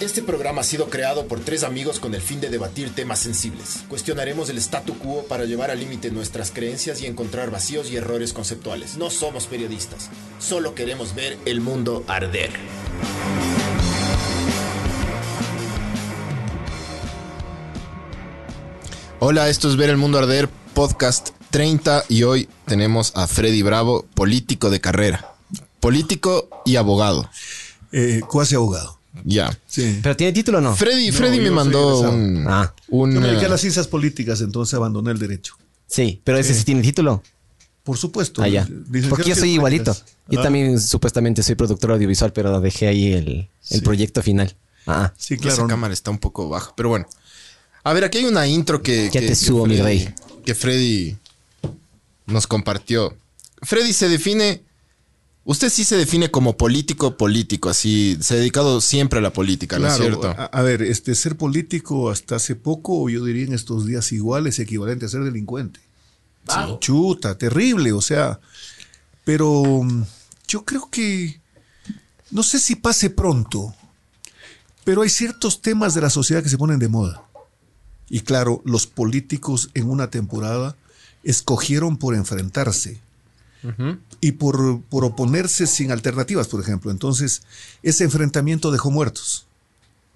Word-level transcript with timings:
Este 0.00 0.22
programa 0.22 0.60
ha 0.60 0.64
sido 0.64 0.90
creado 0.90 1.26
por 1.26 1.40
tres 1.40 1.64
amigos 1.64 1.98
con 1.98 2.14
el 2.14 2.22
fin 2.22 2.40
de 2.40 2.50
debatir 2.50 2.94
temas 2.94 3.18
sensibles. 3.18 3.82
Cuestionaremos 3.88 4.48
el 4.48 4.58
statu 4.58 4.96
quo 4.96 5.24
para 5.24 5.44
llevar 5.44 5.72
al 5.72 5.80
límite 5.80 6.12
nuestras 6.12 6.52
creencias 6.52 7.02
y 7.02 7.06
encontrar 7.06 7.50
vacíos 7.50 7.90
y 7.90 7.96
errores 7.96 8.32
conceptuales. 8.32 8.96
No 8.96 9.10
somos 9.10 9.48
periodistas, 9.48 10.08
solo 10.38 10.76
queremos 10.76 11.16
ver 11.16 11.36
el 11.46 11.60
mundo 11.60 12.04
arder. 12.06 12.50
Hola, 19.18 19.48
esto 19.48 19.68
es 19.68 19.74
Ver 19.74 19.90
el 19.90 19.96
Mundo 19.96 20.18
Arder, 20.18 20.48
podcast 20.74 21.30
30 21.50 22.04
y 22.08 22.22
hoy 22.22 22.48
tenemos 22.66 23.10
a 23.16 23.26
Freddy 23.26 23.62
Bravo, 23.62 24.06
político 24.14 24.70
de 24.70 24.80
carrera. 24.80 25.34
Político 25.80 26.48
y 26.64 26.76
abogado. 26.76 27.28
Eh, 27.90 28.20
cuasi 28.28 28.54
abogado. 28.54 28.97
Ya. 29.24 29.56
Sí. 29.66 29.98
¿Pero 30.02 30.16
tiene 30.16 30.32
título 30.32 30.58
o 30.58 30.60
no? 30.60 30.74
Freddy, 30.76 31.08
No, 31.10 31.16
Freddy 31.16 31.40
me 31.40 31.50
mandó 31.50 32.00
un, 32.10 32.44
Ah. 32.48 32.72
un, 32.88 33.12
Yo 33.14 33.20
me 33.20 33.26
dediqué 33.28 33.44
a 33.44 33.48
eh, 33.48 33.50
las 33.50 33.60
ciencias 33.60 33.86
políticas, 33.88 34.40
entonces 34.40 34.74
abandoné 34.74 35.10
el 35.12 35.18
derecho. 35.18 35.54
Sí, 35.86 36.20
pero 36.24 36.38
ese 36.38 36.54
sí 36.54 36.64
tiene 36.64 36.82
título. 36.82 37.22
Por 37.82 37.96
supuesto. 37.96 38.42
Ah, 38.42 38.48
ya. 38.48 38.68
Porque 39.08 39.30
yo 39.30 39.34
soy 39.34 39.52
igualito. 39.52 39.96
Yo 40.28 40.40
Ah, 40.40 40.42
también 40.42 40.78
supuestamente 40.78 41.42
soy 41.42 41.54
productor 41.54 41.92
audiovisual, 41.92 42.32
pero 42.34 42.60
dejé 42.60 42.86
ahí 42.88 43.12
el, 43.14 43.28
el 43.28 43.48
Sí. 43.60 43.80
proyecto 43.80 44.22
final. 44.22 44.54
Ah, 44.86 45.12
Sí, 45.16 45.34
Esa 45.34 45.42
claro. 45.42 45.66
cámara 45.68 45.94
está 45.94 46.10
un 46.10 46.18
poco 46.18 46.48
baja, 46.50 46.72
pero 46.76 46.90
bueno. 46.90 47.06
A 47.84 47.92
ver, 47.94 48.04
aquí 48.04 48.18
hay 48.18 48.24
una 48.26 48.46
intro 48.46 48.82
que. 48.82 49.04
Ya 49.06 49.10
que- 49.12 49.20
te 49.20 49.26
que 49.28 49.34
subo, 49.34 49.64
mi 49.66 49.80
rey. 49.80 50.08
Que 50.44 50.54
Freddy 50.54 51.16
nos 52.26 52.46
compartió. 52.46 53.16
Freddy 53.62 53.92
se 53.92 54.08
define. 54.08 54.62
Usted 55.48 55.70
sí 55.70 55.84
se 55.84 55.96
define 55.96 56.30
como 56.30 56.58
político, 56.58 57.16
político, 57.16 57.70
así. 57.70 58.18
Se 58.20 58.34
ha 58.34 58.36
dedicado 58.36 58.82
siempre 58.82 59.18
a 59.18 59.22
la 59.22 59.32
política, 59.32 59.78
¿no 59.78 59.86
es 59.86 59.96
cierto? 59.96 60.28
A, 60.28 60.44
a 60.44 60.60
ver, 60.60 60.82
este 60.82 61.14
ser 61.14 61.38
político 61.38 62.10
hasta 62.10 62.36
hace 62.36 62.54
poco, 62.54 63.08
yo 63.08 63.24
diría 63.24 63.46
en 63.46 63.54
estos 63.54 63.86
días 63.86 64.12
igual, 64.12 64.46
es 64.46 64.58
equivalente 64.58 65.06
a 65.06 65.08
ser 65.08 65.24
delincuente. 65.24 65.80
Chuta, 66.80 67.38
terrible, 67.38 67.94
o 67.94 68.02
sea. 68.02 68.40
Pero 69.24 69.62
mm, 69.84 70.02
yo 70.48 70.66
creo 70.66 70.90
que. 70.90 71.40
No 72.30 72.42
sé 72.42 72.58
si 72.58 72.76
pase 72.76 73.08
pronto, 73.08 73.74
pero 74.84 75.00
hay 75.00 75.08
ciertos 75.08 75.62
temas 75.62 75.94
de 75.94 76.02
la 76.02 76.10
sociedad 76.10 76.42
que 76.42 76.50
se 76.50 76.58
ponen 76.58 76.78
de 76.78 76.88
moda. 76.88 77.22
Y 78.10 78.20
claro, 78.20 78.60
los 78.66 78.86
políticos 78.86 79.70
en 79.72 79.88
una 79.88 80.10
temporada 80.10 80.76
escogieron 81.22 81.96
por 81.96 82.14
enfrentarse 82.14 83.00
y 84.20 84.32
por, 84.32 84.82
por 84.82 85.04
oponerse 85.04 85.66
sin 85.66 85.90
alternativas, 85.90 86.48
por 86.48 86.60
ejemplo. 86.60 86.90
Entonces, 86.90 87.42
ese 87.82 88.04
enfrentamiento 88.04 88.70
dejó 88.70 88.90
muertos. 88.90 89.46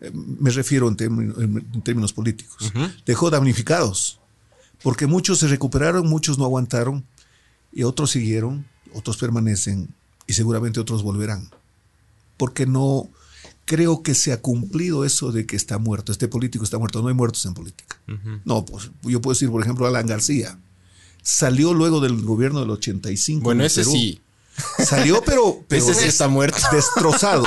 Eh, 0.00 0.10
Me 0.14 0.50
refiero 0.50 0.88
en, 0.88 0.96
término- 0.96 1.40
en- 1.40 1.66
en 1.74 1.82
términos 1.82 2.12
políticos. 2.12 2.72
Dejó 3.06 3.30
damnificados, 3.30 4.18
porque 4.82 5.06
muchos 5.06 5.38
se 5.38 5.48
recuperaron, 5.48 6.08
muchos 6.08 6.38
no 6.38 6.44
aguantaron, 6.44 7.04
y 7.72 7.82
otros 7.84 8.10
siguieron, 8.10 8.64
otros 8.94 9.16
permanecen, 9.16 9.88
y 10.26 10.32
seguramente 10.34 10.78
otros 10.80 11.02
volverán. 11.02 11.50
Porque 12.36 12.66
no 12.66 13.08
creo 13.64 14.02
que 14.02 14.14
se 14.14 14.32
ha 14.32 14.40
cumplido 14.40 15.04
eso 15.04 15.30
de 15.32 15.46
que 15.46 15.56
está 15.56 15.78
muerto, 15.78 16.10
este 16.12 16.26
político 16.28 16.64
está 16.64 16.78
muerto, 16.78 17.00
no 17.00 17.08
hay 17.08 17.14
muertos 17.14 17.44
en 17.46 17.54
política. 17.54 17.96
No, 18.44 18.64
pues 18.64 18.90
yo 19.02 19.20
puedo 19.20 19.34
decir, 19.34 19.50
por 19.50 19.62
ejemplo, 19.62 19.86
Alan 19.86 20.06
García. 20.06 20.58
Salió 21.22 21.72
luego 21.74 22.00
del 22.00 22.20
gobierno 22.22 22.60
del 22.60 22.70
85. 22.70 23.42
bueno, 23.44 23.62
en 23.62 23.66
ese 23.66 23.80
Perú. 23.82 23.92
sí. 23.92 24.20
Salió, 24.84 25.22
pero, 25.24 25.64
pero 25.68 25.82
Ese 25.84 25.94
sí 25.94 26.08
está 26.08 26.28
muerto. 26.28 26.58
destrozado. 26.72 27.44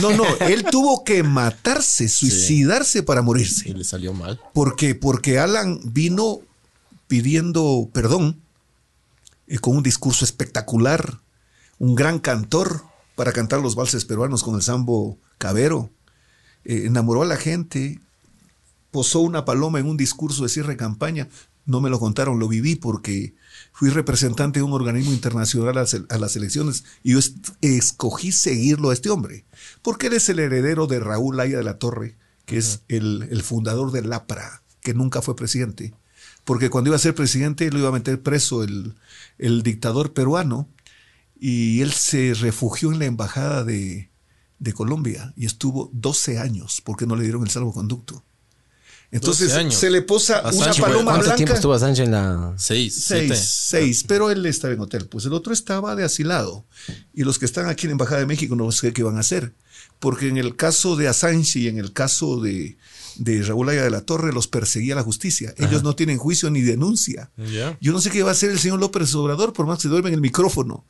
No, 0.00 0.10
no, 0.12 0.24
él 0.40 0.64
tuvo 0.70 1.02
que 1.02 1.22
matarse, 1.24 2.08
suicidarse 2.08 3.02
para 3.02 3.20
Y 3.20 3.24
morirse. 3.24 3.74
le 3.74 3.82
salió 3.84 4.12
mal. 4.14 4.40
¿Por 4.54 4.76
qué? 4.76 4.94
Porque 4.94 5.38
Alan 5.40 5.80
vino 5.82 6.38
pidiendo 7.08 7.88
perdón 7.92 8.40
eh, 9.48 9.58
con 9.58 9.76
un 9.76 9.82
discurso 9.82 10.24
espectacular, 10.24 11.18
un 11.80 11.96
gran 11.96 12.20
cantor 12.20 12.84
para 13.16 13.32
cantar 13.32 13.60
los 13.60 13.74
valses 13.74 14.04
peruanos 14.04 14.44
con 14.44 14.54
el 14.54 14.62
sambo 14.62 15.18
cabero. 15.38 15.90
Eh, 16.64 16.84
enamoró 16.86 17.22
a 17.22 17.26
la 17.26 17.36
gente, 17.36 17.98
posó 18.92 19.20
una 19.20 19.44
paloma 19.44 19.80
en 19.80 19.86
un 19.88 19.96
discurso 19.96 20.44
de 20.44 20.48
cierre 20.48 20.74
de 20.74 20.76
campaña. 20.76 21.28
No 21.66 21.80
me 21.80 21.90
lo 21.90 21.98
contaron, 22.00 22.38
lo 22.38 22.48
viví 22.48 22.76
porque 22.76 23.34
fui 23.72 23.90
representante 23.90 24.60
de 24.60 24.64
un 24.64 24.72
organismo 24.72 25.12
internacional 25.12 25.78
a 25.78 26.18
las, 26.18 26.36
elecciones 26.36 26.84
y 27.02 27.12
yo 27.12 27.20
escogí 27.60 28.32
seguirlo 28.32 28.90
a 28.90 28.92
este 28.92 29.10
hombre, 29.10 29.44
porque 29.82 30.08
él 30.08 30.14
es 30.14 30.28
el 30.28 30.38
heredero 30.38 30.86
de 30.86 31.00
Raúl 31.00 31.38
Aya 31.38 31.58
de 31.58 31.64
la 31.64 31.78
Torre, 31.78 32.16
que 32.46 32.58
es 32.58 32.82
el, 32.88 33.28
el 33.30 33.42
fundador 33.42 33.92
del 33.92 34.12
APRA, 34.12 34.62
que 34.80 34.94
nunca 34.94 35.22
fue 35.22 35.36
presidente, 35.36 35.94
porque 36.44 36.70
cuando 36.70 36.88
iba 36.88 36.96
a 36.96 37.00
ser 37.00 37.14
presidente 37.14 37.70
lo 37.70 37.78
iba 37.78 37.88
a 37.88 37.92
meter 37.92 38.22
preso 38.22 38.64
el, 38.64 38.94
el 39.38 39.62
dictador 39.62 40.12
peruano 40.12 40.68
y 41.38 41.80
él 41.80 41.92
se 41.92 42.34
refugió 42.34 42.92
en 42.92 42.98
la 42.98 43.06
embajada 43.06 43.64
de, 43.64 44.10
de 44.58 44.72
Colombia 44.72 45.32
y 45.36 45.46
estuvo 45.46 45.90
12 45.92 46.38
años 46.38 46.82
porque 46.84 47.06
no 47.06 47.16
le 47.16 47.24
dieron 47.24 47.42
el 47.42 47.50
salvoconducto. 47.50 48.22
Entonces 49.12 49.48
12 49.48 49.60
años. 49.60 49.74
se 49.74 49.90
le 49.90 50.02
posa 50.02 50.38
A 50.38 50.50
una 50.50 50.64
Sancho, 50.66 50.82
paloma 50.82 51.04
¿Cuánto 51.04 51.22
blanca. 51.24 51.36
tiempo 51.36 51.54
estuvo 51.54 51.76
Sánchez 51.78 52.04
en 52.06 52.12
la...? 52.12 52.54
Seis, 52.56 52.94
Seis, 52.94 53.20
siete. 53.28 53.36
seis, 53.36 54.04
pero 54.06 54.30
él 54.30 54.46
estaba 54.46 54.72
en 54.72 54.80
hotel. 54.80 55.06
Pues 55.08 55.24
el 55.24 55.32
otro 55.32 55.52
estaba 55.52 55.96
de 55.96 56.04
asilado. 56.04 56.64
Y 57.12 57.24
los 57.24 57.38
que 57.38 57.44
están 57.44 57.68
aquí 57.68 57.86
en 57.86 57.90
la 57.90 57.92
Embajada 57.94 58.20
de 58.20 58.26
México 58.26 58.54
no 58.54 58.70
sé 58.70 58.92
qué 58.92 59.02
van 59.02 59.16
a 59.16 59.20
hacer. 59.20 59.52
Porque 59.98 60.28
en 60.28 60.36
el 60.36 60.54
caso 60.56 60.94
de 60.96 61.08
Assange 61.08 61.58
y 61.58 61.68
en 61.68 61.78
el 61.78 61.92
caso 61.92 62.40
de, 62.40 62.76
de 63.16 63.42
Raúl 63.42 63.68
Aya 63.70 63.82
de 63.82 63.90
la 63.90 64.02
Torre 64.02 64.32
los 64.32 64.46
perseguía 64.46 64.94
la 64.94 65.02
justicia. 65.02 65.52
Ellos 65.58 65.82
no 65.82 65.96
tienen 65.96 66.16
juicio 66.18 66.48
ni 66.50 66.60
denuncia. 66.60 67.30
Yo 67.80 67.92
no 67.92 68.00
sé 68.00 68.10
qué 68.10 68.22
va 68.22 68.28
a 68.28 68.32
hacer 68.32 68.50
el 68.50 68.58
señor 68.60 68.78
López 68.78 69.12
Obrador 69.16 69.52
por 69.52 69.66
más 69.66 69.78
que 69.78 69.82
se 69.82 69.88
duerme 69.88 70.10
en 70.10 70.14
el 70.14 70.20
micrófono. 70.20 70.84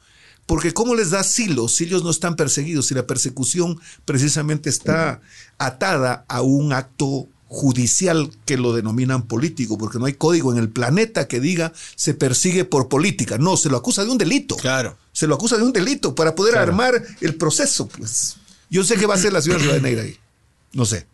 Porque 0.46 0.72
¿cómo 0.74 0.94
les 0.94 1.10
da 1.10 1.20
asilo 1.20 1.68
si 1.68 1.84
ellos 1.84 2.02
no 2.04 2.10
están 2.10 2.34
perseguidos? 2.36 2.86
Si 2.86 2.94
la 2.94 3.06
persecución 3.06 3.80
precisamente 4.04 4.68
está 4.68 5.20
atada 5.58 6.24
a 6.28 6.42
un 6.42 6.72
acto 6.72 7.28
judicial 7.52 8.30
que 8.44 8.56
lo 8.56 8.72
denominan 8.72 9.24
político, 9.26 9.76
porque 9.76 9.98
no 9.98 10.04
hay 10.06 10.12
código 10.14 10.52
en 10.52 10.58
el 10.58 10.68
planeta 10.68 11.26
que 11.26 11.40
diga 11.40 11.72
se 11.96 12.14
persigue 12.14 12.64
por 12.64 12.88
política. 12.88 13.38
No, 13.38 13.56
se 13.56 13.68
lo 13.68 13.76
acusa 13.76 14.04
de 14.04 14.10
un 14.10 14.18
delito. 14.18 14.56
Claro. 14.56 14.96
Se 15.12 15.26
lo 15.26 15.34
acusa 15.34 15.56
de 15.56 15.64
un 15.64 15.72
delito 15.72 16.14
para 16.14 16.36
poder 16.36 16.56
armar 16.56 17.02
el 17.20 17.34
proceso, 17.34 17.88
pues. 17.88 18.36
Yo 18.70 18.84
sé 18.84 18.94
qué 18.96 19.06
va 19.06 19.14
a 19.14 19.16
hacer 19.16 19.32
la 19.32 19.42
señora 19.42 19.62
Rivadeneira 19.62 20.02
ahí. 20.02 20.16
No 20.72 20.84
sé. 20.84 21.06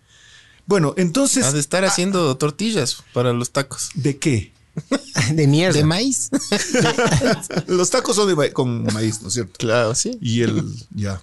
Bueno, 0.66 0.92
entonces, 0.98 1.42
Ha 1.46 1.52
de 1.52 1.60
estar 1.60 1.86
haciendo 1.86 2.36
tortillas 2.36 2.98
para 3.14 3.32
los 3.32 3.50
tacos. 3.52 3.88
¿de 3.94 4.18
qué? 4.18 4.52
De 5.32 5.46
mierda. 5.46 5.78
¿De 5.78 5.84
maíz? 5.84 6.28
Los 7.66 7.88
tacos 7.88 8.14
son 8.14 8.28
de 8.28 8.34
ma- 8.36 8.50
con 8.50 8.84
maíz, 8.92 9.22
¿no 9.22 9.28
es 9.28 9.34
cierto? 9.34 9.54
claro, 9.58 9.94
sí. 9.94 10.18
Y 10.20 10.42
el, 10.42 10.62
ya. 10.94 11.22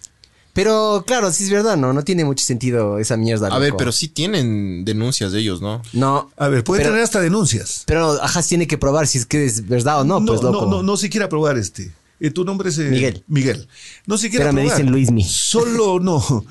Pero 0.54 1.04
claro, 1.08 1.32
sí 1.32 1.46
es 1.46 1.50
verdad, 1.50 1.78
¿no? 1.78 1.94
No 1.94 2.04
tiene 2.04 2.24
mucho 2.26 2.46
sentido 2.46 3.00
esa 3.00 3.18
mierda. 3.18 3.48
A 3.48 3.58
ver, 3.58 3.74
pero 3.76 3.92
sí 3.92 4.08
tienen 4.08 4.86
denuncias 4.86 5.32
de 5.32 5.40
ellos, 5.40 5.62
¿no? 5.62 5.82
No. 5.94 6.30
A 6.38 6.48
ver, 6.48 6.64
puede 6.64 6.82
pero, 6.82 6.92
tener 6.92 7.04
hasta 7.04 7.20
denuncias. 7.20 7.84
Pero 7.88 8.22
ajá, 8.22 8.44
tiene 8.44 8.68
que 8.68 8.78
probar 8.78 9.08
si 9.08 9.18
es 9.18 9.26
que 9.26 9.46
es 9.46 9.68
verdad 9.68 10.02
o 10.02 10.04
no, 10.04 10.24
pues 10.24 10.42
no, 10.42 10.52
loco. 10.52 10.66
no, 10.66 10.72
no, 10.78 10.84
no 10.84 10.98
se 10.98 11.10
quiera 11.10 11.28
probar 11.28 11.58
este. 11.58 11.92
Eh, 12.20 12.30
tu 12.30 12.46
nombre 12.46 12.70
es 12.70 12.78
eh, 12.78 12.84
Miguel. 12.84 13.24
Miguel. 13.28 13.68
No 14.06 14.18
se 14.18 14.30
quiera 14.30 14.46
Pero 14.46 14.54
me 14.54 14.62
dicen 14.64 14.90
Luismi. 14.92 15.24
Solo 15.24 16.00
no. 16.00 16.18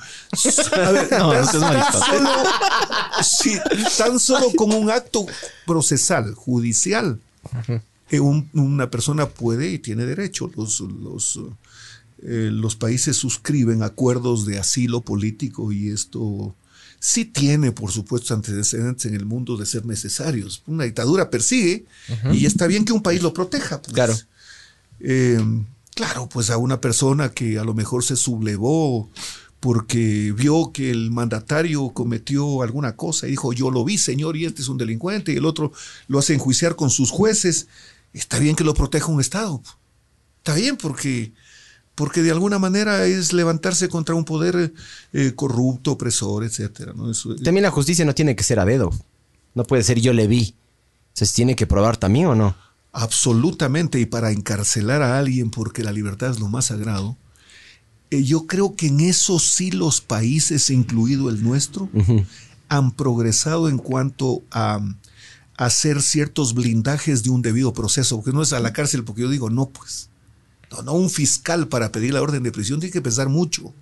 A 0.72 0.90
ver, 0.90 1.08
No, 1.12 1.30
tan, 1.32 1.44
no 1.44 1.46
solo, 1.46 2.30
tan 3.96 4.18
solo 4.20 4.46
con 4.56 4.72
un 4.74 4.90
acto 4.90 5.24
procesal, 5.66 6.34
judicial, 6.34 7.20
eh, 8.10 8.20
un- 8.20 8.50
una 8.52 8.90
persona 8.90 9.26
puede 9.26 9.70
y 9.70 9.78
tiene 9.78 10.04
derecho. 10.04 10.50
Los, 10.56 10.80
los, 10.80 11.40
eh, 12.22 12.50
los 12.52 12.76
países 12.76 13.16
suscriben 13.16 13.82
acuerdos 13.82 14.46
de 14.46 14.58
asilo 14.58 15.00
político 15.00 15.72
y 15.72 15.90
esto 15.90 16.54
sí 17.00 17.24
tiene, 17.24 17.72
por 17.72 17.90
supuesto, 17.90 18.32
antecedentes 18.32 19.06
en 19.06 19.14
el 19.14 19.26
mundo 19.26 19.56
de 19.56 19.66
ser 19.66 19.84
necesarios. 19.86 20.62
Una 20.66 20.84
dictadura 20.84 21.30
persigue 21.30 21.84
y 22.32 22.46
está 22.46 22.66
bien 22.68 22.84
que 22.84 22.92
un 22.92 23.02
país 23.02 23.22
lo 23.22 23.34
proteja. 23.34 23.82
pues. 23.82 23.92
Claro. 23.92 24.16
Eh, 25.00 25.44
claro, 25.94 26.28
pues 26.28 26.50
a 26.50 26.58
una 26.58 26.80
persona 26.80 27.30
que 27.30 27.58
a 27.58 27.64
lo 27.64 27.74
mejor 27.74 28.04
se 28.04 28.14
sublevó 28.14 29.10
porque 29.62 30.32
vio 30.36 30.72
que 30.72 30.90
el 30.90 31.12
mandatario 31.12 31.90
cometió 31.90 32.62
alguna 32.62 32.96
cosa 32.96 33.28
y 33.28 33.30
dijo, 33.30 33.52
yo 33.52 33.70
lo 33.70 33.84
vi, 33.84 33.96
señor, 33.96 34.36
y 34.36 34.44
este 34.44 34.60
es 34.60 34.68
un 34.68 34.76
delincuente, 34.76 35.32
y 35.32 35.36
el 35.36 35.44
otro 35.44 35.72
lo 36.08 36.18
hace 36.18 36.34
enjuiciar 36.34 36.74
con 36.74 36.90
sus 36.90 37.12
jueces, 37.12 37.68
está 38.12 38.40
bien 38.40 38.56
que 38.56 38.64
lo 38.64 38.74
proteja 38.74 39.06
un 39.06 39.20
Estado. 39.20 39.62
Está 40.38 40.54
bien 40.54 40.76
porque, 40.76 41.32
porque 41.94 42.22
de 42.22 42.30
alguna 42.30 42.58
manera 42.58 43.04
es 43.06 43.32
levantarse 43.32 43.88
contra 43.88 44.14
un 44.14 44.24
poder 44.24 44.72
eh, 45.12 45.32
corrupto, 45.36 45.92
opresor, 45.92 46.44
etcétera. 46.44 46.92
¿no? 46.94 47.10
Eso- 47.10 47.34
También 47.36 47.62
la 47.62 47.70
justicia 47.70 48.04
no 48.04 48.14
tiene 48.14 48.34
que 48.36 48.44
ser 48.44 48.58
a 48.60 48.64
dedo. 48.64 48.90
No 49.54 49.64
puede 49.64 49.82
ser 49.82 50.00
yo 50.00 50.12
le 50.12 50.26
vi. 50.26 50.54
¿Se 51.12 51.26
tiene 51.26 51.54
que 51.56 51.66
probar 51.66 51.98
también 51.98 52.26
o 52.26 52.34
no? 52.34 52.56
Absolutamente, 52.92 54.00
y 54.00 54.06
para 54.06 54.30
encarcelar 54.32 55.02
a 55.02 55.18
alguien 55.18 55.50
porque 55.50 55.82
la 55.82 55.92
libertad 55.92 56.30
es 56.30 56.40
lo 56.40 56.48
más 56.48 56.66
sagrado, 56.66 57.16
eh, 58.10 58.22
yo 58.22 58.46
creo 58.46 58.76
que 58.76 58.86
en 58.88 59.00
eso 59.00 59.38
sí 59.38 59.70
los 59.70 60.00
países, 60.00 60.70
incluido 60.70 61.28
el 61.30 61.42
nuestro, 61.42 61.88
han 62.68 62.92
progresado 62.92 63.68
en 63.68 63.76
cuanto 63.78 64.42
a 64.50 64.80
hacer 65.56 66.00
ciertos 66.02 66.54
blindajes 66.54 67.22
de 67.22 67.30
un 67.30 67.42
debido 67.42 67.72
proceso, 67.74 68.16
porque 68.16 68.32
no 68.32 68.42
es 68.42 68.52
a 68.54 68.60
la 68.60 68.72
cárcel, 68.72 69.04
porque 69.04 69.22
yo 69.22 69.28
digo, 69.30 69.50
no, 69.50 69.66
pues, 69.68 70.08
no, 70.80 70.94
un 70.94 71.10
fiscal 71.10 71.68
para 71.68 71.92
pedir 71.92 72.14
la 72.14 72.22
orden 72.22 72.42
de 72.42 72.52
prisión 72.52 72.80
tiene 72.80 72.92
que 72.92 73.02
pensar 73.02 73.28
mucho. 73.28 73.74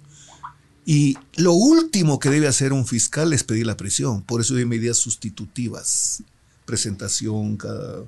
Y 0.85 1.17
lo 1.37 1.53
último 1.53 2.19
que 2.19 2.31
debe 2.31 2.49
hacer 2.49 2.73
un 2.73 2.87
fiscal 2.87 3.33
es 3.33 3.45
pedir 3.45 3.67
la 3.67 3.77
prisión. 3.77 4.23
Por 4.23 4.41
eso 4.41 4.57
hay 4.57 4.65
medidas 4.65 4.97
sustitutivas, 4.97 6.25
presentación 6.65 7.57
cada 7.57 8.03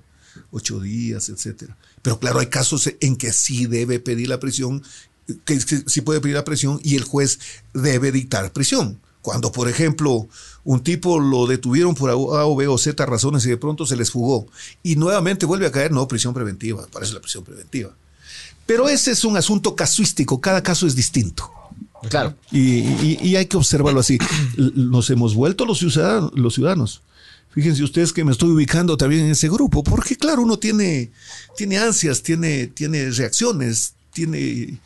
ocho 0.51 0.81
días, 0.81 1.29
etcétera. 1.29 1.77
Pero 2.01 2.19
claro, 2.19 2.41
hay 2.41 2.47
casos 2.47 2.91
en 3.01 3.17
que 3.17 3.33
sí 3.33 3.67
debe 3.67 4.01
pedir 4.01 4.29
la 4.29 4.41
prisión, 4.41 4.83
que, 5.45 5.59
que 5.59 5.85
sí 5.87 6.01
puede 6.01 6.21
pedir 6.21 6.35
la 6.35 6.45
prisión 6.45 6.81
y 6.83 6.97
el 6.97 7.05
juez 7.05 7.39
debe 7.75 8.11
dictar 8.11 8.53
prisión. 8.53 8.99
Cuando, 9.21 9.53
por 9.53 9.69
ejemplo, 9.69 10.29
un 10.65 10.83
tipo 10.83 11.21
lo 11.21 11.47
detuvieron 11.47 11.95
por 11.95 12.11
A 12.11 12.17
o 12.17 12.57
B 12.57 12.67
o 12.67 12.77
Z 12.77 13.07
razones 13.07 13.47
y 13.47 13.51
de 13.51 13.57
pronto 13.57 13.87
se 13.87 13.97
les 13.97 14.11
fugó 14.11 14.49
y 14.83 14.97
nuevamente 14.97 15.47
vuelve 15.47 15.67
a 15.67 15.73
caer, 15.73 15.93
no, 15.93 16.09
prisión 16.09 16.35
preventiva, 16.35 16.87
parece 16.93 17.15
la 17.15 17.21
prisión 17.21 17.45
preventiva. 17.45 17.95
Pero 18.67 18.89
ese 18.89 19.11
es 19.11 19.25
un 19.25 19.37
asunto 19.37 19.75
casuístico, 19.77 20.41
cada 20.41 20.63
caso 20.63 20.87
es 20.87 20.95
distinto. 20.95 21.51
Claro. 22.09 22.35
Y, 22.51 22.81
y- 22.81 23.19
y 23.23 23.37
hay 23.37 23.47
que 23.47 23.57
observarlo 23.57 24.01
así. 24.01 24.19
Nos 24.57 25.09
hemos 25.11 25.35
vuelto 25.35 25.65
los 25.67 25.79
ciudadanos, 25.79 26.33
los 26.35 26.55
ciudadanos. 26.55 27.03
Fíjense 27.51 27.83
ustedes 27.85 28.13
que 28.15 28.25
me 28.25 28.33
estoy 28.33 28.49
ubicando 28.51 28.97
también 28.97 29.27
en 29.27 29.33
ese 29.33 29.49
grupo, 29.51 29.83
porque 29.85 30.17
claro, 30.17 30.43
uno 30.43 30.59
tiene, 30.59 31.11
tiene 31.57 31.77
ansias, 31.79 32.23
tiene, 32.23 32.67
tiene 32.69 33.11
reacciones, 33.11 33.93
tiene 34.13 34.79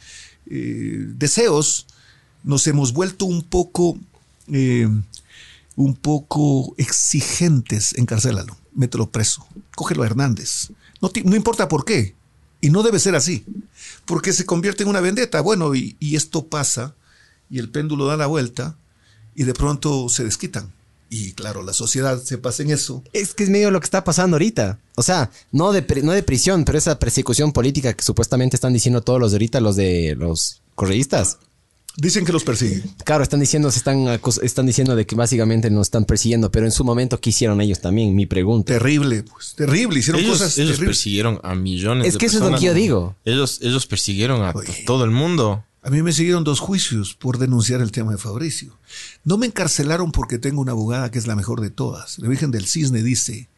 eh, 0.50 1.05
deseos. 1.17 1.87
Nos 2.43 2.67
hemos 2.67 2.93
vuelto 2.93 3.25
un 3.25 3.43
poco, 3.43 3.96
eh, 4.52 4.88
un 5.76 5.94
poco 5.94 6.75
exigentes. 6.76 7.94
Encarcélalo, 7.99 8.56
mételo 8.75 9.08
preso, 9.11 9.46
cógelo 9.76 10.02
a 10.02 10.06
Hernández. 10.06 10.70
No 11.25 11.37
importa 11.37 11.69
por 11.69 11.84
qué. 11.84 12.15
Y 12.66 12.70
no 12.70 12.82
debe 12.82 12.98
ser 12.98 13.14
así, 13.14 13.44
porque 14.06 14.32
se 14.32 14.44
convierte 14.44 14.82
en 14.82 14.88
una 14.88 15.00
vendetta. 15.00 15.40
Bueno, 15.40 15.72
y, 15.76 15.96
esto 16.16 16.48
pasa, 16.48 16.96
y 17.48 17.60
el 17.60 17.70
péndulo 17.70 18.06
da 18.06 18.16
la 18.16 18.26
vuelta, 18.26 18.76
y 19.36 19.44
de 19.44 19.54
pronto 19.54 20.08
se 20.08 20.24
desquitan. 20.24 20.72
Y 21.08 21.34
claro, 21.34 21.62
la 21.62 21.72
sociedad 21.72 22.20
se 22.20 22.38
pasa 22.38 22.64
en 22.64 22.70
eso. 22.70 23.04
Es 23.12 23.34
que 23.34 23.44
es 23.44 23.50
medio 23.50 23.70
lo 23.70 23.78
que 23.78 23.84
está 23.84 24.02
pasando 24.02 24.34
ahorita. 24.34 24.80
O 24.96 25.04
sea, 25.04 25.30
no 25.52 25.70
de, 25.70 25.86
no 26.02 26.10
de 26.10 26.24
prisión, 26.24 26.64
pero 26.64 26.76
esa 26.76 26.98
persecución 26.98 27.52
política 27.52 27.94
que 27.94 28.02
supuestamente 28.02 28.56
están 28.56 28.72
diciendo 28.72 29.00
todos 29.00 29.20
los 29.20 29.30
de 29.30 29.36
ahorita, 29.36 29.60
los 29.60 29.76
de 29.76 30.16
los 30.19 30.60
correístas. 30.74 31.38
Dicen 31.98 32.26
que 32.26 32.32
los 32.32 32.44
persiguen. 32.44 32.82
Claro, 33.04 33.22
están 33.22 33.40
diciendo, 33.40 33.70
se 33.70 33.78
están, 33.78 34.06
están 34.43 34.66
diciendo 34.66 34.94
de 34.94 35.06
que 35.06 35.14
básicamente 35.16 35.70
nos 35.70 35.87
están 35.87 36.04
persiguiendo, 36.04 36.50
pero 36.50 36.66
en 36.66 36.72
su 36.72 36.84
momento, 36.84 37.19
¿qué 37.20 37.31
hicieron 37.31 37.60
ellos 37.62 37.81
también? 37.81 38.14
Mi 38.14 38.26
pregunta. 38.26 38.75
Terrible, 38.75 39.22
pues, 39.22 39.54
terrible. 39.54 40.00
Hicieron 40.00 40.20
Ellos, 40.20 40.32
cosas 40.38 40.58
ellos 40.58 40.72
terribles. 40.72 40.88
persiguieron 40.96 41.40
a 41.43 41.54
millones 41.54 42.08
Es 42.08 42.12
de 42.14 42.19
que 42.19 42.26
eso 42.26 42.37
es 42.37 42.40
lo 42.40 42.50
personas. 42.50 42.60
que 42.60 42.66
yo 42.66 42.75
digo. 42.75 43.16
Ellos, 43.25 43.60
ellos 43.62 43.87
persiguieron 43.87 44.43
a 44.43 44.50
Oye. 44.50 44.84
todo 44.87 45.04
el 45.04 45.10
mundo. 45.10 45.64
A 45.82 45.88
mí 45.90 46.02
me 46.02 46.12
siguieron 46.12 46.44
dos 46.44 46.60
juicios 46.60 47.14
por 47.14 47.38
denunciar 47.38 47.81
el 47.81 47.93
tema 47.93 48.12
de 48.12 48.19
Fabricio. 48.19 48.76
No 49.25 49.38
me 49.38 49.46
encarcelaron 49.46 50.12
porque 50.12 50.38
tengo 50.38 50.60
una 50.60 50.72
abogada 50.72 51.10
que 51.10 51.19
es 51.19 51.26
la 51.26 51.37
mejor 51.37 51.60
de 51.62 51.70
todas. 51.70 52.19
La 52.19 52.28
Virgen 52.28 52.50
del 52.50 52.66
Cisne 52.66 53.02
dice, 53.02 53.48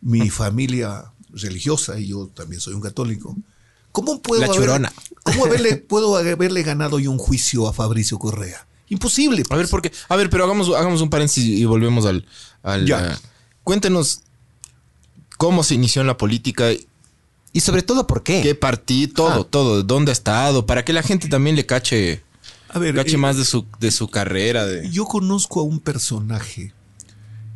mi 0.00 0.30
familia 0.30 1.12
religiosa, 1.30 2.00
y 2.00 2.08
yo 2.08 2.26
también 2.34 2.60
soy 2.60 2.74
un 2.74 2.80
católico, 2.80 3.36
¿cómo 4.04 4.22
puedo, 4.22 4.40
La 4.42 4.46
haber- 4.48 4.60
churona. 4.60 4.92
¿cómo 5.22 5.44
haberle, 5.46 5.76
puedo 5.76 6.16
haberle 6.16 6.62
ganado 6.62 6.98
yo 6.98 7.10
un 7.10 7.18
juicio 7.18 7.68
a 7.68 7.72
Fabricio 7.72 8.18
Correa? 8.18 8.66
Imposible. 8.88 9.42
A 9.50 9.56
ver, 9.56 9.64
pues. 9.64 9.70
porque, 9.70 9.92
a 10.08 10.16
ver, 10.16 10.30
pero 10.30 10.44
hagamos, 10.44 10.68
hagamos 10.74 11.00
un 11.02 11.10
paréntesis 11.10 11.44
y 11.44 11.64
volvemos 11.64 12.06
al, 12.06 12.24
al 12.62 12.86
Ya. 12.86 13.12
eh, 13.12 13.16
cuéntenos 13.64 14.20
cómo 15.36 15.62
se 15.62 15.74
inició 15.74 16.00
en 16.00 16.06
la 16.06 16.16
política, 16.16 16.66
Y 17.52 17.60
sobre 17.60 17.82
todo, 17.82 18.06
¿por 18.06 18.22
qué? 18.22 18.40
qué 18.42 18.54
partido, 18.54 19.12
todo, 19.14 19.40
Ah. 19.42 19.46
todo, 19.50 19.82
dónde 19.82 20.10
ha 20.10 20.12
estado, 20.12 20.64
para 20.66 20.84
que 20.84 20.92
la 20.92 21.02
gente 21.02 21.28
también 21.28 21.56
le 21.56 21.66
cache, 21.66 22.22
A 22.70 22.78
ver, 22.78 22.94
cache 22.94 23.14
eh, 23.14 23.18
más 23.18 23.36
de 23.36 23.44
su, 23.44 23.66
de 23.80 23.90
su 23.90 24.08
carrera. 24.08 24.64
De... 24.66 24.88
Yo 24.90 25.04
conozco 25.06 25.60
a 25.60 25.62
un 25.64 25.80
personaje. 25.80 26.72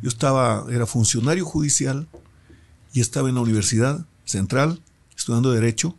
Yo 0.01 0.09
estaba, 0.09 0.65
era 0.71 0.85
funcionario 0.85 1.45
judicial 1.45 2.07
y 2.93 3.01
estaba 3.01 3.29
en 3.29 3.35
la 3.35 3.41
Universidad 3.41 4.05
Central 4.25 4.81
estudiando 5.17 5.51
Derecho 5.51 5.95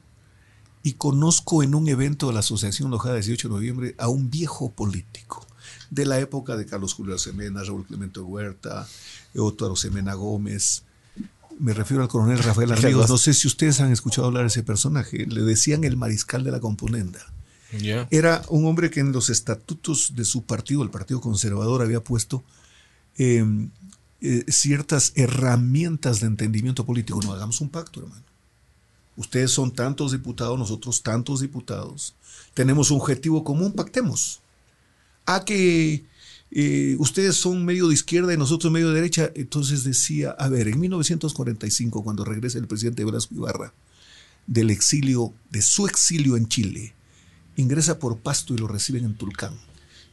y 0.85 0.93
conozco 0.93 1.63
en 1.63 1.75
un 1.75 1.89
evento 1.89 2.29
de 2.29 2.35
la 2.35 2.41
Asociación 2.41 2.91
Lojada 2.91 3.15
18 3.15 3.49
de 3.49 3.55
noviembre 3.55 3.95
a 3.99 4.09
un 4.09 4.31
viejo 4.31 4.71
político 4.71 5.45
de 5.91 6.05
la 6.05 6.21
época 6.21 6.57
de 6.57 6.67
Carlos 6.67 6.93
Julio 6.93 7.17
Semena, 7.17 7.65
Raúl 7.65 7.87
Clemente 7.87 8.21
Huerta, 8.21 8.87
Otto 9.35 9.65
Arosemena 9.65 10.13
Gómez. 10.13 10.83
Me 11.59 11.73
refiero 11.73 12.03
al 12.03 12.11
coronel 12.11 12.39
Rafael 12.39 12.71
Armigos. 12.73 13.09
No 13.09 13.17
sé 13.17 13.33
si 13.33 13.49
ustedes 13.49 13.81
han 13.81 13.93
escuchado 13.93 14.27
hablar 14.27 14.43
de 14.43 14.49
ese 14.49 14.63
personaje. 14.63 15.27
Le 15.27 15.41
decían 15.41 15.85
el 15.85 15.97
mariscal 15.97 16.45
de 16.45 16.53
la 16.53 16.61
componenda. 16.61 17.21
Era 18.11 18.43
un 18.51 18.67
hombre 18.67 18.91
que 18.91 19.01
en 19.01 19.11
los 19.11 19.31
estatutos 19.31 20.15
de 20.15 20.25
su 20.27 20.45
partido, 20.45 20.83
el 20.83 20.91
Partido 20.91 21.21
Conservador, 21.21 21.81
había 21.81 22.05
puesto 22.05 22.45
eh, 23.17 23.43
eh, 24.21 24.45
ciertas 24.49 25.13
herramientas 25.17 26.21
de 26.21 26.27
entendimiento 26.27 26.85
político. 26.85 27.21
No 27.25 27.33
hagamos 27.33 27.63
un 27.63 27.71
pacto, 27.71 28.01
hermano. 28.01 28.23
Ustedes 29.17 29.51
son 29.51 29.73
tantos 29.73 30.13
diputados, 30.13 30.59
nosotros 30.59 31.03
tantos 31.03 31.41
diputados. 31.41 32.15
Tenemos 32.53 32.91
un 32.91 33.01
objetivo 33.01 33.45
común, 33.45 33.73
pactemos. 33.73 34.41
A 35.27 35.45
que 35.45 36.05
eh, 36.51 36.97
ustedes 36.99 37.37
son 37.37 37.65
medio 37.65 37.89
de 37.89 37.95
izquierda 37.95 38.35
y 38.35 38.37
nosotros 38.37 38.73
medio 38.73 38.89
de 38.89 38.97
derecha. 38.97 39.31
Entonces 39.35 39.85
decía, 39.85 40.31
a 40.31 40.49
ver, 40.49 40.69
en 40.69 40.81
1945, 40.81 42.03
cuando 42.03 42.25
regresa 42.25 42.59
el 42.59 42.67
presidente 42.67 43.05
Velasco 43.05 43.35
Ibarra 43.35 43.73
del 44.47 44.71
exilio, 44.71 45.33
de 45.51 45.63
su 45.63 45.87
exilio 45.87 46.37
en 46.37 46.49
Chile, 46.49 46.95
ingresa 47.57 47.99
por 47.99 48.19
Pasto 48.19 48.55
y 48.55 48.59
lo 48.59 48.69
reciben 48.69 49.05
en 49.05 49.17
Tulcán. 49.17 49.55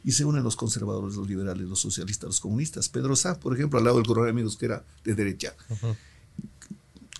Y 0.03 0.13
se 0.13 0.25
unen 0.25 0.43
los 0.43 0.55
conservadores, 0.55 1.15
los 1.15 1.27
liberales, 1.27 1.67
los 1.67 1.79
socialistas, 1.79 2.27
los 2.27 2.39
comunistas. 2.39 2.89
Pedro 2.89 3.15
Sá, 3.15 3.39
por 3.39 3.53
ejemplo, 3.53 3.77
al 3.77 3.85
lado 3.85 3.97
del 3.97 4.07
coronel 4.07 4.31
Amigos, 4.31 4.57
que 4.57 4.65
era 4.65 4.83
de 5.03 5.13
derecha. 5.13 5.53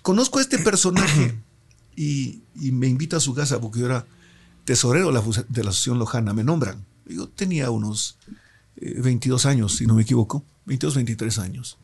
Conozco 0.02 0.40
a 0.40 0.42
este 0.42 0.58
personaje 0.58 1.38
y, 1.96 2.42
y 2.54 2.72
me 2.72 2.86
invita 2.86 3.18
a 3.18 3.20
su 3.20 3.34
casa 3.34 3.60
porque 3.60 3.80
yo 3.80 3.86
era 3.86 4.06
tesorero 4.64 5.08
de 5.08 5.12
la, 5.12 5.20
Asociación 5.20 5.98
Lojana. 5.98 6.32
Me 6.32 6.44
nombran. 6.44 6.84
Yo 7.06 7.28
tenía 7.28 7.70
unos 7.70 8.18
eh, 8.76 9.00
22 9.00 9.46
años, 9.46 9.76
si 9.76 9.86
no 9.86 9.94
me 9.94 10.02
equivoco, 10.02 10.44
22, 10.66 10.96
23 10.96 11.38
años. 11.38 11.78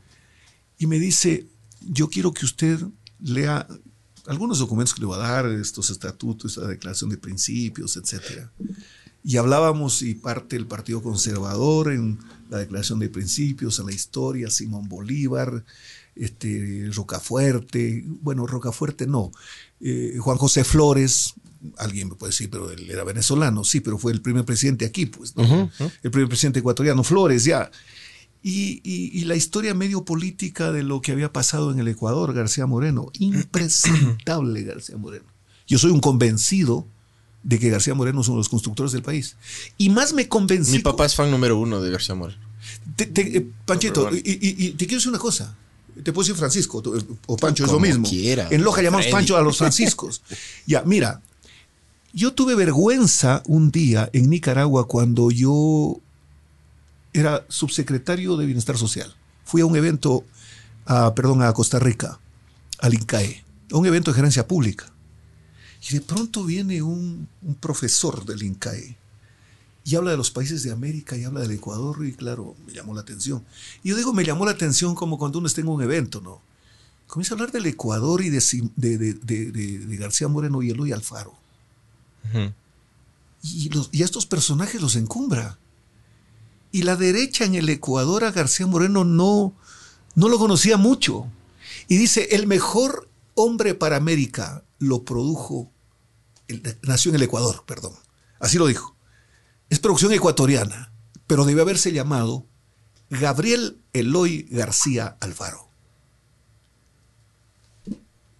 Y 0.78 0.86
me 0.86 0.98
dice, 0.98 1.46
yo 1.80 2.08
quiero 2.08 2.32
que 2.32 2.44
usted 2.44 2.80
lea 3.20 3.66
algunos 4.26 4.58
documentos 4.58 4.94
que 4.94 5.00
le 5.00 5.06
voy 5.06 5.16
a 5.16 5.22
dar, 5.22 5.46
estos 5.46 5.90
estatutos, 5.90 6.56
esta 6.56 6.68
declaración 6.68 7.10
de 7.10 7.16
principios, 7.16 7.96
etcétera. 7.96 8.52
Y 9.24 9.36
hablábamos 9.36 10.02
y 10.02 10.14
parte 10.14 10.56
del 10.56 10.66
Partido 10.66 11.02
Conservador 11.02 11.92
en 11.92 12.18
la 12.50 12.58
declaración 12.58 12.98
de 12.98 13.08
principios, 13.08 13.78
en 13.78 13.86
la 13.86 13.92
historia, 13.92 14.50
Simón 14.50 14.88
Bolívar, 14.88 15.64
este, 16.18 16.88
Rocafuerte, 16.92 18.04
bueno, 18.06 18.46
Rocafuerte 18.46 19.06
no, 19.06 19.30
eh, 19.80 20.16
Juan 20.18 20.36
José 20.38 20.64
Flores, 20.64 21.34
alguien 21.76 22.08
me 22.08 22.14
puede 22.14 22.30
decir, 22.30 22.50
pero 22.50 22.70
él 22.70 22.90
era 22.90 23.04
venezolano, 23.04 23.64
sí, 23.64 23.80
pero 23.80 23.98
fue 23.98 24.12
el 24.12 24.20
primer 24.22 24.44
presidente 24.44 24.84
aquí, 24.84 25.06
pues, 25.06 25.34
¿no? 25.36 25.70
El 26.02 26.10
primer 26.10 26.28
presidente 26.28 26.60
ecuatoriano, 26.60 27.02
Flores, 27.04 27.44
ya. 27.44 27.70
Y, 28.42 28.80
y- 28.84 29.10
y 29.18 29.24
la 29.24 29.34
historia 29.34 29.74
medio 29.74 30.04
política 30.04 30.70
de 30.70 30.84
lo 30.84 31.00
que 31.00 31.10
había 31.12 31.32
pasado 31.32 31.72
en 31.72 31.80
el 31.80 31.88
Ecuador, 31.88 32.32
García 32.32 32.66
Moreno, 32.66 33.10
impresentable 33.18 34.62
García 34.62 34.96
Moreno. 34.96 35.24
Yo 35.66 35.78
soy 35.78 35.90
un 35.90 36.00
convencido 36.00 36.86
de 37.42 37.58
que 37.58 37.70
García 37.70 37.94
Moreno 37.94 38.20
es 38.20 38.28
uno 38.28 38.36
de 38.36 38.40
los 38.40 38.48
constructores 38.48 38.92
del 38.92 39.02
país. 39.02 39.36
Y 39.76 39.90
más 39.90 40.12
me 40.12 40.28
convencí. 40.28 40.72
Mi 40.72 40.78
papá 40.80 41.06
es 41.06 41.14
fan 41.14 41.30
número 41.30 41.58
uno 41.58 41.80
de 41.80 41.90
García 41.90 42.14
Moreno. 42.14 42.40
Te- 42.96 43.06
te- 43.06 43.38
eh, 43.38 43.46
Panchito, 43.66 44.08
y 44.12 44.70
te 44.72 44.86
quiero 44.86 44.98
decir 44.98 45.08
una 45.10 45.18
cosa. 45.18 45.56
Te 46.02 46.12
puedo 46.12 46.24
decir 46.24 46.36
Francisco 46.36 46.82
eh, 46.96 47.02
o 47.26 47.36
Pancho, 47.36 47.64
es 47.64 47.72
lo 47.72 47.80
mismo. 47.80 48.08
quiera. 48.08 48.48
En 48.50 48.62
Loja 48.62 48.82
llamamos 48.82 49.06
Freddy. 49.06 49.12
Pancho 49.12 49.36
a 49.36 49.42
los 49.42 49.58
franciscos. 49.58 50.22
ya, 50.66 50.82
mira, 50.82 51.20
yo 52.12 52.32
tuve 52.32 52.54
vergüenza 52.54 53.42
un 53.46 53.70
día 53.70 54.08
en 54.12 54.30
Nicaragua 54.30 54.86
cuando 54.86 55.30
yo 55.30 56.00
era 57.12 57.44
subsecretario 57.48 58.36
de 58.36 58.46
Bienestar 58.46 58.78
Social. 58.78 59.14
Fui 59.44 59.62
a 59.62 59.66
un 59.66 59.76
evento, 59.76 60.24
a, 60.86 61.14
perdón, 61.14 61.42
a 61.42 61.52
Costa 61.52 61.78
Rica, 61.78 62.18
al 62.78 62.94
INCAE, 62.94 63.44
a 63.72 63.76
un 63.76 63.86
evento 63.86 64.10
de 64.10 64.16
gerencia 64.16 64.46
pública. 64.46 64.92
Y 65.88 65.94
de 65.94 66.00
pronto 66.00 66.44
viene 66.44 66.82
un, 66.82 67.28
un 67.42 67.54
profesor 67.54 68.24
del 68.24 68.42
INCAE 68.42 68.96
y 69.88 69.96
habla 69.96 70.10
de 70.10 70.16
los 70.18 70.30
países 70.30 70.62
de 70.62 70.70
América 70.70 71.16
y 71.16 71.24
habla 71.24 71.40
del 71.40 71.52
Ecuador 71.52 72.04
y 72.04 72.12
claro, 72.12 72.54
me 72.66 72.72
llamó 72.74 72.94
la 72.94 73.00
atención. 73.00 73.44
Y 73.82 73.88
yo 73.90 73.96
digo, 73.96 74.12
me 74.12 74.24
llamó 74.24 74.44
la 74.44 74.50
atención 74.50 74.94
como 74.94 75.16
cuando 75.16 75.38
uno 75.38 75.46
está 75.46 75.62
en 75.62 75.68
un 75.68 75.82
evento, 75.82 76.20
¿no? 76.20 76.42
Comienza 77.06 77.32
a 77.32 77.36
hablar 77.36 77.52
del 77.52 77.64
Ecuador 77.64 78.20
y 78.22 78.28
de, 78.28 78.42
de, 78.76 79.14
de- 79.14 79.96
García 79.96 80.28
Moreno 80.28 80.62
y 80.62 80.70
Eloy 80.70 80.92
Alfaro. 80.92 81.32
Y, 83.42 83.70
los, 83.70 83.88
y 83.92 84.02
a 84.02 84.04
estos 84.04 84.26
personajes 84.26 84.80
los 84.82 84.94
encumbra. 84.96 85.58
Y 86.70 86.82
la 86.82 86.96
derecha 86.96 87.44
en 87.46 87.54
el 87.54 87.68
Ecuador 87.70 88.24
a 88.24 88.32
García 88.32 88.66
Moreno 88.66 89.04
no, 89.04 89.54
no 90.16 90.28
lo 90.28 90.38
conocía 90.38 90.76
mucho. 90.76 91.26
Y 91.88 91.96
dice, 91.96 92.28
el 92.32 92.46
mejor 92.46 93.08
hombre 93.34 93.74
para 93.74 93.96
América 93.96 94.64
lo 94.78 95.04
produjo, 95.04 95.70
el- 96.48 96.76
nació 96.82 97.10
en 97.10 97.14
el 97.16 97.22
Ecuador, 97.22 97.64
perdón. 97.66 97.92
Así 98.38 98.58
lo 98.58 98.66
dijo. 98.66 98.97
Es 99.70 99.78
producción 99.78 100.12
ecuatoriana, 100.12 100.92
pero 101.26 101.44
debe 101.44 101.60
haberse 101.60 101.92
llamado 101.92 102.46
Gabriel 103.10 103.78
Eloy 103.92 104.46
García 104.50 105.16
Alfaro. 105.20 105.68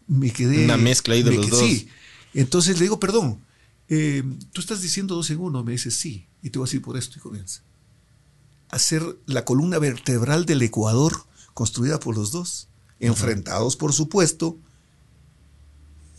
Me 0.06 0.32
quedé. 0.32 0.64
Una 0.64 0.76
mezcla 0.78 1.14
ahí 1.14 1.22
de 1.22 1.30
me 1.30 1.36
los 1.36 1.50
dos. 1.50 1.60
Sí. 1.60 1.88
Entonces 2.34 2.78
le 2.78 2.84
digo, 2.84 2.98
perdón, 2.98 3.40
eh, 3.88 4.22
tú 4.52 4.60
estás 4.60 4.80
diciendo 4.80 5.14
dos 5.14 5.30
en 5.30 5.38
uno. 5.38 5.62
Me 5.64 5.72
dice, 5.72 5.90
sí. 5.90 6.26
Y 6.42 6.50
te 6.50 6.58
voy 6.58 6.66
a 6.66 6.68
decir 6.68 6.82
por 6.82 6.96
esto 6.96 7.18
y 7.18 7.20
comienza. 7.20 7.62
Hacer 8.70 9.02
la 9.26 9.44
columna 9.44 9.78
vertebral 9.78 10.46
del 10.46 10.62
Ecuador 10.62 11.26
construida 11.54 11.98
por 11.98 12.16
los 12.16 12.30
dos, 12.30 12.68
enfrentados, 13.00 13.76
por 13.76 13.92
supuesto. 13.92 14.58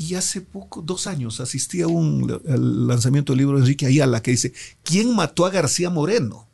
Y 0.01 0.15
hace 0.15 0.39
poco, 0.39 0.81
dos 0.81 1.07
años, 1.07 1.41
asistí 1.41 1.81
a 1.81 1.87
un 1.87 2.39
al 2.47 2.87
lanzamiento 2.87 3.33
del 3.33 3.39
libro 3.39 3.57
de 3.57 3.63
Enrique 3.63 3.85
Ayala 3.85 4.21
que 4.23 4.31
dice, 4.31 4.53
¿quién 4.81 5.13
mató 5.13 5.45
a 5.45 5.49
García 5.49 5.89
Moreno? 5.89 6.47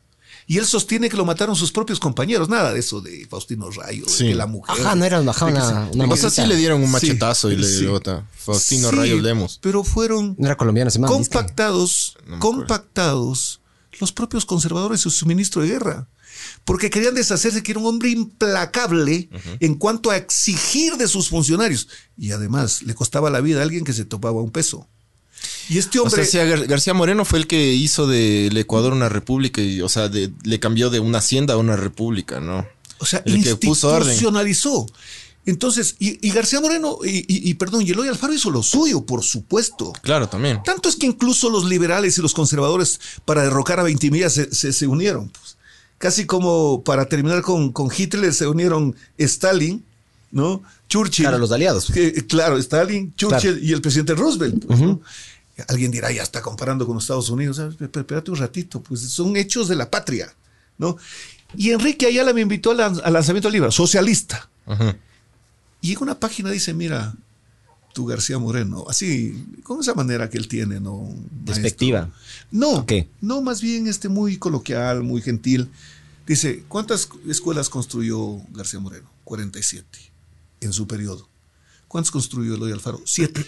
Y 0.48 0.58
él 0.58 0.66
sostiene 0.66 1.08
que 1.08 1.16
lo 1.16 1.24
mataron 1.24 1.54
sus 1.56 1.70
propios 1.72 1.98
compañeros. 2.00 2.48
Nada 2.48 2.72
de 2.72 2.80
eso 2.80 3.00
de 3.00 3.24
Faustino 3.30 3.70
Rayo, 3.70 4.04
de 4.04 4.12
que 4.28 4.34
la 4.34 4.46
mujer. 4.46 4.76
Ajá, 4.80 4.94
no 4.96 5.04
era 5.04 5.20
una, 5.20 5.32
se- 5.32 5.44
una 5.44 6.06
O 6.12 6.16
sea, 6.16 6.28
sí 6.30 6.44
le 6.46 6.56
dieron 6.56 6.80
un 6.80 6.86
Sí, 6.88 6.92
machetazo 6.92 7.50
y 7.52 7.56
le 7.56 7.66
sí. 7.68 7.86
bota. 7.86 8.28
Faustino 8.32 8.90
Sí, 8.90 8.96
Rayos 8.96 9.22
Lemos. 9.22 9.58
Pero 9.62 9.82
fueron 9.84 10.34
No 10.38 10.46
era 10.46 10.56
colombiano, 10.56 10.90
compactados, 11.06 12.16
No 12.24 12.30
me 12.32 12.36
acuerdo. 12.36 12.58
compactados 12.58 13.60
los 14.00 14.12
propios 14.12 14.44
conservadores 14.44 15.06
y 15.06 15.10
su 15.10 15.24
ministro 15.26 15.62
de 15.62 15.68
guerra. 15.68 16.08
Porque 16.66 16.90
querían 16.90 17.14
deshacerse 17.14 17.62
que 17.62 17.70
era 17.72 17.80
un 17.80 17.86
hombre 17.86 18.10
implacable 18.10 19.30
en 19.60 19.74
cuanto 19.76 20.10
a 20.10 20.16
exigir 20.18 20.96
de 20.98 21.08
sus 21.08 21.28
funcionarios. 21.30 21.88
Y 22.18 22.32
además 22.32 22.82
le 22.82 22.94
costaba 22.94 23.30
la 23.30 23.40
vida 23.40 23.60
a 23.60 23.62
alguien 23.62 23.84
que 23.84 23.94
se 23.94 24.04
topaba 24.04 24.42
un 24.42 24.50
peso. 24.50 24.86
Y 25.68 25.78
este 25.78 25.98
O 25.98 26.02
hombre. 26.04 26.24
sea, 26.26 26.44
sí, 26.44 26.50
Gar- 26.50 26.66
García 26.66 26.92
Moreno 26.94 27.24
fue 27.24 27.38
el 27.38 27.46
que 27.46 27.72
hizo 27.74 28.06
del 28.06 28.56
Ecuador 28.56 28.92
una 28.92 29.08
república 29.08 29.60
y, 29.62 29.80
o 29.80 29.88
sea, 29.88 30.08
de- 30.08 30.32
le 30.44 30.60
cambió 30.60 30.90
de 30.90 31.00
una 31.00 31.18
hacienda 31.18 31.54
a 31.54 31.56
una 31.56 31.76
república, 31.76 32.40
¿no? 32.40 32.66
O 32.98 33.06
sea, 33.06 33.22
El 33.26 33.42
que 33.44 33.56
puso 33.56 33.88
orden. 33.88 34.08
institucionalizó. 34.08 34.86
Entonces, 35.44 35.94
y, 36.00 36.26
y 36.26 36.32
García 36.32 36.60
Moreno, 36.60 36.98
y, 37.04 37.18
y- 37.18 37.48
y, 37.48 37.54
perdón, 37.54 37.82
y 37.86 37.90
Eloy 37.90 38.08
Alfaro 38.08 38.32
hizo 38.32 38.50
lo 38.50 38.62
suyo, 38.64 39.06
por 39.06 39.22
supuesto. 39.22 39.92
Claro, 40.02 40.28
también. 40.28 40.60
Tanto 40.64 40.88
es 40.88 40.96
que 40.96 41.06
incluso 41.06 41.48
los 41.50 41.64
liberales 41.66 42.18
y 42.18 42.22
los 42.22 42.34
conservadores 42.34 42.98
para 43.24 43.42
derrocar 43.44 43.78
a 43.78 43.84
Ventimiglia 43.84 44.28
se, 44.30 44.52
se, 44.52 44.72
se 44.72 44.86
unieron. 44.88 45.28
pues. 45.28 45.55
Casi 45.98 46.26
como 46.26 46.82
para 46.84 47.06
terminar 47.08 47.42
con, 47.42 47.72
con 47.72 47.88
Hitler 47.96 48.32
se 48.34 48.46
unieron 48.46 48.94
Stalin, 49.18 49.82
¿no? 50.30 50.62
Churchill. 50.88 51.24
Claro, 51.24 51.38
los 51.38 51.50
aliados. 51.52 51.90
Que, 51.90 52.12
claro, 52.26 52.58
Stalin, 52.58 53.14
Churchill 53.16 53.52
Claro. 53.52 53.58
y 53.66 53.72
el 53.72 53.80
presidente 53.80 54.14
Roosevelt. 54.14 54.66
pues, 54.66 54.78
¿no? 54.80 55.00
Alguien 55.68 55.90
dirá, 55.90 56.12
ya 56.12 56.22
está 56.22 56.42
comparando 56.42 56.84
con 56.84 56.96
los 56.96 57.04
Estados 57.04 57.30
Unidos. 57.30 57.58
Espérate 57.80 58.30
un 58.30 58.36
ratito, 58.36 58.82
pues 58.82 59.00
son 59.00 59.36
hechos 59.36 59.68
de 59.68 59.76
la 59.76 59.90
patria, 59.90 60.30
¿no? 60.76 60.98
Y 61.56 61.70
Enrique 61.70 62.06
Ayala 62.06 62.34
me 62.34 62.42
invitó 62.42 62.72
al, 62.72 62.76
lan- 62.78 63.00
al 63.02 63.12
lanzamiento 63.14 63.48
del 63.48 63.54
libro, 63.54 63.70
socialista. 63.72 64.50
Y 65.80 65.92
en 65.92 66.02
una 66.02 66.18
página 66.20 66.50
dice, 66.50 66.74
mira, 66.74 67.14
García 68.04 68.38
Moreno, 68.38 68.84
así, 68.88 69.46
con 69.62 69.80
esa 69.80 69.94
manera 69.94 70.28
que 70.28 70.38
él 70.38 70.48
tiene, 70.48 70.80
¿no? 70.80 71.02
Maestro. 71.02 71.54
Despectiva. 71.54 72.10
No, 72.50 72.84
no, 73.20 73.42
más 73.42 73.60
bien 73.60 73.86
este 73.86 74.08
muy 74.08 74.36
coloquial, 74.36 75.02
muy 75.02 75.22
gentil. 75.22 75.68
Dice, 76.26 76.64
¿cuántas 76.68 77.08
escuelas 77.28 77.68
construyó 77.68 78.40
García 78.52 78.80
Moreno? 78.80 79.08
47 79.24 79.98
en 80.60 80.72
su 80.72 80.86
periodo. 80.86 81.28
¿Cuántas 81.88 82.10
construyó 82.10 82.54
Eloy 82.54 82.72
Alfaro? 82.72 83.00
Siete. 83.04 83.44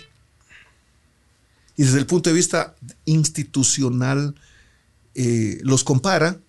Y 1.76 1.85
desde 1.85 1.99
el 1.99 2.07
punto 2.07 2.31
de 2.31 2.35
vista 2.35 2.75
institucional 3.05 4.35
eh, 5.14 5.59
los 5.62 5.85
compara, 5.85 6.40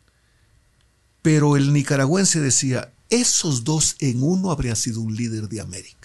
pero 1.21 1.57
el 1.57 1.73
nicaragüense 1.73 2.39
decía, 2.39 2.93
esos 3.09 3.63
dos 3.63 3.95
en 3.99 4.21
uno 4.23 4.51
habría 4.51 4.75
sido 4.75 5.01
un 5.01 5.15
líder 5.15 5.49
de 5.49 5.61
América. 5.61 5.98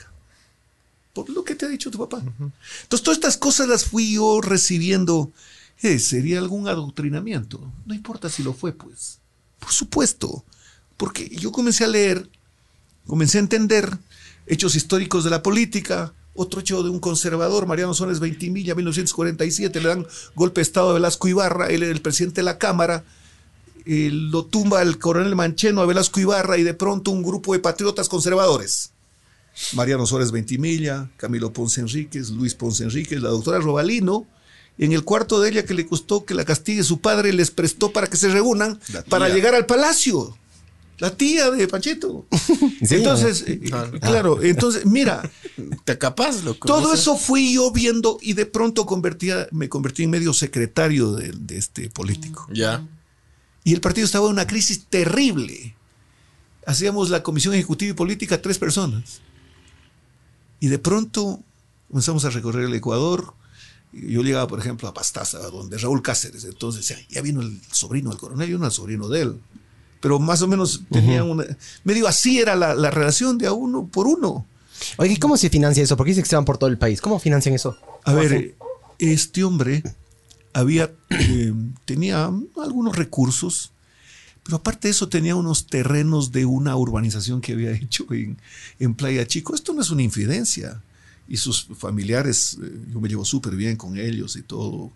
Por 1.15 1.31
lo 1.31 1.45
que 1.45 1.55
te 1.55 1.65
ha 1.65 1.69
dicho 1.69 1.91
tu 1.91 1.99
papá. 1.99 2.19
Entonces, 2.19 3.03
todas 3.03 3.17
estas 3.17 3.37
cosas 3.37 3.69
las 3.69 3.85
fui 3.85 4.15
yo 4.15 4.41
recibiendo. 4.41 5.31
Eh, 5.81 5.99
¿Sería 6.01 6.39
algún 6.39 6.69
adoctrinamiento? 6.69 7.73
No 7.87 7.95
importa 7.95 8.29
si 8.29 8.43
lo 8.43 8.53
fue, 8.53 8.73
pues. 8.73 9.21
Por 9.61 9.73
supuesto. 9.73 10.45
Porque 10.97 11.29
yo 11.29 11.53
comencé 11.53 11.85
a 11.85 11.89
leer, 11.89 12.29
comencé 13.07 13.39
a 13.39 13.43
entender 13.43 13.99
hechos 14.47 14.75
históricos 14.75 15.25
de 15.25 15.31
la 15.31 15.43
política. 15.43 16.13
Otro 16.35 16.61
hecho 16.61 16.83
de 16.83 16.91
un 16.91 16.99
conservador, 16.99 17.67
Mariano 17.67 17.95
Sones 17.95 18.19
Ventimilla, 18.19 18.75
1947, 18.75 19.81
le 19.81 19.89
dan 19.89 20.07
golpe 20.35 20.61
de 20.61 20.63
Estado 20.63 20.91
a 20.91 20.95
Velasco 20.95 21.29
Ibarra, 21.29 21.69
él 21.69 21.85
era 21.85 21.93
el 21.93 22.03
presidente 22.03 22.41
de 22.41 22.45
la 22.45 22.59
Cámara, 22.59 23.05
eh, 23.87 24.11
lo 24.11 24.45
tumba 24.47 24.83
el 24.83 24.99
coronel 24.99 25.37
Mancheno 25.37 25.81
a 25.81 25.87
Velasco 25.87 26.19
Ibarra 26.19 26.59
y 26.59 26.65
de 26.65 26.75
pronto 26.75 27.13
un 27.13 27.23
grupo 27.23 27.53
de 27.53 27.61
patriotas 27.61 28.09
conservadores. 28.09 28.94
Mariano 29.75 30.07
Suárez 30.07 30.31
Ventimilla, 30.33 31.11
Camilo 31.17 31.53
Ponce 31.53 31.81
Enríquez, 31.81 32.31
Luis 32.31 32.55
Ponce 32.55 32.85
Enríquez, 32.85 33.21
la 33.23 33.29
doctora 33.31 33.59
Robalino, 33.59 34.27
en 34.79 34.93
el 34.93 35.05
cuarto 35.05 35.41
de 35.41 35.51
ella 35.51 35.65
que 35.65 35.75
le 35.75 35.87
costó 35.87 36.25
que 36.25 36.35
la 36.35 36.45
castigue 36.45 36.83
su 36.83 37.01
padre, 37.01 37.33
les 37.33 37.51
prestó 37.51 37.93
para 37.93 38.09
que 38.09 38.17
se 38.17 38.29
reúnan 38.29 38.81
para 39.09 39.29
llegar 39.29 39.55
al 39.55 39.67
palacio. 39.67 40.37
La 40.99 41.11
tía 41.11 41.51
de 41.51 41.67
Panchito. 41.69 42.27
Sí, 42.87 42.97
entonces, 42.97 43.45
eh, 43.49 43.61
Ah, 43.73 43.89
no. 43.93 43.99
claro, 44.01 44.43
entonces, 44.43 44.87
mira, 44.87 45.29
Te 45.85 45.99
capaz, 45.99 46.43
loco. 46.45 46.67
todo 46.69 46.93
eso 46.95 47.17
fui 47.17 47.55
yo 47.55 47.71
viendo 47.73 48.19
y 48.23 48.35
de 48.35 48.47
pronto 48.47 48.87
convertía, 48.87 49.49
me 49.51 49.69
convertí 49.69 50.05
en 50.05 50.11
medio 50.11 50.33
secretario 50.33 51.13
de, 51.13 51.33
de 51.33 51.59
este 51.59 51.89
político. 51.91 52.47
Ya. 52.53 52.87
Y 53.65 53.73
el 53.75 53.81
partido 53.81 54.05
estaba 54.05 54.27
en 54.27 54.33
una 54.35 54.47
crisis 54.47 54.85
terrible. 54.89 55.75
Hacíamos 56.67 57.11
la 57.11 57.23
comisión 57.23 57.55
ejecutiva 57.55 57.91
y 57.91 57.95
política 57.95 58.41
tres 58.41 58.59
personas. 58.59 59.21
Y 60.65 60.69
de 60.69 60.79
pronto 60.79 61.41
comenzamos 61.89 62.25
a 62.25 62.31
recorrer 62.31 62.65
el 62.65 62.75
Ecuador. 62.75 63.35
Yo 63.93 64.23
llegaba, 64.23 64.49
por 64.49 64.59
ejemplo, 64.59 64.89
a 64.89 64.95
Pastaza, 64.95 65.39
donde 65.51 65.77
Raúl 65.77 66.01
Cáceres. 66.01 66.45
Entonces 66.45 67.05
ya 67.11 67.21
vino 67.21 67.43
el 67.43 67.61
sobrino 67.71 68.09
del 68.09 68.19
coronel, 68.19 68.49
yo 68.49 68.59
no 68.59 68.65
el 68.65 68.73
sobrino 68.73 69.09
de 69.09 69.21
él. 69.21 69.41
Pero 70.01 70.19
más 70.19 70.41
o 70.41 70.49
menos 70.49 70.81
tenía 70.91 71.23
una. 71.23 71.45
Medio 71.85 72.09
así 72.09 72.39
era 72.41 72.57
la, 72.57 72.75
la 72.75 72.91
relación 72.91 73.37
de 73.37 73.47
a 73.47 73.53
uno 73.53 73.87
por 73.87 74.07
uno. 74.07 74.47
Oye, 74.97 75.13
¿y 75.13 75.17
cómo 75.19 75.37
se 75.37 75.51
financia 75.51 75.83
eso? 75.83 75.99
Porque 75.99 76.13
dice 76.13 76.23
que 76.23 76.29
se 76.31 76.37
van 76.37 76.47
por 76.47 76.57
todo 76.57 76.71
el 76.71 76.79
país. 76.79 77.03
¿Cómo 77.03 77.19
financian 77.19 77.55
eso? 77.55 77.77
A 78.05 78.13
¿Cómo 78.13 78.17
ver, 78.17 78.27
hacen? 78.27 78.55
este 78.99 79.45
hombre 79.45 79.83
había, 80.55 80.91
eh, 81.11 81.53
tenía 81.85 82.31
algunos 82.57 82.97
recursos, 82.97 83.71
pero 84.45 84.59
aparte 84.59 84.89
de 84.89 84.93
eso 84.93 85.09
tenía 85.09 85.35
unos 85.35 85.67
terrenos 85.67 86.31
de 86.31 86.45
una 86.45 86.77
urbanización 86.77 87.41
que 87.41 87.55
había 87.55 87.73
hecho 87.73 88.07
en, 88.79 88.95
Playa 88.95 89.27
Chico. 89.27 89.55
Esto 89.55 89.73
no 89.73 89.81
es 89.81 89.91
una 89.91 90.03
infidencia. 90.03 90.81
Y 91.27 91.39
sus 91.39 91.67
familiares, 91.79 92.59
eh, 92.63 92.81
yo 92.93 93.01
me 93.01 93.09
llevo 93.09 93.25
súper 93.25 93.57
bien 93.57 93.77
con 93.77 93.97
ellos 93.97 94.37
y 94.37 94.43
todo. 94.43 94.93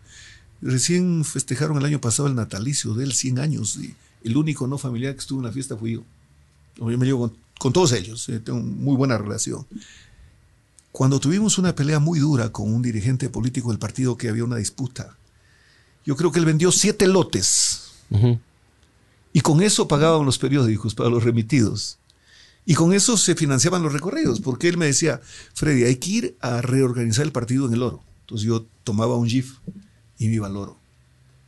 Recién 0.61 1.25
festejaron 1.25 1.79
el 1.79 1.85
año 1.87 2.01
pasado 2.01 2.29
el 2.29 2.35
natalicio 2.35 2.93
de 2.93 3.05
él, 3.05 3.15
100 3.15 3.39
años, 3.39 3.79
y 3.79 3.95
el 4.25 4.37
único 4.37 4.67
no 4.67 4.77
familiar 4.77 5.15
que 5.15 5.21
estuvo 5.21 5.41
en 5.41 5.47
la 5.47 5.53
fiesta 5.53 5.77
fui 5.77 5.93
yo. 5.93 6.05
Yo 6.77 6.99
me 6.99 7.07
llevo 7.07 7.33
con, 7.59 7.73
todos 7.73 7.93
ellos, 7.93 8.29
eh, 8.29 8.41
tengo 8.41 8.61
muy 8.61 8.95
buena 8.97 9.17
relación. 9.17 9.67
Cuando 10.93 11.19
tuvimos 11.19 11.57
una 11.59 11.75
pelea 11.75 11.99
muy 11.99 12.19
dura 12.19 12.51
con 12.51 12.73
un 12.73 12.83
dirigente 12.83 13.31
político 13.31 13.71
del 13.71 13.79
partido 13.79 14.17
que 14.17 14.29
había 14.29 14.45
una 14.45 14.57
disputa, 14.57 15.17
yo 16.05 16.17
creo 16.17 16.33
que 16.33 16.41
él 16.41 16.45
vendió 16.45 16.73
siete 16.73 17.07
lotes 17.07 17.89
Ujú. 18.11 18.39
Y 19.39 19.41
con 19.41 19.63
eso 19.63 19.87
pagaban 19.87 20.27
los 20.27 20.37
periódicos 20.37 20.97
para 20.97 21.11
los 21.11 21.23
remitidos. 21.23 21.99
Y 22.67 22.75
con 22.75 22.93
eso 22.93 23.17
se 23.17 23.37
financiaban 23.37 23.85
los 23.85 23.93
recorridos, 23.93 24.41
porque 24.41 24.67
él 24.67 24.77
me 24.77 24.87
decía, 24.87 25.21
Freddy, 25.55 25.85
hay 25.85 25.95
que 25.95 26.11
ir 26.11 26.37
a 26.41 26.61
reorganizar 26.61 27.25
el 27.25 27.31
partido 27.31 27.69
en 27.69 27.75
el 27.75 27.85
oro. 27.85 28.03
Entonces 28.23 28.49
yo 28.49 28.67
tomaba 28.83 29.15
un 29.15 29.29
GIF 29.29 29.59
y 30.19 30.27
me 30.27 30.35
iba 30.35 30.49
al 30.49 30.57
oro. 30.57 30.77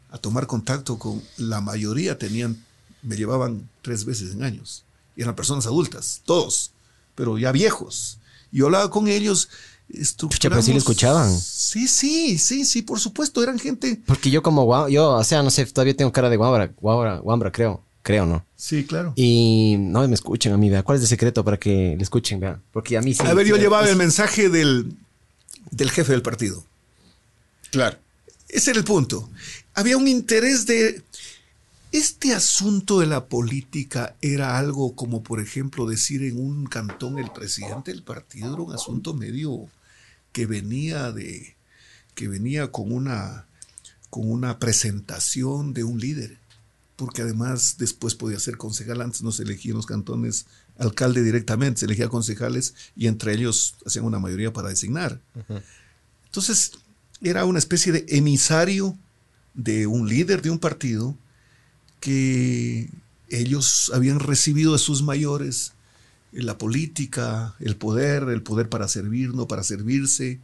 A 0.08 0.18
tomar 0.18 0.46
contacto 0.46 1.00
con 1.00 1.20
la 1.36 1.60
mayoría 1.60 2.16
tenían, 2.16 2.64
me 3.02 3.16
llevaban 3.16 3.68
tres 3.82 4.04
veces 4.04 4.34
en 4.34 4.44
años. 4.44 4.84
Y 5.16 5.22
eran 5.22 5.34
personas 5.34 5.66
adultas, 5.66 6.22
todos, 6.24 6.70
pero 7.16 7.38
ya 7.38 7.50
viejos. 7.50 8.20
Y 8.52 8.58
yo 8.58 8.66
hablaba 8.66 8.88
con 8.88 9.08
ellos. 9.08 9.48
Pucha, 10.18 10.48
pero 10.48 10.62
sí 10.62 10.72
le 10.72 10.78
estructuramos- 10.78 10.78
escuchaban. 10.78 11.38
Sí, 11.40 11.88
sí, 11.88 12.38
sí, 12.38 12.64
sí, 12.64 12.82
por 12.82 13.00
supuesto, 13.00 13.42
eran 13.42 13.58
gente. 13.58 14.00
Porque 14.06 14.30
yo 14.30 14.42
como 14.42 14.64
guau, 14.64 14.88
yo, 14.88 15.10
o 15.12 15.24
sea, 15.24 15.42
no 15.42 15.50
sé, 15.50 15.66
todavía 15.66 15.96
tengo 15.96 16.12
cara 16.12 16.30
de 16.30 16.36
guambra, 16.36 16.72
guambra, 16.80 17.18
guambra, 17.18 17.52
creo. 17.52 17.82
Creo, 18.02 18.24
¿no? 18.24 18.46
Sí, 18.56 18.84
claro. 18.84 19.12
Y 19.14 19.76
no 19.78 20.08
me 20.08 20.14
escuchen 20.14 20.52
a 20.54 20.56
mí, 20.56 20.70
vea. 20.70 20.82
¿Cuál 20.82 20.96
es 20.96 21.02
el 21.02 21.08
secreto 21.08 21.44
para 21.44 21.58
que 21.58 21.94
le 21.98 22.02
escuchen, 22.02 22.40
vea? 22.40 22.58
Porque 22.72 22.96
a 22.96 23.02
mí 23.02 23.12
sí. 23.12 23.22
A 23.26 23.34
ver, 23.34 23.46
yo 23.46 23.56
sí, 23.56 23.60
llevaba 23.60 23.84
es- 23.84 23.90
el 23.90 23.96
mensaje 23.96 24.48
del, 24.48 24.96
del 25.70 25.90
jefe 25.90 26.12
del 26.12 26.22
partido. 26.22 26.64
Claro. 27.70 27.98
ese 28.48 28.70
era 28.70 28.78
el 28.80 28.84
punto. 28.86 29.28
Había 29.74 29.96
un 29.98 30.08
interés 30.08 30.64
de... 30.66 31.02
Este 31.92 32.32
asunto 32.34 33.00
de 33.00 33.06
la 33.06 33.26
política 33.26 34.14
era 34.22 34.56
algo 34.58 34.94
como, 34.94 35.22
por 35.24 35.40
ejemplo, 35.40 35.86
decir 35.86 36.22
en 36.22 36.38
un 36.38 36.66
cantón 36.66 37.18
el 37.18 37.30
presidente 37.32 37.90
del 37.90 38.02
partido 38.04 38.52
era 38.54 38.62
un 38.62 38.72
asunto 38.72 39.12
medio 39.12 39.66
que 40.32 40.46
venía 40.46 41.12
de 41.12 41.56
que 42.14 42.28
venía 42.28 42.70
con 42.70 42.92
una 42.92 43.46
con 44.10 44.28
una 44.30 44.58
presentación 44.58 45.72
de 45.72 45.84
un 45.84 46.00
líder, 46.00 46.38
porque 46.96 47.22
además 47.22 47.76
después 47.78 48.16
podía 48.16 48.40
ser 48.40 48.56
concejal, 48.56 49.00
antes 49.00 49.22
no 49.22 49.30
se 49.30 49.44
elegía 49.44 49.70
en 49.70 49.76
los 49.76 49.86
cantones 49.86 50.46
alcalde 50.78 51.22
directamente, 51.22 51.80
se 51.80 51.86
elegía 51.86 52.08
concejales 52.08 52.74
y 52.96 53.06
entre 53.06 53.32
ellos 53.34 53.76
hacían 53.86 54.04
una 54.04 54.18
mayoría 54.18 54.52
para 54.52 54.68
designar. 54.68 55.20
Entonces, 56.26 56.72
era 57.22 57.44
una 57.44 57.58
especie 57.58 57.92
de 57.92 58.04
emisario 58.08 58.98
de 59.54 59.86
un 59.86 60.08
líder 60.08 60.42
de 60.42 60.50
un 60.50 60.58
partido 60.58 61.16
que 62.00 62.90
ellos 63.28 63.92
habían 63.94 64.18
recibido 64.18 64.72
de 64.72 64.78
sus 64.78 65.02
mayores 65.02 65.72
la 66.32 66.58
política, 66.58 67.54
el 67.60 67.76
poder, 67.76 68.24
el 68.24 68.42
poder 68.42 68.68
para 68.68 68.88
servir, 68.88 69.34
no 69.34 69.48
para 69.48 69.62
servirse, 69.62 70.40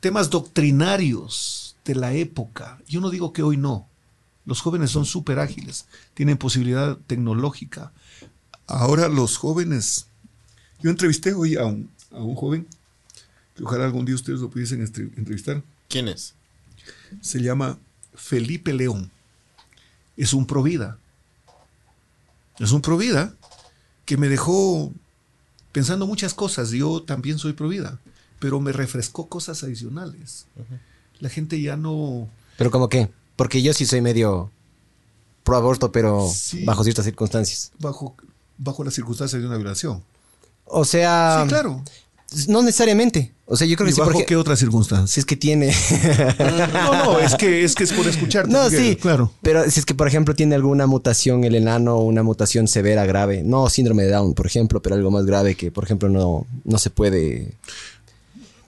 temas 0.00 0.30
doctrinarios 0.30 1.76
de 1.84 1.94
la 1.94 2.12
época. 2.14 2.80
Yo 2.86 3.00
no 3.00 3.10
digo 3.10 3.32
que 3.32 3.42
hoy 3.42 3.56
no. 3.56 3.86
Los 4.44 4.60
jóvenes 4.60 4.90
son 4.90 5.04
súper 5.04 5.38
ágiles, 5.38 5.86
tienen 6.14 6.36
posibilidad 6.36 6.98
tecnológica. 7.06 7.92
Ahora 8.66 9.08
los 9.08 9.36
jóvenes, 9.36 10.06
yo 10.80 10.90
entrevisté 10.90 11.32
hoy 11.32 11.56
a 11.56 11.64
un, 11.64 11.90
a 12.10 12.22
un 12.22 12.34
joven, 12.34 12.66
que 13.54 13.62
ojalá 13.64 13.84
algún 13.84 14.04
día 14.04 14.14
ustedes 14.14 14.40
lo 14.40 14.50
pudiesen 14.50 14.80
entrevistar, 14.80 15.62
¿Quién 15.88 16.08
es? 16.08 16.34
se 17.20 17.40
llama 17.40 17.78
Felipe 18.14 18.72
León. 18.72 19.10
Es 20.16 20.32
un 20.32 20.46
provida. 20.46 20.98
Es 22.58 22.72
un 22.72 22.80
provida 22.82 23.34
que 24.04 24.16
me 24.16 24.28
dejó 24.28 24.92
pensando 25.72 26.06
muchas 26.06 26.34
cosas. 26.34 26.70
Yo 26.70 27.02
también 27.02 27.38
soy 27.38 27.52
provida, 27.54 27.98
pero 28.38 28.60
me 28.60 28.72
refrescó 28.72 29.28
cosas 29.28 29.62
adicionales. 29.64 30.46
La 31.20 31.28
gente 31.28 31.60
ya 31.60 31.76
no... 31.76 32.28
Pero 32.58 32.70
como 32.70 32.88
que, 32.88 33.10
porque 33.36 33.62
yo 33.62 33.72
sí 33.74 33.86
soy 33.86 34.00
medio 34.00 34.50
pro 35.44 35.56
aborto, 35.56 35.90
pero 35.90 36.28
Sí. 36.32 36.64
bajo 36.64 36.84
ciertas 36.84 37.04
circunstancias. 37.04 37.72
bajo, 37.78 38.14
bajo 38.58 38.84
las 38.84 38.94
circunstancias 38.94 39.40
de 39.42 39.48
una 39.48 39.56
violación. 39.56 40.02
O 40.64 40.84
sea, 40.84 41.40
sí, 41.42 41.48
claro. 41.48 41.82
No 42.48 42.62
necesariamente. 42.62 43.32
O 43.46 43.56
sea, 43.56 43.66
yo 43.66 43.76
creo 43.76 43.88
¿Y 43.88 43.90
que 43.90 43.94
sí, 43.94 44.00
bajo 44.00 44.12
porque 44.12 44.26
qué 44.26 44.36
otras 44.36 44.58
circunstancias? 44.58 45.10
si 45.10 45.20
es 45.20 45.26
que 45.26 45.36
tiene. 45.36 45.72
No, 46.72 47.04
no, 47.04 47.18
es 47.18 47.34
que 47.34 47.64
es 47.64 47.74
que 47.74 47.84
es 47.84 47.92
por 47.92 48.06
escucharte. 48.06 48.50
No, 48.50 48.64
Miguel, 48.64 48.90
sí. 48.90 48.96
Claro. 48.96 49.32
Pero 49.42 49.70
si 49.70 49.80
es 49.80 49.86
que, 49.86 49.94
por 49.94 50.08
ejemplo, 50.08 50.34
tiene 50.34 50.54
alguna 50.54 50.86
mutación 50.86 51.44
el 51.44 51.54
enano, 51.54 51.98
una 51.98 52.22
mutación 52.22 52.68
severa, 52.68 53.04
grave. 53.04 53.42
No 53.42 53.68
síndrome 53.68 54.04
de 54.04 54.10
Down, 54.10 54.34
por 54.34 54.46
ejemplo, 54.46 54.80
pero 54.80 54.96
algo 54.96 55.10
más 55.10 55.26
grave 55.26 55.54
que, 55.54 55.70
por 55.70 55.84
ejemplo, 55.84 56.08
no, 56.08 56.46
no 56.64 56.78
se 56.78 56.90
puede. 56.90 57.54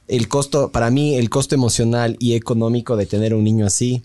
El 0.06 0.28
costo, 0.28 0.70
para 0.70 0.90
mí, 0.90 1.16
el 1.16 1.30
costo 1.30 1.54
emocional 1.54 2.16
y 2.18 2.34
económico 2.34 2.96
de 2.96 3.06
tener 3.06 3.34
un 3.34 3.44
niño 3.44 3.66
así 3.66 4.02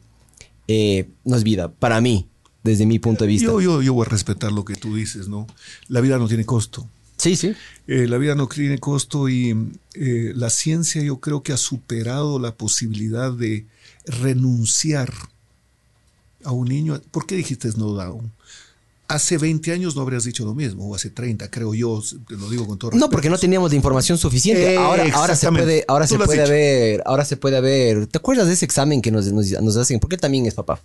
eh, 0.67 1.09
no 1.25 1.35
es 1.35 1.43
vida. 1.43 1.69
Para 1.71 1.99
mí, 1.99 2.27
desde 2.63 2.85
mi 2.85 2.99
punto 2.99 3.23
de 3.25 3.29
vista. 3.29 3.47
Yo, 3.47 3.59
yo, 3.59 3.81
yo 3.81 3.93
voy 3.93 4.05
a 4.05 4.09
respetar 4.09 4.51
lo 4.51 4.63
que 4.63 4.75
tú 4.75 4.95
dices, 4.95 5.27
¿no? 5.27 5.47
La 5.87 5.99
vida 5.99 6.17
no 6.17 6.27
tiene 6.27 6.45
costo. 6.45 6.87
Sí, 7.19 7.35
sí. 7.35 7.53
Eh, 7.87 8.07
la 8.07 8.17
vida 8.17 8.33
no 8.33 8.47
tiene 8.47 8.79
costo 8.79 9.27
y 9.29 9.51
eh, 9.93 10.31
la 10.35 10.49
ciencia 10.49 11.01
yo 11.03 11.19
creo 11.19 11.43
que 11.43 11.51
ha 11.53 11.57
superado 11.57 12.39
la 12.39 12.55
posibilidad 12.55 13.31
de 13.31 13.65
renunciar 14.05 15.13
a 16.43 16.51
un 16.51 16.67
niño. 16.67 16.99
¿Por 17.11 17.25
qué 17.27 17.35
dijiste 17.35 17.69
no 17.77 17.93
down? 17.93 18.31
Hace 19.09 19.37
20 19.39 19.71
años 19.71 19.95
no 19.95 20.03
habrías 20.03 20.23
dicho 20.23 20.45
lo 20.45 20.53
mismo, 20.53 20.87
o 20.87 20.93
hace 20.95 21.09
30, 21.09 21.49
creo 21.49 21.73
yo, 21.73 22.01
te 22.27 22.35
lo 22.35 22.47
digo 22.47 22.67
con 22.67 22.77
todo 22.77 22.91
No, 22.91 22.95
respeto. 22.97 23.09
porque 23.11 23.29
no 23.29 23.37
teníamos 23.39 23.71
la 23.71 23.75
información 23.75 24.17
suficiente. 24.19 24.75
Eh, 24.75 24.77
ahora, 24.77 25.03
ahora 25.13 25.35
se 25.35 25.49
puede, 25.51 25.83
ahora 25.87 26.05
Tú 26.05 26.13
se 26.15 26.25
puede 26.25 26.47
ver, 26.49 27.01
ahora 27.05 27.25
se 27.25 27.35
puede 27.35 27.59
ver. 27.59 28.05
¿Te 28.05 28.19
acuerdas 28.19 28.45
de 28.47 28.53
ese 28.53 28.65
examen 28.65 29.01
que 29.01 29.11
nos, 29.11 29.25
nos, 29.33 29.49
nos 29.49 29.75
hacen? 29.77 29.99
Porque 29.99 30.15
él 30.15 30.21
también 30.21 30.45
es 30.45 30.53
papá. 30.53 30.79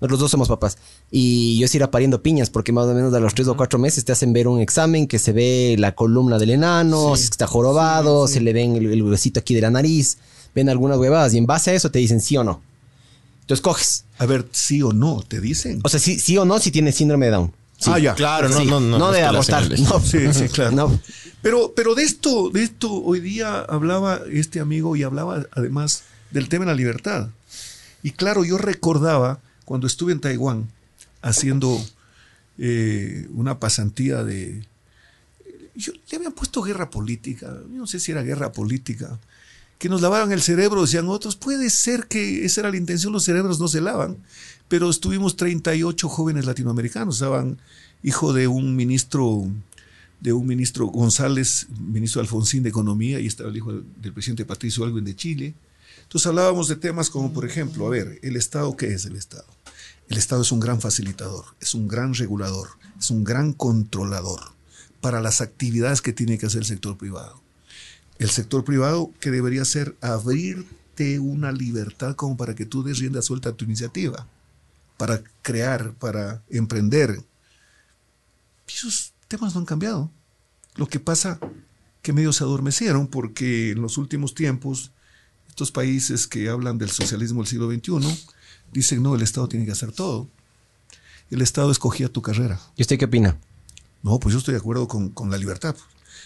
Nosotros 0.00 0.20
dos 0.20 0.30
somos 0.30 0.48
papás. 0.48 0.78
Y 1.10 1.58
yo 1.58 1.68
sí 1.68 1.76
ir 1.76 1.86
pariendo 1.88 2.22
piñas, 2.22 2.48
porque 2.50 2.72
más 2.72 2.86
o 2.86 2.94
menos 2.94 3.12
a 3.12 3.20
los 3.20 3.34
tres 3.34 3.48
o 3.48 3.56
cuatro 3.56 3.78
meses 3.78 4.04
te 4.04 4.12
hacen 4.12 4.32
ver 4.32 4.48
un 4.48 4.60
examen 4.60 5.06
que 5.06 5.18
se 5.18 5.32
ve 5.32 5.76
la 5.78 5.94
columna 5.94 6.38
del 6.38 6.50
enano, 6.50 7.16
si 7.16 7.24
es 7.24 7.30
que 7.30 7.34
está 7.34 7.46
jorobado, 7.46 8.26
se 8.26 8.40
le 8.40 8.52
ven 8.52 8.76
el, 8.76 8.86
el 8.92 9.02
huesito 9.02 9.40
aquí 9.40 9.54
de 9.54 9.60
la 9.60 9.70
nariz, 9.70 10.16
ven 10.54 10.68
algunas 10.68 10.96
huevadas, 10.98 11.34
y 11.34 11.38
en 11.38 11.46
base 11.46 11.70
a 11.70 11.74
eso 11.74 11.90
te 11.90 11.98
dicen 11.98 12.20
sí 12.20 12.36
o 12.36 12.44
no. 12.44 12.62
Tú 13.46 13.54
escoges. 13.54 14.04
A 14.18 14.26
ver, 14.26 14.46
sí 14.52 14.80
o 14.82 14.92
no, 14.92 15.22
te 15.26 15.40
dicen. 15.40 15.80
O 15.82 15.88
sea, 15.88 16.00
sí, 16.00 16.18
sí 16.18 16.38
o 16.38 16.44
no 16.44 16.58
si 16.60 16.70
tienes 16.70 16.94
síndrome 16.94 17.26
de 17.26 17.32
Down. 17.32 17.52
Sí. 17.78 17.90
Ah, 17.92 17.98
ya. 17.98 18.14
Claro, 18.14 18.48
no, 18.48 18.58
Sí. 18.58 18.66
no, 18.66 18.78
no. 18.80 18.98
No 18.98 19.10
de 19.10 19.20
es 19.20 19.32
le 19.32 19.38
hacen 19.38 19.54
abortar. 19.54 19.80
No. 19.80 20.00
Sí, 20.00 20.32
sí, 20.32 20.48
claro. 20.52 20.70
No. 20.72 21.00
Pero, 21.42 21.72
pero 21.74 21.94
de 21.94 22.04
esto, 22.04 22.50
de 22.50 22.62
esto 22.62 22.92
hoy 22.92 23.20
día 23.20 23.60
hablaba 23.60 24.20
este 24.30 24.60
amigo 24.60 24.96
y 24.96 25.02
hablaba 25.02 25.46
además 25.52 26.02
del 26.30 26.48
tema 26.48 26.64
de 26.64 26.70
la 26.72 26.76
libertad. 26.76 27.28
Y 28.02 28.12
claro, 28.12 28.44
yo 28.44 28.56
recordaba 28.58 29.40
cuando 29.70 29.86
estuve 29.86 30.10
en 30.10 30.18
Taiwán 30.18 30.68
haciendo 31.22 31.80
eh, 32.58 33.28
una 33.32 33.60
pasantía 33.60 34.24
de... 34.24 34.66
Yo, 35.76 35.92
le 36.10 36.16
habían 36.16 36.32
puesto 36.32 36.60
guerra 36.60 36.90
política, 36.90 37.56
no 37.68 37.86
sé 37.86 38.00
si 38.00 38.10
era 38.10 38.24
guerra 38.24 38.50
política, 38.50 39.20
que 39.78 39.88
nos 39.88 40.02
lavaban 40.02 40.32
el 40.32 40.42
cerebro, 40.42 40.82
decían 40.82 41.06
otros, 41.06 41.36
puede 41.36 41.70
ser 41.70 42.08
que 42.08 42.44
esa 42.44 42.62
era 42.62 42.70
la 42.72 42.78
intención, 42.78 43.12
los 43.12 43.22
cerebros 43.22 43.60
no 43.60 43.68
se 43.68 43.80
lavan, 43.80 44.16
pero 44.66 44.90
estuvimos 44.90 45.36
38 45.36 46.08
jóvenes 46.08 46.46
latinoamericanos, 46.46 47.14
estaban 47.14 47.60
hijo 48.02 48.32
de 48.32 48.48
un 48.48 48.74
ministro 48.74 49.46
de 50.18 50.32
un 50.32 50.48
ministro 50.48 50.86
González, 50.86 51.68
ministro 51.78 52.20
Alfonsín 52.20 52.64
de 52.64 52.70
Economía, 52.70 53.20
y 53.20 53.28
estaba 53.28 53.50
el 53.50 53.56
hijo 53.56 53.72
del 53.72 54.12
presidente 54.12 54.44
Patricio 54.44 54.82
Alwin 54.82 55.04
de 55.04 55.14
Chile. 55.14 55.54
Entonces 56.02 56.26
hablábamos 56.26 56.66
de 56.66 56.74
temas 56.74 57.08
como, 57.08 57.32
por 57.32 57.44
ejemplo, 57.46 57.86
a 57.86 57.90
ver, 57.90 58.18
¿el 58.22 58.34
Estado 58.34 58.76
qué 58.76 58.88
es 58.88 59.04
el 59.04 59.14
Estado? 59.14 59.46
El 60.10 60.18
Estado 60.18 60.42
es 60.42 60.50
un 60.50 60.58
gran 60.58 60.80
facilitador, 60.80 61.44
es 61.60 61.72
un 61.72 61.86
gran 61.86 62.14
regulador, 62.14 62.70
es 62.98 63.12
un 63.12 63.22
gran 63.22 63.52
controlador 63.52 64.40
para 65.00 65.20
las 65.20 65.40
actividades 65.40 66.02
que 66.02 66.12
tiene 66.12 66.36
que 66.36 66.46
hacer 66.46 66.62
el 66.62 66.66
sector 66.66 66.98
privado. 66.98 67.40
El 68.18 68.28
sector 68.28 68.64
privado 68.64 69.12
que 69.20 69.30
debería 69.30 69.64
ser 69.64 69.96
abrirte 70.00 71.20
una 71.20 71.52
libertad 71.52 72.16
como 72.16 72.36
para 72.36 72.56
que 72.56 72.66
tú 72.66 72.82
des 72.82 72.98
rienda 72.98 73.22
suelta 73.22 73.50
a 73.50 73.52
tu 73.52 73.64
iniciativa, 73.64 74.26
para 74.96 75.22
crear, 75.42 75.92
para 75.94 76.42
emprender. 76.50 77.22
Esos 78.66 79.12
temas 79.28 79.54
no 79.54 79.60
han 79.60 79.66
cambiado. 79.66 80.10
Lo 80.74 80.88
que 80.88 80.98
pasa 80.98 81.38
que 82.02 82.12
medio 82.12 82.32
se 82.32 82.42
adormecieron 82.42 83.06
porque 83.06 83.70
en 83.70 83.80
los 83.80 83.96
últimos 83.96 84.34
tiempos 84.34 84.90
estos 85.48 85.70
países 85.70 86.26
que 86.26 86.48
hablan 86.48 86.78
del 86.78 86.90
socialismo 86.90 87.42
del 87.42 87.48
siglo 87.48 87.70
XXI 87.70 88.39
dicen, 88.72 89.02
no, 89.02 89.14
el 89.14 89.22
Estado 89.22 89.48
tiene 89.48 89.64
que 89.66 89.72
hacer 89.72 89.92
todo. 89.92 90.28
El 91.30 91.42
Estado 91.42 91.70
escogía 91.70 92.08
tu 92.08 92.22
carrera. 92.22 92.60
¿Y 92.76 92.82
usted 92.82 92.98
qué 92.98 93.04
opina? 93.04 93.38
No, 94.02 94.18
pues 94.18 94.32
yo 94.32 94.38
estoy 94.38 94.52
de 94.54 94.60
acuerdo 94.60 94.88
con, 94.88 95.10
con 95.10 95.30
la 95.30 95.36
libertad. 95.38 95.76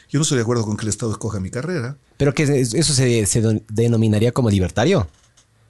Yo 0.08 0.18
no 0.18 0.22
estoy 0.22 0.36
de 0.36 0.42
acuerdo 0.42 0.64
con 0.64 0.76
que 0.76 0.82
el 0.84 0.88
Estado 0.88 1.12
escoja 1.12 1.40
mi 1.40 1.50
carrera. 1.50 1.96
¿Pero 2.16 2.32
que 2.34 2.42
eso 2.44 2.94
se, 2.94 3.26
denominaría 3.68 4.32
como 4.32 4.48
libertario? 4.50 5.08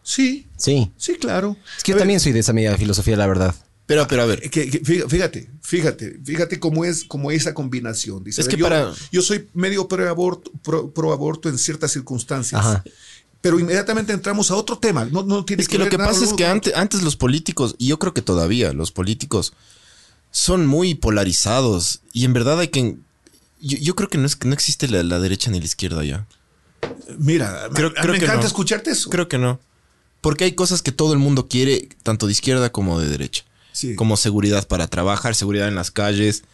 Sí, 0.02 0.46
Sí. 0.56 0.92
sí, 0.96 1.14
claro. 1.16 1.56
Es 1.76 1.82
que 1.82 1.92
yo 1.92 1.96
ver, 1.96 2.02
también 2.02 2.20
soy 2.20 2.32
de 2.32 2.40
esa 2.40 2.52
media 2.52 2.76
filosofía, 2.76 3.16
la 3.16 3.26
verdad. 3.26 3.54
Pero, 3.86 4.06
pero 4.06 4.22
a 4.22 4.26
ver. 4.26 4.40
que- 4.50 4.70
que 4.70 4.82
fí- 4.82 5.06
fíjate, 5.08 5.50
fíjate, 5.62 6.18
fíjate 6.24 6.58
cómo 6.60 6.84
es 6.84 7.04
como 7.04 7.30
esa 7.30 7.52
combinación. 7.54 8.22
Dice, 8.24 8.40
Es 8.42 8.46
ver, 8.46 8.54
que 8.54 8.60
yo, 8.60 8.66
para- 8.66 8.92
yo 9.12 9.22
soy 9.22 9.48
medio 9.54 9.88
pro 9.88 10.08
aborto, 10.08 10.50
pro, 10.62 10.90
pro 10.92 11.12
aborto 11.12 11.48
en 11.48 11.58
ciertas 11.58 11.92
circunstancias. 11.92 12.60
Ajá. 12.60 12.84
Pero 13.44 13.60
inmediatamente 13.60 14.14
entramos 14.14 14.50
a 14.50 14.56
otro 14.56 14.78
tema. 14.78 15.04
No, 15.04 15.22
no 15.22 15.44
tiene 15.44 15.62
Es 15.62 15.68
que 15.68 15.76
lo 15.76 15.90
que 15.90 15.98
pasa 15.98 16.24
es 16.24 16.32
que 16.32 16.46
antes, 16.46 16.74
antes 16.74 17.02
los 17.02 17.14
políticos, 17.14 17.74
y 17.76 17.88
yo 17.88 17.98
creo 17.98 18.14
que 18.14 18.22
todavía 18.22 18.72
los 18.72 18.90
políticos, 18.90 19.52
son 20.30 20.66
muy 20.66 20.94
polarizados. 20.94 22.00
Y 22.14 22.24
en 22.24 22.32
verdad 22.32 22.58
hay 22.60 22.68
que. 22.68 22.96
Yo, 23.60 23.76
yo 23.76 23.94
creo 23.94 24.08
que 24.08 24.16
no, 24.16 24.24
es, 24.24 24.38
no 24.46 24.54
existe 24.54 24.88
la, 24.88 25.02
la 25.02 25.18
derecha 25.20 25.50
ni 25.50 25.58
la 25.60 25.66
izquierda 25.66 26.02
ya. 26.04 26.26
Mira, 27.18 27.68
Creo- 27.74 27.90
me, 27.90 27.96
creo 28.00 28.12
me 28.14 28.18
que 28.18 28.24
encanta 28.24 28.40
no. 28.44 28.46
escucharte 28.46 28.90
eso. 28.92 29.10
Creo 29.10 29.28
que 29.28 29.36
no. 29.36 29.60
Porque 30.22 30.44
hay 30.44 30.52
cosas 30.52 30.80
que 30.80 30.90
todo 30.90 31.12
el 31.12 31.18
mundo 31.18 31.46
quiere, 31.46 31.90
tanto 32.02 32.24
de 32.24 32.32
izquierda 32.32 32.72
como 32.72 32.98
de 32.98 33.10
derecha. 33.10 33.44
Sí. 33.72 33.94
Como 33.94 34.16
seguridad 34.16 34.66
para 34.66 34.86
trabajar, 34.86 35.34
seguridad 35.34 35.68
en 35.68 35.74
las 35.74 35.90
calles, 35.90 36.44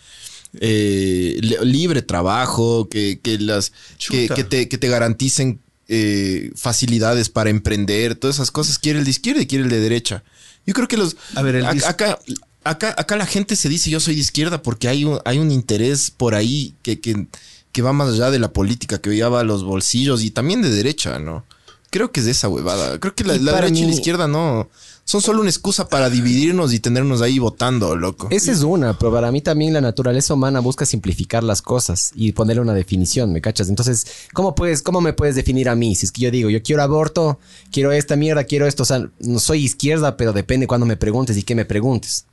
eh, 0.61 1.39
li- 1.41 1.57
libre 1.63 2.03
trabajo, 2.03 2.89
que, 2.89 3.21
que 3.23 3.39
las 3.39 3.71
que, 3.71 4.23
Chuta. 4.27 4.35
que 4.35 4.43
te, 4.43 4.69
que 4.69 4.77
te 4.77 4.89
garanticen 4.89 5.61
eh, 5.91 6.53
facilidades 6.55 7.29
para 7.29 7.51
emprender, 7.51 8.15
todas 8.15 8.37
esas 8.37 8.51
cosas 8.51 8.79
quiere 8.79 9.01
el 9.01 9.05
de 9.05 9.11
izquierda 9.11 9.43
y 9.43 9.47
quiere 9.47 9.65
el 9.65 9.71
de 9.71 9.81
derecha. 9.81 10.23
Yo 10.67 10.73
creo 10.73 10.89
que 10.89 10.97
los 10.97 11.17
A 11.35 11.43
ver, 11.43 11.57
el 11.57 11.65
ac- 11.65 11.75
dis- 11.75 11.85
acá, 11.89 12.19
acá, 12.65 12.95
acá 12.97 13.17
la 13.17 13.27
gente 13.27 13.57
se 13.57 13.69
dice 13.69 13.91
yo 13.91 13.99
soy 14.01 14.15
de 14.15 14.21
izquierda 14.21 14.63
porque 14.63 14.89
hay 14.89 15.05
un, 15.05 15.19
hay 15.25 15.39
un 15.39 15.51
interés 15.51 16.11
por 16.11 16.35
ahí 16.35 16.75
que, 16.83 17.01
que, 17.01 17.27
que 17.73 17.83
va 17.83 17.93
más 17.93 18.09
allá 18.15 18.31
de 18.31 18.39
la 18.39 18.53
política, 18.53 19.01
que 19.01 19.17
ya 19.17 19.29
va 19.29 19.41
a 19.41 19.45
los 19.45 19.65
bolsillos 19.65 20.23
y 20.23 20.31
también 20.31 20.63
de 20.63 20.71
derecha, 20.71 21.19
¿no? 21.19 21.45
Creo 21.91 22.13
que 22.13 22.21
es 22.21 22.27
esa 22.27 22.49
huevada. 22.49 22.99
Creo 23.01 23.15
que 23.15 23.25
la, 23.25 23.33
derecha 23.35 23.81
y 23.81 23.87
la 23.87 23.93
izquierda 23.95 24.29
no. 24.29 24.69
Son 25.05 25.21
solo 25.21 25.41
una 25.41 25.51
excusa 25.51 25.89
para 25.89 26.09
dividirnos 26.09 26.73
y 26.73 26.79
tenernos 26.79 27.21
ahí 27.21 27.41
votando, 27.41 27.97
loco. 27.97 28.29
Esa 28.31 28.53
es 28.53 28.63
una, 28.63 28.97
pero 28.97 29.11
para 29.13 29.33
mí 29.33 29.41
también 29.41 29.73
la 29.73 29.81
naturaleza 29.81 30.35
humana 30.35 30.61
busca 30.61 30.87
simplificar 30.87 31.43
las 31.43 31.63
cosas 31.63 32.13
y 32.15 32.31
ponerle 32.31 32.63
una 32.63 32.75
definición, 32.75 33.33
¿me 33.33 33.41
cachas? 33.41 33.69
Entonces, 33.69 34.07
¿cómo 34.33 34.55
puedes, 34.55 34.83
cómo 34.83 35.01
me 35.01 35.13
puedes 35.13 35.35
definir 35.35 35.69
a 35.69 35.75
mí? 35.75 35.97
Si 35.97 36.07
es 36.07 36.13
que 36.13 36.21
yo 36.23 36.31
digo, 36.31 36.49
yo 36.49 36.63
quiero 36.63 36.83
aborto, 36.85 37.41
quiero 37.73 37.91
esta 37.91 38.15
mierda, 38.15 38.45
quiero 38.45 38.69
esto, 38.69 38.85
o 38.85 38.87
sea, 38.87 39.09
no 39.19 39.41
soy 39.41 39.65
izquierda, 39.65 40.17
pero 40.17 40.33
depende 40.33 40.69
cuando 40.69 40.87
me 40.87 40.97
preguntes 40.97 41.37
y 41.37 41.43
qué 41.43 41.57
me 41.57 41.65
preguntes. 41.65 42.27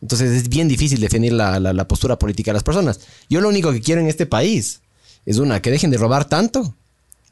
Entonces 0.00 0.30
es 0.30 0.48
bien 0.48 0.68
difícil 0.68 1.00
definir 1.00 1.32
la, 1.32 1.58
la- 1.58 1.72
la 1.72 1.88
postura 1.88 2.16
política 2.16 2.52
de 2.52 2.54
las 2.54 2.62
personas. 2.62 3.00
Yo 3.28 3.40
lo 3.40 3.48
único 3.48 3.72
que 3.72 3.80
quiero 3.80 4.00
en 4.00 4.06
este 4.06 4.26
país 4.26 4.82
es 5.26 5.38
una, 5.38 5.60
que 5.60 5.72
dejen 5.72 5.90
de 5.90 5.98
robar 5.98 6.26
tanto 6.28 6.76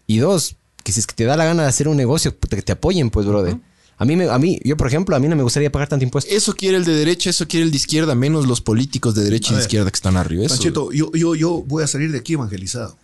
y 0.08 0.18
dos, 0.18 0.56
que 0.86 0.92
si 0.92 1.00
es 1.00 1.06
que 1.08 1.16
te 1.16 1.24
da 1.24 1.36
la 1.36 1.44
gana 1.44 1.64
de 1.64 1.68
hacer 1.68 1.88
un 1.88 1.96
negocio, 1.96 2.38
que 2.38 2.62
te 2.62 2.70
apoyen, 2.70 3.10
pues, 3.10 3.26
brother. 3.26 3.58
A 3.98 4.04
mí, 4.04 4.14
me, 4.14 4.30
a 4.30 4.38
mí, 4.38 4.60
yo 4.62 4.76
por 4.76 4.86
ejemplo, 4.86 5.16
a 5.16 5.18
mí 5.18 5.26
no 5.26 5.34
me 5.34 5.42
gustaría 5.42 5.72
pagar 5.72 5.88
tanto 5.88 6.04
impuesto. 6.04 6.32
Eso 6.32 6.54
quiere 6.54 6.76
el 6.76 6.84
de 6.84 6.94
derecha, 6.94 7.28
eso 7.28 7.48
quiere 7.48 7.64
el 7.64 7.72
de 7.72 7.76
izquierda, 7.76 8.14
menos 8.14 8.46
los 8.46 8.60
políticos 8.60 9.16
de 9.16 9.24
derecha 9.24 9.48
y 9.48 9.50
de 9.50 9.56
ver. 9.56 9.62
izquierda 9.64 9.90
que 9.90 9.96
están 9.96 10.16
arriba. 10.16 10.44
Eso, 10.44 10.54
Panchito, 10.54 10.92
yo, 10.92 11.10
yo, 11.12 11.34
yo 11.34 11.64
voy 11.66 11.82
a 11.82 11.88
salir 11.88 12.12
de 12.12 12.18
aquí 12.18 12.34
evangelizado. 12.34 12.96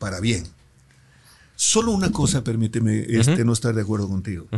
Para 0.00 0.18
bien. 0.18 0.44
Solo 1.54 1.92
una 1.92 2.10
cosa, 2.10 2.42
permíteme 2.42 3.06
este, 3.08 3.44
no 3.44 3.52
estar 3.52 3.76
de 3.76 3.82
acuerdo 3.82 4.08
contigo. 4.08 4.48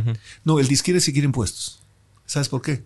No, 0.43 0.59
el 0.59 0.67
de 0.67 0.73
izquierda 0.73 0.99
sí 0.99 1.13
quiere 1.13 1.27
impuestos. 1.27 1.79
¿Sabes 2.25 2.49
por 2.49 2.63
qué? 2.63 2.81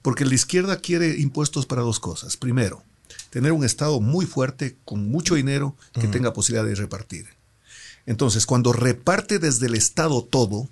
Porque 0.00 0.22
el 0.22 0.30
de 0.30 0.36
izquierda 0.36 0.76
quiere 0.76 1.18
impuestos 1.18 1.66
para 1.66 1.82
dos 1.82 1.98
cosas. 1.98 2.36
Primero, 2.36 2.84
tener 3.30 3.50
un 3.50 3.64
Estado 3.64 4.00
muy 4.00 4.26
fuerte, 4.26 4.76
con 4.84 5.10
mucho 5.10 5.34
dinero, 5.34 5.74
que 5.92 6.06
tenga 6.06 6.32
posibilidad 6.32 6.68
de 6.68 6.76
repartir. 6.76 7.37
Entonces, 8.08 8.46
cuando 8.46 8.72
reparte 8.72 9.38
desde 9.38 9.66
el 9.66 9.74
Estado 9.74 10.24
todo, 10.24 10.66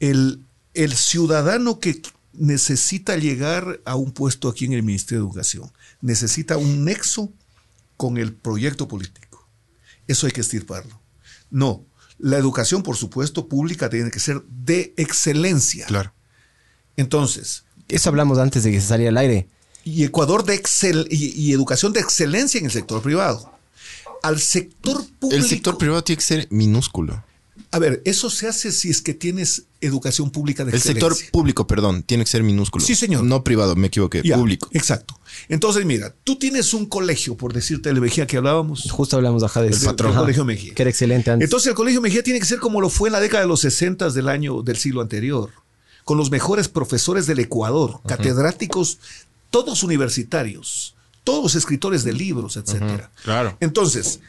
el, 0.00 0.44
el 0.74 0.92
ciudadano 0.96 1.78
que 1.78 2.02
necesita 2.32 3.16
llegar 3.16 3.78
a 3.84 3.94
un 3.94 4.10
puesto 4.10 4.48
aquí 4.48 4.64
en 4.64 4.72
el 4.72 4.82
Ministerio 4.82 5.20
de 5.22 5.28
Educación 5.28 5.70
necesita 6.00 6.56
un 6.56 6.84
nexo 6.84 7.32
con 7.96 8.18
el 8.18 8.32
proyecto 8.32 8.88
político. 8.88 9.46
Eso 10.08 10.26
hay 10.26 10.32
que 10.32 10.40
estirparlo. 10.40 10.98
No, 11.48 11.84
la 12.18 12.38
educación, 12.38 12.82
por 12.82 12.96
supuesto, 12.96 13.46
pública 13.46 13.88
tiene 13.88 14.10
que 14.10 14.18
ser 14.18 14.42
de 14.48 14.92
excelencia. 14.96 15.86
Claro. 15.86 16.12
Entonces, 16.96 17.62
Eso 17.86 18.08
hablamos 18.08 18.38
antes 18.38 18.64
de 18.64 18.72
que 18.72 18.80
se 18.80 18.88
saliera 18.88 19.10
al 19.10 19.18
aire. 19.18 19.48
y 19.84 20.02
Ecuador 20.02 20.44
de 20.44 20.54
excel 20.56 21.06
y, 21.08 21.26
y 21.40 21.52
educación 21.52 21.92
de 21.92 22.00
excelencia 22.00 22.58
en 22.58 22.64
el 22.64 22.72
sector 22.72 23.00
privado. 23.00 23.53
Al 24.24 24.40
sector 24.40 25.04
público. 25.18 25.42
El 25.42 25.48
sector 25.48 25.78
privado 25.78 26.02
tiene 26.02 26.16
que 26.18 26.24
ser 26.24 26.48
minúsculo. 26.50 27.22
A 27.70 27.78
ver, 27.78 28.02
eso 28.04 28.30
se 28.30 28.46
hace 28.48 28.70
si 28.72 28.88
es 28.88 29.02
que 29.02 29.14
tienes 29.14 29.64
educación 29.80 30.30
pública 30.30 30.64
de 30.64 30.70
El 30.70 30.76
excelencia. 30.76 31.08
sector 31.10 31.30
público, 31.32 31.66
perdón, 31.66 32.02
tiene 32.04 32.24
que 32.24 32.30
ser 32.30 32.42
minúsculo. 32.42 32.84
Sí, 32.84 32.94
señor. 32.94 33.24
No 33.24 33.42
privado, 33.44 33.74
me 33.76 33.88
equivoqué. 33.88 34.22
Ya, 34.24 34.36
Público. 34.36 34.68
Exacto. 34.72 35.18
Entonces, 35.48 35.84
mira, 35.84 36.14
tú 36.24 36.36
tienes 36.36 36.72
un 36.72 36.86
colegio, 36.86 37.36
por 37.36 37.52
decirte 37.52 37.90
el 37.90 38.00
Mejía 38.00 38.26
que 38.26 38.36
hablábamos. 38.36 38.90
Justo 38.90 39.16
hablamos 39.16 39.42
ajá, 39.42 39.60
de 39.60 39.68
El 39.68 39.74
eso. 39.74 39.86
patrón. 39.86 40.12
Ajá. 40.12 40.20
Colegio 40.20 40.44
Mejía. 40.44 40.74
Que 40.74 40.82
era 40.82 40.90
excelente 40.90 41.30
antes. 41.30 41.46
Entonces 41.46 41.68
el 41.68 41.74
Colegio 41.74 42.00
Mejía 42.00 42.22
tiene 42.22 42.38
que 42.40 42.46
ser 42.46 42.60
como 42.60 42.80
lo 42.80 42.88
fue 42.88 43.08
en 43.08 43.12
la 43.12 43.20
década 43.20 43.42
de 43.42 43.48
los 43.48 43.60
60 43.60 44.10
del 44.10 44.28
año 44.28 44.62
del 44.62 44.76
siglo 44.76 45.00
anterior, 45.00 45.50
con 46.04 46.16
los 46.16 46.30
mejores 46.30 46.68
profesores 46.68 47.26
del 47.26 47.40
Ecuador, 47.40 48.00
catedráticos, 48.06 48.98
todos 49.50 49.82
universitarios, 49.82 50.94
todos 51.24 51.54
escritores 51.54 52.04
de 52.04 52.12
libros, 52.12 52.56
etcétera. 52.56 53.10
claro. 53.22 53.56
Entonces, 53.60 54.20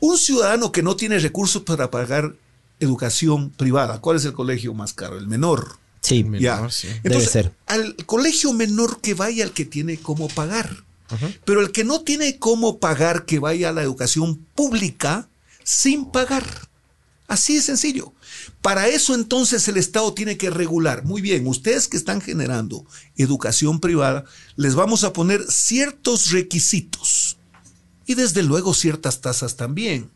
un 0.00 0.16
ciudadano 0.18 0.72
que 0.72 0.82
no 0.82 0.96
tiene 0.96 1.18
recursos 1.18 1.62
para 1.62 1.90
pagar 1.90 2.34
educación 2.80 3.50
privada, 3.50 4.00
¿cuál 4.00 4.16
es 4.16 4.24
el 4.24 4.32
colegio 4.32 4.74
más 4.74 4.92
caro? 4.94 5.18
El 5.18 5.26
menor. 5.26 5.78
sí. 6.00 6.24
Menor, 6.24 6.40
Ya. 6.40 6.70
sí. 6.70 6.88
Debe 6.88 7.00
Entonces, 7.04 7.30
ser. 7.30 7.52
al 7.66 7.96
colegio 8.06 8.52
menor 8.52 9.00
que 9.00 9.14
vaya 9.14 9.44
el 9.44 9.52
que 9.52 9.64
tiene 9.64 9.98
cómo 9.98 10.28
pagar. 10.28 10.84
Pero 11.44 11.60
el 11.60 11.70
que 11.70 11.84
no 11.84 12.00
tiene 12.00 12.38
cómo 12.40 12.78
pagar, 12.78 13.24
que 13.24 13.38
vaya 13.38 13.68
a 13.68 13.72
la 13.72 13.82
educación 13.82 14.44
pública 14.56 15.28
sin 15.62 16.06
pagar. 16.06 16.44
Así 17.26 17.54
de 17.54 17.62
sencillo. 17.62 18.12
Para 18.60 18.88
eso 18.88 19.14
entonces 19.14 19.66
el 19.68 19.76
Estado 19.76 20.12
tiene 20.12 20.36
que 20.36 20.50
regular. 20.50 21.04
Muy 21.04 21.22
bien, 21.22 21.46
ustedes 21.46 21.88
que 21.88 21.96
están 21.96 22.20
generando 22.20 22.84
educación 23.16 23.80
privada, 23.80 24.24
les 24.56 24.74
vamos 24.74 25.04
a 25.04 25.12
poner 25.12 25.44
ciertos 25.50 26.30
requisitos 26.30 27.38
y 28.06 28.14
desde 28.14 28.42
luego 28.42 28.74
ciertas 28.74 29.20
tasas 29.20 29.56
también. 29.56 30.10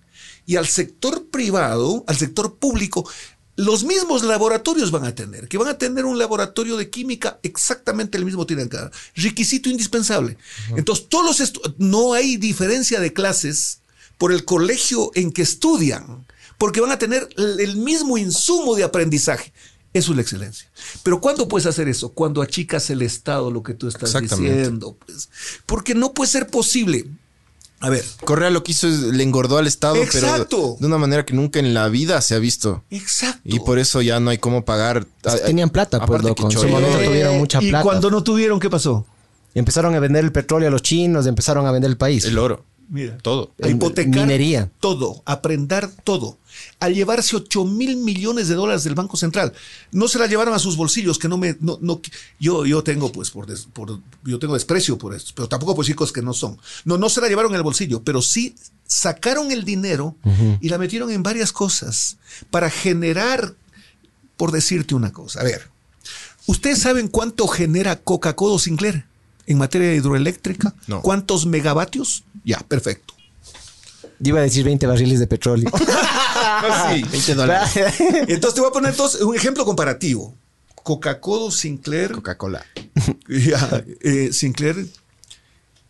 Y 0.44 0.56
al 0.56 0.66
sector 0.66 1.26
privado, 1.26 2.04
al 2.06 2.16
sector 2.16 2.56
público, 2.56 3.08
los 3.56 3.84
mismos 3.84 4.22
laboratorios 4.22 4.90
van 4.92 5.04
a 5.04 5.14
tener, 5.14 5.48
que 5.48 5.58
van 5.58 5.68
a 5.68 5.78
tener 5.78 6.04
un 6.04 6.16
laboratorio 6.16 6.76
de 6.76 6.90
química 6.90 7.40
exactamente 7.42 8.16
el 8.16 8.24
mismo 8.24 8.46
tienen 8.46 8.68
cada 8.68 8.92
requisito 9.16 9.68
indispensable. 9.68 10.38
Entonces, 10.76 11.06
todos 11.08 11.40
los 11.40 11.52
no 11.78 12.12
hay 12.12 12.36
diferencia 12.36 13.00
de 13.00 13.12
clases 13.12 13.80
por 14.16 14.32
el 14.32 14.44
colegio 14.44 15.10
en 15.14 15.32
que 15.32 15.42
estudian, 15.42 16.24
porque 16.58 16.80
van 16.80 16.90
a 16.90 16.98
tener 16.98 17.28
el 17.36 17.76
mismo 17.76 18.18
insumo 18.18 18.74
de 18.74 18.84
aprendizaje. 18.84 19.52
Eso 19.94 20.10
es 20.12 20.16
la 20.16 20.22
excelencia. 20.22 20.68
Pero 21.02 21.20
¿cuándo 21.20 21.48
puedes 21.48 21.66
hacer 21.66 21.88
eso? 21.88 22.10
Cuando 22.10 22.42
achicas 22.42 22.90
el 22.90 23.00
Estado, 23.00 23.50
lo 23.50 23.62
que 23.62 23.72
tú 23.74 23.88
estás 23.88 24.12
diciendo. 24.20 24.96
pues. 25.06 25.30
porque 25.64 25.94
no 25.94 26.12
puede 26.12 26.30
ser 26.30 26.48
posible. 26.48 27.06
A 27.80 27.90
ver, 27.90 28.04
Correa 28.24 28.50
lo 28.50 28.64
que 28.64 28.72
hizo 28.72 28.88
es 28.88 28.94
le 29.02 29.22
engordó 29.22 29.56
al 29.56 29.68
Estado, 29.68 29.96
Exacto. 29.96 30.46
pero 30.50 30.76
de 30.80 30.86
una 30.86 30.98
manera 30.98 31.24
que 31.24 31.32
nunca 31.32 31.60
en 31.60 31.74
la 31.74 31.88
vida 31.88 32.20
se 32.20 32.34
ha 32.34 32.38
visto. 32.40 32.82
exacto. 32.90 33.40
Y 33.44 33.60
por 33.60 33.78
eso 33.78 34.02
ya 34.02 34.18
no 34.18 34.30
hay 34.30 34.38
cómo 34.38 34.64
pagar. 34.64 35.06
Que 35.22 35.30
tenían 35.46 35.70
plata, 35.70 36.04
pues, 36.04 36.22
loco. 36.22 36.48
que 36.48 36.54
En 36.54 36.60
su 36.60 36.68
momento 36.68 36.98
tuvieron 36.98 37.38
mucha 37.38 37.62
y 37.62 37.70
plata. 37.70 37.84
cuando 37.84 38.10
no 38.10 38.24
tuvieron, 38.24 38.58
¿qué 38.58 38.68
pasó? 38.68 39.06
Y 39.54 39.60
empezaron 39.60 39.94
a 39.94 40.00
vender 40.00 40.24
el 40.24 40.32
petróleo 40.32 40.68
a 40.68 40.70
los 40.72 40.82
chinos, 40.82 41.26
empezaron 41.26 41.66
a 41.66 41.70
vender 41.72 41.90
el 41.90 41.96
país. 41.96 42.24
El 42.24 42.38
oro. 42.38 42.64
Mira. 42.90 43.18
Todo. 43.18 43.52
A 43.62 43.68
hipotecar 43.68 44.22
Minería. 44.22 44.70
todo, 44.80 45.22
a 45.26 45.42
prendar 45.42 45.90
todo, 46.04 46.38
a 46.80 46.88
llevarse 46.88 47.36
8 47.36 47.64
mil 47.66 47.96
millones 47.98 48.48
de 48.48 48.54
dólares 48.54 48.82
del 48.84 48.94
Banco 48.94 49.16
Central. 49.18 49.52
No 49.92 50.08
se 50.08 50.18
la 50.18 50.26
llevaron 50.26 50.54
a 50.54 50.58
sus 50.58 50.76
bolsillos, 50.76 51.18
que 51.18 51.28
no 51.28 51.36
me, 51.36 51.54
no, 51.60 51.78
no, 51.82 52.00
yo, 52.40 52.64
yo 52.64 52.82
tengo 52.82 53.12
pues 53.12 53.30
por, 53.30 53.46
des- 53.46 53.66
por- 53.72 54.00
yo 54.24 54.38
tengo 54.38 54.54
desprecio 54.54 54.96
por 54.96 55.14
esto, 55.14 55.32
pero 55.34 55.48
tampoco 55.48 55.82
decir 55.82 55.96
cosas 55.96 56.12
que 56.14 56.22
no 56.22 56.32
son. 56.32 56.56
No, 56.86 56.96
no 56.96 57.10
se 57.10 57.20
la 57.20 57.28
llevaron 57.28 57.52
en 57.52 57.56
el 57.56 57.62
bolsillo, 57.62 58.02
pero 58.02 58.22
sí 58.22 58.54
sacaron 58.86 59.52
el 59.52 59.64
dinero 59.64 60.16
y 60.62 60.70
la 60.70 60.78
metieron 60.78 61.10
en 61.10 61.22
varias 61.22 61.52
cosas 61.52 62.16
para 62.50 62.70
generar, 62.70 63.54
por 64.38 64.50
decirte 64.50 64.94
una 64.94 65.12
cosa. 65.12 65.40
A 65.40 65.44
ver, 65.44 65.68
¿ustedes 66.46 66.78
saben 66.78 67.08
cuánto 67.08 67.46
genera 67.48 67.96
Coca-Cola 67.96 68.58
Sinclair 68.58 69.04
en 69.48 69.58
materia 69.58 69.94
hidroeléctrica? 69.94 70.74
No. 70.86 71.00
¿Cuántos 71.00 71.46
megavatios? 71.46 72.24
Ya, 72.44 72.58
perfecto. 72.58 73.14
Yo 74.20 74.30
iba 74.30 74.40
a 74.40 74.42
decir 74.42 74.64
20 74.64 74.86
barriles 74.86 75.18
de 75.18 75.26
petróleo. 75.26 75.70
Sí. 76.90 77.04
20 77.04 77.34
dólares. 77.34 77.70
Entonces 78.26 78.54
te 78.54 78.60
voy 78.60 78.70
a 78.70 78.72
poner 78.72 78.90
entonces 78.90 79.20
un 79.20 79.36
ejemplo 79.36 79.64
comparativo. 79.64 80.34
Coca-Cola 80.82 81.52
Sinclair. 81.52 82.12
Coca-Cola. 82.12 82.64
Ya, 83.28 83.84
eh, 84.00 84.30
Sinclair 84.32 84.88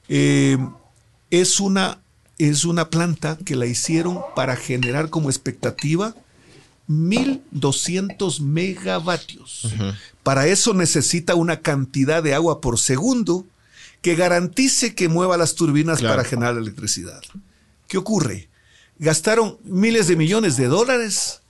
eh, 0.09 0.59
es, 1.31 1.61
una, 1.61 2.01
es 2.37 2.65
una 2.65 2.91
planta 2.91 3.39
que 3.45 3.57
la 3.57 3.65
hicieron 3.65 4.21
para 4.37 4.57
generar 4.57 5.09
como 5.09 5.31
expectativa 5.31 6.15
1200 6.89 8.41
megavatios. 8.41 9.69
Para 10.23 10.47
eso 10.47 10.75
necesita 10.75 11.35
una 11.35 11.61
cantidad 11.61 12.23
de 12.23 12.35
agua 12.35 12.61
por 12.61 12.79
segundo 12.79 13.47
que 14.03 14.15
garantice 14.15 14.95
que 14.95 15.09
mueva 15.09 15.37
las 15.37 15.55
turbinas 15.55 15.99
Claro. 15.99 16.17
para 16.17 16.29
generar 16.29 16.57
electricidad. 16.57 17.23
¿Qué 17.89 17.99
ocurre? 17.99 18.49
Gastaron 18.99 19.59
miles 19.65 20.09
de 20.09 20.17
millones 20.17 20.57
de 20.57 20.67
dólares 20.67 21.41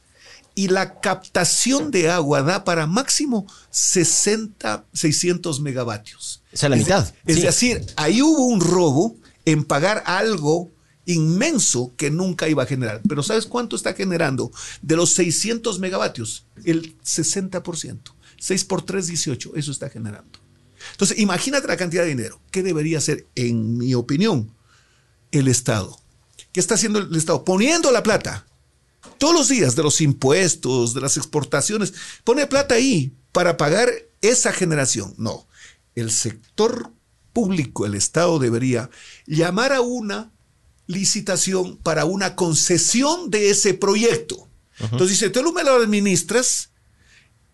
y 0.55 0.69
la 0.69 1.01
captación 1.01 1.91
de 1.91 2.11
agua 2.11 2.43
da 2.43 2.65
para 2.65 2.87
máximo 2.87 3.47
60, 3.71 4.85
600 4.93 5.61
megavatios. 5.61 6.43
O 6.53 6.57
sea, 6.57 6.69
la 6.69 6.77
Es 6.77 6.85
de- 6.87 6.95
mitad. 6.95 7.15
Es 7.27 7.37
Sí. 7.37 7.43
decir, 7.43 7.87
ahí 7.97 8.23
hubo 8.23 8.47
un 8.47 8.61
robo 8.61 9.17
en 9.45 9.65
pagar 9.65 10.03
algo 10.07 10.71
inmenso 11.09 11.95
que 11.97 12.11
nunca 12.11 12.49
iba 12.49 12.63
a 12.63 12.67
generar. 12.67 13.01
Pero 13.09 13.23
¿sabes 13.23 13.47
cuánto 13.47 13.77
está 13.77 13.95
generando? 13.95 14.53
De 14.83 14.97
los 14.97 15.11
600 15.15 15.79
megavatios, 15.81 16.47
el 16.65 16.99
60%. 17.01 17.99
6 18.41 18.65
por 18.65 18.83
3, 18.83 19.07
18. 19.09 19.53
Eso 19.57 19.73
está 19.73 19.89
generando. 19.89 20.39
Entonces, 20.93 21.19
imagínate 21.19 21.67
la 21.67 21.77
cantidad 21.77 22.03
de 22.03 22.11
dinero. 22.11 22.41
¿Qué 22.51 22.63
debería 22.63 22.99
hacer, 22.99 23.27
en 23.35 23.79
mi 23.79 23.95
opinión, 23.95 24.53
el 25.33 25.49
Estado? 25.49 25.99
¿Qué 26.53 26.61
está 26.61 26.75
haciendo 26.75 27.01
el 27.01 27.17
Estado? 27.17 27.45
Poniendo 27.45 27.91
la 27.91 28.03
plata 28.03 28.47
todos 29.19 29.35
los 29.35 29.49
días 29.49 29.75
de 29.75 29.83
los 29.83 30.01
impuestos, 30.01 30.95
de 30.95 31.01
las 31.01 31.17
exportaciones, 31.17 31.95
pone 32.23 32.47
plata 32.47 32.77
ahí 32.77 33.13
para 33.33 33.57
pagar 33.57 33.91
esa 34.21 34.53
generación. 34.53 35.15
No, 35.17 35.49
el 35.95 36.11
sector 36.11 36.93
público, 37.33 37.87
el 37.87 37.95
Estado 37.95 38.39
debería 38.39 38.91
llamar 39.27 39.73
a 39.73 39.81
una 39.81 40.33
licitación 40.89 41.77
para 41.77 42.05
una 42.05 42.35
concesión 42.35 43.31
de 43.31 43.51
ese 43.51 43.75
proyecto. 43.75 44.49
Entonces 44.81 45.11
dice, 45.11 45.31
tú 45.31 45.53
me 45.53 45.63
lo 45.63 45.75
administras, 45.75 46.71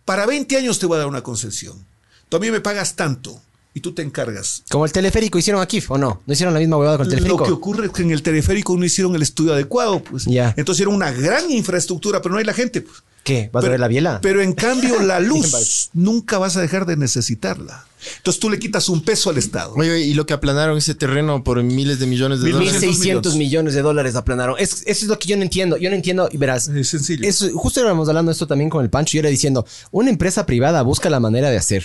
para 0.04 0.24
20 0.24 0.56
años 0.56 0.78
te 0.78 0.86
voy 0.86 0.96
a 0.96 0.98
dar 1.00 1.08
una 1.08 1.22
concesión. 1.22 1.84
Tú 2.28 2.36
a 2.36 2.40
mí 2.40 2.50
me 2.50 2.60
pagas 2.60 2.96
tanto 2.96 3.40
y 3.74 3.80
tú 3.80 3.92
te 3.92 4.02
encargas. 4.02 4.62
Como 4.70 4.84
el 4.84 4.92
teleférico 4.92 5.38
hicieron 5.38 5.60
aquí, 5.60 5.82
¿o 5.88 5.98
no? 5.98 6.22
¿No 6.24 6.32
hicieron 6.32 6.54
la 6.54 6.60
misma 6.60 6.76
huevada 6.76 6.98
con 6.98 7.06
el 7.06 7.10
teleférico? 7.10 7.40
Lo 7.40 7.46
que 7.46 7.52
ocurre 7.52 7.86
es 7.86 7.92
que 7.92 8.02
en 8.02 8.12
el 8.12 8.22
teleférico 8.22 8.76
no 8.76 8.84
hicieron 8.84 9.14
el 9.16 9.22
estudio 9.22 9.52
adecuado, 9.52 10.02
pues. 10.02 10.26
Ya. 10.26 10.54
Entonces 10.56 10.82
era 10.82 10.90
una 10.90 11.10
gran 11.10 11.50
infraestructura, 11.50 12.22
pero 12.22 12.34
no 12.34 12.38
hay 12.38 12.44
la 12.44 12.54
gente. 12.54 12.82
Pues. 12.82 13.02
¿Qué? 13.24 13.50
¿Vas 13.52 13.64
a 13.64 13.68
ver 13.68 13.80
la 13.80 13.88
biela? 13.88 14.20
Pero 14.22 14.40
en 14.42 14.52
cambio 14.52 15.00
la 15.00 15.18
luz 15.20 15.90
nunca 15.94 16.38
vas 16.38 16.56
a 16.56 16.60
dejar 16.60 16.86
de 16.86 16.96
necesitarla. 16.96 17.86
Entonces 18.18 18.38
tú 18.38 18.50
le 18.50 18.58
quitas 18.58 18.90
un 18.90 19.00
peso 19.00 19.30
al 19.30 19.38
Estado. 19.38 19.72
Oye, 19.76 20.00
y 20.00 20.12
lo 20.12 20.26
que 20.26 20.34
aplanaron 20.34 20.76
ese 20.76 20.94
terreno 20.94 21.42
por 21.42 21.62
miles 21.62 21.98
de 21.98 22.06
millones 22.06 22.40
de 22.40 22.52
Mil 22.52 22.58
dólares. 22.66 22.82
1.600 22.82 23.36
millones 23.38 23.72
de 23.72 23.80
dólares 23.80 24.14
aplanaron. 24.14 24.56
Es, 24.58 24.82
eso 24.82 25.04
es 25.04 25.04
lo 25.04 25.18
que 25.18 25.26
yo 25.26 25.36
no 25.38 25.42
entiendo. 25.42 25.78
Yo 25.78 25.88
no 25.88 25.96
entiendo, 25.96 26.28
y 26.30 26.36
verás. 26.36 26.68
Es 26.68 26.88
sencillo. 26.88 27.26
Justo 27.54 27.80
éramos 27.80 28.06
hablando 28.08 28.28
de 28.28 28.34
esto 28.34 28.46
también 28.46 28.68
con 28.68 28.84
el 28.84 28.90
Pancho. 28.90 29.14
Yo 29.14 29.20
era 29.20 29.30
diciendo, 29.30 29.66
una 29.90 30.10
empresa 30.10 30.44
privada 30.44 30.82
busca 30.82 31.08
la 31.08 31.18
manera 31.18 31.48
de 31.48 31.56
hacer. 31.56 31.84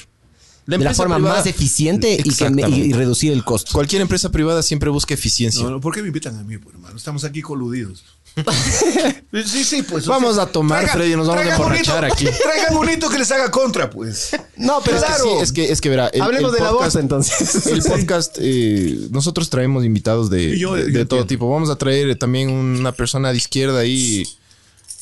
de 0.66 0.72
la 0.72 0.76
empresa 0.76 0.96
forma 0.98 1.16
privada- 1.16 1.38
más 1.38 1.48
eficiente 1.48 2.14
y, 2.14 2.18
que, 2.18 2.24
y, 2.28 2.32
Exactamente. 2.32 2.78
y 2.80 2.92
reducir 2.92 3.32
el 3.32 3.46
costo. 3.46 3.72
Cualquier 3.72 4.02
empresa 4.02 4.30
privada 4.30 4.62
siempre 4.62 4.90
busca 4.90 5.14
eficiencia. 5.14 5.64
No, 5.64 5.70
no, 5.70 5.80
¿Por 5.80 5.96
qué 5.96 6.02
me 6.02 6.08
invitan 6.10 6.38
a 6.38 6.44
mí, 6.44 6.58
pues, 6.58 6.76
hermano? 6.76 6.98
Estamos 6.98 7.24
aquí 7.24 7.42
coludidos. 7.42 8.04
sí, 9.46 9.64
sí, 9.64 9.84
pues. 9.84 10.08
o 10.08 10.12
Vamos 10.12 10.36
sea, 10.36 10.44
a 10.44 10.48
tomar, 10.48 10.88
Freddy, 10.90 11.16
nos 11.16 11.28
vamos 11.28 11.46
a 11.46 11.52
emborrachar 11.56 12.02
bonito- 12.04 12.14
aquí. 12.14 12.26
Traigan 12.44 12.74
bonito 12.76 13.10
que 13.10 13.18
les 13.20 13.32
haga 13.32 13.52
contra, 13.52 13.90
pues. 13.90 14.32
No, 14.58 14.82
pero 14.84 14.98
Es 14.98 15.04
que 15.04 15.14
sí, 15.14 15.30
es 15.42 15.52
que, 15.52 15.72
es 15.72 15.82
que 15.82 15.90
verá. 15.90 16.08
el- 16.08 16.22
Hablemos 16.22 16.52
el 16.52 16.58
de 16.58 16.64
la 16.64 16.72
podcast- 16.72 16.80
bolsa 16.80 17.00
entonces. 17.00 17.66
El 17.68 17.84
podcast, 17.84 18.38
eh, 18.40 18.98
nosotros 19.12 19.50
traemos 19.50 19.84
invitados 19.86 20.30
de, 20.30 20.58
Yo- 20.58 20.76
de- 20.76 20.92
yo 20.92 21.00
de 21.00 21.06
todo 21.06 21.26
tipo. 21.26 21.50
Vamos 21.50 21.70
a 21.70 21.76
traer 21.78 22.18
también 22.18 22.50
una 22.50 22.92
persona 22.92 23.32
de 23.32 23.38
izquierda 23.38 23.80
ahí 23.80 24.28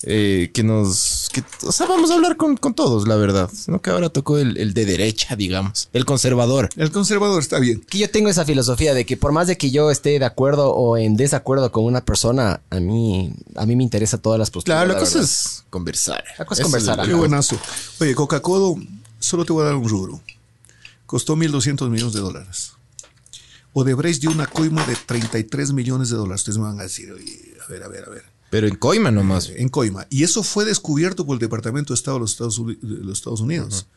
eh, 0.04 0.52
que 0.54 0.64
nos... 0.64 1.30
Que, 1.32 1.44
o 1.64 1.72
sea, 1.72 1.88
vamos 1.88 2.12
a 2.12 2.16
hablar 2.16 2.38
con, 2.38 2.58
con 2.58 2.74
todos, 2.74 3.08
la 3.08 3.16
verdad. 3.16 3.50
Sino 3.54 3.82
que 3.82 3.90
ahora 3.90 4.10
tocó 4.10 4.38
el, 4.38 4.58
el 4.58 4.74
de 4.74 4.86
derecha, 4.86 5.36
digamos. 5.36 5.90
El 5.94 6.06
conservador. 6.06 6.70
El 6.76 6.92
conservador 6.92 7.42
está 7.42 7.60
bien. 7.60 7.82
que 7.82 7.98
yo 7.98 8.10
tengo 8.10 8.30
esa 8.30 8.46
filosofía 8.46 8.94
de 8.94 9.06
que 9.06 9.18
por 9.18 9.32
más 9.32 9.48
de 9.48 9.58
que 9.58 9.72
yo 9.72 9.92
esté 9.92 10.20
de 10.20 10.26
acuerdo 10.26 10.72
o 10.74 10.98
en 10.98 11.18
desacuerdo 11.18 11.72
con 11.72 11.86
una 11.86 12.02
persona, 12.06 12.62
a 12.70 12.80
mí, 12.80 13.34
a 13.56 13.66
mí 13.66 13.76
me 13.76 13.84
interesa 13.84 14.18
todas 14.18 14.40
las 14.40 14.52
posturas. 14.52 14.78
Claro, 14.78 14.88
la, 14.90 14.94
la 14.94 15.00
cosa 15.00 15.20
verdad. 15.20 15.32
es 15.32 15.64
conversar. 15.70 16.24
La 16.38 16.46
cosa 16.46 16.62
es 16.62 16.68
Eso 16.68 16.78
conversar, 16.78 17.08
Qué 17.08 17.14
buenazo. 17.14 17.58
Oye, 18.00 18.16
Coca-Cola, 18.16 18.82
solo 19.20 19.46
te 19.46 19.54
voy 19.54 19.64
a 19.64 19.66
dar 19.68 19.76
un 19.76 19.88
rubro. 19.90 20.22
Costó 21.06 21.36
1.200 21.36 21.90
millones 21.90 22.14
de 22.14 22.20
dólares. 22.20 22.74
Odebrecht 23.74 24.22
dio 24.22 24.32
una 24.32 24.48
coima 24.48 24.84
de 24.86 24.96
33 24.96 25.72
millones 25.72 26.10
de 26.10 26.18
dólares. 26.18 26.42
Ustedes 26.42 26.58
me 26.58 26.66
van 26.66 26.80
a 26.80 26.84
decir, 26.84 27.12
oye, 27.12 27.54
a 27.66 27.72
ver, 27.72 27.84
a 27.84 27.88
ver, 27.88 28.06
a 28.06 28.10
ver. 28.10 28.37
Pero 28.50 28.68
en 28.68 28.76
coima 28.76 29.12
nomás. 29.12 29.50
En 29.56 29.70
coima. 29.70 30.08
Y 30.10 30.24
eso 30.24 30.42
fue 30.44 30.64
descubierto 30.66 31.26
por 31.26 31.34
el 31.36 31.40
Departamento 31.40 31.94
de 31.94 31.96
Estado 31.96 32.18
de 32.18 32.22
los 32.22 32.32
Estados, 32.32 32.62
de 32.66 32.78
los 33.04 33.18
Estados 33.18 33.42
Unidos. 33.42 33.88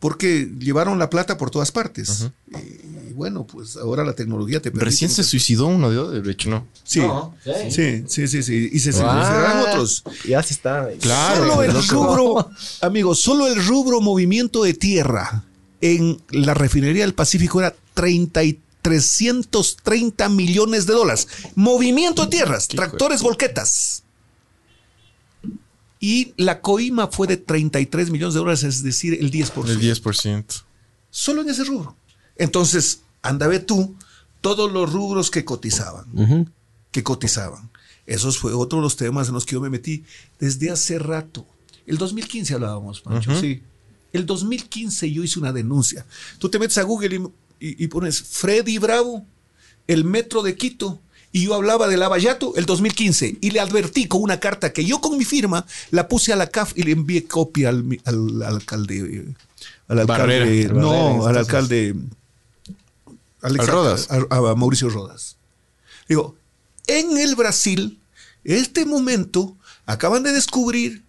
Porque 0.00 0.50
llevaron 0.58 0.98
la 0.98 1.08
plata 1.08 1.38
por 1.38 1.50
todas 1.50 1.72
partes. 1.72 2.28
Y, 2.50 2.56
y 3.10 3.12
bueno, 3.14 3.46
pues 3.46 3.76
ahora 3.76 4.04
la 4.04 4.12
tecnología 4.12 4.60
te 4.60 4.70
permite. 4.70 4.84
Recién 4.84 5.10
se 5.10 5.24
suicidó 5.24 5.66
uno 5.68 5.88
de 5.90 5.96
Odebrecht, 5.98 6.46
¿no? 6.46 6.66
Sí, 6.82 7.00
No, 7.00 7.34
sí, 7.70 8.04
sí, 8.06 8.28
sí, 8.28 8.42
sí. 8.42 8.68
Y 8.70 8.78
se, 8.80 8.92
se 8.92 9.02
Ah, 9.02 9.64
otros. 9.70 10.02
Ya 10.28 10.42
sí 10.42 10.52
está. 10.52 10.88
Claro, 11.00 11.46
Solo 11.48 11.62
el 11.62 11.72
loco. 11.72 12.16
rubro, 12.16 12.50
amigos, 12.82 13.20
solo 13.20 13.46
el 13.46 13.64
rubro 13.64 14.02
movimiento 14.02 14.64
de 14.64 14.74
tierra 14.74 15.44
en 15.80 16.20
la 16.30 16.52
refinería 16.52 17.04
del 17.04 17.14
Pacífico 17.14 17.60
era 17.60 17.74
30 17.94 18.44
y 18.44 18.60
330 18.84 20.28
millones 20.28 20.86
de 20.86 20.92
dólares. 20.92 21.26
Movimiento 21.54 22.24
de 22.24 22.30
tierras, 22.30 22.68
tractores, 22.68 23.22
volquetas. 23.22 24.02
Y 25.98 26.34
la 26.36 26.60
coima 26.60 27.06
fue 27.08 27.26
de 27.26 27.38
33 27.38 28.10
millones 28.10 28.34
de 28.34 28.40
dólares, 28.40 28.62
es 28.62 28.82
decir, 28.82 29.14
el 29.14 29.30
10%. 29.30 29.68
El 29.70 29.80
10%. 29.80 30.62
Solo 31.08 31.40
en 31.40 31.48
ese 31.48 31.64
rubro. 31.64 31.96
Entonces, 32.36 33.00
anda 33.22 33.46
ve 33.46 33.58
tú 33.58 33.96
todos 34.42 34.70
los 34.70 34.92
rubros 34.92 35.30
que 35.30 35.46
cotizaban 35.46 36.52
que 36.94 37.02
cotizaban. 37.02 37.70
Esos 38.06 38.38
fue 38.38 38.52
otro 38.52 38.78
de 38.78 38.84
los 38.84 38.96
temas 38.96 39.26
en 39.26 39.34
los 39.34 39.44
que 39.44 39.54
yo 39.54 39.60
me 39.60 39.68
metí 39.68 40.04
desde 40.38 40.70
hace 40.70 40.96
rato. 41.00 41.44
El 41.86 41.98
2015 41.98 42.54
hablábamos, 42.54 43.00
Pancho, 43.00 43.34
sí. 43.40 43.64
El 44.12 44.26
2015 44.26 45.10
yo 45.10 45.24
hice 45.24 45.40
una 45.40 45.52
denuncia. 45.52 46.06
Tú 46.38 46.48
te 46.48 46.60
metes 46.60 46.78
a 46.78 46.84
Google 46.84 47.16
y, 47.16 47.20
y- 47.60 47.82
y 47.84 47.88
pones 47.88 48.22
Freddy 48.22 48.78
Bravo, 48.78 49.24
el 49.86 50.04
metro 50.04 50.42
de 50.42 50.56
Quito, 50.56 51.00
y 51.32 51.44
yo 51.46 51.54
hablaba 51.54 51.88
de 51.88 51.96
Lavallato 51.96 52.54
el 52.56 52.64
2015 52.64 53.38
y 53.40 53.50
le 53.50 53.58
advertí 53.60 54.06
con 54.06 54.22
una 54.22 54.38
carta 54.38 54.72
que 54.72 54.84
yo 54.84 55.00
con 55.00 55.18
mi 55.18 55.24
firma 55.24 55.66
la 55.90 56.06
puse 56.06 56.32
a 56.32 56.36
la 56.36 56.46
CAF 56.46 56.72
y 56.76 56.84
le 56.84 56.92
envié 56.92 57.24
copia 57.24 57.70
al, 57.70 57.84
al- 58.04 58.42
al 58.42 58.54
alcalde. 58.54 58.98
eh, 58.98 59.34
Al 59.88 59.98
alcalde 59.98 60.04
Barrera. 60.22 60.44
Barrera, 60.44 60.74
no, 60.74 61.26
al 61.26 61.36
alcalde. 61.36 61.94
Al, 63.42 63.60
Al 63.60 63.66
Rodas. 63.66 64.08
a- 64.10 64.26
a 64.30 64.54
Mauricio 64.54 64.88
Rodas. 64.88 65.36
Digo, 66.08 66.36
en 66.86 67.18
el 67.18 67.34
Brasil, 67.34 67.98
este 68.44 68.84
momento, 68.86 69.56
acaban 69.86 70.22
de 70.22 70.32
descubrir 70.32 71.02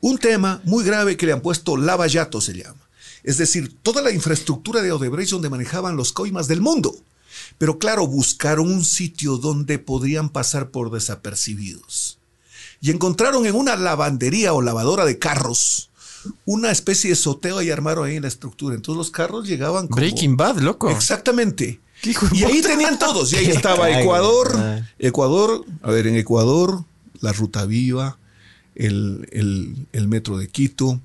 un 0.00 0.18
tema 0.18 0.60
muy 0.64 0.84
grave 0.84 1.16
que 1.16 1.26
le 1.26 1.32
han 1.32 1.40
puesto 1.42 1.76
lavallato, 1.76 2.40
se 2.40 2.54
llama. 2.54 2.80
Es 3.24 3.38
decir, 3.38 3.76
toda 3.82 4.02
la 4.02 4.10
infraestructura 4.10 4.82
de 4.82 4.92
Odebrecht 4.92 5.30
donde 5.30 5.50
manejaban 5.50 5.96
los 5.96 6.12
coimas 6.12 6.48
del 6.48 6.60
mundo. 6.60 6.94
Pero 7.58 7.78
claro, 7.78 8.06
buscaron 8.06 8.70
un 8.70 8.84
sitio 8.84 9.36
donde 9.38 9.78
podrían 9.78 10.28
pasar 10.28 10.70
por 10.70 10.90
desapercibidos. 10.90 12.18
Y 12.80 12.90
encontraron 12.90 13.46
en 13.46 13.54
una 13.54 13.76
lavandería 13.76 14.52
o 14.52 14.60
lavadora 14.62 15.04
de 15.04 15.18
carros 15.18 15.88
una 16.44 16.70
especie 16.70 17.10
de 17.10 17.16
soteo 17.16 17.62
y 17.62 17.70
armaron 17.70 18.06
ahí 18.06 18.16
en 18.16 18.22
la 18.22 18.28
estructura. 18.28 18.74
Entonces 18.76 18.96
los 18.98 19.10
carros 19.10 19.46
llegaban 19.46 19.86
como... 19.88 19.96
Breaking 19.96 20.36
Bad, 20.36 20.58
loco. 20.58 20.88
Exactamente. 20.90 21.80
¿Qué 22.00 22.10
hijo 22.10 22.26
de 22.28 22.36
Y 22.38 22.44
ahí 22.44 22.62
tenían 22.62 22.98
todos. 22.98 23.32
Y 23.32 23.36
ahí 23.36 23.46
estaba 23.50 23.90
Ecuador. 24.00 24.52
Ecuador, 24.98 25.64
a 25.82 25.90
ver, 25.90 26.06
en 26.06 26.16
Ecuador, 26.16 26.84
la 27.20 27.32
Ruta 27.32 27.64
Viva, 27.66 28.18
el, 28.74 29.28
el- 29.32 29.86
el 29.92 30.08
Metro 30.08 30.36
de 30.38 30.48
Quito, 30.48 31.00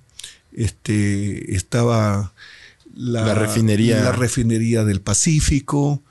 este, 0.57 1.55
estaba 1.55 2.33
La 2.95 3.35
refinería. 3.35 4.03
la 4.03 4.11
refinería 4.11 4.83
del 4.83 5.01
Pacífico, 5.01 6.01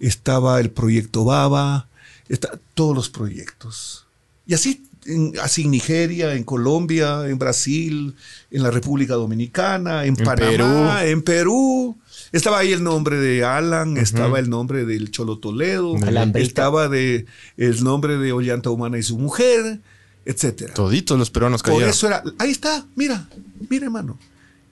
estaba 0.00 0.60
el 0.60 0.70
proyecto 0.70 1.24
Baba, 1.24 1.88
está, 2.28 2.58
todos 2.74 2.94
los 2.94 3.08
proyectos. 3.08 4.06
Y 4.44 4.54
así, 4.54 4.82
en, 5.06 5.32
así 5.40 5.62
en 5.62 5.70
Nigeria, 5.70 6.34
en 6.34 6.42
Colombia, 6.42 7.28
en 7.28 7.38
Brasil, 7.38 8.14
en 8.50 8.62
la 8.62 8.72
República 8.72 9.14
Dominicana, 9.14 10.04
en, 10.04 10.16
En 10.18 10.24
Panamá, 10.24 10.50
Perú. 10.50 11.10
en 11.10 11.22
Perú. 11.22 11.98
Estaba 12.32 12.58
ahí 12.58 12.72
el 12.72 12.82
nombre 12.82 13.16
de 13.16 13.44
Alan, 13.44 13.96
estaba 13.98 14.38
el 14.38 14.50
nombre 14.50 14.84
del 14.84 15.10
Cholo 15.10 15.38
Toledo, 15.38 15.96
estaba 16.34 16.88
de, 16.88 17.26
el 17.56 17.84
nombre 17.84 18.16
de 18.16 18.32
Ollanta 18.32 18.70
Humana 18.70 18.98
y 18.98 19.02
su 19.02 19.18
mujer, 19.18 19.80
etcétera. 20.24 20.74
Toditos 20.74 21.18
los 21.18 21.30
peruanos 21.30 21.62
Por 21.62 21.72
cayeron. 21.72 21.90
eso 21.90 22.06
era, 22.06 22.22
ahí 22.38 22.50
está, 22.50 22.86
mira, 22.96 23.28
mira 23.68 23.86
hermano. 23.86 24.18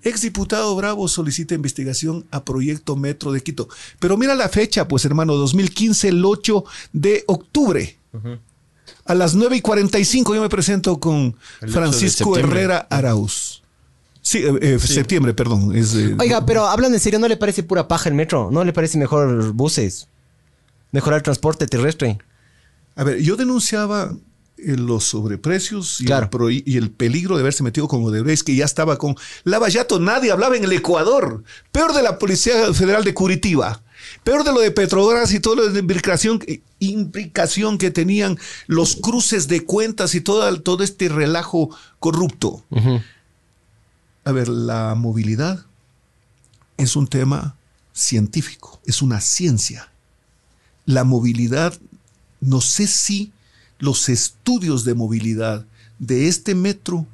Exdiputado 0.02 0.74
Bravo 0.76 1.08
solicita 1.08 1.54
investigación 1.54 2.26
a 2.30 2.44
Proyecto 2.44 2.96
Metro 2.96 3.32
de 3.32 3.42
Quito. 3.42 3.68
Pero 3.98 4.16
mira 4.16 4.34
la 4.34 4.48
fecha, 4.48 4.88
pues 4.88 5.04
hermano, 5.04 5.34
2015, 5.34 6.08
el 6.08 6.24
8 6.24 6.64
de 6.92 7.24
octubre. 7.26 7.98
A 9.04 9.14
las 9.14 9.34
9 9.34 9.56
y 9.56 9.60
45 9.60 10.34
yo 10.34 10.40
me 10.40 10.48
presento 10.48 10.98
con 10.98 11.14
El 11.16 11.34
8 11.60 11.66
de 11.66 11.72
Francisco. 11.72 12.38
Herrera 12.38 12.86
Arauz. 12.90 13.62
Sí, 14.22 14.38
eh, 14.38 14.58
eh, 14.60 14.78
septiembre, 14.78 15.34
perdón. 15.34 15.74
Es, 15.74 15.94
eh, 15.94 16.14
Oiga, 16.18 16.44
pero 16.46 16.66
hablando 16.66 16.96
en 16.96 17.00
serio, 17.00 17.18
¿no 17.18 17.28
le 17.28 17.36
parece 17.36 17.62
pura 17.62 17.88
paja 17.88 18.08
el 18.08 18.14
metro? 18.14 18.50
¿No 18.50 18.64
le 18.64 18.72
parece 18.72 18.98
mejor 18.98 19.52
buses? 19.52 20.08
Mejorar 20.92 21.18
el 21.18 21.22
transporte 21.22 21.66
terrestre. 21.66 22.18
A 22.96 23.04
ver, 23.04 23.18
yo 23.20 23.36
denunciaba 23.36 24.14
los 24.64 25.04
sobreprecios 25.04 26.00
y, 26.00 26.04
Claro. 26.04 26.24
el 26.24 26.30
pro- 26.30 26.50
y 26.50 26.76
el 26.76 26.90
peligro 26.90 27.36
de 27.36 27.42
haberse 27.42 27.62
metido 27.62 27.88
con 27.88 28.02
Odebrecht, 28.04 28.44
que 28.46 28.54
ya 28.54 28.64
estaba 28.64 28.98
con 28.98 29.16
Lavallato. 29.44 29.98
Nadie 30.00 30.30
hablaba 30.32 30.56
en 30.56 30.64
el 30.64 30.72
Ecuador. 30.72 31.42
Peor 31.72 31.92
de 31.94 32.02
la 32.02 32.18
Policía 32.18 32.72
Federal 32.74 33.04
de 33.04 33.14
Curitiba. 33.14 33.82
Peor 34.24 34.44
de 34.44 34.52
lo 34.52 34.60
de 34.60 34.70
Petrobras 34.70 35.32
y 35.34 35.40
toda 35.40 35.70
la 35.70 35.78
implicación, 35.78 36.40
implicación 36.78 37.76
que 37.78 37.90
tenían 37.90 38.38
los 38.66 38.96
cruces 38.96 39.46
de 39.46 39.64
cuentas 39.64 40.14
y 40.14 40.20
todo, 40.20 40.60
todo 40.62 40.82
este 40.82 41.08
relajo 41.08 41.68
corrupto. 41.98 42.64
A 44.24 44.32
ver, 44.32 44.48
la 44.48 44.94
movilidad 44.96 45.64
es 46.76 46.96
un 46.96 47.06
tema 47.06 47.56
científico, 47.92 48.80
es 48.86 49.02
una 49.02 49.20
ciencia. 49.20 49.90
La 50.86 51.04
movilidad, 51.04 51.74
no 52.40 52.60
sé 52.60 52.86
si 52.86 53.32
los 53.80 54.08
estudios 54.08 54.84
de 54.84 54.94
movilidad 54.94 55.66
de 55.98 56.28
este 56.28 56.54
metro 56.54 57.06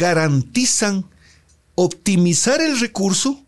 garantizan 0.00 1.04
optimizar 1.74 2.60
el 2.60 2.78
recurso, 2.80 3.40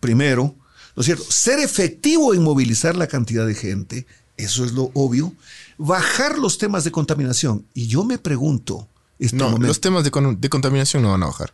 primero, 0.00 0.54
¿no 0.96 1.00
es 1.00 1.06
cierto? 1.06 1.24
Ser 1.30 1.58
efectivo 1.60 2.34
en 2.34 2.42
movilizar 2.42 2.96
la 2.96 3.06
cantidad 3.06 3.46
de 3.46 3.54
gente, 3.54 4.06
eso 4.36 4.64
es 4.64 4.72
lo 4.72 4.90
obvio, 4.94 5.32
bajar 5.78 6.38
los 6.38 6.58
temas 6.58 6.84
de 6.84 6.90
contaminación. 6.92 7.64
Y 7.74 7.86
yo 7.86 8.04
me 8.04 8.18
pregunto, 8.18 8.86
este 9.18 9.36
No, 9.36 9.44
momento. 9.46 9.68
los 9.68 9.80
temas 9.80 10.04
de, 10.04 10.10
con- 10.10 10.40
de 10.40 10.48
contaminación 10.48 11.02
no 11.02 11.10
van 11.10 11.22
a 11.22 11.26
bajar. 11.26 11.52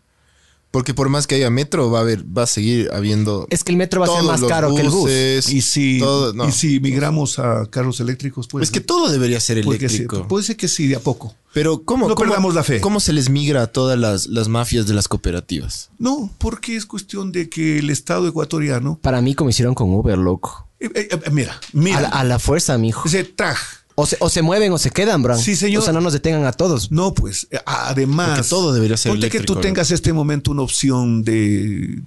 Porque 0.70 0.92
por 0.92 1.09
más 1.09 1.26
que 1.26 1.37
haya 1.37 1.48
metro, 1.48 1.90
va 1.90 2.00
a 2.00 2.02
haber, 2.02 2.22
va 2.37 2.42
a 2.42 2.46
seguir 2.46 2.90
habiendo. 2.92 3.46
Es 3.50 3.64
que 3.64 3.72
el 3.72 3.79
metro 3.79 4.00
va 4.00 4.07
a 4.07 4.11
ser 4.11 4.22
más 4.24 4.42
caro 4.42 4.74
que 4.74 4.83
el 4.83 4.90
bus. 4.90 5.02
buses, 5.02 5.48
y 5.48 5.62
si, 5.62 5.98
todo- 5.98 6.35
no. 6.35 6.46
y 6.48 6.52
si 6.52 6.81
migramos 6.81 7.38
a 7.38 7.64
carros 7.70 8.00
eléctricos, 8.00 8.46
pues. 8.48 8.64
Es 8.64 8.70
que 8.70 8.81
todo 8.81 9.09
debería 9.11 9.40
ser 9.40 9.57
eléctrico. 9.59 10.29
puede 10.29 10.44
ser 10.44 10.57
que 10.57 10.68
sí, 10.68 10.87
de 10.87 10.96
a 10.96 11.00
poco. 11.00 11.35
Pero 11.55 11.83
¿cómo, 11.85 12.09
No 12.09 12.14
cómo- 12.14 12.29
perdamos 12.29 12.55
la 12.55 12.62
fe. 12.62 12.81
¿Cómo 12.83 13.00
se 13.00 13.14
les 13.14 13.31
migra 13.31 13.62
a 13.62 13.66
todas 13.68 13.98
las, 13.98 14.26
las 14.26 14.48
mafias 14.48 14.87
de 14.87 14.92
las 14.92 15.09
cooperativas? 15.09 15.88
No, 15.98 16.31
porque 16.37 16.76
es 16.76 16.85
cuestión 16.85 17.33
de 17.33 17.48
que 17.48 17.79
el 17.79 17.88
Estado 17.88 18.29
ecuatoriano. 18.29 18.98
Para 19.00 19.22
mí, 19.22 19.35
como 19.35 19.48
hicieron 19.48 19.74
con 19.74 19.90
Uber, 19.94 20.18
loco. 20.18 20.68
eh, 20.79 20.90
eh, 20.94 21.09
eh, 21.11 21.31
mira, 21.31 21.59
mira. 21.72 21.96
A 21.98 22.02
la, 22.02 22.09
a 22.09 22.24
la 22.24 22.38
fuerza, 22.38 22.76
mijo. 22.76 23.09
ese 23.09 23.24
tag. 23.24 23.57
O 23.98 24.04
se, 24.04 24.16
o 24.20 24.28
se 24.28 24.42
mueven 24.42 24.72
o 24.72 24.78
se 24.78 24.90
quedan, 24.90 25.22
Bran. 25.22 25.38
Sí, 25.38 25.56
señor. 25.56 25.82
O 25.82 25.85
sea, 25.85 25.94
no 25.94 26.02
nos 26.02 26.12
detengan 26.12 26.44
a 26.44 26.52
todos. 26.52 26.92
No, 26.92 27.14
pues, 27.14 27.48
eh, 27.50 27.59
además. 27.64 28.37
Porque 28.37 28.48
todo 28.48 28.72
debería 28.74 28.96
ser 28.98 29.12
ponte 29.12 29.30
que 29.30 29.40
tú 29.40 29.54
¿no? 29.54 29.61
tengas 29.61 29.90
este 29.90 30.12
momento 30.12 30.50
una 30.50 30.62
opción 30.62 31.24
de 31.24 32.02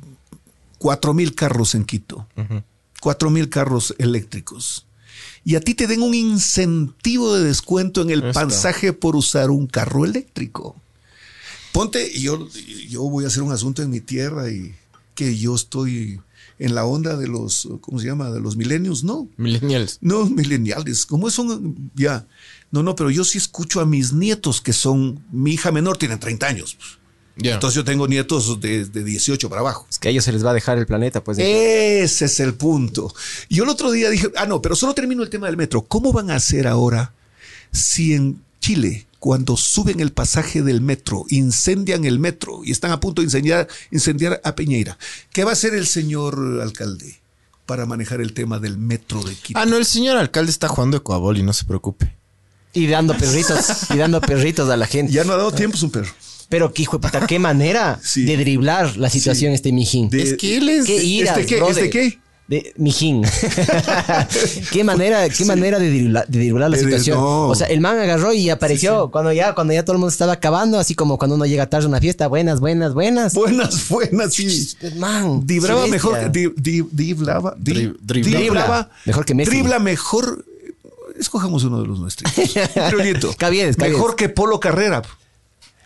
cuatro 0.77 1.15
mil 1.15 1.33
carros 1.33 1.73
en 1.73 1.85
Quito, 1.85 2.27
cuatro 3.01 3.31
mil 3.31 3.49
carros 3.49 3.95
eléctricos. 3.97 4.85
Y 5.43 5.55
a 5.55 5.61
ti 5.61 5.73
te 5.73 5.87
den 5.87 6.03
un 6.03 6.13
incentivo 6.13 7.35
de 7.35 7.43
descuento 7.43 8.03
en 8.03 8.11
el 8.11 8.31
pasaje 8.33 8.93
por 8.93 9.15
usar 9.15 9.49
un 9.49 9.65
carro 9.65 10.05
eléctrico. 10.05 10.75
Ponte, 11.71 12.07
y 12.13 12.21
yo, 12.21 12.47
yo 12.87 13.03
voy 13.03 13.25
a 13.25 13.27
hacer 13.27 13.41
un 13.41 13.51
asunto 13.51 13.81
en 13.81 13.89
mi 13.89 13.99
tierra 13.99 14.51
y 14.51 14.75
que 15.15 15.37
yo 15.37 15.55
estoy 15.55 16.21
en 16.59 16.75
la 16.75 16.85
onda 16.85 17.15
de 17.15 17.27
los, 17.27 17.67
¿cómo 17.81 17.99
se 17.99 18.07
llama? 18.07 18.29
De 18.29 18.41
los 18.41 18.57
milenios, 18.57 19.03
no. 19.03 19.29
Millennials. 19.37 19.97
No, 20.01 20.25
mileniales, 20.25 21.05
¿cómo 21.05 21.29
son? 21.31 21.91
Ya. 21.95 22.27
No, 22.69 22.83
no, 22.83 22.95
pero 22.95 23.09
yo 23.09 23.23
sí 23.23 23.37
escucho 23.37 23.79
a 23.79 23.85
mis 23.85 24.13
nietos 24.13 24.61
que 24.61 24.73
son, 24.73 25.23
mi 25.31 25.53
hija 25.53 25.71
menor 25.71 25.97
tiene 25.97 26.17
30 26.17 26.45
años. 26.45 26.77
Ya. 27.37 27.53
Entonces 27.53 27.75
yo 27.75 27.85
tengo 27.85 28.07
nietos 28.07 28.59
de, 28.59 28.85
de 28.85 29.03
18 29.03 29.47
para 29.47 29.61
abajo. 29.61 29.87
Es 29.89 29.97
que 29.97 30.09
a 30.09 30.11
ellos 30.11 30.25
se 30.25 30.33
les 30.33 30.45
va 30.45 30.51
a 30.51 30.53
dejar 30.53 30.77
el 30.77 30.85
planeta, 30.85 31.23
pues. 31.23 31.39
Ese 31.39 32.25
es 32.25 32.39
el 32.41 32.53
punto. 32.53 33.13
Y 33.47 33.55
yo 33.55 33.63
el 33.63 33.69
otro 33.69 33.91
día 33.91 34.09
dije, 34.09 34.29
ah, 34.35 34.45
no, 34.45 34.61
pero 34.61 34.75
solo 34.75 34.93
termino 34.93 35.23
el 35.23 35.29
tema 35.29 35.47
del 35.47 35.55
metro. 35.55 35.83
¿Cómo 35.83 36.11
van 36.11 36.29
a 36.29 36.35
hacer 36.35 36.67
ahora 36.67 37.13
si 37.71 38.13
en 38.13 38.43
Chile, 38.59 39.07
cuando 39.19 39.57
suben 39.57 39.99
el 39.99 40.11
pasaje 40.11 40.61
del 40.61 40.81
metro, 40.81 41.25
incendian 41.29 42.05
el 42.05 42.19
metro 42.19 42.61
y 42.63 42.71
están 42.71 42.91
a 42.91 42.99
punto 42.99 43.21
de 43.21 43.25
incendiar, 43.25 43.67
incendiar 43.91 44.39
a 44.43 44.55
Peñeira? 44.55 44.97
¿Qué 45.33 45.43
va 45.43 45.51
a 45.51 45.53
hacer 45.53 45.73
el 45.73 45.85
señor 45.87 46.59
alcalde 46.61 47.19
para 47.65 47.85
manejar 47.85 48.21
el 48.21 48.33
tema 48.33 48.59
del 48.59 48.77
metro 48.77 49.21
de 49.23 49.35
Quito? 49.35 49.59
Ah, 49.59 49.65
no, 49.65 49.77
el 49.77 49.85
señor 49.85 50.17
alcalde 50.17 50.51
está 50.51 50.67
jugando 50.67 50.97
Ecuabol 50.97 51.37
y 51.37 51.43
no 51.43 51.53
se 51.53 51.65
preocupe. 51.65 52.15
Y 52.73 52.87
dando 52.87 53.17
perritos, 53.17 53.57
y 53.93 53.97
dando 53.97 54.21
perritos 54.21 54.69
a 54.69 54.77
la 54.77 54.85
gente. 54.87 55.11
Ya 55.11 55.23
no 55.23 55.33
ha 55.33 55.37
dado 55.37 55.51
tiempo, 55.51 55.75
es 55.75 55.83
un 55.83 55.91
perro. 55.91 56.11
Pero 56.49 56.73
qué 56.73 56.83
hijo 56.83 56.97
de 56.97 57.07
puta, 57.07 57.27
qué 57.27 57.37
manera 57.39 57.99
Sí. 58.03 58.23
de 58.25 58.37
driblar 58.37 58.95
la 58.97 59.09
situación 59.09 59.51
Sí. 59.51 59.55
este 59.55 59.71
mijín. 59.71 60.09
De- 60.09 60.21
es 60.23 60.33
que 60.37 60.57
él 60.57 60.69
es... 60.69 60.85
qué 60.85 61.03
iras, 61.03 61.37
¿Este 61.37 61.47
qué? 61.49 61.55
brother. 61.57 61.83
¿Este 61.83 61.89
qué? 61.89 62.19
De 62.49 62.73
mijín. 62.77 63.21
qué 64.71 64.83
manera, 64.83 65.29
qué 65.29 65.45
manera 65.45 65.77
de 65.77 65.91
driblar 65.91 66.69
la 66.71 66.77
situación. 66.77 67.19
no. 67.19 67.47
O 67.47 67.53
sea, 67.53 67.67
el 67.67 67.79
man 67.79 67.99
agarró 67.99 68.33
y 68.33 68.49
apareció 68.49 69.11
cuando 69.11 69.31
ya, 69.31 69.53
cuando 69.53 69.71
ya 69.71 69.83
todo 69.85 69.93
el 69.93 69.99
mundo 69.99 70.11
estaba 70.11 70.33
acabando, 70.33 70.79
así 70.79 70.95
como 70.95 71.19
cuando 71.19 71.35
uno 71.35 71.45
llega 71.45 71.67
tarde 71.69 71.85
a 71.85 71.89
una 71.89 71.99
fiesta, 71.99 72.27
buenas, 72.27 72.59
buenas, 72.59 72.95
buenas. 72.95 73.35
Buenas, 73.35 73.87
buenas, 73.87 74.33
sí. 74.33 74.67
Man, 74.97 75.45
Dibraba 75.45 75.85
qué 75.85 75.91
mejor 75.91 76.31
di- 76.31 76.51
di- 76.57 76.87
diblaba, 76.91 77.53
di- 77.55 77.93
driblaba. 78.01 78.39
driblaba 78.39 78.89
Mejor 79.05 79.25
que 79.25 79.35
Messi. 79.35 79.51
Dribla 79.51 79.77
mejor. 79.77 80.43
Escojamos 81.19 81.63
uno 81.65 81.81
de 81.81 81.87
los 81.87 81.99
nuestros. 81.99 82.33
Criollito. 82.89 83.31
Cabiedes, 83.37 83.75
cabiedes. 83.75 83.77
Mejor 83.77 84.15
que 84.15 84.29
Polo 84.29 84.59
Carrera. 84.59 85.03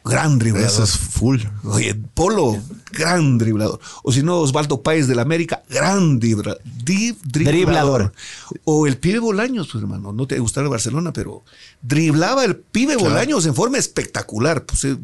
Gran 0.06 0.38
driblador. 0.38 0.68
Eso 0.70 0.84
es 0.84 0.98
full. 0.98 1.40
Oye, 1.64 1.96
Polo, 1.96 2.58
gran 2.92 3.38
driblador. 3.38 3.80
O 4.04 4.12
si 4.12 4.22
no, 4.22 4.40
Osvaldo 4.40 4.82
Páez 4.84 5.08
del 5.08 5.20
América, 5.20 5.64
gran 5.70 6.20
dribla- 6.20 6.58
di- 6.84 7.14
driblador. 7.24 7.54
Driblador. 7.56 8.14
O 8.66 8.86
el 8.86 8.98
pibe 8.98 9.20
Bolaños, 9.20 9.70
pues, 9.72 9.82
hermano. 9.82 10.12
No 10.12 10.28
te 10.28 10.38
gustaba 10.40 10.66
el 10.66 10.70
Barcelona, 10.72 11.14
pero 11.14 11.44
driblaba 11.82 12.44
el 12.44 12.58
pibe 12.58 12.98
Bolaños 12.98 13.46
en 13.46 13.56
forma 13.56 13.78
espectacular. 13.78 14.66
Pues, 14.66 14.84
eh, 14.84 14.98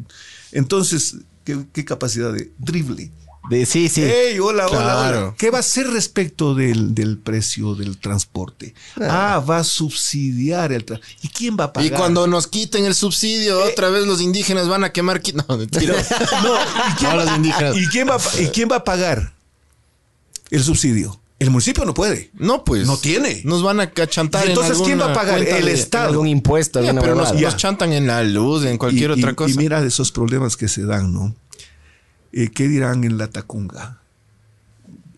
entonces, 0.52 1.16
¿qué, 1.44 1.64
qué 1.72 1.84
capacidad 1.86 2.32
de 2.32 2.52
drible. 2.58 3.10
De- 3.50 3.66
sí, 3.66 3.88
sí. 3.88 4.02
Hey, 4.02 4.38
hola, 4.38 4.66
hola, 4.68 4.78
Claro. 4.80 5.18
hola. 5.18 5.34
¿Qué 5.36 5.50
va 5.50 5.58
a 5.58 5.60
hacer 5.60 5.88
respecto 5.88 6.54
del, 6.54 6.94
del 6.94 7.18
precio 7.18 7.74
del 7.74 7.98
transporte? 7.98 8.74
Ah, 9.00 9.44
va 9.46 9.58
a 9.58 9.64
subsidiar 9.64 10.72
el 10.72 10.84
transporte. 10.84 11.16
¿Y 11.22 11.28
quién 11.28 11.56
va 11.58 11.64
a 11.64 11.72
pagar? 11.72 11.92
Y 11.92 11.94
cuando 11.94 12.26
nos 12.28 12.46
quiten 12.46 12.84
el 12.86 12.94
subsidio, 12.94 13.60
Eh. 13.66 13.72
otra 13.72 13.88
vez 13.90 14.06
los 14.06 14.20
indígenas 14.20 14.68
van 14.68 14.84
a 14.84 14.92
quemar... 14.92 15.20
Qui- 15.20 15.34
No, 15.48 15.56
mentira. 15.56 15.94
No, 16.42 16.54
¿y 16.54 16.94
quién, 16.96 17.10
No, 17.10 17.16
los 17.24 17.36
indígenas. 17.36 17.76
¿y 17.76 17.86
quién 17.88 18.08
va, 18.08 18.14
a 18.14 18.18
pa- 18.18 18.40
¿y 18.40 18.46
quién 18.48 18.68
va 18.70 18.76
a 18.76 18.84
pagar 18.84 19.34
el 20.50 20.62
subsidio? 20.62 21.20
El 21.40 21.50
municipio 21.50 21.84
no 21.86 21.94
puede. 21.94 22.30
No, 22.34 22.64
pues. 22.64 22.86
No 22.86 22.98
tiene. 22.98 23.40
Nos 23.44 23.62
van 23.62 23.80
a 23.80 23.90
chantar 24.06 24.44
¿Y 24.46 24.50
entonces 24.50 24.78
en 24.78 24.84
quién 24.84 25.00
va 25.00 25.06
a 25.10 25.12
pagar? 25.14 25.38
El 25.42 25.64
de- 25.64 25.72
Estado. 25.72 26.10
Algún 26.10 26.28
impuesto, 26.28 26.78
alguna 26.78 27.00
pero 27.00 27.14
nos, 27.14 27.56
chantan 27.56 27.92
en 27.94 28.06
la 28.06 28.22
luz, 28.22 28.64
en 28.64 28.76
cualquier 28.76 29.10
Y- 29.10 29.14
otra 29.14 29.32
y- 29.32 29.34
cosa. 29.34 29.54
Y 29.54 29.56
mira 29.56 29.80
de 29.80 29.88
esos 29.88 30.12
problemas 30.12 30.56
que 30.56 30.68
se 30.68 30.84
dan, 30.84 31.12
¿no? 31.12 31.34
Eh, 32.32 32.48
¿Qué 32.54 32.68
dirán 32.68 33.04
en 33.04 33.18
la 33.18 33.28
Tacunga? 33.28 33.98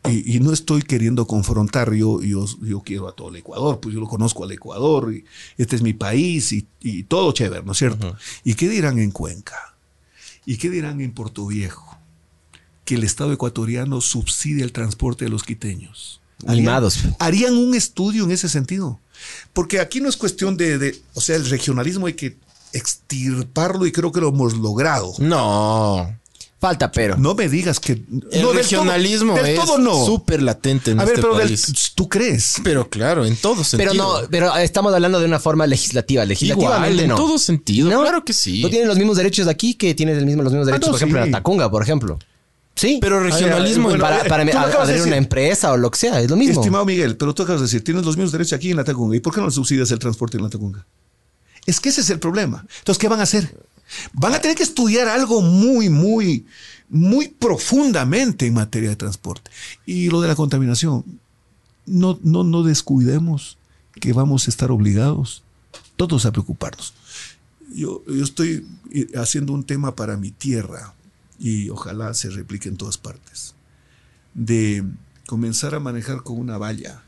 Y, 0.08 0.36
y 0.36 0.40
no 0.40 0.52
estoy 0.52 0.82
queriendo 0.82 1.26
confrontar, 1.28 1.92
yo, 1.94 2.20
yo, 2.22 2.44
yo 2.62 2.80
quiero 2.80 3.06
a 3.08 3.14
todo 3.14 3.28
el 3.28 3.36
Ecuador, 3.36 3.78
pues 3.80 3.94
yo 3.94 4.00
lo 4.00 4.08
conozco 4.08 4.42
al 4.42 4.50
Ecuador, 4.50 5.14
y 5.14 5.24
este 5.58 5.76
es 5.76 5.82
mi 5.82 5.92
país 5.92 6.52
y, 6.52 6.66
y 6.80 7.04
todo 7.04 7.30
chévere, 7.32 7.62
¿no 7.62 7.70
es 7.72 7.78
cierto? 7.78 8.16
¿Y 8.42 8.54
qué 8.54 8.68
dirán 8.68 8.98
en 8.98 9.12
Cuenca? 9.12 9.76
¿Y 10.44 10.56
qué 10.56 10.70
dirán 10.70 11.00
en 11.00 11.12
Puerto 11.12 11.46
Viejo? 11.46 11.96
Que 12.84 12.96
el 12.96 13.04
Estado 13.04 13.32
ecuatoriano 13.32 14.00
subsidia 14.00 14.64
el 14.64 14.72
transporte 14.72 15.24
de 15.26 15.30
los 15.30 15.44
quiteños. 15.44 16.20
Harían- 16.40 16.50
Animados. 16.52 16.98
Harían 17.20 17.54
un 17.54 17.76
estudio 17.76 18.24
en 18.24 18.32
ese 18.32 18.48
sentido. 18.48 18.98
Porque 19.52 19.78
aquí 19.78 20.00
no 20.00 20.08
es 20.08 20.16
cuestión 20.16 20.56
de, 20.56 20.78
de- 20.78 21.00
o 21.14 21.20
sea, 21.20 21.36
el 21.36 21.48
regionalismo 21.48 22.06
hay 22.08 22.14
que 22.14 22.36
extirparlo 22.72 23.86
y 23.86 23.92
creo 23.92 24.10
que 24.10 24.20
lo 24.20 24.30
hemos 24.30 24.54
logrado. 24.56 25.12
No. 25.20 26.12
Falta, 26.62 26.92
pero. 26.92 27.16
No 27.16 27.34
me 27.34 27.48
digas 27.48 27.80
que... 27.80 27.94
El 27.94 28.04
no, 28.08 28.20
del 28.30 28.40
todo- 28.42 28.52
regionalismo 28.52 29.34
del 29.34 29.46
es 29.46 29.56
todo 29.58 29.78
no. 29.78 30.06
súper 30.06 30.40
latente 30.44 30.92
en 30.92 31.00
A 31.00 31.04
ver, 31.04 31.14
este 31.14 31.22
pero 31.26 31.36
del- 31.36 31.48
país. 31.48 31.92
tú 31.96 32.08
crees. 32.08 32.54
Pero 32.62 32.88
claro, 32.88 33.26
en 33.26 33.34
todo 33.36 33.64
sentido. 33.64 33.90
Pero 33.92 34.02
no, 34.22 34.28
pero 34.30 34.54
estamos 34.56 34.94
hablando 34.94 35.18
de 35.18 35.26
una 35.26 35.40
forma 35.40 35.66
legislativa. 35.66 36.24
Legislativamente 36.24 36.88
Igual, 36.92 37.00
en 37.00 37.08
no. 37.08 37.16
todo 37.16 37.36
sentido. 37.40 37.90
¿No? 37.90 38.02
Claro 38.02 38.24
que 38.24 38.32
sí. 38.32 38.62
No 38.62 38.70
tienen 38.70 38.86
los 38.86 38.96
mismos 38.96 39.16
derechos 39.16 39.48
aquí 39.48 39.74
que 39.74 39.92
tienen 39.96 40.16
el 40.16 40.24
mismo, 40.24 40.44
los 40.44 40.52
mismos 40.52 40.66
derechos, 40.66 40.86
no, 40.86 40.92
por 40.92 40.98
ejemplo, 41.00 41.24
en 41.24 41.32
la 41.32 41.38
Tacunga, 41.38 41.68
por 41.68 41.82
ejemplo. 41.82 42.16
Sí. 42.76 42.98
Pero 43.00 43.18
regionalismo 43.18 43.88
Ay, 43.88 43.94
ay, 43.94 43.94
en- 43.96 44.00
bueno, 44.00 44.02
para, 44.04 44.24
eh, 44.24 44.28
para 44.28 44.46
tú 44.46 44.52
lo 44.52 44.58
acabas 44.60 44.86
de 44.86 44.94
adherir 44.94 45.02
a 45.02 45.06
una 45.08 45.16
empresa 45.16 45.72
o 45.72 45.76
lo 45.76 45.90
que 45.90 45.98
sea, 45.98 46.20
es 46.20 46.30
lo 46.30 46.36
mismo. 46.36 46.60
Estimado 46.60 46.84
Miguel, 46.84 47.16
pero 47.16 47.34
tú 47.34 47.42
acabas 47.42 47.60
de 47.60 47.66
decir, 47.66 47.82
tienes 47.82 48.04
los 48.04 48.16
mismos 48.16 48.30
derechos 48.30 48.52
aquí 48.52 48.70
en 48.70 48.76
la 48.76 48.84
Tacunga. 48.84 49.16
¿Y 49.16 49.20
por 49.20 49.34
qué 49.34 49.40
no 49.40 49.50
subsidias 49.50 49.90
el 49.90 49.98
transporte 49.98 50.36
en 50.36 50.44
la 50.44 50.48
Tacunga? 50.48 50.86
Es 51.66 51.80
que 51.80 51.88
ese 51.88 52.02
es 52.02 52.10
el 52.10 52.20
problema. 52.20 52.64
Entonces, 52.78 53.00
¿qué 53.00 53.08
van 53.08 53.18
a 53.18 53.24
hacer? 53.24 53.52
Van 54.12 54.34
a 54.34 54.40
tener 54.40 54.56
que 54.56 54.62
estudiar 54.62 55.08
algo 55.08 55.42
muy, 55.42 55.88
muy, 55.88 56.46
muy 56.88 57.28
profundamente 57.28 58.46
en 58.46 58.54
materia 58.54 58.90
de 58.90 58.96
transporte. 58.96 59.50
Y 59.86 60.08
lo 60.08 60.20
de 60.20 60.28
la 60.28 60.34
contaminación, 60.34 61.04
no, 61.86 62.18
no, 62.22 62.44
no 62.44 62.62
descuidemos 62.62 63.58
que 64.00 64.12
vamos 64.12 64.46
a 64.46 64.50
estar 64.50 64.70
obligados 64.70 65.42
todos 65.96 66.26
a 66.26 66.32
preocuparnos. 66.32 66.94
Yo, 67.74 68.02
yo 68.06 68.22
estoy 68.24 68.66
eh, 68.92 69.08
haciendo 69.14 69.52
un 69.52 69.64
tema 69.64 69.94
para 69.94 70.16
mi 70.16 70.30
tierra 70.30 70.94
y 71.38 71.70
ojalá 71.70 72.14
se 72.14 72.30
replique 72.30 72.68
en 72.68 72.76
todas 72.76 72.98
partes. 72.98 73.54
De 74.34 74.84
comenzar 75.26 75.74
a 75.74 75.80
manejar 75.80 76.22
con 76.22 76.38
una 76.38 76.58
valla 76.58 77.02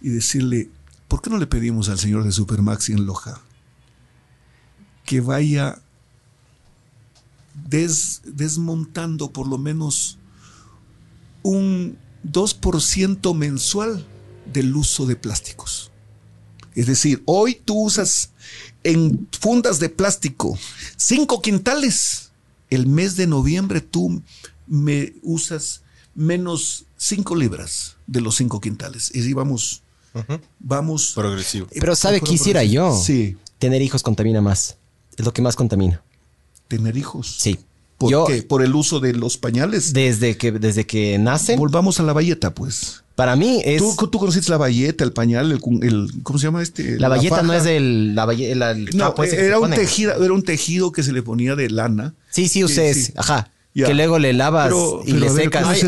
y 0.00 0.08
decirle, 0.10 0.70
¿por 1.08 1.22
qué 1.22 1.30
no 1.30 1.38
le 1.38 1.46
pedimos 1.46 1.88
al 1.88 1.98
señor 1.98 2.24
de 2.24 2.32
Supermaxi 2.32 2.92
en 2.92 3.06
Loja 3.06 3.40
que 5.04 5.20
vaya 5.20 5.80
des- 7.70 8.20
desmontando 8.24 9.30
por 9.32 9.46
lo 9.48 9.56
menos 9.58 10.18
un 11.42 11.96
2% 12.30 13.34
mensual 13.34 14.06
del 14.52 14.74
uso 14.76 15.06
de 15.06 15.16
plásticos? 15.16 15.90
Es 16.74 16.86
decir, 16.86 17.22
hoy 17.26 17.60
tú 17.64 17.74
usas 17.84 18.30
en 18.84 19.28
fundas 19.38 19.80
de 19.80 19.88
plástico 19.88 20.56
cinco 20.96 21.42
quintales. 21.42 22.30
El 22.70 22.86
mes 22.86 23.16
de 23.16 23.26
noviembre 23.26 23.80
tú 23.80 24.22
me 24.68 25.14
usas 25.22 25.82
menos 26.14 26.84
cinco 26.96 27.34
libras 27.34 27.96
de 28.06 28.20
los 28.20 28.36
cinco 28.36 28.60
quintales. 28.60 29.10
Y 29.12 29.20
así 29.20 29.32
vamos, 29.32 29.82
vamos. 30.60 31.12
Progresivo. 31.14 31.66
Pero 31.72 31.96
¿sabe 31.96 32.20
qué 32.20 32.34
hiciera 32.34 32.62
yo? 32.62 32.96
Sí, 33.02 33.36
Tener 33.58 33.82
hijos 33.82 34.02
contamina 34.02 34.40
más. 34.40 34.76
Es 35.16 35.24
lo 35.26 35.32
que 35.34 35.42
más 35.42 35.56
contamina. 35.56 36.02
Tener 36.70 36.96
hijos. 36.96 37.36
Sí. 37.38 37.58
¿Por 37.98 38.10
Yo- 38.10 38.24
qué? 38.24 38.42
Por 38.42 38.62
el 38.62 38.74
uso 38.74 38.98
de 39.00 39.12
los 39.12 39.36
pañales. 39.36 39.92
Desde 39.92 40.38
que, 40.38 40.52
desde 40.52 40.86
que 40.86 41.18
nacen, 41.18 41.58
Volvamos 41.58 42.00
a 42.00 42.02
la 42.04 42.14
valleta, 42.14 42.54
pues. 42.54 43.02
Para 43.14 43.36
mí 43.36 43.60
es... 43.66 43.82
¿Tú, 43.82 44.08
tú 44.10 44.18
conociste 44.18 44.50
la 44.50 44.56
valleta, 44.56 45.04
el 45.04 45.12
pañal, 45.12 45.52
el, 45.52 45.60
el- 45.82 46.10
¿cómo 46.22 46.38
se 46.38 46.46
llama 46.46 46.62
este? 46.62 46.98
la 46.98 47.08
valleta 47.08 47.42
no 47.42 47.52
es 47.52 47.64
del... 47.64 48.14
La 48.14 48.24
valle- 48.24 48.54
la- 48.54 48.70
el 48.70 48.88
No, 48.94 49.14
se 49.18 49.44
era 49.44 49.58
un 49.58 49.68
tejido, 49.70 50.24
era 50.24 50.32
un 50.32 50.42
tejido 50.42 50.92
que 50.92 51.02
se 51.02 51.12
le 51.12 51.22
ponía 51.22 51.54
de 51.56 51.68
lana. 51.68 52.14
Sí, 52.30 52.48
sí, 52.48 52.64
ustedes. 52.64 53.06
Sí. 53.06 53.12
Ajá. 53.16 53.50
Ya. 53.74 53.86
Que 53.86 53.94
luego 53.94 54.18
le 54.18 54.32
lavas 54.32 54.68
Pero- 54.68 55.02
y 55.04 55.12
pero 55.12 55.18
le 55.18 55.32
ver, 55.32 55.44
secas. 55.44 55.82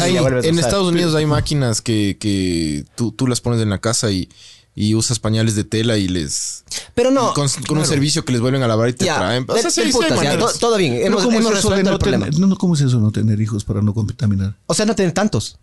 en. 0.44 0.58
Estados 0.58 0.92
Unidos 0.92 1.14
hay 1.14 1.24
máquinas 1.26 1.80
que, 1.80 2.16
que 2.20 2.84
tú, 2.94 3.12
tú 3.12 3.26
las 3.26 3.40
pones 3.40 3.60
en 3.62 3.70
la 3.70 3.78
casa 3.78 4.10
y, 4.10 4.28
y 4.74 4.94
usas 4.94 5.18
pañales 5.18 5.54
de 5.54 5.64
tela 5.64 5.98
y 5.98 6.08
les... 6.08 6.64
Pero 6.94 7.10
no. 7.10 7.34
con 7.34 7.48
con 7.66 7.78
un 7.78 7.84
servicio 7.84 8.24
que 8.24 8.32
les 8.32 8.40
vuelven 8.40 8.62
a 8.62 8.68
lavar 8.68 8.88
y 8.88 8.92
te 8.94 9.04
Ya, 9.04 9.16
traen. 9.18 9.44
O 9.46 9.56
sea, 9.56 9.70
sí, 9.70 9.92
sí 9.92 9.98
ya, 10.22 10.38
todo 10.58 10.76
bien. 10.78 10.94
Pero 10.94 11.06
Hemos, 11.06 11.22
¿cómo 11.24 11.38
hemos 11.38 11.50
es 11.50 11.56
resuelto 11.56 11.90
el 11.90 11.98
problema. 11.98 12.28
no, 12.38 12.56
¿cómo 12.56 12.74
es 12.74 12.80
eso 12.80 12.98
no 12.98 13.10
tener 13.10 13.40
hijos 13.40 13.64
para 13.64 13.82
no 13.82 13.92
contaminar? 13.92 14.56
O 14.66 14.74
sea, 14.74 14.86
no 14.86 14.94
tener 14.94 15.12
tantos. 15.12 15.58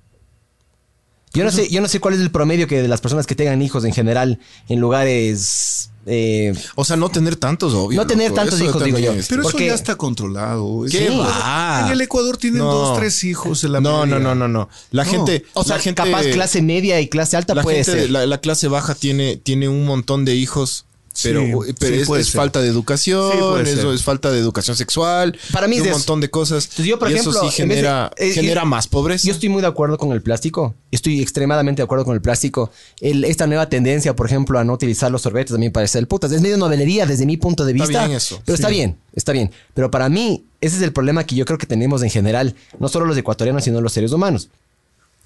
Yo 1.33 1.43
no 1.43 1.51
sé, 1.51 1.69
yo 1.69 1.79
no 1.81 1.87
sé 1.87 1.99
cuál 1.99 2.15
es 2.15 2.21
el 2.21 2.31
promedio 2.31 2.67
que 2.67 2.81
de 2.81 2.87
las 2.87 3.01
personas 3.01 3.27
que 3.27 3.35
tengan 3.35 3.61
hijos 3.61 3.85
en 3.85 3.93
general 3.93 4.39
en 4.67 4.79
lugares. 4.79 5.91
Eh, 6.09 6.53
O 6.75 6.83
sea, 6.83 6.95
no 6.97 7.09
tener 7.09 7.35
tantos, 7.35 7.73
obvio. 7.73 8.01
No 8.01 8.07
tener 8.07 8.29
loco. 8.31 8.41
tantos 8.41 8.59
Eso 8.59 8.69
hijos, 8.69 8.83
digo 8.83 8.97
yo. 8.99 9.13
es- 9.13 9.27
Pero 9.27 9.43
Porque- 9.43 9.65
eso 9.65 9.67
ya 9.67 9.75
está 9.75 9.95
controlado. 9.95 10.85
¿Qué 10.89 11.09
va? 11.09 11.83
En 11.85 11.91
el 11.91 12.01
Ecuador 12.01 12.37
tienen 12.37 12.59
No. 12.59 12.71
dos, 12.73 12.97
tres 12.97 13.23
hijos. 13.23 13.63
En 13.63 13.71
la 13.73 13.79
No, 13.81 14.05
no, 14.05 14.19
no, 14.19 14.35
no, 14.35 14.47
no. 14.47 14.69
La 14.91 15.03
No. 15.05 15.11
gente... 15.11 15.45
o 15.53 15.63
sea, 15.63 15.77
la 15.77 15.81
gente, 15.83 16.01
capaz 16.03 16.23
clase 16.31 16.61
media 16.61 16.99
y 16.99 17.07
clase 17.07 17.37
alta 17.37 17.53
la 17.55 17.63
puede 17.63 17.83
gente 17.83 18.01
ser. 18.01 18.09
La, 18.11 18.25
la 18.25 18.39
clase 18.39 18.67
baja 18.67 18.95
tiene, 18.95 19.37
tiene 19.37 19.69
un 19.69 19.85
montón 19.85 20.25
de 20.25 20.35
hijos, 20.35 20.85
pero, 21.23 21.41
Sí, 21.41 21.73
pero 21.79 22.05
sí, 22.05 22.13
es, 22.21 22.31
falta 22.31 22.61
de 22.61 22.67
educación, 22.67 23.31
Sí, 23.65 23.69
eso 23.71 23.93
es 23.93 24.03
falta 24.03 24.31
de 24.31 24.39
educación 24.39 24.75
sexual. 24.75 25.37
Para 25.51 25.67
mí 25.67 25.75
y 25.75 25.79
es 25.79 25.81
un 25.83 25.87
eso. 25.89 25.97
montón 25.97 26.21
de 26.21 26.29
cosas. 26.29 26.63
Entonces 26.65 26.85
yo, 26.85 26.99
por 26.99 27.09
y 27.09 27.13
ejemplo, 27.13 27.31
eso 27.31 27.41
sí 27.41 27.45
de- 27.47 27.51
genera, 27.51 28.11
eh, 28.17 28.31
genera 28.31 28.61
yo- 28.61 28.67
más 28.67 28.87
pobreza. 28.87 29.27
Yo 29.27 29.33
estoy 29.33 29.49
muy 29.49 29.61
de 29.61 29.67
acuerdo 29.67 29.97
con 29.97 30.11
el 30.11 30.21
plástico. 30.21 30.75
Estoy 30.91 31.21
extremadamente 31.21 31.81
de 31.81 31.83
acuerdo 31.83 32.05
con 32.05 32.15
el 32.15 32.21
plástico. 32.21 32.71
El- 33.01 33.23
esta 33.25 33.47
nueva 33.47 33.69
tendencia, 33.69 34.15
por 34.15 34.25
ejemplo, 34.25 34.57
a 34.59 34.63
no 34.63 34.73
utilizar 34.73 35.11
los 35.11 35.21
sorbetes, 35.21 35.53
a 35.55 35.57
mí 35.57 35.65
me 35.65 35.71
parece 35.71 35.99
el 35.99 36.07
putas. 36.07 36.31
Es 36.31 36.41
medio 36.41 36.57
novelería 36.57 37.05
desde 37.05 37.25
mi 37.25 37.37
punto 37.37 37.65
de 37.65 37.73
Está 37.73 37.85
vista. 37.85 38.05
bien 38.05 38.17
eso. 38.17 38.41
Pero 38.45 38.55
está 38.55 38.69
bien, 38.69 38.97
está 39.13 39.31
bien. 39.31 39.51
Pero 39.73 39.91
para 39.91 40.09
mí, 40.09 40.45
ese 40.61 40.77
es 40.77 40.81
el 40.81 40.93
problema 40.93 41.23
que 41.25 41.35
yo 41.35 41.45
creo 41.45 41.57
que 41.57 41.67
tenemos 41.67 42.01
en 42.03 42.09
general, 42.09 42.55
no 42.79 42.87
solo 42.87 43.05
los 43.05 43.17
ecuatorianos, 43.17 43.63
sino 43.63 43.81
los 43.81 43.93
seres 43.93 44.11
humanos. 44.11 44.49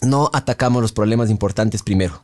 No 0.01 0.29
atacamos 0.33 0.81
los 0.81 0.91
problemas 0.91 1.29
importantes 1.29 1.81
primero. 1.81 2.23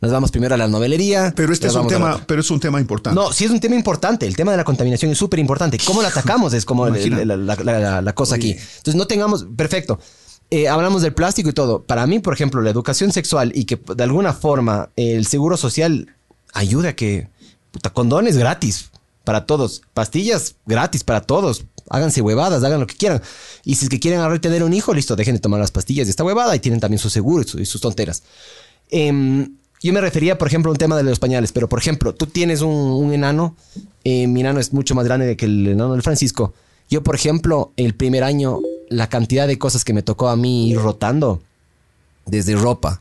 Nos 0.00 0.12
vamos 0.12 0.30
primero 0.30 0.54
a 0.54 0.58
la 0.58 0.68
novelería. 0.68 1.32
Pero 1.34 1.52
este 1.52 1.66
es 1.66 1.74
un 1.74 1.88
tema, 1.88 2.24
pero 2.26 2.40
es 2.40 2.50
un 2.52 2.60
tema 2.60 2.80
importante. 2.80 3.18
No, 3.20 3.32
sí 3.32 3.44
es 3.44 3.50
un 3.50 3.58
tema 3.58 3.74
importante. 3.74 4.26
El 4.26 4.36
tema 4.36 4.52
de 4.52 4.56
la 4.56 4.64
contaminación 4.64 5.10
es 5.10 5.18
súper 5.18 5.40
importante. 5.40 5.76
¿Cómo 5.84 6.02
lo 6.02 6.08
atacamos? 6.08 6.52
Es 6.54 6.64
como 6.64 6.88
la, 6.88 6.96
la- 7.24 7.36
la- 7.36 7.56
la- 7.80 8.02
la 8.02 8.12
cosa 8.14 8.36
aquí. 8.36 8.52
Entonces 8.52 8.94
no 8.94 9.06
tengamos... 9.08 9.46
Perfecto. 9.56 9.98
Eh, 10.50 10.68
hablamos 10.68 11.02
del 11.02 11.14
plástico 11.14 11.48
y 11.48 11.52
todo. 11.52 11.82
Para 11.82 12.06
mí, 12.06 12.20
por 12.20 12.32
ejemplo, 12.32 12.62
la 12.62 12.70
educación 12.70 13.12
sexual 13.12 13.50
y 13.54 13.64
que 13.64 13.78
de 13.96 14.04
alguna 14.04 14.32
forma 14.32 14.90
el 14.96 15.26
seguro 15.26 15.56
social 15.56 16.14
ayude 16.52 16.88
a 16.88 16.96
que... 16.96 17.28
Puta, 17.72 17.90
condones 17.90 18.36
gratis 18.38 18.90
para 19.24 19.46
todos. 19.46 19.82
Pastillas 19.94 20.54
gratis 20.64 21.02
para 21.04 21.20
todos. 21.22 21.64
Háganse 21.90 22.22
huevadas, 22.22 22.62
hagan 22.64 22.80
lo 22.80 22.86
que 22.86 22.94
quieran. 22.96 23.20
Y 23.64 23.74
si 23.74 23.86
es 23.86 23.88
que 23.90 23.98
quieren 24.00 24.20
ahora 24.20 24.40
tener 24.40 24.62
un 24.62 24.72
hijo, 24.72 24.94
listo, 24.94 25.16
dejen 25.16 25.34
de 25.34 25.40
tomar 25.40 25.58
las 25.60 25.70
pastillas 25.72 26.06
de 26.06 26.12
esta 26.12 26.22
huevada 26.24 26.54
y 26.54 26.60
tienen 26.60 26.78
también 26.80 26.98
su 27.00 27.10
seguro 27.10 27.42
y, 27.42 27.48
su- 27.48 27.58
y 27.60 27.66
sus 27.66 27.80
tonteras. 27.80 28.22
Em, 28.90 29.56
yo 29.82 29.92
me 29.92 30.00
refería, 30.00 30.38
por 30.38 30.48
ejemplo, 30.48 30.70
a 30.70 30.72
un 30.72 30.78
tema 30.78 30.96
de 30.96 31.02
los 31.04 31.18
pañales, 31.18 31.52
pero 31.52 31.68
por 31.68 31.78
ejemplo, 31.78 32.14
tú 32.14 32.26
tienes 32.26 32.60
un, 32.62 32.70
un 32.74 33.12
enano, 33.12 33.54
eh, 34.04 34.26
mi 34.26 34.40
enano 34.40 34.60
es 34.60 34.72
mucho 34.72 34.94
más 34.94 35.04
grande 35.04 35.36
que 35.36 35.46
el 35.46 35.66
enano 35.66 35.92
del 35.92 36.02
Francisco. 36.02 36.52
Yo, 36.90 37.02
por 37.02 37.14
ejemplo, 37.14 37.72
el 37.76 37.94
primer 37.94 38.24
año, 38.24 38.58
la 38.88 39.08
cantidad 39.08 39.46
de 39.46 39.58
cosas 39.58 39.84
que 39.84 39.92
me 39.92 40.02
tocó 40.02 40.28
a 40.28 40.36
mí 40.36 40.70
ir 40.70 40.78
rotando, 40.78 41.40
desde 42.26 42.54
ropa, 42.56 43.00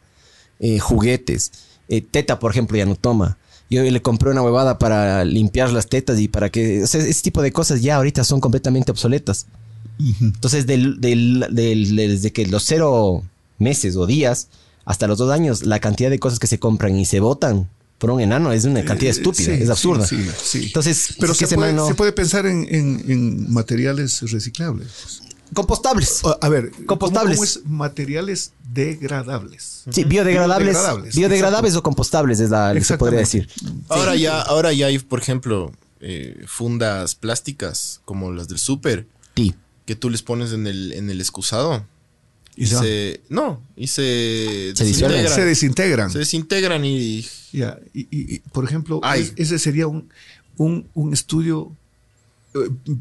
eh, 0.60 0.80
juguetes, 0.80 1.52
eh, 1.90 2.02
teta, 2.02 2.40
por 2.40 2.52
ejemplo, 2.52 2.78
ya 2.78 2.86
no 2.86 2.96
toma. 2.96 3.38
Yo 3.70 3.84
le 3.84 4.02
compré 4.02 4.30
una 4.32 4.42
huevada 4.42 4.78
para 4.80 5.26
limpiar 5.26 5.72
las 5.72 5.88
tetas 5.88 6.20
y 6.20 6.28
para 6.30 6.50
que, 6.50 6.84
o 6.84 6.88
sea, 6.88 7.02
ese 7.02 7.22
tipo 7.22 7.42
de 7.42 7.52
cosas 7.52 7.82
ya 7.82 7.96
ahorita 7.98 8.24
son 8.24 8.40
completamente 8.40 8.92
obsoletas. 8.92 9.46
Entonces, 10.22 10.68
del, 10.68 11.02
del- 11.02 11.48
del- 11.52 11.96
desde 11.96 12.32
que 12.32 12.46
los 12.46 12.64
cero 12.64 13.24
meses 13.58 13.96
o 13.96 14.06
días 14.06 14.48
hasta 14.88 15.06
los 15.06 15.20
dos 15.20 15.32
años, 15.32 15.64
la 15.66 15.80
cantidad 15.80 16.10
de 16.10 16.18
cosas 16.18 16.40
que 16.40 16.48
se 16.48 16.58
compran 16.60 16.96
y 16.98 17.06
se 17.06 17.20
botan 17.20 17.70
por 18.00 18.10
un 18.12 18.22
enano 18.22 18.52
es 18.52 18.66
una 18.66 18.84
cantidad 18.86 19.10
Eh, 19.14 19.18
estúpida, 19.20 19.56
sí, 19.56 19.64
es 19.64 19.70
absurda. 19.70 20.06
sí, 20.08 20.18
sí, 20.24 20.32
sí. 20.60 20.66
Entonces, 20.68 21.16
Pero 21.20 21.34
se 21.36 21.48
puede, 21.48 21.88
se 21.88 21.94
puede 21.96 22.12
pensar 22.14 22.46
en, 22.46 22.66
en- 22.74 23.04
en 23.08 23.52
materiales 23.54 24.22
reciclables. 24.32 25.22
compostables. 25.54 26.24
A, 26.26 26.38
a 26.46 26.50
ver, 26.50 26.72
Compostables. 26.86 27.38
¿cómo, 27.38 27.46
cómo 27.48 27.62
es 27.62 27.66
materiales 27.66 28.52
degradables? 28.74 29.84
Sí, 29.92 30.04
biodegradables. 30.04 30.68
Biodegradables, 30.74 31.16
Biodegradables, 31.16 31.76
o 31.76 31.84
compostables 31.84 32.40
es 32.40 32.50
la, 32.50 32.74
lo 32.74 32.80
que 32.80 32.86
se 32.86 32.98
podría 32.98 33.20
decir. 33.20 33.50
Ahora 33.90 34.16
ya, 34.16 34.42
ahora 34.42 34.74
ya 34.74 34.88
hay, 34.88 35.00
por 35.00 35.20
ejemplo, 35.20 35.72
eh, 36.02 36.44
fundas 36.48 37.16
plásticas 37.16 38.02
como 38.06 38.32
las 38.32 38.48
del 38.48 38.60
súper 38.60 39.08
Sí. 39.36 39.56
que 39.86 39.96
tú 39.96 40.10
les 40.10 40.22
pones 40.22 40.52
en 40.54 40.68
el, 40.68 40.92
en 40.94 41.10
el 41.10 41.20
excusado. 41.22 41.86
Y 42.58 42.66
se 42.66 43.22
no, 43.30 43.62
y 43.76 43.88
se, 43.88 44.74
Se 44.76 44.84
desintegran. 44.84 45.28
Se 45.34 45.46
desintegran. 45.46 46.12
Se 46.12 46.20
desintegran 46.20 46.84
y 46.86 47.26
Ya, 47.54 47.80
y, 47.94 48.02
y- 48.02 48.36
y, 48.36 48.40
por 48.52 48.66
ejemplo, 48.66 49.00
Ay. 49.04 49.22
es- 49.22 49.34
ese 49.38 49.60
sería 49.60 49.88
un, 49.88 50.10
un, 50.58 50.88
un 50.96 51.14
estudio, 51.14 51.72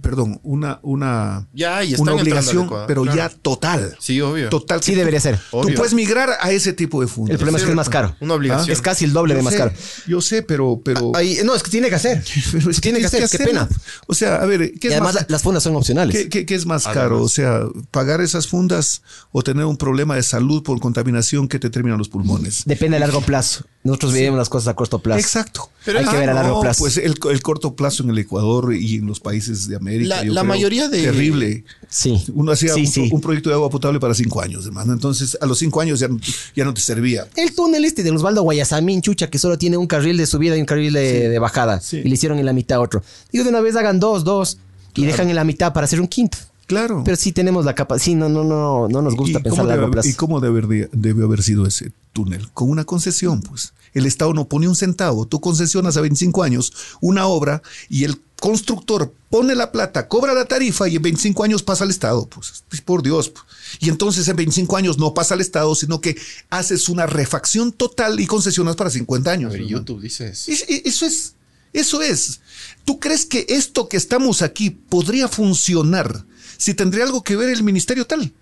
perdón, 0.01 0.41
una, 0.43 0.79
una, 0.83 1.47
Ya, 1.53 1.83
y 1.85 1.95
una 1.95 2.15
obligación, 2.15 2.69
pero 2.87 3.03
claro. 3.03 3.17
ya 3.17 3.29
total. 3.29 3.97
sí, 4.01 4.21
obvio. 4.21 4.49
Total. 4.49 4.83
Sí 4.83 4.93
que 4.93 4.99
debería 4.99 5.21
ser. 5.21 5.39
Tú 5.51 5.59
Obvio. 5.59 5.77
puedes 5.77 5.95
migrar 5.95 6.31
a 6.41 6.51
ese 6.51 6.73
tipo 6.73 7.01
de 7.01 7.07
fundas. 7.07 7.33
El 7.33 7.39
problema 7.39 7.59
es 7.59 7.65
que 7.65 7.71
es 7.71 7.77
más 7.77 7.89
caro. 7.89 8.17
Una 8.21 8.35
obligación. 8.35 8.71
Es 8.71 8.81
casi 8.83 9.05
el 9.05 9.13
doble 9.13 9.35
Yo 9.35 9.39
de 9.39 9.43
más 9.45 9.53
sé, 9.53 9.59
caro. 9.59 9.73
Yo 10.07 10.21
sé, 10.21 10.43
pero, 10.43 10.81
pero, 10.85 11.13
Ahí- 11.17 11.39
no, 11.45 11.55
es 11.55 11.63
que 11.63 11.71
tiene 11.71 11.89
que 11.89 11.95
hacer. 11.97 12.23
pero 12.53 12.71
es 12.71 12.81
tiene 12.81 12.99
que 13.01 13.07
hacer, 13.07 13.21
qué 13.21 13.25
hacerlo. 13.27 13.47
pena. 13.47 13.69
O 14.07 14.15
sea, 14.15 14.37
a 14.37 14.47
ver, 14.47 14.73
¿qué 14.81 14.89
Y 14.89 14.91
es 14.91 14.93
además 14.95 15.15
más, 15.15 15.23
la- 15.23 15.27
las 15.31 15.43
fundas 15.43 15.63
son 15.63 15.77
opcionales. 15.77 16.15
¿Qué, 16.17 16.29
qué- 16.29 16.47
qué 16.47 16.55
es 16.55 16.67
más 16.67 16.85
caro? 16.87 17.23
O 17.23 17.29
sea, 17.29 17.61
pagar 17.91 18.21
esas 18.21 18.47
fundas 18.49 19.03
o 19.33 19.43
tener 19.43 19.65
un 19.65 19.77
problema 19.77 20.15
de 20.17 20.23
salud 20.23 20.63
por 20.63 20.79
contaminación 20.81 21.49
que 21.49 21.59
te 21.59 21.71
terminan 21.71 21.99
los 21.99 22.09
pulmones. 22.09 22.63
Depende 22.67 22.97
a 22.97 23.01
largo 23.01 23.21
plazo. 23.23 23.65
Nosotros 23.87 24.13
vivimos 24.13 24.37
las 24.39 24.49
cosas 24.49 24.69
a 24.69 24.75
corto 24.75 24.99
plazo. 24.99 25.21
Exacto. 25.21 25.71
Pero 25.85 26.01
hay 26.01 26.05
que 26.05 26.17
ver 26.17 26.31
a 26.31 26.35
largo 26.35 26.61
plazo. 26.61 26.81
Pues 26.81 26.97
el, 26.97 27.15
el 27.31 27.43
corto 27.43 27.75
plazo 27.77 28.03
en 28.03 28.11
el 28.11 28.19
Ecuador 28.19 28.75
y 28.75 28.97
en 28.97 29.07
los 29.07 29.21
países 29.21 29.69
de 29.69 29.77
América. 29.77 30.17
La- 30.17 30.25
yo 30.25 30.33
la 30.33 30.41
creo, 30.41 30.49
mayoría 30.49 30.89
de- 30.89 31.03
Terrible. 31.03 31.65
Sí. 31.89 32.25
Uno 32.35 32.53
hacía 32.53 32.75
Sí, 32.75 32.81
un, 32.81 32.87
sí. 32.87 33.09
un 33.13 33.21
proyecto 33.21 33.49
de 33.51 33.55
agua 33.55 33.71
potable 33.71 34.01
para 34.01 34.13
cinco 34.15 34.41
años, 34.43 34.67
hermano. 34.67 34.93
Entonces, 34.93 35.39
a 35.41 35.47
los 35.47 35.59
cinco 35.59 35.81
años 35.81 36.01
ya, 36.01 36.09
no- 36.09 36.19
ya 36.55 36.65
no 36.65 36.75
te 36.75 36.81
servía. 36.81 37.27
El 37.37 37.55
túnel 37.55 37.85
este 37.85 38.03
de 38.03 38.11
Osvaldo 38.11 38.43
Guayasamín, 38.43 39.01
chucha, 39.03 39.31
que 39.31 39.39
solo 39.39 39.57
tiene 39.57 39.77
un 39.77 39.87
carril 39.87 40.17
de 40.17 40.27
subida 40.27 40.57
y 40.57 40.61
un 40.61 40.67
carril 40.67 40.93
de, 40.93 41.29
de 41.29 41.39
bajada. 41.39 41.81
Sí. 41.81 41.99
Y 42.05 42.09
le 42.09 42.15
hicieron 42.15 42.39
en 42.39 42.47
la 42.47 42.53
mitad 42.53 42.81
otro. 42.81 43.03
Digo, 43.33 43.45
de 43.45 43.51
una 43.51 43.61
vez 43.61 43.77
hagan 43.77 44.01
dos, 44.01 44.25
dos. 44.25 44.59
Y 44.95 45.05
dejan 45.05 45.29
en 45.29 45.37
la 45.37 45.45
mitad 45.45 45.73
para 45.75 45.85
hacer 45.85 46.01
un 46.01 46.09
quinto. 46.09 46.39
Claro. 46.67 47.03
Pero 47.05 47.17
sí 47.17 47.33
tenemos 47.33 47.65
la 47.65 47.75
capacidad. 47.75 48.05
Sí, 48.05 48.15
no, 48.15 48.29
no, 48.29 48.43
no, 48.45 48.89
no 48.89 49.03
nos 49.03 49.15
gusta 49.15 49.39
¿Y 49.39 49.43
pensar 49.43 49.61
a 49.61 49.63
cómo 49.63 49.69
largo 49.69 49.87
debe- 49.87 49.93
plazo. 49.93 50.09
¿Y 50.09 50.15
cómo 50.15 50.41
debió 50.41 51.25
haber 51.25 51.43
sido 51.43 51.67
ese 51.67 51.93
túnel? 52.13 52.49
Con 52.53 52.69
una 52.71 52.85
concesión, 52.85 53.41
pues. 53.43 53.73
El 53.95 54.05
Estado 54.05 54.35
no 54.35 54.47
pone 54.47 54.69
un 54.69 54.75
centavo. 54.77 55.27
Tú 55.27 55.41
concesionas 55.41 55.97
a 55.97 56.01
25 56.01 56.43
años 56.43 56.73
una 57.01 57.27
obra 57.29 57.63
y 57.89 58.05
el 58.05 58.21
constructor 58.41 59.15
pone 59.31 59.55
la 59.55 59.73
plata, 59.73 60.09
cobra 60.09 60.35
la 60.35 60.45
tarifa 60.45 60.87
y 60.89 60.97
en 60.97 61.03
25 61.03 61.43
años 61.45 61.63
pasa 61.63 61.85
al 61.85 61.91
Estado. 61.91 62.27
Pues, 62.27 62.65
pues, 62.69 62.83
por 62.83 63.03
Dios. 63.03 63.31
pues. 63.31 63.45
Y 63.81 63.89
entonces 63.89 64.27
en 64.29 64.37
25 64.37 64.77
años 64.77 64.99
no 64.99 65.15
pasa 65.15 65.35
al 65.35 65.41
Estado, 65.41 65.75
sino 65.75 66.01
que 66.01 66.17
haces 66.51 66.89
una 66.89 67.07
refacción 67.07 67.73
total 67.73 68.21
y 68.21 68.27
concesionas 68.27 68.77
para 68.77 68.91
50 68.91 69.31
A 69.31 69.35
años. 69.35 69.53
ver, 69.53 69.63
hermano. 69.63 69.79
YouTube 69.79 70.01
dices. 70.03 70.49
Es- 70.49 70.65
es- 70.69 70.83
Eso 70.85 71.07
es, 71.07 71.35
eso 71.73 72.03
es. 72.03 72.41
¿Tú 72.85 72.99
crees 73.01 73.25
que 73.25 73.47
esto 73.49 73.89
que 73.89 73.97
estamos 73.97 74.43
aquí 74.43 74.71
podría 74.71 75.29
funcionar 75.29 76.25
si 76.59 76.75
tendría 76.75 77.05
algo 77.05 77.23
que 77.23 77.37
ver 77.37 77.51
el 77.51 77.63
ministerio 77.63 78.07
tal? 78.07 78.33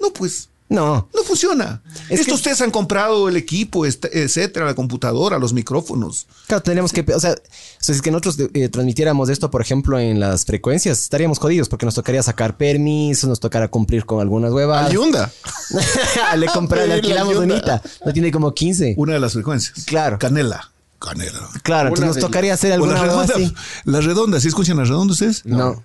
No, 0.00 0.12
pues. 0.12 0.48
No. 0.68 1.08
No 1.12 1.22
funciona. 1.24 1.82
Es 2.08 2.20
Esto 2.20 2.26
que- 2.26 2.34
ustedes 2.36 2.60
han 2.60 2.70
comprado 2.70 3.28
el 3.28 3.36
equipo, 3.36 3.84
este- 3.86 4.22
etcétera, 4.22 4.66
la 4.66 4.74
computadora, 4.74 5.36
los 5.36 5.52
micrófonos. 5.52 6.28
Claro, 6.46 6.62
tendríamos 6.62 6.92
que, 6.92 7.04
o 7.12 7.18
sea, 7.18 7.34
si 7.80 7.90
es 7.90 8.00
que 8.00 8.12
nosotros 8.12 8.36
eh, 8.54 8.68
transmitiéramos 8.68 9.28
esto, 9.30 9.50
por 9.50 9.62
ejemplo, 9.62 9.98
en 9.98 10.20
las 10.20 10.44
frecuencias, 10.44 11.00
estaríamos 11.00 11.40
jodidos 11.40 11.68
porque 11.68 11.86
nos 11.86 11.96
tocaría 11.96 12.22
sacar 12.22 12.56
permisos, 12.56 13.28
nos 13.28 13.40
tocará 13.40 13.66
cumplir 13.66 14.06
con 14.06 14.20
algunas 14.20 14.52
huevas. 14.52 14.88
Ayunda. 14.88 15.32
le 16.36 16.46
compré, 16.46 16.86
le 16.86 16.94
alquilamos 16.94 17.34
unita. 17.36 17.82
No 18.06 18.12
tiene 18.12 18.30
como 18.30 18.54
15. 18.54 18.94
Una 18.96 19.14
de 19.14 19.20
las 19.20 19.32
frecuencias. 19.32 19.84
Claro. 19.86 20.20
Canela. 20.20 20.70
Canela. 21.00 21.48
Claro, 21.64 21.88
entonces 21.88 22.14
nos 22.14 22.24
tocaría 22.24 22.54
hacer 22.54 22.72
alguna 22.74 22.92
la 22.94 23.02
redonda. 23.02 23.34
así. 23.34 23.52
La 23.86 24.00
redonda. 24.02 24.38
¿Sí 24.38 24.46
escuchan 24.46 24.76
la 24.76 24.84
redonda 24.84 25.14
ustedes? 25.14 25.44
No. 25.46 25.82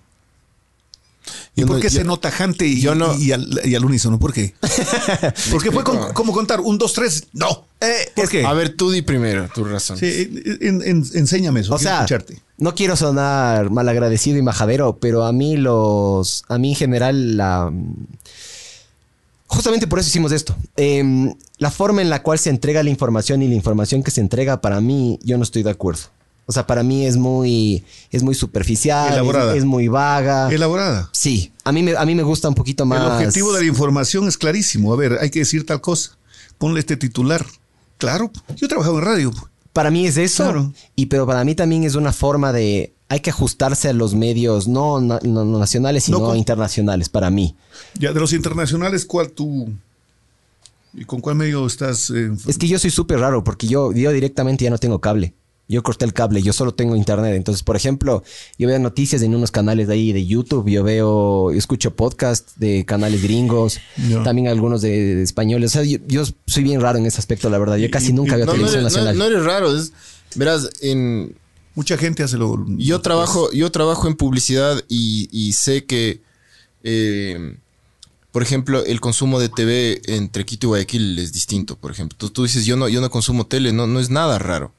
¿Y 1.55 1.61
Yo 1.61 1.67
por 1.67 1.78
no- 1.78 1.82
qué 1.82 1.89
yo- 1.89 1.99
se 1.99 2.03
nota 2.03 2.30
tajante 2.30 2.65
y, 2.67 2.80
yo 2.82 2.95
no- 2.95 3.17
y, 3.17 3.32
al, 3.32 3.61
y 3.63 3.76
al 3.76 3.86
unísono? 3.86 4.19
¿Por 4.19 4.34
qué? 4.34 4.53
Porque 5.51 5.71
fue 5.71 5.84
con- 5.84 6.13
como 6.13 6.34
contar 6.34 6.59
un, 6.59 6.78
dos, 6.78 6.93
tres. 6.93 7.26
No. 7.34 7.65
Eh, 7.82 8.11
¿Por 8.15 8.30
qué? 8.30 8.45
A 8.45 8.53
ver, 8.53 8.76
tú 8.76 8.91
di 8.91 9.01
primero 9.01 9.47
tu 9.53 9.63
razón. 9.63 9.97
Sí, 9.97 10.41
en- 10.61 10.82
en- 10.82 11.05
enséñame 11.13 11.61
eso. 11.61 11.73
O 11.73 11.78
quiero 11.78 11.89
sea, 11.89 11.97
escucharte. 11.99 12.41
no 12.57 12.76
quiero 12.76 12.95
sonar 12.95 13.69
malagradecido 13.69 14.38
y 14.38 14.41
majadero, 14.41 14.97
pero 14.99 15.23
a 15.26 15.32
mí 15.32 15.57
los, 15.57 16.43
a 16.47 16.57
mí 16.57 16.69
en 16.71 16.76
general 16.76 17.38
la... 17.38 17.71
justamente 19.47 19.88
por 19.88 19.99
eso 19.99 20.09
hicimos 20.09 20.32
esto. 20.32 20.55
Em, 20.76 21.34
la 21.57 21.71
forma 21.71 22.01
en 22.01 22.09
la 22.09 22.21
cual 22.23 22.39
se 22.39 22.49
entrega 22.49 22.84
la 22.84 22.89
información 22.89 23.41
y 23.41 23.47
la 23.47 23.55
información 23.55 24.03
que 24.03 24.11
se 24.11 24.21
entrega, 24.21 24.61
para 24.61 24.82
mí, 24.82 25.19
yo 25.23 25.38
no 25.38 25.43
estoy 25.43 25.63
de 25.63 25.69
acuerdo. 25.71 26.01
O 26.47 26.51
sea, 26.51 26.67
para 26.67 26.83
mí 26.83 27.05
es 27.05 27.17
muy, 27.17 27.83
es 28.11 28.21
muy 28.21 28.35
superficial, 28.35 29.07
es- 29.07 29.13
Elaborada. 29.13 29.55
Es, 29.55 29.65
muy 29.65 29.87
vaga. 29.87 30.49
Elaborada. 30.51 31.09
Sí, 31.11 31.51
a 31.63 31.71
mí, 31.71 31.81
me, 31.81 31.95
a 31.97 32.05
mí 32.05 32.13
me 32.15 32.21
gusta 32.23 32.47
un 32.49 32.55
poquito 32.55 32.85
más. 32.85 33.01
El 33.01 33.07
objetivo 33.27 33.51
de 33.53 33.61
la 33.61 33.67
información 33.67 34.27
es 34.27 34.37
clarísimo. 34.37 34.93
A 34.93 34.95
ver, 34.95 35.17
hay 35.21 35.29
que 35.31 35.39
decir 35.39 35.65
tal 35.65 35.81
cosa. 35.81 36.17
Ponle 36.57 36.79
este 36.79 36.97
titular. 36.97 37.45
Claro, 37.97 38.31
yo 38.55 38.65
he 38.65 38.69
trabajado 38.69 38.99
en 38.99 39.05
radio. 39.05 39.31
Para 39.73 39.89
mí 39.89 40.05
es 40.05 40.17
eso. 40.17 40.43
Claro. 40.43 40.71
Y 40.95 41.07
pero 41.07 41.25
para 41.25 41.43
mí 41.43 41.55
también 41.55 41.83
es 41.83 41.95
una 41.95 42.13
forma 42.13 42.53
de. 42.53 42.93
Hay 43.09 43.19
que 43.19 43.29
ajustarse 43.29 43.89
a 43.89 43.93
los 43.93 44.15
medios, 44.15 44.67
no, 44.67 44.99
no- 44.99 45.19
no 45.23 45.45
nacionales, 45.59 46.05
sino 46.05 46.19
No 46.19 46.35
internacionales, 46.35 47.07
para 47.09 47.29
mí. 47.29 47.55
Ya, 47.99 48.13
de 48.13 48.19
los 48.19 48.33
internacionales, 48.33 49.05
¿cuál 49.05 49.31
tú? 49.31 49.69
¿Y 50.93 51.05
con 51.05 51.19
cuál 51.21 51.35
medio 51.35 51.65
estás? 51.67 52.09
eh, 52.09 52.31
Es 52.47 52.57
que 52.57 52.67
yo 52.67 52.79
soy 52.79 52.89
súper 52.89 53.19
raro 53.19 53.43
porque 53.43 53.67
yo, 53.67 53.91
yo 53.91 54.11
directamente 54.11 54.63
ya 54.63 54.69
no 54.71 54.77
tengo 54.77 54.99
cable. 54.99 55.33
Yo 55.68 55.82
corté 55.82 56.05
el 56.05 56.13
cable, 56.13 56.43
yo 56.43 56.53
solo 56.53 56.74
tengo 56.76 56.95
internet. 56.95 57.34
Entonces, 57.36 57.63
por 57.63 57.76
ejemplo, 57.76 58.24
yo 58.59 58.68
veo 58.68 58.78
noticias 58.78 59.22
en 59.24 59.34
unos 59.34 59.49
canales 59.49 59.88
de 59.88 59.95
ahí 59.95 60.13
de 60.13 60.26
YouTube, 60.26 60.70
yo 60.70 60.84
veo, 60.84 61.51
yo 61.51 61.57
escucho 61.57 61.95
podcast 61.95 62.55
de 62.57 62.86
canales 62.86 63.24
gringos, 63.24 63.80
también 64.24 64.47
algunos 64.47 64.82
de, 64.84 65.16
de 65.16 65.24
españoles. 65.24 65.72
O 65.72 65.74
sea, 65.74 65.84
yo, 65.84 65.97
yo 66.07 66.24
soy 66.45 66.63
bien 66.63 66.82
raro 66.82 66.99
en 66.99 67.07
ese 67.07 67.18
aspecto, 67.20 67.49
la 67.49 67.57
verdad. 67.57 67.78
Yo 67.78 67.89
casi 67.89 68.09
y- 68.09 68.13
nunca 68.13 68.34
y- 68.36 68.38
veo 68.38 68.45
No, 68.45 68.51
no 68.51 68.57
televisión 68.57 68.82
eres, 68.86 68.93
no- 68.93 68.99
nacional. 69.03 69.18
no 69.18 69.26
eres 69.26 69.43
raro. 69.43 69.76
es- 69.76 69.91
verás, 70.36 70.70
en, 70.82 71.36
Mucha 71.74 71.97
gente 71.97 72.22
hace 72.24 72.38
lo. 72.38 72.63
yo 72.78 73.01
trabajo, 73.01 73.51
yo 73.51 73.70
trabajo 73.72 74.07
en 74.07 74.16
publicidad 74.16 74.82
y, 74.88 75.28
y 75.32 75.53
sé 75.53 75.84
que, 75.86 76.22
eh, 76.84 77.57
por 78.32 78.43
ejemplo, 78.43 78.86
el 78.86 78.99
consumo 79.01 79.39
de 79.39 79.49
TV 79.49 80.01
entre 80.05 80.45
Quito 80.45 80.68
y 80.68 80.70
Guayaquil 80.70 81.18
es 81.20 81.34
distinto. 81.34 81.76
Por 81.76 81.91
ejemplo, 81.91 82.18
tú, 82.18 82.30
tú 82.30 82.43
dices 82.43 82.66
yo 82.66 82.76
no, 82.78 82.88
yo 82.88 83.01
no 83.01 83.09
consumo 83.09 83.47
tele, 83.47 83.72
no, 83.74 83.88
no 83.88 83.99
es 83.99 84.09
nada 84.09 84.38
raro. 84.39 84.72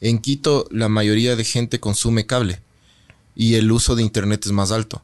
En 0.00 0.18
Quito 0.18 0.66
la 0.70 0.88
mayoría 0.88 1.36
de 1.36 1.44
gente 1.44 1.80
consume 1.80 2.26
cable 2.26 2.60
y 3.34 3.54
el 3.54 3.70
uso 3.72 3.96
de 3.96 4.02
internet 4.02 4.42
es 4.46 4.52
más 4.52 4.70
alto. 4.72 5.02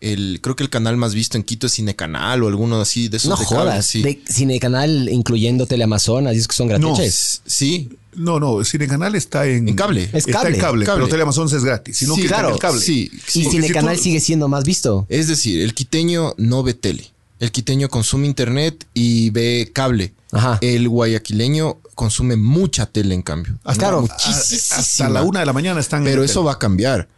El, 0.00 0.40
creo 0.42 0.56
que 0.56 0.64
el 0.64 0.70
canal 0.70 0.96
más 0.96 1.14
visto 1.14 1.36
en 1.36 1.44
Quito 1.44 1.68
es 1.68 1.74
Cinecanal 1.74 2.42
o 2.42 2.48
alguno 2.48 2.80
así 2.80 3.08
de 3.08 3.18
esos 3.18 3.30
No 3.30 3.36
de 3.36 3.44
cable, 3.44 3.56
jodas, 3.70 3.86
sí. 3.86 4.02
de 4.02 4.20
Cinecanal 4.28 5.08
incluyendo 5.08 5.64
Teleamazonas, 5.66 6.34
y 6.34 6.38
es 6.38 6.48
que 6.48 6.56
son 6.56 6.66
gratuitos. 6.66 7.40
Sí, 7.46 7.88
No, 8.16 8.40
no, 8.40 8.64
Cinecanal 8.64 9.14
está 9.14 9.46
en. 9.46 9.68
En 9.68 9.76
cable. 9.76 10.02
Es 10.12 10.26
Está 10.26 10.32
cable. 10.42 10.56
en 10.56 10.60
cable, 10.60 10.84
Cable. 10.86 10.98
pero 11.02 11.08
Teleamazon 11.08 11.46
es 11.46 11.64
gratis. 11.64 11.96
Sino 11.98 12.16
Sí, 12.16 12.22
claro, 12.24 12.50
el 12.52 12.58
cable. 12.58 12.80
sí. 12.80 13.10
Y 13.14 13.30
si 13.30 13.44
Cinecanal 13.44 13.96
tú- 13.96 14.02
sigue 14.02 14.18
siendo 14.20 14.48
más 14.48 14.64
visto. 14.64 15.06
Es 15.08 15.28
decir, 15.28 15.62
el 15.62 15.72
quiteño 15.72 16.34
no 16.36 16.62
ve 16.64 16.74
tele. 16.74 17.08
El 17.38 17.52
quiteño 17.52 17.88
consume 17.88 18.26
internet 18.26 18.84
y 18.94 19.30
ve 19.30 19.70
cable. 19.72 20.12
Ajá. 20.32 20.58
El 20.62 20.88
guayaquileño 20.88 21.78
consume 21.94 22.36
mucha 22.36 22.86
tele, 22.86 23.14
en 23.14 23.22
cambio. 23.22 23.58
Hasta, 23.64 23.78
Claro. 23.80 24.02
Muchísima. 24.02 24.78
Hasta 24.80 25.08
la 25.08 25.22
una 25.22 25.40
de 25.40 25.46
la 25.46 25.52
mañana 25.52 25.80
están. 25.80 26.04
Pero 26.04 26.22
eso 26.24 26.34
tele. 26.40 26.46
va 26.46 26.52
a 26.52 26.58
cambiar. 26.58 27.08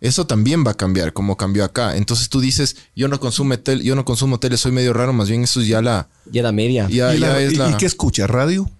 Eso 0.00 0.26
también 0.28 0.64
va 0.64 0.70
a 0.70 0.74
cambiar, 0.74 1.12
como 1.12 1.36
cambió 1.36 1.64
acá. 1.64 1.96
Entonces 1.96 2.28
tú 2.28 2.40
dices, 2.40 2.76
yo 2.94 3.08
no 3.08 3.18
consumo 3.18 3.58
tele, 3.58 3.82
yo 3.82 3.96
no 3.96 4.04
consumo 4.04 4.38
tele, 4.38 4.56
soy 4.56 4.70
medio 4.70 4.92
raro, 4.92 5.12
más 5.12 5.28
bien 5.28 5.42
eso 5.42 5.60
ya 5.60 5.82
la. 5.82 6.08
Ya 6.30 6.42
da 6.42 6.52
media. 6.52 6.86
Ya, 6.88 7.14
¿Y, 7.14 7.18
ya 7.20 7.28
la- 7.28 7.40
es 7.42 7.52
y- 7.52 7.56
la. 7.56 7.70
y 7.70 7.74
qué 7.74 7.86
escucha? 7.86 8.26
¿Radio? 8.28 8.70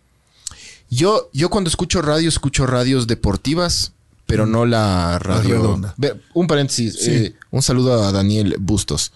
Yo, 0.90 1.28
yo 1.32 1.50
cuando 1.50 1.68
escucho 1.68 2.02
radio, 2.02 2.28
escucho 2.28 2.66
radios 2.66 3.06
deportivas, 3.06 3.92
pero 4.26 4.46
no 4.46 4.64
la 4.64 5.18
radio. 5.18 5.56
redonda. 5.56 5.94
Ve, 5.96 6.14
un 6.34 6.46
paréntesis, 6.46 6.94
Sí. 7.00 7.10
eh, 7.10 7.34
un 7.50 7.62
saludo 7.62 8.04
a 8.04 8.12
Daniel 8.12 8.56
Bustos. 8.60 9.12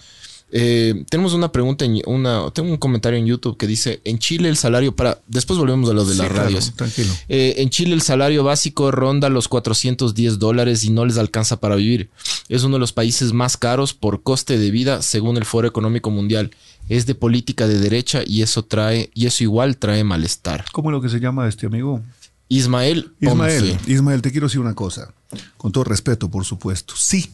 Eh, 0.54 1.04
tenemos 1.08 1.32
una 1.32 1.50
pregunta, 1.50 1.86
en, 1.86 2.02
una, 2.04 2.50
tengo 2.50 2.70
un 2.70 2.76
comentario 2.76 3.18
en 3.18 3.24
YouTube 3.26 3.56
que 3.56 3.66
dice, 3.66 4.02
en 4.04 4.18
Chile 4.18 4.50
el 4.50 4.58
salario 4.58 4.94
para, 4.94 5.18
después 5.26 5.58
volvemos 5.58 5.88
a 5.88 5.94
lo 5.94 6.04
de 6.04 6.12
Sí, 6.12 6.18
las 6.18 6.28
claro, 6.28 6.44
radios. 6.44 6.72
tranquilo. 6.76 7.12
Eh, 7.30 7.54
en 7.56 7.70
Chile 7.70 7.94
el 7.94 8.02
salario 8.02 8.44
básico 8.44 8.90
ronda 8.90 9.30
los 9.30 9.48
410 9.48 10.38
dólares 10.38 10.84
y 10.84 10.90
no 10.90 11.06
les 11.06 11.16
alcanza 11.16 11.58
para 11.58 11.74
vivir. 11.74 12.10
Es 12.50 12.64
uno 12.64 12.76
de 12.76 12.80
los 12.80 12.92
países 12.92 13.32
más 13.32 13.56
caros 13.56 13.94
por 13.94 14.22
coste 14.22 14.58
de 14.58 14.70
vida 14.70 15.00
según 15.00 15.38
el 15.38 15.46
Foro 15.46 15.66
Económico 15.66 16.10
Mundial. 16.10 16.50
Es 16.90 17.06
de 17.06 17.14
política 17.14 17.66
de 17.66 17.78
derecha 17.78 18.20
y 18.26 18.42
eso 18.42 18.62
trae, 18.62 19.10
y 19.14 19.26
eso 19.26 19.44
igual 19.44 19.78
trae 19.78 20.04
malestar. 20.04 20.66
¿Cómo 20.72 20.90
es 20.90 20.92
lo 20.92 21.00
que 21.00 21.08
se 21.08 21.18
llama 21.18 21.48
este 21.48 21.64
amigo? 21.66 22.02
Ismael 22.48 23.12
Ismael. 23.20 23.78
Ismael, 23.86 24.20
te 24.20 24.30
quiero 24.30 24.48
decir 24.48 24.60
una 24.60 24.74
cosa, 24.74 25.14
con 25.56 25.72
todo 25.72 25.84
respeto, 25.84 26.28
por 26.30 26.44
supuesto. 26.44 26.92
Sí, 26.94 27.30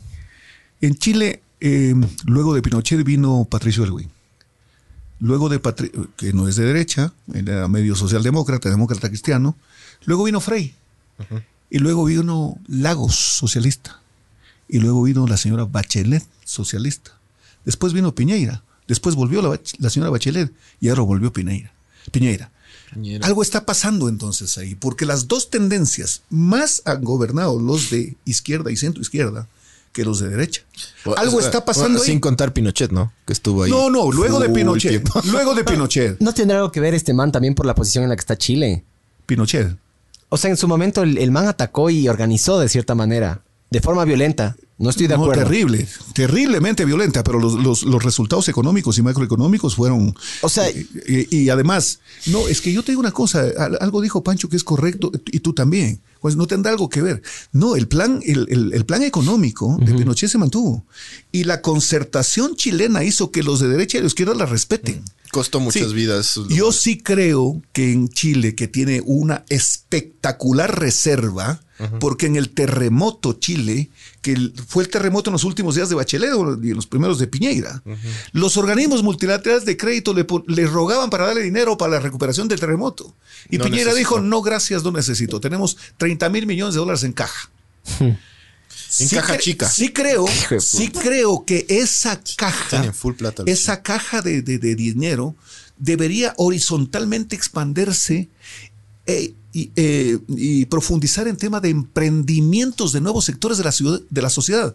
en 0.80 0.94
Chile, 0.96 1.42
eh, 1.60 1.94
luego 2.24 2.54
de 2.54 2.62
Pinochet 2.62 3.02
vino 3.04 3.46
Patricio 3.50 3.84
Elwin. 3.84 4.10
Luego 5.20 5.48
de 5.48 5.58
Patri 5.58 5.90
que 6.16 6.32
no 6.32 6.46
es 6.46 6.56
de 6.56 6.64
derecha, 6.64 7.12
era 7.34 7.66
medio 7.66 7.96
socialdemócrata, 7.96 8.70
demócrata 8.70 9.08
cristiano. 9.08 9.56
Luego 10.04 10.24
vino 10.24 10.40
Frey. 10.40 10.74
Y 11.70 11.78
luego 11.78 12.04
vino 12.04 12.56
Lagos, 12.68 13.16
socialista. 13.16 14.00
Y 14.68 14.78
luego 14.78 15.02
vino 15.02 15.26
la 15.26 15.36
señora 15.36 15.64
Bachelet, 15.64 16.24
socialista. 16.44 17.18
Después 17.64 17.92
vino 17.92 18.14
Piñeira. 18.14 18.62
Después 18.86 19.16
volvió 19.16 19.42
la, 19.42 19.90
señora 19.90 20.10
Bachelet 20.10 20.52
y 20.80 20.88
ahora 20.88 21.02
volvió 21.02 21.32
Piñeira. 21.32 21.72
Piñeira. 22.12 22.52
Piñera. 22.92 23.26
Algo 23.26 23.42
está 23.42 23.66
pasando 23.66 24.08
entonces 24.08 24.56
ahí, 24.56 24.74
porque 24.74 25.04
las 25.04 25.28
dos 25.28 25.50
tendencias 25.50 26.22
más 26.30 26.80
han 26.86 27.02
gobernado 27.02 27.58
los 27.58 27.90
de 27.90 28.16
izquierda 28.24 28.70
y 28.70 28.76
centro 28.76 29.02
izquierda 29.02 29.46
que 29.98 30.04
los 30.04 30.20
de 30.20 30.28
derecha. 30.28 30.62
Algo 31.16 31.40
está 31.40 31.64
pasando 31.64 31.98
Sin 31.98 32.14
ahí. 32.14 32.20
contar 32.20 32.52
Pinochet, 32.52 32.90
¿no? 32.92 33.12
Que 33.26 33.32
estuvo 33.32 33.64
ahí. 33.64 33.70
No, 33.70 33.90
no, 33.90 34.10
luego 34.12 34.38
de 34.40 34.48
Pinochet. 34.48 34.90
tiempo. 34.90 35.20
Luego 35.30 35.54
de 35.54 35.64
Pinochet. 35.64 36.20
¿No 36.20 36.32
tendrá 36.32 36.58
algo 36.58 36.70
que 36.72 36.80
ver 36.80 36.94
este 36.94 37.12
man 37.14 37.32
también 37.32 37.54
por 37.54 37.66
la 37.66 37.74
posición 37.74 38.04
en 38.04 38.10
la 38.10 38.16
que 38.16 38.20
está 38.20 38.36
Chile? 38.38 38.84
Pinochet. 39.26 39.76
O 40.28 40.36
sea, 40.36 40.50
en 40.50 40.56
su 40.56 40.68
momento 40.68 41.02
el, 41.02 41.18
el 41.18 41.30
man 41.30 41.46
atacó 41.48 41.90
y 41.90 42.08
organizó 42.08 42.58
de 42.60 42.68
cierta 42.68 42.94
manera, 42.94 43.42
de 43.70 43.80
forma 43.80 44.04
violenta. 44.04 44.56
No 44.80 44.90
estoy 44.90 45.08
de 45.08 45.16
No, 45.16 45.24
acuerdo. 45.24 45.42
terrible, 45.42 45.88
terriblemente 46.14 46.84
violenta, 46.84 47.24
pero 47.24 47.40
los, 47.40 47.54
los- 47.54 47.82
los 47.82 48.04
resultados 48.04 48.48
económicos 48.48 48.96
y 48.98 49.02
macroeconómicos 49.02 49.74
fueron... 49.74 50.14
O 50.40 50.48
sea- 50.48 50.70
y, 50.70 50.86
y- 51.08 51.36
y 51.36 51.50
además, 51.50 51.98
no, 52.26 52.46
es 52.46 52.60
que 52.60 52.72
yo 52.72 52.84
te 52.84 52.92
digo 52.92 53.00
una 53.00 53.10
cosa, 53.10 53.40
al- 53.58 53.76
algo 53.80 54.00
dijo 54.00 54.22
Pancho 54.22 54.48
que 54.48 54.56
es 54.56 54.62
correcto, 54.62 55.10
y 55.32 55.40
tú 55.40 55.52
también, 55.52 56.00
pues 56.20 56.36
no 56.36 56.46
tendrá 56.46 56.72
algo 56.72 56.88
que 56.88 57.02
ver. 57.02 57.22
No, 57.52 57.76
el 57.76 57.88
plan, 57.88 58.20
el, 58.24 58.46
el- 58.50 58.72
el 58.72 58.84
plan 58.86 59.02
económico 59.02 59.76
de 59.80 59.92
Pinochet 59.94 60.28
se 60.30 60.38
mantuvo. 60.38 60.84
Y 61.32 61.44
la 61.44 61.62
concertación 61.62 62.56
chilena 62.56 63.04
hizo 63.04 63.30
que 63.30 63.42
los 63.42 63.60
de 63.60 63.68
derecha 63.68 63.98
y 63.98 64.00
de 64.00 64.06
izquierda 64.08 64.34
la 64.34 64.46
respeten. 64.46 65.02
Costó 65.30 65.60
muchas 65.60 65.88
Sí. 65.88 65.94
vidas. 65.94 66.40
Yo 66.48 66.72
sí 66.72 66.98
creo 66.98 67.60
que 67.72 67.92
en 67.92 68.08
Chile, 68.08 68.54
que 68.54 68.66
tiene 68.68 69.02
una 69.04 69.44
espectacular 69.48 70.78
reserva, 70.78 71.60
porque 72.00 72.26
en 72.26 72.34
el 72.34 72.50
terremoto 72.50 73.34
Chile, 73.34 73.90
que 74.20 74.50
fue 74.66 74.82
el 74.82 74.88
terremoto 74.90 75.30
en 75.30 75.32
los 75.34 75.44
últimos 75.44 75.76
días 75.76 75.88
de 75.88 75.94
Bachelet 75.94 76.32
o- 76.32 76.58
y 76.60 76.70
en 76.70 76.74
los 76.76 76.86
primeros 76.88 77.18
de 77.20 77.28
Piñeira, 77.28 77.82
los 78.32 78.56
organismos 78.56 79.02
multilaterales 79.04 79.64
de 79.64 79.76
crédito 79.76 80.12
le, 80.14 80.66
rogaban 80.66 81.08
para 81.08 81.26
darle 81.26 81.42
dinero 81.42 81.78
para 81.78 81.92
la 81.92 82.00
recuperación 82.00 82.48
del 82.48 82.58
terremoto. 82.58 83.14
Y 83.48 83.58
No 83.58 83.64
Piñeira 83.64 83.90
necesito. 83.92 84.14
dijo, 84.16 84.20
no, 84.26 84.42
gracias, 84.42 84.82
no 84.82 84.90
necesito. 84.90 85.40
Tenemos 85.40 85.76
30 85.98 86.28
mil 86.30 86.46
millones 86.46 86.74
de 86.74 86.80
dólares 86.80 87.04
en 87.04 87.12
caja. 87.12 87.50
En 89.00 89.08
caja 89.08 89.34
cre- 89.36 89.40
chica. 89.40 89.68
Sí 89.68 89.92
creo, 89.92 90.26
sí 90.60 90.88
creo 90.88 91.44
que 91.44 91.66
esa 91.68 92.20
caja, 92.36 92.68
Tienen 92.70 92.94
full 92.94 93.14
plata 93.14 93.42
los 93.42 93.52
esa 93.52 93.82
caja 93.82 94.22
de, 94.22 94.42
de- 94.42 94.58
de 94.58 94.74
dinero 94.74 95.34
debería 95.78 96.34
horizontalmente 96.38 97.36
expandirse 97.36 98.28
eh, 99.06 99.34
y, 99.52 99.70
eh, 99.76 100.18
y 100.28 100.64
profundizar 100.66 101.28
en 101.28 101.36
tema 101.36 101.60
de 101.60 101.70
emprendimientos 101.70 102.92
de 102.92 103.00
nuevos 103.00 103.24
sectores 103.24 103.58
de 103.58 103.64
la, 103.64 103.72
ciudad, 103.72 104.00
de 104.10 104.22
la 104.22 104.30
sociedad 104.30 104.74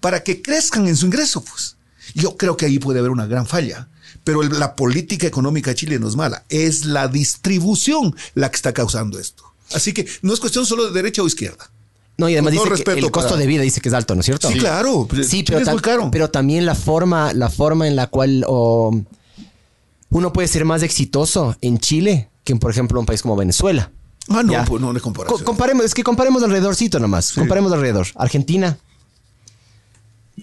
para 0.00 0.22
que 0.22 0.42
crezcan 0.42 0.86
en 0.88 0.96
su 0.96 1.06
ingreso. 1.06 1.42
Pues. 1.44 1.76
Yo 2.14 2.36
creo 2.36 2.56
que 2.56 2.66
ahí 2.66 2.78
puede 2.78 2.98
haber 2.98 3.10
una 3.10 3.26
gran 3.26 3.46
falla. 3.46 3.88
Pero 4.24 4.42
el- 4.42 4.58
la 4.60 4.76
política 4.76 5.26
económica 5.26 5.70
de 5.70 5.74
Chile 5.76 5.98
no 5.98 6.06
es 6.06 6.14
mala, 6.16 6.44
es 6.48 6.84
la 6.84 7.08
distribución 7.08 8.14
la 8.34 8.50
que 8.50 8.56
está 8.56 8.72
causando 8.72 9.18
esto. 9.18 9.42
Así 9.72 9.92
que 9.92 10.06
no 10.20 10.32
es 10.34 10.38
cuestión 10.38 10.66
solo 10.66 10.86
de 10.86 10.92
derecha 10.92 11.22
o 11.22 11.26
izquierda. 11.26 11.71
No, 12.18 12.28
y 12.28 12.34
además 12.34 12.52
dice 12.52 12.84
que 12.84 12.92
el 12.92 13.10
costo 13.10 13.30
para- 13.30 13.40
de 13.40 13.46
vida 13.46 13.62
dice 13.62 13.80
que 13.80 13.88
es 13.88 13.94
alto, 13.94 14.14
¿no 14.14 14.20
es 14.20 14.26
cierto? 14.26 14.48
Sí, 14.48 14.58
claro. 14.58 15.08
Sí, 15.22 15.42
Chile 15.42 15.44
pero, 15.46 15.58
es 15.60 15.68
tam- 15.68 15.72
muy 15.72 15.80
caro. 15.80 16.10
pero 16.10 16.30
también 16.30 16.66
la 16.66 16.74
forma, 16.74 17.32
la 17.32 17.48
forma 17.48 17.88
en 17.88 17.96
la 17.96 18.06
cual 18.08 18.44
uno 18.48 20.32
puede 20.32 20.48
ser 20.48 20.64
más 20.64 20.82
exitoso 20.82 21.56
en 21.60 21.78
Chile 21.78 22.28
que 22.44 22.52
en, 22.52 22.58
por 22.58 22.70
ejemplo, 22.70 23.00
un 23.00 23.06
país 23.06 23.22
como 23.22 23.36
Venezuela. 23.36 23.90
ah, 24.28 24.42
no, 24.42 24.52
Ya. 24.52 24.64
pues 24.64 24.80
no 24.80 24.92
Co- 24.92 25.00
comparación. 25.00 25.42
comparemos, 25.44 25.84
es 25.86 25.94
que 25.94 26.04
comparemos 26.04 26.42
alrededorcito 26.42 26.98
nomás. 27.00 27.32
Comparemos 27.32 27.72
alrededor. 27.72 28.06
Argentina. 28.14 28.78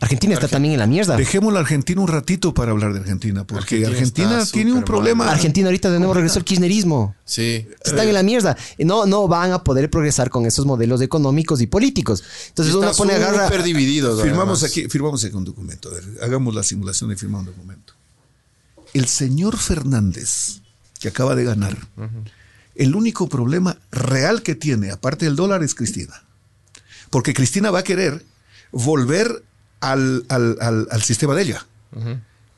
Argentina 0.01 0.33
está 0.33 0.47
también 0.47 0.73
en 0.73 0.79
la 0.79 0.87
mierda. 0.87 1.17
Dejemos 1.17 1.53
la 1.53 1.59
Argentina 1.59 2.01
un 2.01 2.07
ratito 2.07 2.53
para 2.53 2.71
hablar 2.71 2.93
de 2.93 2.99
Argentina, 2.99 3.45
porque 3.45 3.85
Argentina 3.85 4.45
tiene 4.45 4.71
un 4.71 4.83
problema. 4.83 5.25
mal. 5.25 5.33
Argentina 5.33 5.67
ahorita 5.67 5.91
de 5.91 5.99
nuevo 5.99 6.13
regresó 6.13 6.39
el 6.39 6.45
kirchnerismo. 6.45 7.15
Sí. 7.25 7.67
Están 7.83 8.07
en 8.07 8.13
la 8.13 8.23
mierda. 8.23 8.57
No, 8.79 9.05
no 9.05 9.27
van 9.27 9.51
a 9.51 9.63
poder 9.63 9.89
progresar 9.89 10.29
con 10.29 10.45
esos 10.45 10.65
modelos 10.65 11.01
económicos 11.01 11.61
y 11.61 11.67
políticos. 11.67 12.23
Entonces 12.49 12.73
uno 12.73 12.91
pone 12.93 13.13
agarra. 13.13 13.49
divididos. 13.61 14.21
Firmamos 14.21 14.59
además. 14.59 14.71
aquí, 14.71 14.89
firmamos 14.89 15.23
aquí 15.23 15.35
un 15.35 15.45
documento. 15.45 15.89
A 15.89 15.93
ver, 15.93 16.03
hagamos 16.21 16.55
la 16.55 16.63
simulación 16.63 17.09
de 17.09 17.15
firmar 17.17 17.41
un 17.41 17.47
documento. 17.47 17.93
el 18.93 19.07
señor 19.07 19.57
Fernández, 19.57 20.61
que 20.99 21.09
acaba 21.09 21.35
de 21.35 21.43
ganar, 21.43 21.77
el 22.75 22.95
único 22.95 23.27
problema 23.27 23.77
real 23.91 24.41
que 24.43 24.55
tiene, 24.55 24.91
aparte 24.91 25.25
del 25.25 25.35
dólar, 25.35 25.63
es 25.63 25.75
Cristina. 25.75 26.23
Porque 27.09 27.33
Cristina 27.33 27.71
va 27.71 27.79
a 27.79 27.83
querer 27.83 28.23
volver 28.71 29.43
al, 29.80 30.25
al- 30.30 30.57
al- 30.61 30.88
al 30.91 31.01
sistema 31.01 31.36
de 31.36 31.41
ella. 31.43 31.65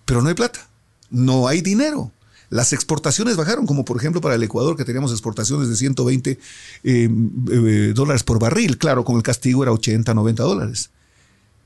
Pero 0.06 0.22
no 0.22 0.30
hay 0.30 0.36
plata, 0.36 0.68
no 1.10 1.48
hay 1.48 1.62
dinero. 1.62 2.12
Las 2.50 2.74
exportaciones 2.74 3.38
bajaron, 3.38 3.66
como 3.66 3.86
por 3.86 3.96
ejemplo 3.98 4.20
para 4.20 4.36
el 4.36 4.44
Ecuador, 4.44 4.76
que 4.76 4.84
teníamos 4.84 5.12
exportaciones 5.12 5.70
de 5.70 5.76
120 5.78 6.32
eh, 6.32 6.40
eh, 6.84 7.92
dólares 7.96 8.24
por 8.24 8.40
barril. 8.40 8.78
Claro, 8.78 9.06
con 9.06 9.16
el 9.16 9.24
castigo 9.24 9.64
era 9.64 9.72
80, 9.72 10.14
90 10.14 10.44
dólares. 10.44 10.90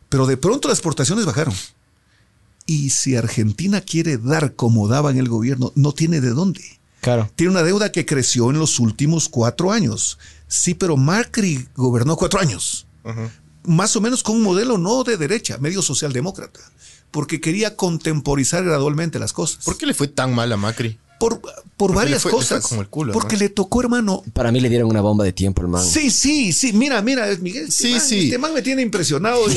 Pero 0.09 0.27
de 0.27 0.37
pronto 0.37 0.67
las 0.67 0.77
exportaciones 0.77 1.25
bajaron. 1.25 1.55
Y 2.67 2.91
si 2.91 3.15
Argentina 3.15 3.81
quiere 3.81 4.17
dar 4.17 4.53
como 4.53 4.87
daba 4.87 5.09
en 5.09 5.17
el 5.17 5.27
gobierno, 5.27 5.71
no 5.75 5.91
tiene 5.91 6.21
de 6.21 6.29
dónde. 6.29 6.61
Claro. 7.01 7.31
Tiene 7.35 7.51
una 7.51 7.63
deuda 7.63 7.91
que 7.91 8.05
creció 8.05 8.49
en 8.51 8.59
los 8.59 8.79
últimos 8.79 9.27
cuatro 9.29 9.71
años. 9.71 10.17
Sí, 10.47 10.75
pero 10.75 10.97
Macri 10.97 11.67
gobernó 11.75 12.15
cuatro 12.15 12.39
años. 12.39 12.85
Más 13.67 13.95
o 13.95 14.01
menos 14.01 14.23
con 14.23 14.35
un 14.37 14.43
modelo 14.43 14.77
no 14.77 15.03
de 15.03 15.17
derecha, 15.17 15.57
medio 15.57 15.81
socialdemócrata. 15.81 16.59
Porque 17.11 17.39
quería 17.39 17.75
contemporizar 17.75 18.63
gradualmente 18.63 19.19
las 19.19 19.33
cosas. 19.33 19.63
¿Por 19.63 19.77
qué 19.77 19.85
le 19.85 19.93
fue 19.93 20.07
tan 20.07 20.33
mal 20.33 20.51
a 20.51 20.57
Macri? 20.57 20.97
Por, 21.19 21.41
por 21.77 21.93
varias 21.93 22.23
fue- 22.23 22.31
cosas. 22.31 22.61
como 22.67 22.81
el 22.81 22.89
culo, 22.89 23.13
porque 23.13 23.35
¿no? 23.35 23.39
le 23.43 23.49
tocó, 23.49 23.81
hermano. 23.81 24.21
Para 24.33 24.51
mí 24.51 24.59
le 24.59 24.67
dieron 24.69 24.89
una 24.89 24.99
bomba 25.01 25.23
de 25.23 25.31
tiempo, 25.33 25.61
hermano. 25.61 25.85
Sí, 25.85 26.11
sí, 26.11 26.51
sí. 26.51 26.73
Mira, 26.73 27.01
mira, 27.01 27.27
Miguel. 27.39 27.67
este 27.69 27.71
Sí, 27.87 27.91
man- 27.93 28.01
sí. 28.01 28.19
Este 28.25 28.37
man 28.37 28.53
me 28.53 28.61
tiene 28.61 28.81
impresionado. 28.81 29.39
en, 29.49 29.55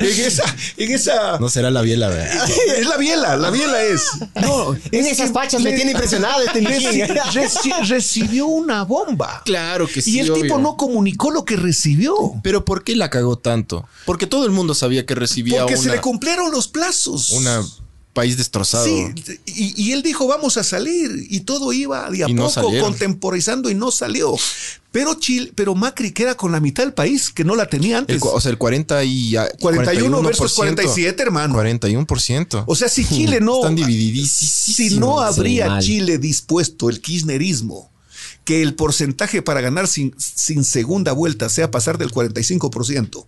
en 0.00 0.20
esa. 0.26 0.44
En 0.76 0.90
esa 0.92 1.38
No 1.38 1.48
será 1.48 1.70
la 1.70 1.82
biela, 1.82 2.08
¿verdad? 2.08 2.48
es 2.78 2.86
la 2.86 2.96
biela, 2.96 3.36
la 3.36 3.50
biela 3.50 3.82
es. 3.82 4.02
No, 4.42 4.74
En 4.74 4.80
es 4.92 5.06
esas 5.12 5.28
que 5.28 5.32
fachas 5.34 5.62
me 5.62 5.72
tiene 5.72 5.92
impresionado 5.92 6.42
este 6.42 6.60
reci- 6.62 6.92
Mijín. 6.92 7.16
reci- 7.32 7.88
recibió 7.88 8.46
una 8.46 8.82
bomba. 8.84 9.42
Claro 9.44 9.86
que 9.86 10.02
sí. 10.02 10.16
y 10.16 10.18
el 10.20 10.30
obvio. 10.30 10.42
tipo 10.42 10.58
no 10.58 10.76
comunicó 10.76 11.30
lo 11.30 11.44
que 11.44 11.56
recibió. 11.56 12.14
Pero 12.42 12.64
¿por 12.64 12.82
qué 12.84 12.96
la 12.96 13.08
cagó 13.10 13.38
tanto? 13.38 13.86
Porque 14.04 14.26
todo 14.26 14.44
el 14.46 14.50
mundo 14.50 14.74
sabía 14.74 15.06
que 15.06 15.14
recibía 15.14 15.60
Porque 15.60 15.74
una, 15.74 15.82
se 15.82 15.90
le 15.90 16.00
cumplieron 16.00 16.50
los 16.50 16.68
plazos. 16.68 17.30
una 17.32 17.62
país 18.12 18.36
destrozado. 18.36 18.84
Sí, 18.86 19.06
y, 19.46 19.82
y 19.82 19.92
él 19.92 20.02
dijo, 20.02 20.26
vamos 20.26 20.56
a 20.56 20.64
salir. 20.64 21.26
Y 21.30 21.40
todo 21.40 21.72
iba 21.72 22.10
de 22.10 22.24
a 22.24 22.28
Y 22.28 22.34
poco 22.34 22.72
contemporizando 22.80 23.70
y 23.70 23.74
no 23.74 23.90
salió. 23.90 24.36
Pero 24.92 25.14
Chile, 25.14 25.52
pero 25.54 25.74
Macri 25.76 26.10
queda 26.10 26.36
con 26.36 26.50
la 26.50 26.58
mitad 26.58 26.82
del 26.82 26.92
país 26.92 27.30
que 27.30 27.44
no 27.44 27.54
la 27.54 27.66
tenía 27.66 27.98
antes. 27.98 28.20
o 28.22 28.40
sea, 28.40 28.50
el 28.50 28.58
40 28.58 29.04
y... 29.04 29.36
a- 29.36 29.48
41 29.60 30.22
versus 30.22 30.52
41%. 30.52 30.56
47, 30.56 31.22
hermano. 31.22 31.54
41%. 31.54 32.64
O 32.66 32.74
sea, 32.74 32.88
si 32.88 33.04
Chile 33.04 33.40
no. 33.40 33.56
Están 33.60 33.76
divididísimos. 33.76 34.52
Si 34.76 34.98
no 34.98 35.20
habría. 35.20 35.78
Chile 35.78 36.18
dispuesto 36.18 36.90
el 36.90 37.00
kirchnerismo, 37.00 37.90
que 38.44 38.62
el 38.62 38.74
porcentaje 38.74 39.42
para 39.42 39.60
ganar 39.60 39.86
sin, 39.86 40.12
sin 40.18 40.64
segunda 40.64 41.12
vuelta 41.12 41.48
sea 41.48 41.70
pasar 41.70 41.96
del 41.96 42.10
45% 42.10 43.26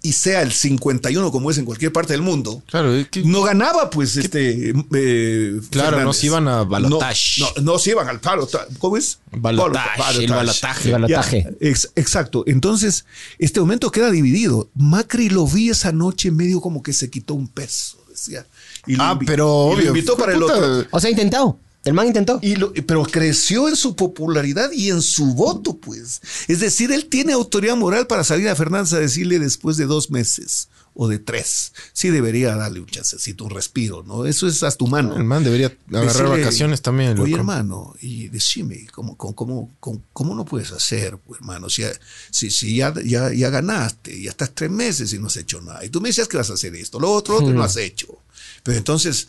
y 0.00 0.12
sea 0.12 0.42
el 0.42 0.52
51% 0.52 1.30
como 1.32 1.50
es 1.50 1.58
en 1.58 1.64
cualquier 1.64 1.92
parte 1.92 2.12
del 2.12 2.22
mundo, 2.22 2.62
Claro, 2.66 2.94
es 2.94 3.08
que- 3.08 3.22
no 3.24 3.42
ganaba 3.42 3.90
pues 3.90 4.16
este... 4.16 4.70
eh, 4.94 5.60
Claro, 5.70 6.00
no 6.02 6.12
se 6.12 6.26
iban 6.26 6.46
a 6.48 6.62
balotaje. 6.64 7.40
No, 7.40 7.46
no, 7.56 7.72
no 7.72 7.78
se 7.78 7.90
iban 7.90 8.08
al 8.08 8.18
balotaje. 8.18 8.66
¿Cómo 8.78 8.96
es? 8.96 9.18
Balotaje, 9.32 10.24
el 10.24 10.30
balotaje. 10.30 10.86
El 10.88 10.92
balotaje. 10.92 11.46
Ya, 11.60 11.68
ex- 11.68 11.90
exacto. 11.96 12.44
Entonces, 12.46 13.04
este 13.38 13.58
momento 13.60 13.90
queda 13.90 14.10
dividido. 14.10 14.68
Macri 14.74 15.30
lo 15.30 15.46
vi 15.46 15.70
esa 15.70 15.90
noche 15.92 16.30
medio 16.30 16.60
como 16.60 16.82
que 16.82 16.92
se 16.92 17.10
quitó 17.10 17.34
un 17.34 17.48
peso, 17.48 17.98
decía. 18.08 18.46
Y 18.86 18.96
Ah, 19.00 19.18
pero 19.26 19.34
y 19.34 19.36
lo 19.38 19.48
obvio. 19.48 19.88
invitó 19.88 20.16
para 20.16 20.32
el 20.32 20.42
otro. 20.42 20.86
O 20.92 21.00
sea, 21.00 21.10
intentado. 21.10 21.58
El 21.88 21.94
man 21.94 22.06
intentó. 22.06 22.38
Y 22.42 22.56
lo- 22.56 22.72
pero 22.86 23.02
creció 23.04 23.68
en 23.68 23.74
su 23.76 23.96
popularidad 23.96 24.70
y 24.72 24.90
en 24.90 25.00
su 25.02 25.34
voto, 25.34 25.76
pues. 25.78 26.20
Es 26.46 26.60
decir, 26.60 26.92
él 26.92 27.06
tiene 27.06 27.32
autoridad 27.32 27.76
moral 27.76 28.06
para 28.06 28.24
salir 28.24 28.48
a 28.48 28.54
Fernández 28.56 28.92
a 28.92 28.98
decirle 29.00 29.38
después 29.38 29.76
de 29.78 29.86
dos 29.86 30.10
meses 30.10 30.68
o 31.00 31.06
de 31.08 31.18
tres. 31.18 31.72
Sí 31.92 32.10
debería 32.10 32.56
darle 32.56 32.80
un 32.80 32.86
chancecito, 32.86 33.44
un 33.44 33.50
respiro, 33.50 34.02
¿no? 34.02 34.26
Eso 34.26 34.46
es 34.48 34.62
hasta 34.64 34.84
humano. 34.84 35.16
El 35.16 35.24
man 35.24 35.44
debería 35.44 35.68
agarrar 35.88 36.06
Decirle, 36.12 36.28
vacaciones 36.40 36.82
también. 36.82 37.18
Oye, 37.18 37.30
loco. 37.30 37.40
hermano, 37.40 37.94
y 38.00 38.28
decime, 38.28 38.86
¿cómo, 38.92 39.16
cómo, 39.16 39.34
cómo, 39.36 39.76
cómo- 39.80 40.02
cómo 40.12 40.34
no 40.34 40.44
puedes 40.44 40.72
hacer, 40.72 41.16
pues, 41.18 41.40
hermano? 41.40 41.70
Si, 41.70 41.82
ya- 41.82 41.92
si, 42.30 42.50
si 42.50 42.76
ya, 42.76 42.92
ya, 43.04 43.32
ya 43.32 43.48
ganaste, 43.48 44.20
ya 44.20 44.30
estás 44.30 44.52
tres 44.54 44.70
meses 44.72 45.12
y 45.12 45.18
no 45.18 45.28
has 45.28 45.36
hecho 45.36 45.60
nada. 45.60 45.84
Y 45.84 45.88
tú 45.88 46.00
me 46.00 46.08
decías 46.08 46.26
que 46.28 46.36
vas 46.36 46.50
a 46.50 46.54
hacer 46.54 46.74
esto, 46.74 46.98
lo 47.00 47.12
otro, 47.12 47.34
lo 47.34 47.40
otro, 47.40 47.50
y 47.52 47.56
no 47.56 47.62
has 47.62 47.76
hecho. 47.76 48.18
Pero 48.64 48.76
entonces, 48.76 49.28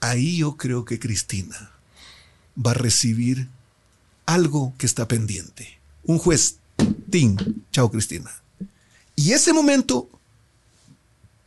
ahí 0.00 0.38
yo 0.38 0.56
creo 0.56 0.84
que 0.84 0.98
Cristina 0.98 1.72
va 2.64 2.72
a 2.72 2.74
recibir 2.74 3.48
algo 4.26 4.72
que 4.78 4.86
está 4.86 5.06
pendiente. 5.08 5.78
Un 6.04 6.18
juez, 6.18 6.56
Tim, 7.10 7.36
chao 7.72 7.90
Cristina. 7.90 8.30
Y 9.14 9.32
ese 9.32 9.52
momento, 9.52 10.08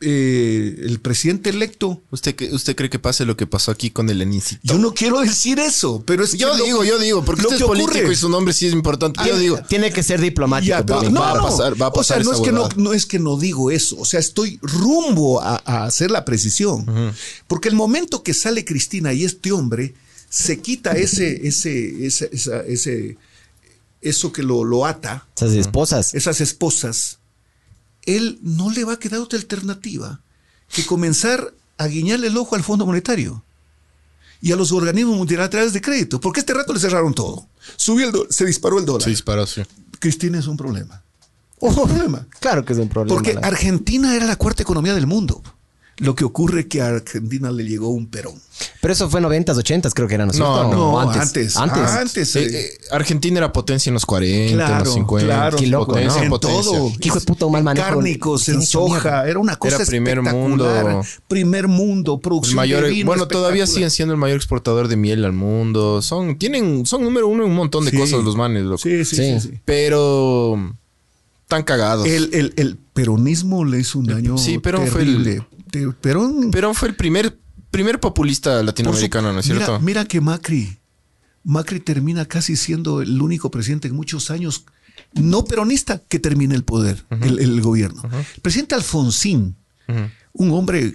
eh, 0.02 0.76
el 0.86 0.98
presidente 1.00 1.50
electo, 1.50 2.00
¿Usted, 2.10 2.34
que- 2.34 2.52
¿Usted 2.54 2.74
cree 2.74 2.88
que 2.88 2.98
pase 2.98 3.26
lo 3.26 3.36
que 3.36 3.46
pasó 3.46 3.70
aquí 3.70 3.90
con 3.90 4.08
el 4.08 4.22
Enicito? 4.22 4.60
yo 4.64 4.78
no 4.78 4.94
quiero 4.94 5.20
decir 5.20 5.58
eso, 5.58 6.02
pero 6.06 6.24
es 6.24 6.32
Yo 6.32 6.56
que 6.56 6.62
digo, 6.64 6.84
yo 6.84 6.98
digo, 6.98 7.22
porque 7.22 7.42
lo 7.42 7.48
usted 7.48 7.58
que 7.58 7.64
es 7.64 7.68
político 7.68 7.98
ocurre- 8.06 8.12
y 8.12 8.16
su 8.16 8.30
nombre 8.30 8.54
sí 8.54 8.66
es 8.66 8.72
importante. 8.72 9.20
Yo 9.26 9.34
Ah, 9.34 9.38
digo, 9.38 9.58
Tiene 9.68 9.92
que 9.92 10.02
ser 10.02 10.20
diplomático. 10.22 10.70
Ya, 10.70 10.78
pero 10.86 11.00
también. 11.02 11.12
no, 11.14 11.20
va 11.20 11.32
a 11.32 11.34
no. 11.36 11.42
pasar- 11.42 11.80
va 11.80 11.86
a 11.86 11.90
o 11.90 12.02
sea, 12.02 12.18
no 12.20 12.32
es, 12.32 12.40
que 12.40 12.50
no, 12.52 12.92
es 12.94 13.04
que 13.04 13.18
no 13.18 13.36
digo 13.36 13.70
eso, 13.70 13.96
o 13.98 14.06
sea, 14.06 14.20
estoy 14.20 14.58
rumbo 14.62 15.42
a, 15.42 15.60
a 15.66 15.84
hacer 15.84 16.10
la 16.10 16.24
precisión. 16.24 16.86
Porque 17.46 17.68
el 17.68 17.74
momento 17.74 18.22
que 18.22 18.32
sale 18.32 18.64
Cristina 18.64 19.12
y 19.12 19.24
este 19.24 19.52
hombre 19.52 19.94
se 20.30 20.60
quita 20.60 20.92
ese, 20.92 21.46
ese, 21.46 22.06
esa- 22.06 22.26
esa- 22.32 22.60
ese, 22.62 23.18
eso 24.00 24.32
que 24.32 24.42
lo, 24.42 24.64
lo 24.64 24.86
ata, 24.86 25.26
Esas 25.36 25.52
esposas. 25.52 26.14
esas 26.14 26.40
esposas, 26.40 27.18
él 28.06 28.38
no 28.42 28.70
le 28.70 28.84
va 28.84 28.94
a 28.94 28.98
quedar 28.98 29.20
otra 29.20 29.38
alternativa 29.38 30.20
que 30.72 30.86
comenzar 30.86 31.52
a 31.76 31.86
guiñarle 31.86 32.28
el 32.28 32.36
ojo 32.38 32.54
al 32.56 32.62
Fondo 32.62 32.86
Monetario 32.86 33.44
y 34.40 34.52
a 34.52 34.56
los 34.56 34.72
organismos 34.72 35.16
multilaterales 35.16 35.72
de 35.74 35.80
crédito, 35.82 36.18
porque 36.20 36.40
este 36.40 36.54
rato 36.54 36.72
le 36.72 36.80
cerraron 36.80 37.12
todo. 37.12 37.46
Subió 37.76 38.08
el 38.08 38.32
se 38.32 38.46
disparó 38.46 38.78
el 38.78 38.86
dólar. 38.86 39.02
se 39.02 39.10
disparó, 39.10 39.46
sí. 39.46 39.62
Cristina 39.98 40.38
es 40.38 40.46
un 40.46 40.56
problema. 40.56 41.02
Un 41.58 41.74
problema. 41.74 42.26
Claro 42.38 42.64
que 42.64 42.72
es 42.72 42.78
un 42.78 42.88
problema. 42.88 43.14
Porque 43.14 43.34
la- 43.34 43.40
Argentina 43.46 44.16
era 44.16 44.24
la 44.26 44.36
cuarta 44.36 44.62
economía 44.62 44.94
del 44.94 45.06
mundo. 45.06 45.42
Lo 46.00 46.14
que 46.14 46.24
ocurre 46.24 46.60
es 46.60 46.66
que 46.66 46.80
a 46.80 46.88
Argentina 46.88 47.50
le 47.50 47.64
llegó 47.64 47.88
un 47.90 48.06
perón. 48.06 48.34
Pero 48.82 48.92
eso 48.92 49.08
fue 49.08 49.20
90s, 49.20 49.54
80s, 49.56 49.92
creo 49.94 50.08
que 50.08 50.14
era, 50.14 50.26
¿no 50.26 50.32
No, 50.32 50.70
no, 50.72 50.92
¿O 50.94 50.98
antes. 51.00 51.56
Antes. 51.56 51.86
Antes. 51.90 52.36
Eh, 52.36 52.42
eh, 52.44 52.48
eh, 52.58 52.70
Argentina 52.90 53.38
era 53.38 53.52
potencia 53.52 53.88
en 53.90 53.94
los 53.94 54.04
40, 54.06 54.50
en 54.50 54.56
Claro, 54.56 54.84
los 54.84 54.94
50. 54.94 55.26
claro. 55.26 55.56
Qué 55.58 55.66
loco, 55.66 55.86
potencia, 55.92 56.18
¿no? 56.18 56.24
en 56.24 56.30
potencia. 56.30 56.62
todo. 56.62 56.92
Hijo 57.00 57.18
de 57.20 57.24
puta, 57.26 57.46
un 57.46 57.52
mal 57.52 57.60
En 57.60 57.64
manejo. 57.64 57.86
Cárnicos, 57.88 58.48
en 58.48 58.62
soja. 58.62 59.28
Era 59.28 59.38
una 59.38 59.56
cosa 59.56 59.76
Era 59.76 59.84
primer 59.86 60.18
espectacular. 60.18 60.84
mundo. 60.84 61.02
Primer 61.28 61.68
mundo, 61.68 62.14
El 62.14 62.20
producción 62.20 62.56
mayor, 62.56 62.84
de 62.84 62.90
vino 62.90 63.06
bueno, 63.06 63.28
todavía 63.28 63.66
siguen 63.66 63.90
siendo 63.90 64.12
el 64.14 64.20
mayor 64.20 64.36
exportador 64.36 64.88
de 64.88 64.96
miel 64.96 65.24
al 65.24 65.32
mundo. 65.32 66.02
Son, 66.02 66.36
tienen, 66.38 66.86
son 66.86 67.02
número 67.04 67.28
uno 67.28 67.44
en 67.44 67.50
un 67.50 67.56
montón 67.56 67.84
de 67.84 67.90
Sí. 67.90 67.96
cosas 67.96 68.24
los 68.24 68.36
manes, 68.36 68.64
loco. 68.64 68.78
Sí, 68.78 69.04
sí, 69.04 69.16
Sí. 69.16 69.40
sí. 69.40 69.48
sí. 69.52 69.60
Pero 69.64 70.74
tan 71.46 71.62
cagados. 71.64 72.06
El, 72.06 72.30
el- 72.32 72.52
el 72.56 72.76
peronismo 72.94 73.64
le 73.64 73.80
hizo 73.80 73.98
un 73.98 74.06
daño 74.06 74.38
Sí, 74.38 74.58
Perón 74.58 74.86
fue 74.86 75.02
el- 75.02 75.42
Perón, 76.00 76.50
Perón 76.50 76.74
fue 76.74 76.88
el 76.88 76.96
primer, 76.96 77.38
primer 77.70 78.00
populista 78.00 78.58
su- 78.60 78.64
latinoamericano, 78.66 79.32
¿no 79.32 79.40
es 79.40 79.46
mira, 79.46 79.58
cierto? 79.66 79.80
Mira 79.80 80.04
que 80.04 80.20
Macri, 80.20 80.78
Macri 81.44 81.80
termina 81.80 82.24
casi 82.26 82.56
siendo 82.56 83.00
el 83.02 83.20
único 83.22 83.50
presidente 83.50 83.88
en 83.88 83.94
muchos 83.94 84.30
años 84.30 84.64
no 85.14 85.44
peronista 85.44 85.98
que 86.08 86.18
termina 86.18 86.54
el 86.54 86.62
poder, 86.64 87.04
el, 87.22 87.38
el 87.38 87.60
gobierno. 87.62 88.02
El 88.34 88.40
presidente 88.42 88.74
Alfonsín, 88.74 89.56
un 90.32 90.50
hombre 90.52 90.94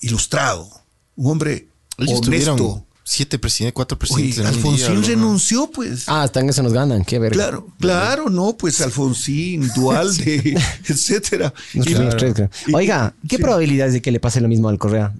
ilustrado, 0.00 0.68
un 1.16 1.32
hombre 1.32 1.68
Ellos 1.98 2.20
honesto. 2.26 2.86
Siete 3.02 3.38
presidentes, 3.38 3.74
cuatro 3.74 3.96
Oye, 4.00 4.24
presidentes. 4.24 4.36
día, 4.36 4.48
Alfonsín 4.48 5.04
renunció, 5.04 5.70
pues. 5.70 6.08
Ah, 6.08 6.22
hasta 6.22 6.40
en 6.40 6.48
eso 6.50 6.62
nos 6.62 6.72
ganan. 6.72 7.04
Qué 7.04 7.18
verga. 7.18 7.34
Claro, 7.34 7.68
claro, 7.78 8.30
no, 8.30 8.56
pues 8.56 8.80
Alfonsín, 8.80 9.68
Dualde, 9.74 10.56
etcétera. 10.88 11.52
Nos 11.74 11.86
Y- 11.86 11.92
tenemos 11.92 12.16
tres, 12.16 12.34
creo. 12.34 12.50
y- 12.68 12.74
Oiga, 12.74 13.14
¿qué 13.28 13.36
sí. 13.36 13.42
probabilidades 13.42 13.92
de 13.94 14.02
que 14.02 14.10
le 14.12 14.20
pase 14.20 14.40
lo 14.40 14.48
mismo 14.48 14.68
al 14.68 14.78
Correa? 14.78 15.12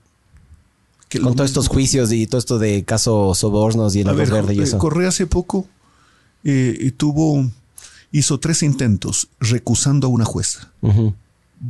que 1.08 1.18
Con 1.20 1.34
todos 1.34 1.50
estos 1.50 1.66
juicios 1.66 2.12
y 2.12 2.28
todo 2.28 2.38
esto 2.38 2.60
de 2.60 2.84
caso 2.84 3.34
Sobornos 3.34 3.96
y 3.96 4.02
el 4.02 4.14
ver, 4.14 4.30
verde 4.30 4.54
y 4.54 4.60
eh, 4.60 4.62
eso. 4.62 4.78
Correa 4.78 5.08
hace 5.08 5.26
poco 5.26 5.66
eh, 6.44 6.92
tuvo, 6.96 7.50
hizo 8.12 8.38
tres 8.38 8.62
intentos 8.62 9.26
recusando 9.40 10.06
a 10.06 10.10
una 10.10 10.24
jueza. 10.24 10.70
Ujú. 10.82 11.12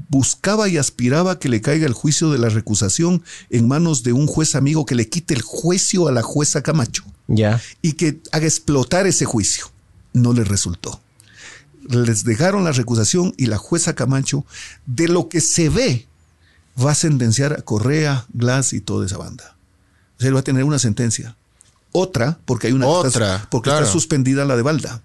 Buscaba 0.08 0.68
y 0.68 0.78
aspiraba 0.78 1.38
que 1.40 1.48
le 1.48 1.60
caiga 1.60 1.84
el 1.86 1.92
juicio 1.94 2.30
de 2.30 2.38
la 2.38 2.48
recusación 2.48 3.22
en 3.50 3.66
manos 3.66 4.02
de 4.04 4.12
un 4.12 4.26
juez 4.28 4.54
amigo 4.54 4.86
que 4.86 4.94
le 4.94 5.08
quite 5.08 5.34
el 5.34 5.42
juicio 5.42 6.06
a 6.06 6.12
la 6.12 6.22
jueza 6.22 6.62
Camacho 6.62 7.02
Ya. 7.26 7.60
y 7.82 7.94
que 7.94 8.20
haga 8.30 8.46
explotar 8.46 9.06
ese 9.08 9.24
juicio. 9.24 9.66
No 10.12 10.32
le 10.32 10.44
resultó. 10.44 11.00
Les 11.88 12.22
dejaron 12.24 12.62
la 12.64 12.70
recusación 12.72 13.34
y 13.36 13.46
la 13.46 13.56
jueza 13.58 13.94
Camacho, 13.96 14.44
de 14.86 15.08
lo 15.08 15.28
que 15.28 15.40
se 15.40 15.68
ve, 15.68 16.06
va 16.80 16.92
a 16.92 16.94
sentenciar 16.94 17.52
a 17.54 17.62
Correa, 17.62 18.26
Glass 18.32 18.72
y 18.74 18.80
toda 18.80 19.06
esa 19.06 19.16
banda. 19.18 19.56
O 20.16 20.20
sea, 20.20 20.28
él 20.28 20.36
va 20.36 20.40
a 20.40 20.44
tener 20.44 20.62
una 20.62 20.78
sentencia. 20.78 21.36
Otra, 21.90 22.38
porque 22.44 22.68
hay 22.68 22.74
una 22.74 22.86
que 22.86 22.92
está- 22.92 23.08
Otra, 23.08 23.48
porque 23.50 23.70
claro. 23.70 23.84
está 23.86 23.92
suspendida 23.92 24.44
la 24.44 24.54
de 24.56 24.62
Balda. 24.62 25.02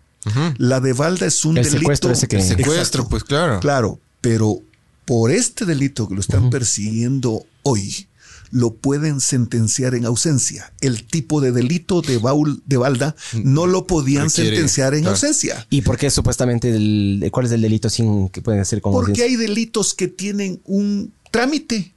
La 0.57 0.79
de 0.79 0.93
Balda 0.93 1.25
es 1.25 1.43
un 1.45 1.57
El 1.57 1.63
delito. 1.63 1.79
secuestro 1.79 2.11
ese 2.11 2.27
que- 2.27 2.35
El 2.37 2.43
secuestro, 2.43 2.73
Exacto. 2.75 3.09
pues 3.09 3.23
claro. 3.23 3.59
Claro, 3.59 3.99
pero 4.21 4.59
por 5.05 5.31
este 5.31 5.65
delito 5.65 6.07
que 6.07 6.15
lo 6.15 6.21
están 6.21 6.49
persiguiendo 6.49 7.45
hoy, 7.63 8.07
lo 8.51 8.75
pueden 8.75 9.21
sentenciar 9.21 9.95
en 9.95 10.05
ausencia. 10.05 10.73
El 10.81 11.05
tipo 11.05 11.41
de 11.41 11.51
delito 11.51 12.01
de, 12.01 12.17
Baul, 12.17 12.61
de 12.65 12.77
Balda 12.77 13.15
no 13.43 13.67
lo 13.67 13.85
podían 13.85 14.25
Requiere, 14.25 14.51
sentenciar 14.51 14.93
en 14.93 15.01
claro. 15.01 15.15
ausencia. 15.15 15.65
¿Y 15.69 15.81
por 15.81 15.97
qué 15.97 16.09
supuestamente 16.09 16.69
el, 16.75 17.27
cuál 17.31 17.45
es 17.45 17.51
el 17.51 17.61
delito 17.61 17.89
sin 17.89 18.29
que 18.29 18.41
pueden 18.41 18.61
hacer 18.61 18.81
con 18.81 18.93
Porque 18.93 19.23
hay 19.23 19.35
delitos 19.35 19.93
que 19.93 20.07
tienen 20.07 20.61
un 20.65 21.13
trámite 21.31 21.93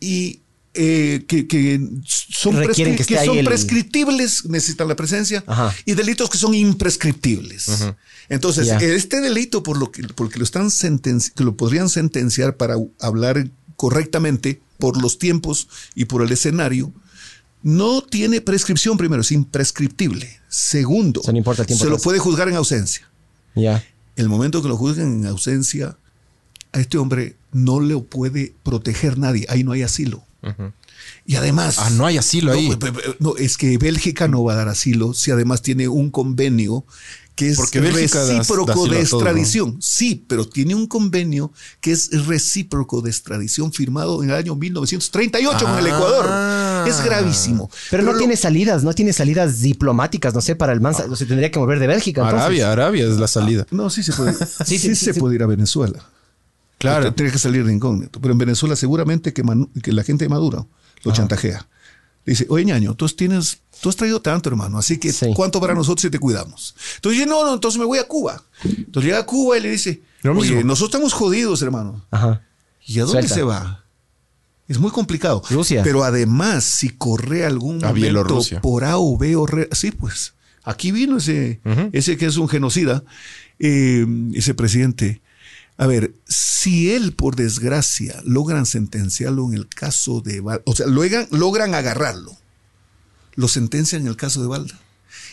y 0.00 0.40
eh, 0.74 1.24
que, 1.26 1.48
que 1.48 1.80
son, 2.06 2.54
prescri- 2.56 2.96
que 2.96 3.04
que 3.04 3.24
son 3.24 3.38
el- 3.38 3.44
prescriptibles, 3.44 4.44
necesitan 4.46 4.86
la 4.88 4.94
presencia, 4.96 5.42
Ajá. 5.46 5.74
y 5.84 5.94
delitos 5.94 6.30
que 6.30 6.38
son 6.38 6.54
imprescriptibles. 6.54 7.66
Entonces, 8.28 8.66
Ya. 8.68 8.78
este 8.78 9.20
delito 9.20 9.62
por 9.62 9.76
lo 9.78 9.90
que, 9.90 10.02
porque 10.14 10.38
lo 10.38 10.44
están 10.44 10.68
que 10.70 11.44
lo 11.44 11.56
podrían 11.56 11.88
sentenciar 11.88 12.56
para 12.56 12.76
hablar 13.00 13.48
correctamente 13.76 14.60
por 14.78 15.00
los 15.02 15.18
tiempos 15.18 15.68
y 15.94 16.04
por 16.04 16.22
el 16.22 16.30
escenario, 16.30 16.92
no 17.62 18.00
tiene 18.02 18.40
prescripción 18.40 18.96
primero, 18.96 19.22
es 19.22 19.32
imprescriptible. 19.32 20.38
Segundo, 20.48 21.20
no 21.26 21.36
importa 21.36 21.64
se 21.64 21.86
lo 21.86 21.98
puede 21.98 22.18
juzgar 22.18 22.48
en 22.48 22.54
ausencia 22.56 23.10
Ya. 23.54 23.84
el 24.16 24.28
momento 24.28 24.62
que 24.62 24.68
lo 24.68 24.76
juzguen 24.76 25.20
en 25.20 25.26
ausencia, 25.26 25.96
a 26.72 26.80
este 26.80 26.96
hombre 26.98 27.36
no 27.52 27.80
le 27.80 27.98
puede 27.98 28.54
proteger 28.62 29.18
nadie. 29.18 29.44
Ahí 29.48 29.64
no 29.64 29.72
hay 29.72 29.82
asilo. 29.82 30.22
Y 31.26 31.36
además. 31.36 31.76
Ah, 31.78 31.90
no 31.90 32.06
hay 32.06 32.18
asilo 32.18 32.52
ahí. 32.52 32.70
no, 33.18 33.36
es 33.36 33.56
que 33.56 33.78
Bélgica 33.78 34.28
no 34.28 34.42
va 34.44 34.54
a 34.54 34.56
dar 34.56 34.68
asilo 34.68 35.14
si 35.14 35.30
además 35.30 35.62
tiene 35.62 35.88
un 35.88 36.10
convenio 36.10 36.84
que 37.36 37.48
es 37.48 37.56
Porque 37.56 37.80
Bélgica 37.80 38.22
da- 38.22 38.36
recíproco 38.38 38.66
da 38.66 38.72
asilo 38.74 38.94
de 38.98 39.04
todo, 39.06 39.20
extradición. 39.20 39.78
Sí, 39.80 40.24
pero 40.28 40.46
tiene 40.46 40.74
un 40.74 40.86
convenio 40.86 41.52
que 41.80 41.92
es 41.92 42.26
recíproco 42.26 43.00
de 43.00 43.08
extradición 43.10 43.72
firmado 43.72 44.22
en 44.22 44.28
el 44.28 44.36
año 44.36 44.56
1938 44.56 45.64
con 45.64 45.78
el 45.78 45.86
Ah. 45.86 45.88
Ecuador. 45.96 46.88
Es 46.88 47.02
gravísimo. 47.02 47.70
Pero, 47.90 48.02
no 48.02 48.12
lo- 48.12 48.18
tiene 48.18 48.36
salidas, 48.36 48.82
no 48.84 48.92
tiene 48.92 49.12
salidas 49.14 49.60
diplomáticas, 49.62 50.34
no 50.34 50.42
sé, 50.42 50.54
para 50.54 50.72
el 50.74 50.80
Mansa. 50.82 51.04
Se 51.16 51.24
tendría 51.24 51.50
que 51.50 51.58
mover 51.58 51.78
de 51.78 51.86
Bélgica. 51.86 52.20
entonces. 52.22 52.40
Arabia, 52.42 52.72
Arabia 52.72 53.04
es 53.06 53.16
la 53.18 53.28
salida. 53.28 53.66
No, 53.70 53.88
sí 53.88 54.02
se 54.02 54.12
puede. 54.12 54.34
sí, 54.66 54.78
sí, 54.78 54.78
sí, 54.78 54.94
se 54.96 55.14
sí. 55.14 55.20
puede 55.20 55.36
ir 55.36 55.42
a 55.42 55.46
Venezuela. 55.46 56.04
Claro. 56.80 57.14
Tiene 57.14 57.30
que 57.30 57.38
salir 57.38 57.64
de 57.64 57.72
incógnito. 57.72 58.20
Pero 58.20 58.32
en 58.32 58.38
Venezuela 58.38 58.74
seguramente 58.74 59.32
que, 59.32 59.44
Manu- 59.44 59.70
que 59.82 59.92
la 59.92 60.02
gente 60.02 60.24
de 60.24 60.28
Maduro 60.28 60.68
lo 61.04 61.12
chantajea. 61.12 61.68
Le 62.24 62.32
dice, 62.32 62.46
oye, 62.48 62.64
ñaño, 62.64 62.94
tú 62.94 63.06
tienes, 63.08 63.60
tú 63.80 63.88
has 63.88 63.96
traído 63.96 64.20
tanto, 64.20 64.48
hermano, 64.50 64.76
así 64.78 64.98
que 64.98 65.12
Sí. 65.12 65.32
¿cuánto 65.34 65.58
para 65.60 65.74
nosotros 65.74 66.02
si 66.02 66.10
te 66.10 66.18
cuidamos? 66.18 66.74
Entonces 66.96 67.18
dice, 67.20 67.30
no, 67.30 67.44
no, 67.46 67.54
entonces 67.54 67.78
me 67.78 67.86
voy 67.86 67.98
a 67.98 68.06
Cuba. 68.08 68.42
Entonces 68.64 69.04
llega 69.04 69.18
a 69.20 69.26
Cuba 69.26 69.56
y 69.56 69.60
le 69.62 69.70
dice, 69.70 70.02
oye, 70.24 70.64
nosotros 70.64 70.88
estamos 70.90 71.12
jodidos, 71.14 71.62
hermano. 71.62 72.04
Ajá. 72.10 72.42
¿Y 72.84 72.98
a 72.98 73.04
dónde 73.04 73.20
Suelta. 73.22 73.34
se 73.34 73.42
va? 73.42 73.84
Es 74.68 74.78
muy 74.78 74.90
complicado. 74.90 75.42
Rusia. 75.50 75.82
Pero 75.82 76.04
además, 76.04 76.64
si 76.64 76.90
corre 76.90 77.44
algún 77.44 77.82
A 77.84 77.88
momento 77.88 78.38
por 78.62 78.84
A 78.84 78.98
o 78.98 79.16
B 79.18 79.34
o 79.36 79.46
re- 79.46 79.68
sí, 79.72 79.90
pues 79.90 80.34
aquí 80.62 80.92
vino 80.92 81.16
ese, 81.16 81.60
ese 81.92 82.16
que 82.16 82.26
es 82.26 82.36
un 82.36 82.48
genocida, 82.48 83.02
eh, 83.58 84.06
ese 84.34 84.54
presidente. 84.54 85.22
A 85.80 85.86
ver, 85.86 86.14
si 86.28 86.92
él, 86.92 87.14
por 87.14 87.36
desgracia, 87.36 88.20
logran 88.26 88.66
sentenciarlo 88.66 89.46
en 89.46 89.54
el 89.54 89.66
caso 89.66 90.20
de 90.20 90.42
Balda, 90.42 90.62
o 90.66 90.76
sea, 90.76 90.86
logran, 90.86 91.26
logran 91.30 91.74
agarrarlo, 91.74 92.36
lo 93.34 93.48
sentencian 93.48 94.02
en 94.02 94.08
el 94.08 94.16
caso 94.16 94.42
de 94.42 94.48
Balda. 94.48 94.78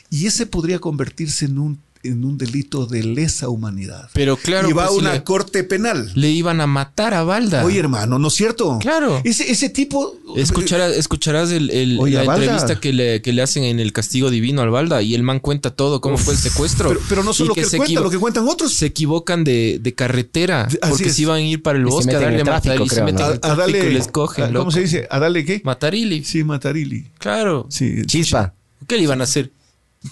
Y 0.10 0.26
ese 0.26 0.46
podría 0.46 0.80
convertirse 0.80 1.44
en 1.44 1.60
un, 1.60 1.82
en 2.08 2.24
un 2.26 2.38
delito 2.38 2.86
de 2.86 3.04
lesa 3.04 3.50
humanidad. 3.50 4.10
Pero 4.14 4.38
claro, 4.38 4.70
Y 4.70 4.74
va 4.74 4.84
pues, 4.84 4.90
a 4.90 4.94
si 4.94 5.00
una 5.02 5.14
le- 5.14 5.24
corte 5.24 5.64
penal. 5.64 6.12
Le 6.16 6.30
iban 6.30 6.62
a 6.62 6.68
matar 6.68 7.14
a 7.14 7.24
Balda. 7.24 7.64
Oye, 7.66 7.80
hermano, 7.80 8.18
¿no 8.20 8.28
es 8.30 8.34
cierto? 8.34 8.78
Claro. 8.80 9.22
Ese, 9.24 9.52
ese 9.52 9.70
tipo. 9.70 10.16
Escucharás, 10.36 10.94
escucharás 10.96 11.52
el- 11.52 11.70
el- 11.70 11.98
Oye, 12.00 12.16
la 12.16 12.24
entrevista 12.36 12.80
que 12.80 12.94
le, 12.94 13.22
que 13.22 13.34
le 13.34 13.42
hacen 13.42 13.64
en 13.64 13.80
el 13.80 13.94
castigo 13.94 14.30
divino 14.30 14.62
al 14.62 14.70
Balda 14.70 15.02
y 15.02 15.16
el 15.16 15.24
man 15.24 15.40
cuenta 15.40 15.72
todo, 15.72 16.02
cómo 16.02 16.18
fue 16.18 16.34
el 16.34 16.40
secuestro. 16.40 16.90
Pero, 16.90 17.02
pero 17.10 17.24
no 17.24 17.34
solo 17.34 17.54
que, 17.54 17.62
él 17.62 17.68
se 17.68 17.78
cuenta, 17.78 18.00
lo 18.02 18.10
que 18.10 18.18
cuentan 18.18 18.48
otros. 18.48 18.74
Se 18.74 18.86
equivocan 18.88 19.44
de, 19.44 19.80
de 19.82 19.94
carretera 19.94 20.64
Así 20.64 20.78
porque 20.90 21.06
es. 21.10 21.16
se 21.16 21.22
iban 21.24 21.38
a 21.38 21.42
ir 21.42 21.62
para 21.62 21.78
el 21.78 21.86
bosque 21.86 22.16
a 22.16 22.20
darle 22.20 22.44
matar 22.44 22.82
y 22.82 22.90
se 22.90 23.04
meten 23.04 23.26
a, 23.42 23.56
darle. 23.56 23.90
y 23.90 23.94
les 23.94 24.08
cogen, 24.08 24.44
a- 24.46 24.48
¿Cómo 24.48 24.60
loco. 24.60 24.72
se 24.72 24.82
dice? 24.82 25.08
¿A 25.10 25.20
darle 25.20 25.46
qué? 25.46 25.62
Matarili. 25.64 26.24
Sí, 26.24 26.44
Matarili. 26.44 27.06
Claro. 27.20 27.68
Sí. 27.70 28.04
Chispa. 28.06 28.54
¿Qué 28.88 28.96
le 28.98 29.04
iban 29.04 29.22
a 29.22 29.24
hacer? 29.26 29.52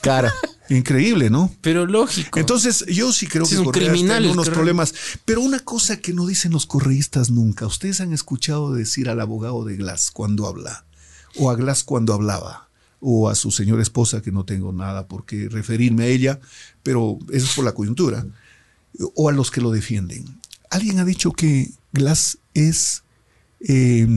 Claro. 0.02 0.30
Increíble, 0.70 1.30
¿no? 1.30 1.54
Pero 1.62 1.86
lógico. 1.86 2.40
Entonces, 2.40 2.86
yo 2.88 3.12
sí 3.12 3.28
creo 3.28 3.46
Sí, 3.46 3.56
que 3.56 3.64
Correa 3.64 3.92
criminal 3.92 4.06
está 4.06 4.18
en 4.18 4.24
el 4.24 4.32
unos 4.32 4.50
problemas. 4.50 4.94
Pero 5.24 5.42
una 5.42 5.60
cosa 5.60 5.98
que 5.98 6.14
no 6.14 6.26
dicen 6.26 6.52
los 6.52 6.66
correístas 6.66 7.30
nunca. 7.30 7.68
Ustedes 7.68 8.02
han 8.02 8.14
escuchado 8.14 8.74
decir 8.74 9.10
al 9.10 9.22
abogado 9.22 9.64
de 9.64 9.76
Glass 9.76 10.10
cuando 10.12 10.48
habla, 10.48 10.86
o 11.38 11.52
a 11.52 11.56
Glass 11.56 11.84
cuando 11.84 12.14
hablaba, 12.14 12.70
o 13.00 13.30
a 13.30 13.36
su 13.36 13.52
señora 13.52 13.84
esposa, 13.84 14.22
que 14.22 14.32
no 14.32 14.44
tengo 14.46 14.72
nada 14.72 15.08
por 15.08 15.26
qué 15.26 15.50
referirme 15.50 16.06
a 16.06 16.08
ella, 16.08 16.40
pero 16.82 17.20
eso 17.32 17.46
es 17.46 17.54
por 17.54 17.66
la 17.66 17.74
coyuntura, 17.74 18.26
o 19.14 19.30
a 19.30 19.34
los 19.34 19.52
que 19.52 19.62
lo 19.62 19.70
defienden. 19.70 20.26
Alguien 20.72 20.98
ha 21.00 21.06
dicho 21.06 21.32
que 21.32 21.72
Glass 21.94 22.40
es 22.56 23.04
eh, 23.60 24.08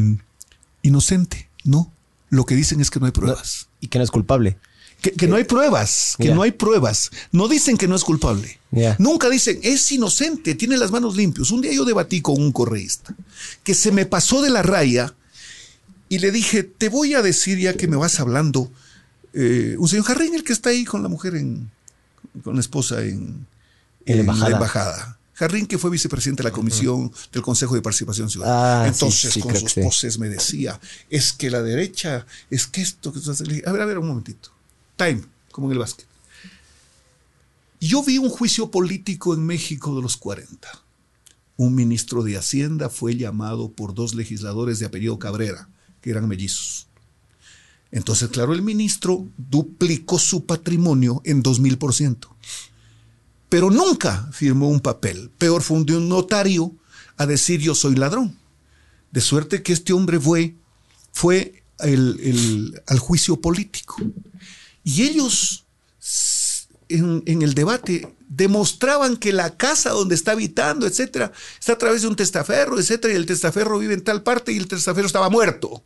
inocente, 0.83 1.51
¿no? 1.65 1.93
Lo 2.31 2.47
que 2.47 2.55
dicen 2.55 2.81
es 2.81 2.91
que 2.91 3.01
no 3.01 3.07
hay 3.07 3.13
pruebas. 3.13 3.69
Y 3.81 3.89
que 3.89 3.99
no 3.99 4.05
es 4.05 4.11
culpable. 4.11 4.59
Que, 5.01 5.13
que 5.13 5.29
no 5.29 5.37
hay 5.37 5.45
pruebas, 5.45 6.17
que 6.19 6.35
no 6.35 6.43
hay 6.43 6.51
pruebas. 6.51 7.11
No 7.31 7.47
dicen 7.47 7.77
que 7.77 7.87
no 7.87 7.95
es 7.95 8.03
culpable. 8.03 8.59
Nunca 8.99 9.31
dicen, 9.31 9.61
es 9.63 9.91
inocente, 9.93 10.55
tiene 10.57 10.77
las 10.77 10.91
manos 10.91 11.17
limpias. 11.17 11.51
Un 11.53 11.61
día 11.61 11.73
yo 11.73 11.85
debatí 11.85 12.21
con 12.21 12.41
un 12.41 12.51
correísta 12.53 13.15
que 13.63 13.75
se 13.75 13.93
me 13.93 14.07
pasó 14.07 14.43
de 14.43 14.51
la 14.51 14.63
raya 14.63 15.15
y 16.09 16.19
le 16.19 16.33
dije, 16.33 16.65
te 16.65 16.89
voy 16.89 17.15
a 17.15 17.23
decir 17.23 17.59
ya 17.59 17.75
que 17.75 17.87
me 17.87 17.97
vas 17.97 18.19
hablando, 18.19 18.71
eh, 19.35 19.77
un 19.79 19.89
señor 19.89 20.05
Jarrín, 20.07 20.35
el 20.35 20.43
que 20.43 20.53
está 20.53 20.71
ahí 20.71 20.85
con 20.85 21.03
la 21.03 21.09
mujer, 21.09 21.37
en, 21.37 21.71
con 22.43 22.55
la 22.55 22.61
esposa 22.61 23.03
en, 23.03 23.47
En 24.05 24.17
la 24.17 24.21
embajada. 24.21 24.51
embajada. 24.51 25.19
Jarrín, 25.35 25.67
que 25.67 25.79
fue 25.79 25.91
vicepresidente 25.91 26.43
de 26.43 26.49
la 26.49 26.53
Comisión 26.53 27.13
del 27.33 27.43
Consejo 27.43 27.77
de 27.77 27.83
Participación 27.83 28.29
Ciudadana. 28.29 28.83
Ah, 28.83 28.89
Entonces, 28.89 29.33
sí, 29.33 29.41
con 29.41 29.55
sus 29.55 29.71
sí. 29.71 29.81
voces 29.83 30.19
me 30.19 30.29
decía, 30.29 30.81
es 31.09 31.33
que 31.33 31.49
la 31.51 31.63
derecha, 31.63 32.27
es 32.51 32.67
que 32.67 32.83
esto, 32.83 33.13
que 33.13 33.21
A 33.65 33.71
ver, 33.73 33.83
a 33.83 33.87
ver, 33.87 33.99
un 33.99 34.09
momentito. 34.09 34.51
Time, 34.99 35.23
como 35.53 35.69
en 35.69 35.73
el 35.73 35.79
básquet. 35.79 36.07
Yo 37.81 38.03
vi 38.03 38.19
un 38.19 38.29
juicio 38.29 38.71
político 38.71 39.33
en 39.35 39.47
México 39.47 39.95
de 39.97 40.03
los 40.03 40.17
40. 40.17 40.69
Un 41.57 41.75
ministro 41.75 42.23
de 42.23 42.37
Hacienda 42.37 42.91
fue 42.91 43.17
llamado 43.17 43.71
por 43.71 43.95
dos 43.95 44.15
legisladores 44.15 44.79
de 44.81 44.87
apellido 44.87 45.19
Cabrera, 45.19 45.69
que 46.03 46.11
eran 46.11 46.29
mellizos. 46.29 46.89
Entonces, 47.91 48.29
claro, 48.29 48.53
el 48.53 48.63
ministro 48.63 49.27
duplicó 49.37 50.19
su 50.19 50.45
patrimonio 50.45 51.23
en 51.25 51.43
2000%. 51.43 52.29
Pero 53.49 53.71
nunca 53.71 54.29
firmó 54.33 54.69
un 54.69 54.81
papel. 54.81 55.31
Peor 55.39 55.63
fue 55.63 55.79
un 55.79 56.09
notario 56.09 56.75
a 57.17 57.27
decir 57.27 57.61
yo 57.61 57.75
soy 57.75 57.95
ladrón. 57.95 58.37
De 59.11 59.21
suerte 59.21 59.63
que 59.63 59.73
este 59.73 59.93
hombre 59.95 60.21
fue, 60.21 60.55
fue 61.13 61.63
el- 61.79 62.83
al 62.87 62.99
juicio 62.99 63.41
político. 63.41 63.97
Y 64.89 65.03
ellos, 65.03 65.67
en, 66.89 67.43
el 67.43 67.53
debate, 67.53 68.17
demostraban 68.27 69.19
que 69.19 69.35
la 69.35 69.55
casa 69.55 69.91
donde 69.91 70.15
está 70.15 70.33
habitando, 70.33 70.87
etcétera, 70.87 71.31
está 71.61 71.75
a 71.75 71.79
través 71.79 72.01
de 72.01 72.09
un 72.09 72.17
testaferro, 72.17 72.81
etcétera, 72.81 73.13
y 73.13 73.19
el 73.19 73.27
testaferro 73.27 73.79
vive 73.79 73.93
en 73.93 74.03
tal 74.03 74.23
parte 74.23 74.51
y 74.51 74.57
el 74.57 74.67
testaferro 74.67 75.07
estaba 75.07 75.29
muerto. 75.29 75.85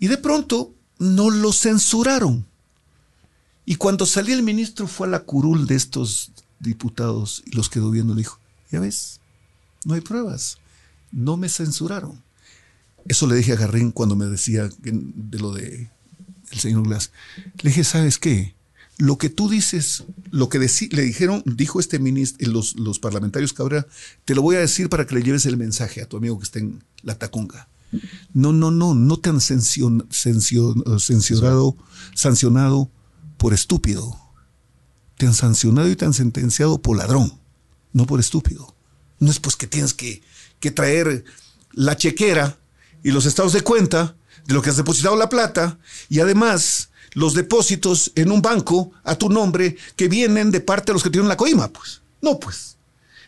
Y 0.00 0.08
de 0.08 0.18
pronto 0.18 0.74
no 0.98 1.30
lo 1.30 1.52
censuraron. 1.52 2.44
Y 3.64 3.76
cuando 3.76 4.06
salió 4.06 4.34
el 4.34 4.42
ministro 4.42 4.88
fue 4.88 5.06
a 5.06 5.10
la 5.10 5.20
curul 5.20 5.68
de 5.68 5.76
estos 5.76 6.32
diputados 6.58 7.44
y 7.46 7.52
los 7.52 7.70
quedó 7.70 7.92
viendo 7.92 8.12
le 8.12 8.22
dijo, 8.22 8.40
ya 8.72 8.80
ves, 8.80 9.20
no 9.84 9.94
hay 9.94 10.00
pruebas, 10.00 10.58
no 11.12 11.36
me 11.36 11.48
censuraron. 11.48 12.20
Eso 13.06 13.28
le 13.28 13.36
dije 13.36 13.52
a 13.52 13.56
Garrín 13.56 13.92
cuando 13.92 14.16
me 14.16 14.26
decía 14.26 14.68
de 14.82 15.38
lo 15.38 15.52
de 15.52 15.93
el 16.54 16.60
señor 16.60 16.84
Glass. 16.84 17.10
Le 17.62 17.70
dije, 17.70 17.84
¿sabes 17.84 18.18
qué? 18.18 18.54
Lo 18.96 19.18
que 19.18 19.28
tú 19.28 19.48
dices, 19.48 20.04
lo 20.30 20.48
que 20.48 20.58
le 20.60 21.02
dijeron, 21.02 21.42
dijo 21.46 21.80
este 21.80 21.98
ministro, 21.98 22.48
los, 22.52 22.76
los 22.76 23.00
parlamentarios 23.00 23.52
Cabrera, 23.52 23.86
te 24.24 24.34
lo 24.36 24.42
voy 24.42 24.56
a 24.56 24.60
decir 24.60 24.88
para 24.88 25.04
que 25.06 25.16
le 25.16 25.22
lleves 25.22 25.46
el 25.46 25.56
mensaje 25.56 26.00
a 26.00 26.08
tu 26.08 26.16
amigo 26.16 26.38
que 26.38 26.44
está 26.44 26.60
en 26.60 26.82
la 27.02 27.18
Tacunga. 27.18 27.68
No, 28.32 28.52
no, 28.52 28.70
no, 28.70 28.94
no 28.94 29.16
te 29.18 29.30
han 29.30 29.40
sancion- 29.40 30.06
sancion- 30.08 31.00
censurado, 31.00 31.76
sancionado 32.14 32.90
por 33.36 33.52
estúpido. 33.52 34.16
Te 35.16 35.26
han 35.26 35.34
sancionado 35.34 35.88
y 35.90 35.96
te 35.96 36.04
han 36.04 36.14
sentenciado 36.14 36.80
por 36.80 36.96
ladrón, 36.96 37.32
no 37.92 38.06
por 38.06 38.20
estúpido. 38.20 38.74
No 39.20 39.30
es 39.30 39.38
pues 39.40 39.56
que 39.56 39.66
tienes 39.66 39.94
que, 39.94 40.22
que 40.60 40.70
traer 40.70 41.24
la 41.72 41.96
chequera 41.96 42.58
y 43.02 43.10
los 43.10 43.26
estados 43.26 43.52
de 43.52 43.60
cuenta 43.62 44.16
de 44.46 44.54
lo 44.54 44.62
que 44.62 44.70
has 44.70 44.76
depositado 44.76 45.16
la 45.16 45.28
plata 45.28 45.78
y 46.08 46.20
además 46.20 46.90
los 47.14 47.34
depósitos 47.34 48.12
en 48.14 48.30
un 48.32 48.42
banco 48.42 48.90
a 49.04 49.14
tu 49.14 49.28
nombre 49.28 49.76
que 49.96 50.08
vienen 50.08 50.50
de 50.50 50.60
parte 50.60 50.86
de 50.86 50.94
los 50.94 51.02
que 51.02 51.10
tienen 51.10 51.28
la 51.28 51.36
coima, 51.36 51.68
pues. 51.68 52.00
No, 52.20 52.38
pues. 52.40 52.76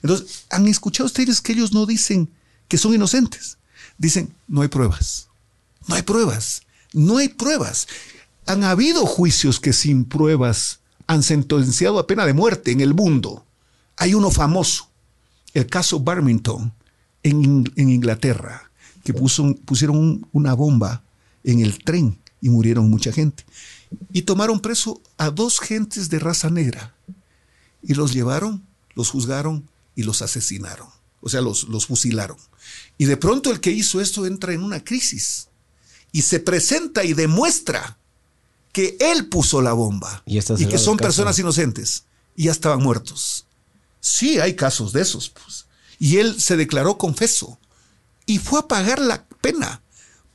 Entonces, 0.03 0.45
¿han 0.51 0.67
escuchado 0.69 1.07
ustedes 1.07 1.41
que 1.41 1.53
ellos 1.53 1.73
no 1.73 1.87
dicen 1.87 2.29
que 2.69 2.79
son 2.79 2.95
inocentes? 2.95 3.59
Dicen, 3.99 4.35
no 4.49 4.63
hay 4.63 4.69
pruebas. 4.69 5.29
No 5.87 5.95
hay 5.95 6.03
pruebas. 6.03 6.63
No 6.93 7.19
hay 7.19 7.29
pruebas. 7.29 7.87
Han 8.47 8.65
habido 8.65 9.07
juicios 9.07 9.61
que 9.61 9.73
sin 9.73 10.05
pruebas 10.05 10.81
han 11.07 11.23
sentenciado 11.23 11.99
a 11.99 12.07
pena 12.07 12.27
de 12.27 12.35
muerte 12.35 12.73
en 12.73 12.81
el 12.81 12.93
mundo. 12.95 13.45
Hay 13.97 14.15
uno 14.15 14.31
famoso, 14.31 14.89
el 15.55 15.67
caso 15.67 16.01
Barmington 16.01 16.73
en, 17.23 17.73
en 17.77 17.91
Inglaterra, 17.91 18.71
que 19.05 19.15
pusieron 19.15 19.97
un- 19.97 20.29
una 20.33 20.55
bomba 20.55 21.03
en 21.47 21.61
el 21.61 21.83
tren 21.83 22.19
y 22.43 22.51
murieron 22.51 22.91
mucha 22.91 23.13
gente. 23.13 23.45
Y 24.13 24.23
tomaron 24.23 24.61
preso 24.61 25.01
a 25.17 25.31
dos 25.31 25.61
gentes 25.61 26.11
de 26.11 26.19
raza 26.19 26.51
negra 26.51 26.95
y 27.83 27.95
los 27.95 28.13
llevaron, 28.13 28.67
los 28.95 29.11
juzgaron 29.11 29.69
y 29.95 30.03
los 30.03 30.21
asesinaron. 30.21 30.89
O 31.23 31.29
sea, 31.29 31.41
los, 31.41 31.65
los 31.69 31.87
fusilaron. 31.87 32.37
Y 32.99 33.07
de 33.07 33.17
pronto 33.17 33.51
el 33.51 33.61
que 33.61 33.71
hizo 33.71 34.01
esto 34.01 34.27
entra 34.27 34.53
en 34.53 34.63
una 34.63 34.85
crisis 34.85 35.49
y 36.13 36.23
se 36.23 36.41
presenta 36.41 37.05
y 37.05 37.15
demuestra 37.15 37.99
que 38.73 38.97
él 39.01 39.29
puso 39.29 39.63
la 39.63 39.73
bomba 39.73 40.23
Y 40.27 40.39
y 40.39 40.67
que 40.67 40.79
son 40.79 40.99
personas 40.99 41.39
inocentes 41.39 42.05
y 42.35 42.45
ya 42.45 42.53
estaban 42.53 42.83
muertos. 42.83 43.47
Sí, 44.01 44.39
hay 44.39 44.55
casos 44.55 44.93
de 44.93 45.03
esos. 45.03 45.31
Pues. 45.31 45.67
Y 45.99 46.19
él 46.19 46.41
se 46.41 46.57
declaró 46.57 46.99
confeso 46.99 47.59
y 48.27 48.39
fue 48.39 48.61
a 48.61 48.69
pagar 48.69 49.01
la 49.01 49.27
pena 49.41 49.81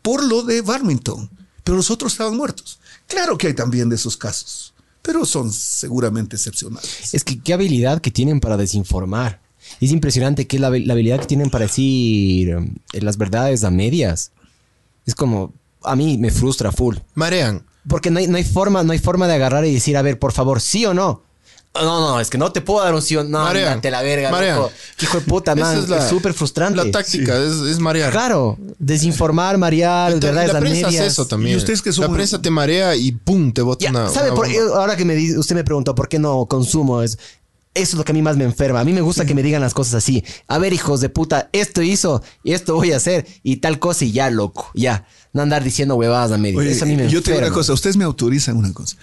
por 0.02 0.24
lo 0.24 0.44
de 0.44 0.62
Barmington, 0.62 1.30
pero 1.64 1.78
los 1.78 1.92
otros 1.92 2.14
estaban 2.14 2.38
muertos. 2.38 2.80
Claro 3.08 3.38
que 3.38 3.48
hay 3.48 3.54
también 3.54 3.90
de 3.90 3.96
esos 3.96 4.18
casos, 4.18 4.74
pero 5.02 5.26
son 5.26 5.52
seguramente 5.52 6.36
excepcionales. 6.36 7.14
Es 7.14 7.24
que 7.24 7.40
qué 7.40 7.54
habilidad 7.54 8.02
que 8.02 8.12
tienen 8.12 8.40
para 8.40 8.58
desinformar. 8.58 9.42
Es 9.80 9.92
impresionante 9.92 10.48
que 10.48 10.60
la, 10.60 10.70
la 10.70 10.94
habilidad 10.94 11.20
que 11.20 11.28
tienen 11.28 11.50
para 11.50 11.66
decir 11.66 12.50
eh, 12.50 13.02
las 13.02 13.18
verdades 13.18 13.64
a 13.64 13.72
medias. 13.72 14.32
Es 15.06 15.16
como, 15.16 15.54
a 15.84 15.96
mí 15.96 16.18
me 16.18 16.32
frustra 16.32 16.72
full. 16.72 16.98
Marean. 17.16 17.66
Porque 17.88 18.12
no 18.12 18.20
hay, 18.20 18.28
no 18.28 18.38
hay 18.38 18.44
forma, 18.44 18.84
no 18.84 18.92
hay 18.92 19.00
forma 19.00 19.28
de 19.28 19.34
agarrar 19.34 19.66
y 19.66 19.74
decir, 19.74 19.98
a 19.98 20.02
ver, 20.02 20.20
por 20.20 20.34
favor, 20.34 20.62
sí 20.62 20.86
o 20.86 20.94
no. 20.94 21.24
No, 21.74 22.02
no, 22.02 22.20
es 22.20 22.30
que 22.30 22.38
no 22.38 22.52
te 22.52 22.60
puedo 22.60 22.84
dar 22.84 22.94
un 22.94 23.02
sí 23.02 23.16
o 23.16 23.24
no. 23.24 23.46
Ándate 23.46 23.90
la 23.92 24.02
verga, 24.02 24.30
loco. 24.56 24.72
Hijo 25.02 25.20
de 25.20 25.26
puta, 25.26 25.54
Esa 25.56 25.62
man. 25.62 25.78
es 25.78 25.88
la- 25.90 25.98
Es 26.00 26.10
súper 26.10 26.34
frustrante. 26.34 26.84
La 26.84 26.92
táctica 26.92 27.38
es, 27.42 27.54
es 27.62 27.80
marear. 27.80 28.12
Claro, 28.12 28.58
desinformar, 28.78 29.58
marear, 29.58 30.12
Y 30.16 30.20
ta- 30.20 30.28
verdades 30.28 30.52
la 30.54 30.60
prensa 30.60 30.88
hace 30.88 31.06
eso 31.06 31.26
también. 31.26 31.54
Y 31.54 31.58
ustedes 31.58 31.82
que 31.82 31.94
son- 31.94 32.08
La 32.08 32.14
prensa 32.14 32.42
te 32.42 32.50
marea 32.50 32.96
y 32.96 33.14
¡pum! 33.14 33.54
te 33.54 33.62
bota 33.62 33.84
Ya, 33.86 33.92
una. 33.92 34.10
¿Sabe 34.10 34.32
una 34.32 34.36
por- 34.36 34.52
bomba. 34.52 34.76
ahora 34.80 34.98
que 34.98 35.06
me 35.06 35.16
di- 35.16 35.38
usted 35.38 35.56
me 35.56 35.64
preguntó 35.64 35.96
por 35.96 36.10
qué 36.10 36.20
no 36.20 36.46
consumo 36.46 37.02
es 37.04 37.18
eso 37.74 37.94
es 37.94 37.98
lo 37.98 38.04
que 38.04 38.12
a 38.12 38.14
mí 38.16 38.22
más 38.22 38.36
me 38.36 38.44
enferma. 38.44 38.82
A 38.82 38.84
mí 38.84 38.92
me 38.92 39.00
gusta 39.00 39.26
que 39.26 39.34
me 39.34 39.42
digan 39.42 39.62
las 39.62 39.74
cosas 39.74 39.94
así. 39.94 40.26
A 40.50 40.58
ver, 40.58 40.74
hijos 40.74 41.00
de 41.00 41.08
puta, 41.08 41.48
esto 41.54 41.82
hizo 41.82 42.22
y 42.44 42.52
esto 42.52 42.76
voy 42.76 42.92
a 42.92 42.98
hacer 42.98 43.26
y 43.44 43.56
tal 43.58 43.80
cosa 43.80 44.04
y 44.04 44.12
ya, 44.12 44.30
loco. 44.30 44.70
Ya. 44.76 45.06
No 45.32 45.42
andar 45.42 45.64
diciendo 45.64 45.96
huevadas 45.96 46.34
a 46.34 46.38
medio. 46.38 46.60
Oye, 46.60 46.72
eso 46.74 46.84
a 46.84 46.88
mí 46.90 46.98
me 46.98 47.04
yo 47.08 47.22
te 47.22 47.32
digo 47.32 47.38
una 47.38 47.48
enferma. 47.48 47.56
cosa, 47.56 47.72
ustedes 47.72 47.96
me 47.96 48.04
autorizan 48.04 48.58
una 48.58 48.74
cosa. 48.74 48.98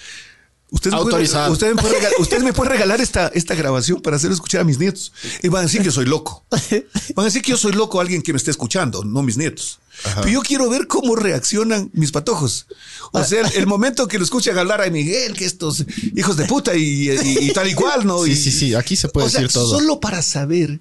Ustedes 0.70 0.92
me, 0.94 1.00
pueden, 1.00 1.14
Autorizado. 1.14 1.52
ustedes 1.52 1.74
me 1.74 1.80
pueden 1.80 1.96
regalar, 1.96 2.20
ustedes 2.20 2.42
me 2.42 2.52
pueden 2.52 2.72
regalar 2.72 3.00
esta, 3.00 3.28
esta 3.28 3.54
grabación 3.54 4.02
para 4.02 4.16
hacer 4.16 4.30
escuchar 4.30 4.60
a 4.60 4.64
mis 4.64 4.78
nietos. 4.78 5.12
Y 5.42 5.48
van 5.48 5.60
a 5.60 5.62
decir 5.66 5.80
que 5.82 5.90
soy 5.90 6.04
loco. 6.04 6.44
Van 6.50 7.22
a 7.22 7.24
decir 7.24 7.40
que 7.40 7.52
yo 7.52 7.56
soy 7.56 7.72
loco 7.72 7.98
a 7.98 8.02
alguien 8.02 8.20
que 8.20 8.34
me 8.34 8.36
esté 8.36 8.50
escuchando, 8.50 9.02
no 9.02 9.22
mis 9.22 9.38
nietos. 9.38 9.78
Pero 10.16 10.28
yo 10.28 10.42
quiero 10.42 10.68
ver 10.68 10.86
cómo 10.86 11.16
reaccionan 11.16 11.90
mis 11.94 12.12
patojos. 12.12 12.66
O 13.12 13.24
sea, 13.24 13.40
el, 13.40 13.52
el 13.54 13.66
momento 13.66 14.06
que 14.08 14.18
lo 14.18 14.24
escuchan 14.24 14.58
hablar 14.58 14.82
a 14.82 14.90
Miguel, 14.90 15.32
que 15.34 15.46
estos 15.46 15.84
hijos 16.14 16.36
de 16.36 16.44
puta 16.44 16.76
y, 16.76 17.10
y- 17.10 17.48
y 17.48 17.52
tal 17.52 17.66
y 17.68 17.74
cual, 17.74 18.06
¿no? 18.06 18.22
Sí, 18.24 18.32
Y- 18.32 18.36
sí, 18.36 18.52
sí, 18.52 18.74
aquí 18.74 18.94
se 18.94 19.08
puede 19.08 19.26
o 19.26 19.30
sea, 19.30 19.40
decir 19.40 19.54
todo. 19.54 19.78
Solo 19.78 19.98
para 20.00 20.20
saber. 20.22 20.78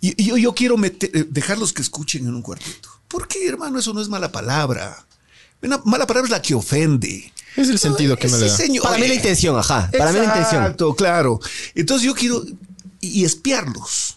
Y, 0.00 0.22
y 0.22 0.26
yo, 0.26 0.36
yo 0.38 0.54
quiero 0.54 0.76
meter- 0.76 1.10
eh, 1.14 1.26
dejarlos 1.28 1.72
que 1.72 1.82
escuchen 1.82 2.26
en 2.26 2.34
un 2.34 2.42
cuartito. 2.42 2.88
¿Por 3.08 3.28
qué, 3.28 3.46
hermano? 3.48 3.78
Eso 3.78 3.92
no 3.92 4.00
es 4.00 4.08
mala 4.08 4.32
palabra. 4.32 5.04
Una 5.62 5.78
mala 5.84 6.06
palabra 6.06 6.28
es 6.28 6.30
la 6.30 6.40
que 6.40 6.54
ofende. 6.54 7.30
Es 7.56 7.68
el 7.68 7.78
sentido 7.78 8.16
que 8.16 8.28
me 8.28 8.38
le 8.38 8.48
da. 8.48 8.56
señor. 8.56 8.84
Para 8.84 8.98
mí 8.98 9.08
la 9.08 9.14
intención, 9.14 9.58
ajá. 9.58 9.90
Para 9.96 10.12
mí 10.12 10.18
la 10.18 10.24
intención. 10.26 10.62
Exacto, 10.62 10.94
claro. 10.94 11.40
Entonces 11.74 12.06
yo 12.06 12.14
quiero 12.14 12.42
y 13.00 13.24
espiarlos. 13.24 14.14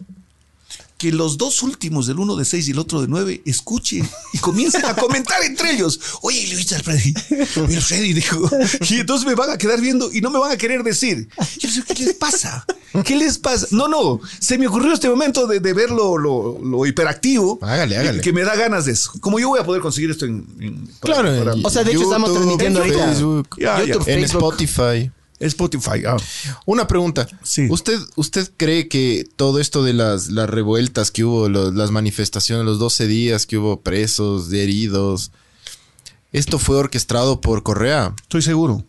Que 1.04 1.12
los 1.12 1.38
dos 1.38 1.62
últimos, 1.64 2.08
del 2.08 2.18
uno 2.18 2.38
de 2.38 2.45
seis 2.45 2.66
y 2.70 2.72
el 2.72 2.80
otro 2.80 3.01
de 3.01 3.10
nueve, 3.10 3.41
escuchen 3.45 4.10
y 4.32 4.38
comiencen 4.38 4.86
a 4.86 4.95
comentar 4.95 5.43
entre 5.43 5.74
ellos. 5.74 5.99
Oye, 6.22 6.47
le 6.47 6.56
viste 6.56 6.76
al 6.76 6.82
Freddy. 6.82 7.14
Oye, 7.62 7.76
el 7.76 7.82
Freddy 7.82 8.14
dijo. 8.14 8.49
Y 8.89 9.01
entonces 9.01 9.28
me 9.28 9.36
van 9.36 9.49
a 9.49 9.58
quedar 9.58 9.82
viendo 9.82 10.10
y 10.14 10.22
no 10.22 10.30
me 10.30 10.39
van 10.39 10.54
a 10.54 10.58
querer 10.58 10.82
decir. 10.82 11.28
Yo 11.60 11.68
les 11.68 11.74
digo, 11.76 11.86
¿qué 11.93 12.06
les 12.06 12.14
pasa? 12.14 12.66
¿Qué 13.04 13.18
les 13.18 13.38
pasa? 13.38 13.68
No, 13.72 13.89
no. 13.89 14.22
Se 14.39 14.58
me 14.58 14.66
ocurrió 14.68 14.93
este 14.93 15.10
momento 15.10 15.45
de, 15.45 15.60
de 15.60 15.74
ver 15.74 15.91
lo, 15.91 16.18
lo- 16.18 16.58
lo 16.64 16.86
hiperactivo. 16.86 17.60
Hágale, 17.62 17.97
hágale. 17.97 18.22
Que 18.22 18.32
me 18.32 18.43
da 18.43 18.56
ganas 18.56 18.86
de 18.86 18.93
eso. 18.93 19.12
Como 19.20 19.39
yo 19.39 19.49
voy 19.49 19.60
a 19.60 19.66
poder 19.66 19.82
conseguir 19.82 20.10
esto 20.12 20.24
en. 20.24 20.45
en- 20.62 20.88
para- 21.01 21.16
Claro, 21.22 21.38
para- 21.43 21.56
O 21.66 21.70
sea, 21.70 21.84
de 21.84 21.91
hecho, 21.91 22.04
estamos 22.04 22.32
transmitiendo 22.34 22.82
en 22.82 22.91
ahorita. 22.93 23.08
Facebook, 23.12 23.49
Ya, 23.60 23.80
ya. 23.80 23.86
YouTube, 23.88 24.08
en 24.08 24.20
Facebook. 24.22 24.54
Spotify. 24.56 25.12
Spotify. 25.48 26.04
ah. 26.08 26.18
Una 26.66 26.88
pregunta. 26.88 27.28
Sí. 27.44 27.68
¿Usted, 27.70 28.00
¿Usted 28.16 28.52
cree 28.58 28.88
que 28.88 29.28
todo 29.36 29.60
esto 29.60 29.84
de 29.84 29.94
las, 29.94 30.30
las 30.30 30.50
revueltas 30.50 31.12
que 31.12 31.24
hubo, 31.24 31.50
las 31.50 31.91
manifestaciones, 31.91 32.66
los 32.66 32.80
12 32.80 33.08
días 33.08 33.46
que 33.46 33.58
hubo 33.58 33.82
presos, 33.82 34.52
heridos, 34.52 35.32
esto 36.32 36.60
fue 36.60 36.78
orquestado 36.78 37.41
por 37.41 37.64
Correa? 37.64 38.14
Estoy 38.22 38.41
seguro. 38.41 38.84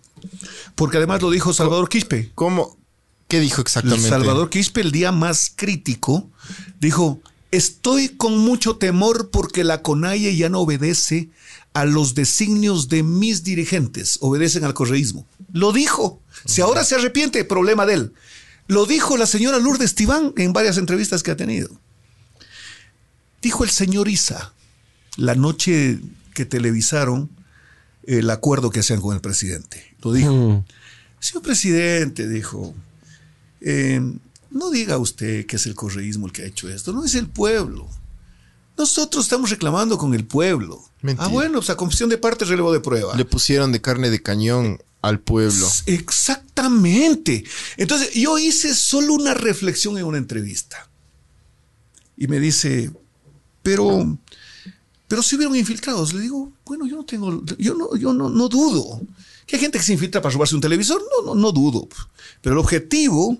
Porque 0.75 0.97
además 0.97 1.23
lo 1.23 1.31
dijo 1.31 1.53
Salvador 1.53 1.89
Quispe. 1.89 2.31
¿Cómo? 2.35 2.77
¿Qué 3.29 3.41
dijo 3.41 3.61
exactamente? 3.61 4.09
Salvador 4.09 4.51
Quispe, 4.51 4.81
el 4.81 4.93
día 4.93 5.13
más 5.13 5.53
crítico, 5.55 6.31
dijo: 6.81 7.21
Estoy 7.51 8.09
con 8.11 8.39
mucho 8.39 8.77
temor 8.77 9.31
porque 9.31 9.65
la 9.65 9.83
CONAIE 9.83 10.37
ya 10.37 10.49
no 10.49 10.61
obedece 10.61 11.31
a 11.75 11.85
los 11.85 12.15
designios 12.15 12.89
de 12.89 13.03
mis 13.03 13.43
dirigentes, 13.43 14.19
obedecen 14.21 14.65
al 14.65 14.75
correísmo. 14.75 15.27
Lo 15.53 15.73
dijo. 15.73 16.23
Si 16.47 16.61
ahora 16.61 16.85
se 16.85 16.95
arrepiente, 16.95 17.45
problema 17.45 17.85
de 17.85 17.95
él. 17.95 18.13
Lo 18.69 18.87
dijo 18.87 19.17
la 19.17 19.27
señora 19.27 19.59
Lourdes 19.59 19.95
Tibán 19.95 20.33
en 20.37 20.53
varias 20.53 20.79
entrevistas 20.79 21.23
que 21.23 21.33
ha 21.33 21.37
tenido. 21.37 21.69
Dijo 23.43 23.65
el 23.65 23.71
señor 23.71 24.09
Isa, 24.09 24.55
la 25.17 25.35
noche 25.35 26.01
que 26.33 26.45
televisaron 26.45 27.29
el 28.05 28.31
acuerdo 28.31 28.71
que 28.71 28.81
hacían 28.81 29.01
con 29.01 29.15
el 29.15 29.21
presidente. 29.21 29.95
Lo 30.03 30.13
dijo. 30.13 30.33
Mm. 30.33 30.65
Señor 31.19 31.43
presidente, 31.43 32.29
dijo, 32.29 32.75
eh, 33.61 34.01
no 34.51 34.71
diga 34.71 34.99
usted 34.99 35.47
que 35.47 35.57
es 35.57 35.67
el 35.67 35.75
correísmo 35.75 36.27
el 36.27 36.33
que 36.33 36.43
ha 36.43 36.47
hecho 36.47 36.69
esto, 36.69 36.93
no 36.93 37.05
es 37.05 37.15
el 37.15 37.27
pueblo. 37.29 37.89
Nosotros 38.77 39.25
estamos 39.25 39.51
reclamando 39.51 39.99
con 39.99 40.15
el 40.15 40.27
pueblo. 40.27 40.83
Mentira. 41.03 41.27
Ah, 41.27 41.29
bueno, 41.29 41.59
pues 41.59 41.71
a 41.71 41.77
confesión 41.77 42.11
de 42.11 42.19
parte, 42.19 42.45
relevo 42.45 42.73
de 42.73 42.81
prueba. 42.81 43.15
Le 43.17 43.25
pusieron 43.25 43.73
de 43.73 43.81
carne 43.81 44.11
de 44.11 44.23
cañón 44.23 44.83
al 45.01 45.21
pueblo. 45.21 45.69
Exactamente. 45.87 47.45
Entonces, 47.77 48.15
yo 48.15 48.39
hice 48.39 48.75
solo 48.75 49.15
una 49.15 49.35
reflexión 49.35 49.99
en 49.99 50.05
una 50.05 50.19
entrevista. 50.19 50.89
Y 52.17 52.27
me 52.27 52.41
dice, 52.41 52.91
pero, 53.63 54.19
pero 55.07 55.23
si 55.23 55.37
hubieron 55.37 55.57
infiltrados. 55.57 56.13
Le 56.13 56.21
digo, 56.21 56.53
bueno, 56.65 56.87
yo 56.87 56.97
no 56.97 57.05
tengo, 57.05 57.45
yo 57.59 57.75
no, 57.75 57.95
yo 57.97 58.13
no, 58.13 58.29
no 58.29 58.49
dudo. 58.49 59.01
Que 59.47 59.57
hay 59.57 59.63
gente 59.63 59.79
que 59.79 59.85
se 59.85 59.93
infiltra 59.93 60.23
para 60.23 60.33
robarse 60.33 60.55
un 60.55 60.61
televisor, 60.61 61.03
no, 61.03 61.27
no, 61.27 61.41
no 61.41 61.53
dudo. 61.53 61.89
Pero 62.41 62.55
el 62.55 62.59
objetivo 62.59 63.37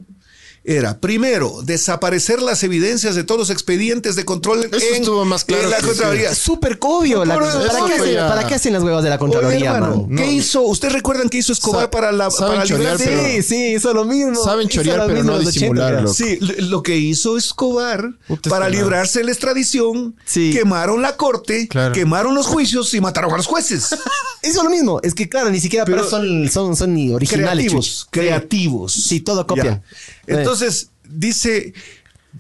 era, 0.67 0.99
primero, 0.99 1.61
desaparecer 1.63 2.41
las 2.41 2.63
evidencias 2.63 3.15
de 3.15 3.23
todos 3.23 3.39
los 3.39 3.51
expedientes 3.51 4.17
de 4.17 4.25
control 4.25 4.65
Eso 4.65 4.77
estuvo 4.95 5.25
más 5.27 5.45
claro 5.45 5.65
en 5.65 5.71
la 5.71 5.77
que 5.77 5.87
Contraloría. 5.89 6.31
Es 6.31 6.39
súper 6.39 6.79
obvio. 6.81 7.25
la- 7.25 7.35
¿para, 7.39 7.51
qué 7.87 7.93
hacen, 7.95 8.17
para 8.17 8.47
qué 8.47 8.55
hacen 8.55 8.73
las 8.73 8.83
huevas 8.83 9.05
de 9.05 9.11
la 9.11 9.19
Contraloría, 9.19 9.57
Oye, 9.59 9.67
hermano, 9.67 10.07
man? 10.09 10.17
¿Qué 10.17 10.25
No. 10.25 10.33
hizo? 10.33 10.63
¿Ustedes 10.63 10.95
recuerdan 10.95 11.29
qué 11.29 11.39
hizo 11.39 11.53
Escobar 11.53 11.83
Sa- 11.85 11.91
para 11.91 12.13
la 12.13 12.31
saben 12.31 12.55
para 12.57 12.67
chorear, 12.67 12.97
pero- 12.97 13.23
Sí, 13.27 13.43
sí, 13.43 13.75
hizo 13.75 13.93
lo 13.93 14.05
mismo. 14.07 14.43
Saben 14.43 14.69
chorear, 14.69 15.01
pero 15.07 15.19
mismo 15.19 15.33
no 15.33 15.39
en 15.39 15.45
los 15.45 15.55
80, 15.55 15.67
disimularlo. 15.91 16.15
Sí, 16.15 16.39
lo 16.41 16.83
que 16.83 16.97
hizo 16.97 17.37
Escobar 17.37 18.11
Puta, 18.27 18.49
para 18.49 18.69
librarse 18.71 19.19
de 19.19 19.27
la 19.27 19.33
extradición, 19.33 20.17
Sí. 20.25 20.51
quemaron 20.53 21.03
la 21.03 21.17
corte, 21.19 21.69
Claro. 21.69 21.93
quemaron 21.93 22.35
los 22.35 22.47
juicios 22.47 22.93
y 22.95 23.01
mataron 23.03 23.33
a 23.33 23.37
los 23.37 23.47
jueces. 23.47 23.89
Hizo 24.43 24.63
lo 24.63 24.71
mismo. 24.71 25.01
Es 25.03 25.15
que, 25.15 25.29
claro, 25.29 25.51
ni 25.51 25.61
siquiera 25.61 25.85
Pero- 25.85 25.99
pero 25.99 26.11
son, 26.11 26.49
son, 26.51 26.77
son 26.77 26.95
ni 26.95 27.13
originales. 27.13 27.53
creativos, 27.65 27.87
chuch. 28.01 28.07
creativos. 28.11 28.93
Sí, 28.93 29.21
todo 29.21 29.47
copian. 29.47 29.83
Entonces, 30.27 30.89
dice, 31.09 31.73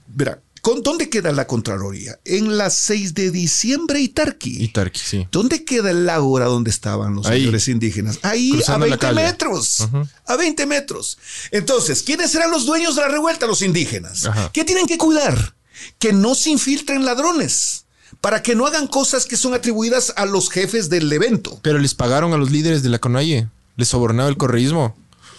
verá, 0.09 0.41
¿con 0.61 0.83
dónde 0.83 1.09
queda 1.11 1.33
la 1.33 1.47
Contraloría? 1.47 2.19
En 2.25 2.57
las 2.57 2.75
6 2.75 3.15
de 3.15 3.31
diciembre 3.31 4.01
y 4.01 4.09
Tarqui. 4.09 4.63
Y 4.65 4.69
Tarqui, 4.69 5.01
sí. 5.01 5.29
¿Dónde 5.31 5.65
queda 5.65 5.91
el 5.91 6.09
ágora 6.09 6.47
donde 6.47 6.71
estaban 6.71 7.15
los 7.15 7.27
Ahí. 7.27 7.41
señores 7.41 7.69
indígenas? 7.69 8.19
Ahí 8.23 8.51
Cruzando 8.53 8.87
a 8.87 8.89
la 8.89 8.97
20 8.97 9.07
calle. 9.07 9.27
metros. 9.29 9.89
A 10.27 10.37
20 10.37 10.67
metros. 10.67 11.19
Entonces, 11.51 12.03
¿quiénes 12.03 12.35
eran 12.35 12.51
los 12.51 12.67
dueños 12.67 12.97
de 12.97 13.03
la 13.03 13.09
revuelta? 13.09 13.47
Los 13.47 13.63
indígenas. 13.63 14.27
Ajá. 14.27 14.51
¿Qué 14.53 14.65
tienen 14.65 14.87
que 14.87 14.99
cuidar? 14.99 15.55
Que 15.99 16.13
no 16.13 16.35
se 16.35 16.51
infiltren 16.51 17.05
ladrones. 17.05 17.83
para 18.21 18.43
que 18.43 18.55
no 18.55 18.65
hagan 18.67 18.87
cosas 18.87 19.27
que 19.27 19.37
son 19.37 19.53
atribuidas 19.55 20.15
a 20.17 20.25
los 20.25 20.49
jefes 20.49 20.89
del 20.89 21.13
evento. 21.13 21.59
Pero 21.63 21.79
les 21.79 21.95
pagaron 21.95 22.33
a 22.33 22.37
los 22.39 22.51
líderes 22.51 22.83
de 22.83 22.89
la 22.89 22.99
CONAIE. 23.01 23.49
Les 23.77 23.89
sobornaba 23.89 24.29
el 24.31 24.37
correísmo. 24.39 24.97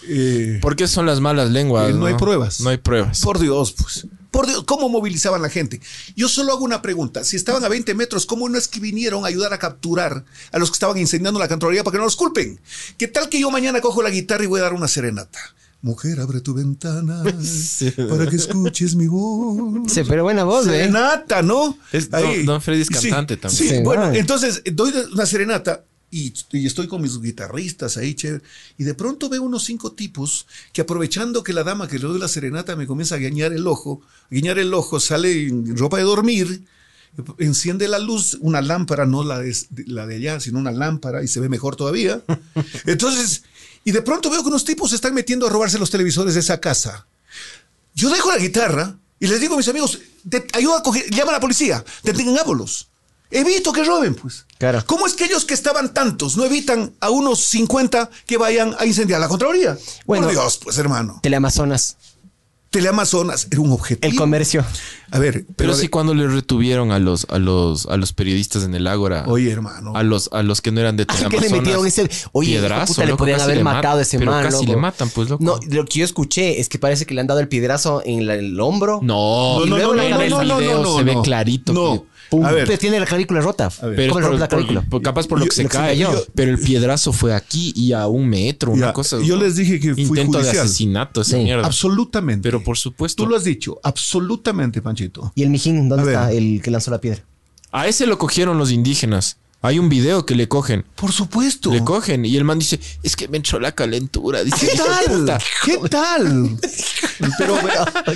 Eh, 0.08 0.58
¿Por 0.62 0.76
qué 0.76 0.86
son 0.88 1.06
las 1.06 1.20
malas 1.20 1.50
lenguas? 1.50 1.90
Eh, 1.90 1.94
no 1.94 2.06
hay 2.06 2.14
pruebas. 2.14 2.60
No 2.60 2.70
hay 2.70 2.76
pruebas. 2.78 3.20
Por 3.20 3.38
Dios, 3.38 3.72
pues. 3.72 4.06
Por 4.30 4.46
Dios, 4.46 4.64
¿cómo 4.64 4.88
movilizaban 4.90 5.40
la 5.40 5.48
gente? 5.48 5.80
Yo 6.14 6.28
solo 6.28 6.52
hago 6.52 6.64
una 6.64 6.82
pregunta. 6.82 7.24
Si 7.24 7.36
estaban 7.36 7.64
a 7.64 7.68
20 7.68 7.94
metros, 7.94 8.26
¿cómo 8.26 8.48
no 8.48 8.58
es 8.58 8.68
que 8.68 8.80
vinieron 8.80 9.24
a 9.24 9.28
ayudar 9.28 9.52
a 9.54 9.58
capturar 9.58 10.24
a 10.52 10.58
los 10.58 10.70
que 10.70 10.74
estaban 10.74 10.98
incendiando 10.98 11.40
la 11.40 11.48
Contraloría 11.48 11.82
para 11.84 11.92
que 11.92 11.98
no 11.98 12.04
los 12.04 12.16
culpen? 12.16 12.60
¿Qué 12.98 13.08
tal 13.08 13.28
que 13.30 13.40
yo 13.40 13.50
mañana 13.50 13.80
cojo 13.80 14.02
la 14.02 14.10
guitarra 14.10 14.44
y 14.44 14.46
voy 14.46 14.60
a 14.60 14.64
dar 14.64 14.74
una 14.74 14.88
serenata? 14.88 15.38
Mujer, 15.80 16.20
abre 16.20 16.40
tu 16.40 16.52
ventana 16.52 17.22
para 18.08 18.26
que 18.28 18.36
escuches 18.36 18.94
mi 18.94 19.06
voz. 19.06 19.90
Sí, 19.92 20.02
pero 20.06 20.24
buena 20.24 20.44
voz, 20.44 20.66
¿eh? 20.66 20.70
Serenata, 20.70 21.42
¿no? 21.42 21.78
Es- 21.92 22.10
don- 22.10 22.44
don 22.44 22.60
Freddy 22.60 22.82
es 22.82 22.88
Sí, 22.88 22.94
cantante 23.08 23.36
también. 23.36 23.62
Sí, 23.70 23.76
Sí, 23.76 23.82
bueno, 23.82 24.12
entonces 24.12 24.62
doy 24.72 24.92
una 25.12 25.24
serenata 25.26 25.84
y, 26.10 26.32
y 26.52 26.66
estoy 26.66 26.86
con 26.86 27.02
mis 27.02 27.20
guitarristas 27.20 27.96
ahí, 27.96 28.14
chévere. 28.14 28.42
Y 28.78 28.84
de 28.84 28.94
pronto 28.94 29.28
veo 29.28 29.42
unos 29.42 29.64
cinco 29.64 29.92
tipos 29.92 30.46
que 30.72 30.80
aprovechando 30.82 31.42
que 31.42 31.52
la 31.52 31.64
dama 31.64 31.88
que 31.88 31.98
le 31.98 32.06
doy 32.06 32.18
la 32.18 32.28
serenata 32.28 32.76
me 32.76 32.86
comienza 32.86 33.16
a 33.16 33.18
guiñar 33.18 33.52
el 33.52 33.66
ojo, 33.66 34.00
guiñar 34.30 34.58
el 34.58 34.72
ojo, 34.74 35.00
sale 35.00 35.48
en 35.48 35.76
ropa 35.76 35.96
de 35.98 36.04
dormir, 36.04 36.62
enciende 37.38 37.88
la 37.88 37.98
luz, 37.98 38.36
una 38.40 38.60
lámpara, 38.62 39.06
no 39.06 39.24
la 39.24 39.38
de, 39.40 39.54
la 39.86 40.06
de 40.06 40.16
allá, 40.16 40.40
sino 40.40 40.58
una 40.58 40.70
lámpara 40.72 41.22
y 41.22 41.28
se 41.28 41.40
ve 41.40 41.48
mejor 41.48 41.74
todavía. 41.76 42.22
Entonces, 42.86 43.42
y 43.84 43.92
de 43.92 44.02
pronto 44.02 44.30
veo 44.30 44.42
que 44.42 44.48
unos 44.48 44.64
tipos 44.64 44.90
se 44.90 44.96
están 44.96 45.14
metiendo 45.14 45.46
a 45.46 45.50
robarse 45.50 45.78
los 45.78 45.90
televisores 45.90 46.34
de 46.34 46.40
esa 46.40 46.60
casa. 46.60 47.06
Yo 47.94 48.10
dejo 48.10 48.30
la 48.30 48.38
guitarra 48.38 48.98
y 49.18 49.26
les 49.28 49.40
digo 49.40 49.54
a 49.54 49.56
mis 49.56 49.68
amigos, 49.68 49.98
"De- 50.24 50.46
ayuda 50.52 50.78
a 50.78 50.82
coger, 50.82 51.08
llama 51.10 51.30
a 51.30 51.34
la 51.34 51.40
policía, 51.40 51.84
detengámoslos. 52.02 52.88
Evito 53.30 53.72
que 53.72 53.82
roben, 53.84 54.14
pues. 54.14 54.46
Claro. 54.58 54.82
¿Cómo 54.86 55.06
es 55.06 55.14
que 55.14 55.24
ellos 55.24 55.44
que 55.44 55.54
estaban 55.54 55.92
tantos 55.92 56.36
no 56.36 56.44
evitan 56.44 56.92
a 57.00 57.10
unos 57.10 57.40
50 57.46 58.08
que 58.26 58.36
vayan 58.38 58.74
a 58.78 58.86
incendiar 58.86 59.20
la 59.20 59.28
Contraloría? 59.28 59.76
Bueno. 60.06 60.24
Por 60.26 60.32
Dios, 60.32 60.58
pues 60.62 60.78
hermano. 60.78 61.18
Teleamazonas, 61.22 61.96
Teleamazonas 62.70 63.46
era 63.50 63.60
un 63.60 63.72
objetivo. 63.72 64.10
el 64.10 64.16
comercio. 64.18 64.64
A 65.10 65.18
ver, 65.18 65.34
pero, 65.44 65.54
Pero 65.56 65.76
de- 65.76 65.80
sí 65.82 65.88
cuando 65.88 66.14
le 66.14 66.26
retuvieron 66.26 66.90
a 66.90 66.98
los, 66.98 67.26
a 67.30 67.38
los, 67.38 67.86
a 67.86 67.96
los 67.96 68.12
periodistas 68.12 68.64
en 68.64 68.74
el 68.74 68.86
Ágora. 68.86 69.24
Oye, 69.28 69.50
hermano. 69.50 69.92
A 69.96 70.02
los, 70.02 70.28
a 70.32 70.42
los 70.42 70.60
que 70.60 70.72
no 70.72 70.80
eran 70.80 70.96
de 70.96 71.04
¿A 71.04 71.06
qué 71.06 71.12
le 71.14 71.28
Teleamazonas. 71.28 71.52
metieron 71.62 71.86
ese? 71.86 72.10
Oye, 72.32 72.50
piedrazo, 72.50 72.92
puta, 72.92 73.02
le 73.02 73.06
loco, 73.08 73.18
podrían 73.18 73.38
casi 73.38 73.44
haber 73.46 73.56
le 73.58 73.64
matado 73.64 73.98
a 73.98 74.02
ese 74.02 74.18
pero 74.18 74.30
man. 74.32 74.42
casi 74.44 74.56
loco. 74.58 74.66
le 74.72 74.76
matan, 74.76 75.08
pues, 75.10 75.28
loco. 75.30 75.42
No, 75.44 75.58
lo 75.70 75.84
que 75.84 76.00
yo 76.00 76.04
escuché 76.04 76.60
es 76.60 76.68
que 76.68 76.78
parece 76.78 77.06
que 77.06 77.14
le 77.14 77.20
han 77.22 77.26
dado 77.28 77.40
el 77.40 77.48
piedrazo 77.48 78.02
en 78.04 78.26
la- 78.26 78.34
el 78.34 78.58
hombro. 78.60 79.00
No, 79.02 79.60
Y 79.64 79.68
luego 79.68 79.94
la 79.94 80.04
en 80.04 80.10
cabeza. 80.10 80.42
el 80.42 80.52
video 80.54 80.96
se 80.98 81.02
ve 81.04 81.16
clarito. 81.22 81.72
No. 81.72 82.02
que- 82.02 82.15
pum. 82.30 82.44
A 82.44 82.52
ver. 82.52 82.66
Pero 82.66 82.78
tiene 82.78 82.98
la 83.00 83.06
clavícula 83.06 83.40
rota. 83.40 83.70
Pero 83.70 83.80
¿Cómo 83.80 83.92
es 83.92 83.98
le 84.06 84.08
por, 84.12 84.22
rompe 84.22 84.38
la 84.38 84.48
clavícula? 84.48 84.82
por- 84.82 85.02
capaz 85.02 85.26
por 85.26 85.38
lo 85.38 85.44
Yo- 85.44 85.48
que 85.50 85.56
se 85.56 85.62
lo 85.64 85.68
que 85.68 85.74
se 85.76 85.78
cae. 85.80 85.88
cayó. 85.94 86.26
Pero 86.34 86.50
el 86.52 86.58
piedrazo 86.58 87.12
fue 87.12 87.34
aquí 87.34 87.72
y 87.76 87.92
a 87.92 88.06
un 88.06 88.28
metro, 88.28 88.72
una 88.72 88.86
Ya, 88.88 88.92
cosa. 88.92 89.18
yo 89.22 89.36
les 89.36 89.56
dije 89.56 89.78
que 89.80 89.94
fui 89.94 90.02
Intento 90.04 90.38
de 90.42 90.50
asesinato, 90.50 91.20
esa 91.22 91.36
Sí. 91.36 91.42
mierda. 91.44 91.66
Absolutamente. 91.66 92.42
Pero 92.42 92.62
por 92.62 92.78
supuesto. 92.78 93.22
Tú 93.24 93.28
lo 93.28 93.36
has 93.36 93.44
dicho, 93.44 93.78
absolutamente, 93.82 94.82
Panchito. 94.82 95.32
¿Y 95.34 95.42
el 95.42 95.50
mijín? 95.50 95.86
A 95.86 95.88
¿Dónde 95.96 96.04
ver. 96.04 96.14
está 96.14 96.32
el 96.32 96.60
que 96.62 96.70
lanzó 96.70 96.90
la 96.90 97.00
piedra? 97.00 97.22
A 97.72 97.86
ese 97.88 98.06
lo 98.06 98.16
cogieron 98.18 98.58
los 98.58 98.70
indígenas. 98.70 99.36
Hay 99.62 99.78
un 99.78 99.88
video 99.88 100.24
que 100.26 100.34
le 100.36 100.48
cogen. 100.48 100.84
Por 100.94 101.12
supuesto. 101.12 101.72
Le 101.72 101.82
cogen 101.82 102.24
y 102.24 102.36
el 102.36 102.44
man 102.44 102.58
dice, 102.58 102.78
es 103.02 103.16
que 103.16 103.26
me 103.26 103.38
entró 103.38 103.58
la 103.58 103.72
calentura. 103.72 104.44
Dice, 104.44 104.66
¿Qué 104.68 104.74
"Hijo 104.74 104.84
de 104.84 104.90
tal? 104.90 105.18
puta". 105.18 105.38
¿Qué 105.64 105.88
tal? 105.88 106.58
Pero 107.38 107.56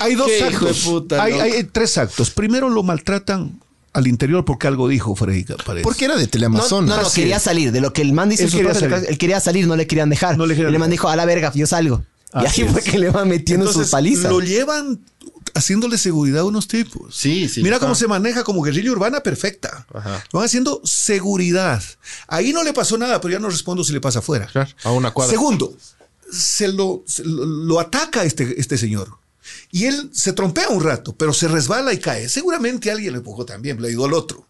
hay 0.00 0.14
dos 0.14 0.26
Qué 0.28 0.38
hijo 0.38 0.46
actos. 0.66 0.84
de 0.84 0.90
puta, 0.90 1.22
hay, 1.22 1.32
loco. 1.32 1.42
hay 1.44 1.64
tres 1.64 1.98
actos. 1.98 2.30
Primero 2.30 2.68
lo 2.68 2.82
maltratan 2.82 3.58
al 3.92 4.06
interior 4.06 4.44
porque 4.44 4.66
algo 4.66 4.88
dijo 4.88 5.14
Freddy 5.16 5.44
parece. 5.66 5.82
Porque 5.82 6.04
era 6.04 6.16
de 6.16 6.24
No, 6.24 6.28
Teleamazonas. 6.30 6.96
no, 6.96 7.02
no, 7.02 7.10
quería 7.10 7.36
es. 7.38 7.42
salir. 7.42 7.72
De 7.72 7.80
lo 7.80 7.92
que 7.92 8.02
el 8.02 8.12
man 8.12 8.28
dice, 8.28 8.44
Él 8.44 8.50
quería 8.50 8.74
salir. 8.74 9.06
él 9.08 9.18
quería 9.18 9.40
salir, 9.40 9.66
no 9.66 9.76
le 9.76 9.86
querían 9.86 10.08
dejar. 10.10 10.36
No 10.38 10.46
le 10.46 10.54
querían 10.54 10.72
y 10.72 10.74
el 10.74 10.78
man 10.80 10.90
dejar. 10.90 11.02
dijo, 11.02 11.08
a 11.08 11.16
la 11.16 11.24
verga, 11.24 11.52
yo 11.54 11.66
salgo. 11.66 12.04
y 12.34 12.46
Así 12.46 12.62
ahí 12.62 12.68
fue 12.68 12.82
que 12.82 12.98
le 12.98 13.10
van 13.10 13.28
metiendo 13.28 13.72
sus 13.72 13.88
palizas. 13.90 14.30
Lo 14.30 14.40
llevan 14.40 15.00
haciéndole 15.54 15.98
seguridad 15.98 16.40
a 16.42 16.44
unos 16.44 16.68
tipos. 16.68 17.16
Sí, 17.16 17.48
sí, 17.48 17.62
Mira 17.62 17.80
cómo 17.80 17.94
se 17.96 18.06
maneja 18.06 18.44
como 18.44 18.62
guerrilla 18.62 18.92
urbana 18.92 19.20
perfecta. 19.20 19.86
Ajá. 19.92 20.24
Van 20.32 20.44
haciendo 20.44 20.80
seguridad. 20.84 21.82
Ahí 22.28 22.52
no 22.52 22.62
le 22.62 22.72
pasó 22.72 22.96
nada, 22.96 23.20
pero 23.20 23.32
ya 23.32 23.38
no 23.40 23.48
respondo 23.50 23.82
si 23.82 23.92
le 23.92 24.00
pasa 24.00 24.20
afuera. 24.20 24.46
Claro, 24.46 24.70
a 24.84 24.92
una 24.92 25.10
cuadra. 25.10 25.32
Segundo, 25.32 25.74
se 26.30 26.68
lo, 26.68 27.02
se 27.06 27.24
lo, 27.24 27.44
lo 27.44 27.80
ataca 27.80 28.22
este, 28.24 28.60
este 28.60 28.78
señor. 28.78 29.18
Y 29.70 29.86
él 29.86 30.10
se 30.12 30.32
trompea 30.32 30.68
un 30.68 30.82
rato, 30.82 31.14
pero 31.14 31.32
se 31.32 31.48
resbala 31.48 31.92
y 31.92 31.98
cae. 31.98 32.28
Seguramente 32.28 32.90
alguien 32.90 33.12
le 33.12 33.18
empujó 33.18 33.44
también, 33.44 33.80
le 33.80 33.88
ayudó 33.88 34.06
al 34.06 34.14
otro. 34.14 34.46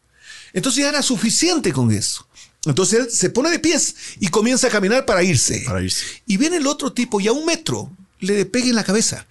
Entonces 0.53 0.83
ya 0.83 0.89
era 0.89 1.03
suficiente 1.03 1.73
con 1.73 1.91
eso. 1.91 2.27
Entonces 2.67 2.99
él 3.01 3.11
se 3.11 3.31
pone 3.31 3.51
de 3.51 3.59
pies 3.59 3.95
y 4.19 4.29
comienza 4.29 4.67
a 4.67 4.71
caminar 4.71 5.07
para 5.07 5.23
irse. 5.23 5.63
Para 5.67 5.83
irse. 5.83 6.05
Y 6.27 6.37
viene 6.37 6.57
el 6.57 6.67
otro 6.67 6.93
tipo 6.93 7.21
y 7.21 7.29
a 7.29 7.33
un 7.33 7.47
metro 7.47 7.91
le 8.19 8.45
pega 8.47 8.67
en 8.67 8.75
la 8.75 8.85
cabeza. 8.85 9.27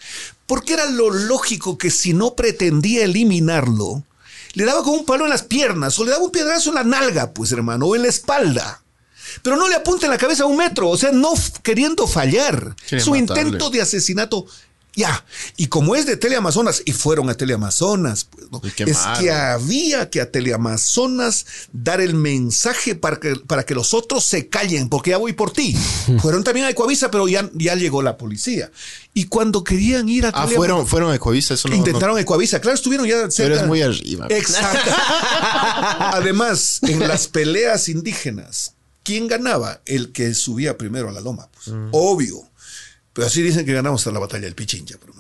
Porque 0.48 0.74
era 0.74 0.86
lo 0.90 1.12
lógico 1.12 1.78
que 1.78 1.92
si 1.92 2.14
no 2.14 2.36
pretendía 2.36 3.04
eliminarlo, 3.04 4.04
le 4.54 4.66
daba 4.66 4.84
con 4.84 4.96
un 4.96 5.06
palo 5.06 5.26
en 5.26 5.30
las 5.30 5.44
piernas 5.44 6.00
o 6.00 6.06
le 6.06 6.12
daba 6.12 6.24
un 6.24 6.32
piedrazo 6.32 6.70
en 6.70 6.76
la 6.76 6.84
nalga, 6.84 7.32
pues 7.34 7.52
hermano, 7.52 7.86
o 7.86 7.96
en 7.96 8.02
la 8.02 8.08
espalda. 8.08 8.82
Pero 9.44 9.58
no 9.58 9.68
le 9.70 9.76
apunta 9.76 10.08
en 10.08 10.12
la 10.12 10.18
cabeza 10.18 10.44
a 10.44 10.48
un 10.48 10.58
metro, 10.58 10.90
o 10.90 10.98
sea, 10.98 11.12
no 11.12 11.34
queriendo 11.62 12.08
fallar. 12.08 12.76
Quiere 12.88 13.04
Su 13.04 13.12
matarle. 13.12 13.44
intento 13.44 13.70
de 13.70 13.82
asesinato, 13.82 14.48
ya. 14.96 15.24
Y 15.56 15.68
como 15.68 15.96
es 15.96 16.06
de 16.06 16.18
Teleamazonas, 16.18 16.82
y 16.86 16.92
fueron 16.94 17.30
a 17.30 17.34
Teleamazonas, 17.36 18.26
pues, 18.26 18.52
¿no? 18.52 18.62
Es 18.64 18.98
que 19.20 19.32
había 19.32 20.10
que 20.10 20.20
a 20.22 20.32
Teleamazonas 20.32 21.46
dar 21.72 22.02
el 22.02 22.14
mensaje 22.16 22.96
para 22.96 23.18
que, 23.20 23.36
para 23.36 23.64
que 23.66 23.76
los 23.76 23.94
otros 23.94 24.26
se 24.26 24.50
callen, 24.50 24.90
porque 24.90 25.12
ya 25.12 25.18
voy 25.18 25.34
por 25.34 25.52
ti. 25.52 25.76
fueron 26.22 26.44
también 26.44 26.66
a 26.66 26.70
Ecuavisa, 26.70 27.10
pero 27.12 27.28
ya, 27.28 27.50
ya 27.54 27.76
llegó 27.76 28.02
la 28.02 28.18
policía. 28.18 28.72
Y 29.14 29.26
cuando 29.26 29.64
querían 29.64 30.08
ir 30.10 30.26
a 30.26 30.30
Ah, 30.34 30.48
fueron, 30.48 30.86
fueron 30.88 31.12
a 31.12 31.16
Ecuavisa, 31.16 31.54
eso 31.56 31.68
no. 31.68 31.76
Intentaron 31.76 32.18
Ecuavisa, 32.20 32.60
claro, 32.62 32.76
estuvieron 32.76 33.08
ya 33.08 33.24
no- 33.24 33.32
cerca. 33.32 33.50
Pero 33.52 33.62
es 33.62 33.68
muy 33.68 33.82
arriba. 33.82 34.28
Exacto. 34.30 34.92
Además, 36.00 36.80
en 36.84 37.00
las 37.08 37.28
peleas 37.28 37.90
indígenas, 37.90 38.74
¿quién 39.04 39.28
ganaba? 39.28 39.82
El 39.86 40.12
que 40.12 40.34
subía 40.34 40.78
primero 40.78 41.10
a 41.10 41.12
la 41.12 41.22
loma, 41.22 41.50
pues. 41.54 41.68
Mm. 41.76 41.90
Obvio. 41.92 42.44
Pero 43.20 43.28
así 43.28 43.42
dicen 43.42 43.66
que 43.66 43.74
ganamos 43.74 44.02
hasta 44.02 44.12
la 44.12 44.20
batalla 44.20 44.46
del 44.46 44.56
Pichincha, 44.56 44.98
pero, 45.00 45.14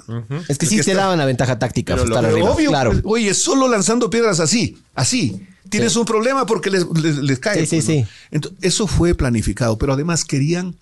es 0.47 0.57
que 0.57 0.65
Es 0.65 0.69
sí 0.69 0.77
que 0.77 0.83
te 0.83 0.91
está- 0.91 1.03
daban 1.03 1.17
la 1.19 1.25
ventaja 1.25 1.59
táctica. 1.59 1.93
Pero 1.95 2.07
lo- 2.07 2.15
Pero 2.15 2.27
arriba. 2.27 2.49
obvio, 2.51 2.69
claro. 2.69 2.91
pues, 2.91 3.03
oye, 3.05 3.33
solo 3.33 3.67
lanzando 3.67 4.09
piedras 4.09 4.39
así, 4.39 4.77
así. 4.95 5.45
Tienes 5.69 5.95
un 5.95 6.05
problema 6.05 6.45
porque 6.47 6.71
les, 6.71 6.85
les- 7.01 7.17
les 7.17 7.37
cae. 7.39 7.65
Sí, 7.65 7.81
sí, 7.81 7.85
pues, 8.31 8.41
¿no? 8.43 8.49
sí. 8.49 8.55
Eso 8.61 8.87
fue 8.87 9.13
planificado, 9.13 9.77
pero 9.77 9.93
además 9.93 10.25
querían 10.25 10.75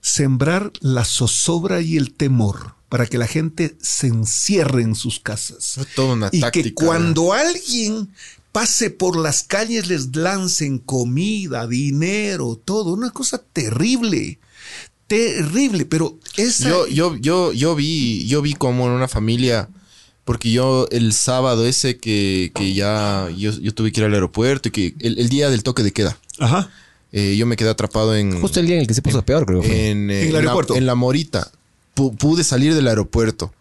sembrar 0.00 0.70
la 0.80 1.04
zozobra 1.04 1.80
y 1.80 1.96
el 1.96 2.12
temor 2.14 2.74
para 2.88 3.06
que 3.06 3.18
la 3.18 3.26
gente 3.26 3.76
se 3.80 4.06
encierre 4.06 4.82
en 4.82 4.94
sus 4.94 5.18
casas. 5.18 5.72
Fue 5.74 5.84
toda 5.96 6.12
una 6.14 6.28
y 6.30 6.40
que 6.52 6.74
cuando 6.74 7.32
alguien 7.32 8.10
pase 8.52 8.90
por 8.90 9.16
las 9.18 9.42
calles 9.42 9.88
les 9.88 10.14
lancen 10.14 10.78
comida, 10.78 11.66
dinero, 11.66 12.60
todo, 12.64 12.92
una 12.92 13.10
cosa 13.10 13.38
terrible, 13.52 14.38
terrible, 15.06 15.84
pero 15.86 16.18
esa 16.36 16.68
Yo, 16.68 16.86
yo, 16.88 17.16
yo, 17.16 17.52
yo 17.52 17.74
vi, 17.74 18.26
yo 18.26 18.42
vi 18.42 18.54
como 18.54 18.86
en 18.86 18.92
una 18.92 19.08
familia, 19.08 19.68
porque 20.24 20.50
yo 20.50 20.88
el 20.90 21.12
sábado 21.12 21.66
ese 21.66 21.96
que, 21.98 22.50
que 22.54 22.72
ya 22.74 23.28
yo, 23.36 23.52
yo 23.52 23.74
tuve 23.74 23.92
que 23.92 24.00
ir 24.00 24.06
al 24.06 24.14
aeropuerto 24.14 24.68
y 24.68 24.72
que 24.72 24.94
el, 25.00 25.18
el 25.18 25.28
día 25.28 25.50
del 25.50 25.62
toque 25.62 25.82
de 25.82 25.92
queda, 25.92 26.16
Ajá. 26.38 26.70
eh, 27.12 27.36
yo 27.36 27.46
me 27.46 27.56
quedé 27.56 27.68
atrapado 27.70 28.16
en, 28.16 28.40
Justo 28.40 28.60
el 28.60 28.66
día 28.66 28.76
en 28.76 28.82
el 28.82 28.86
que 28.86 28.94
se 28.94 29.02
puso 29.02 29.22
peor, 29.24 29.44
creo. 29.46 29.60
que 29.60 29.68
fue. 29.68 29.90
en, 29.90 30.10
eh, 30.10 30.20
En 30.22 30.26
el 30.28 30.32
la- 30.32 30.38
aeropuerto. 30.40 30.76
en 30.76 30.86
la 30.86 30.94
Morita. 30.94 31.50
Pu- 31.94 32.16
pude 32.16 32.42
salir 32.42 32.74
del 32.74 32.88
aeropuerto. 32.88 33.52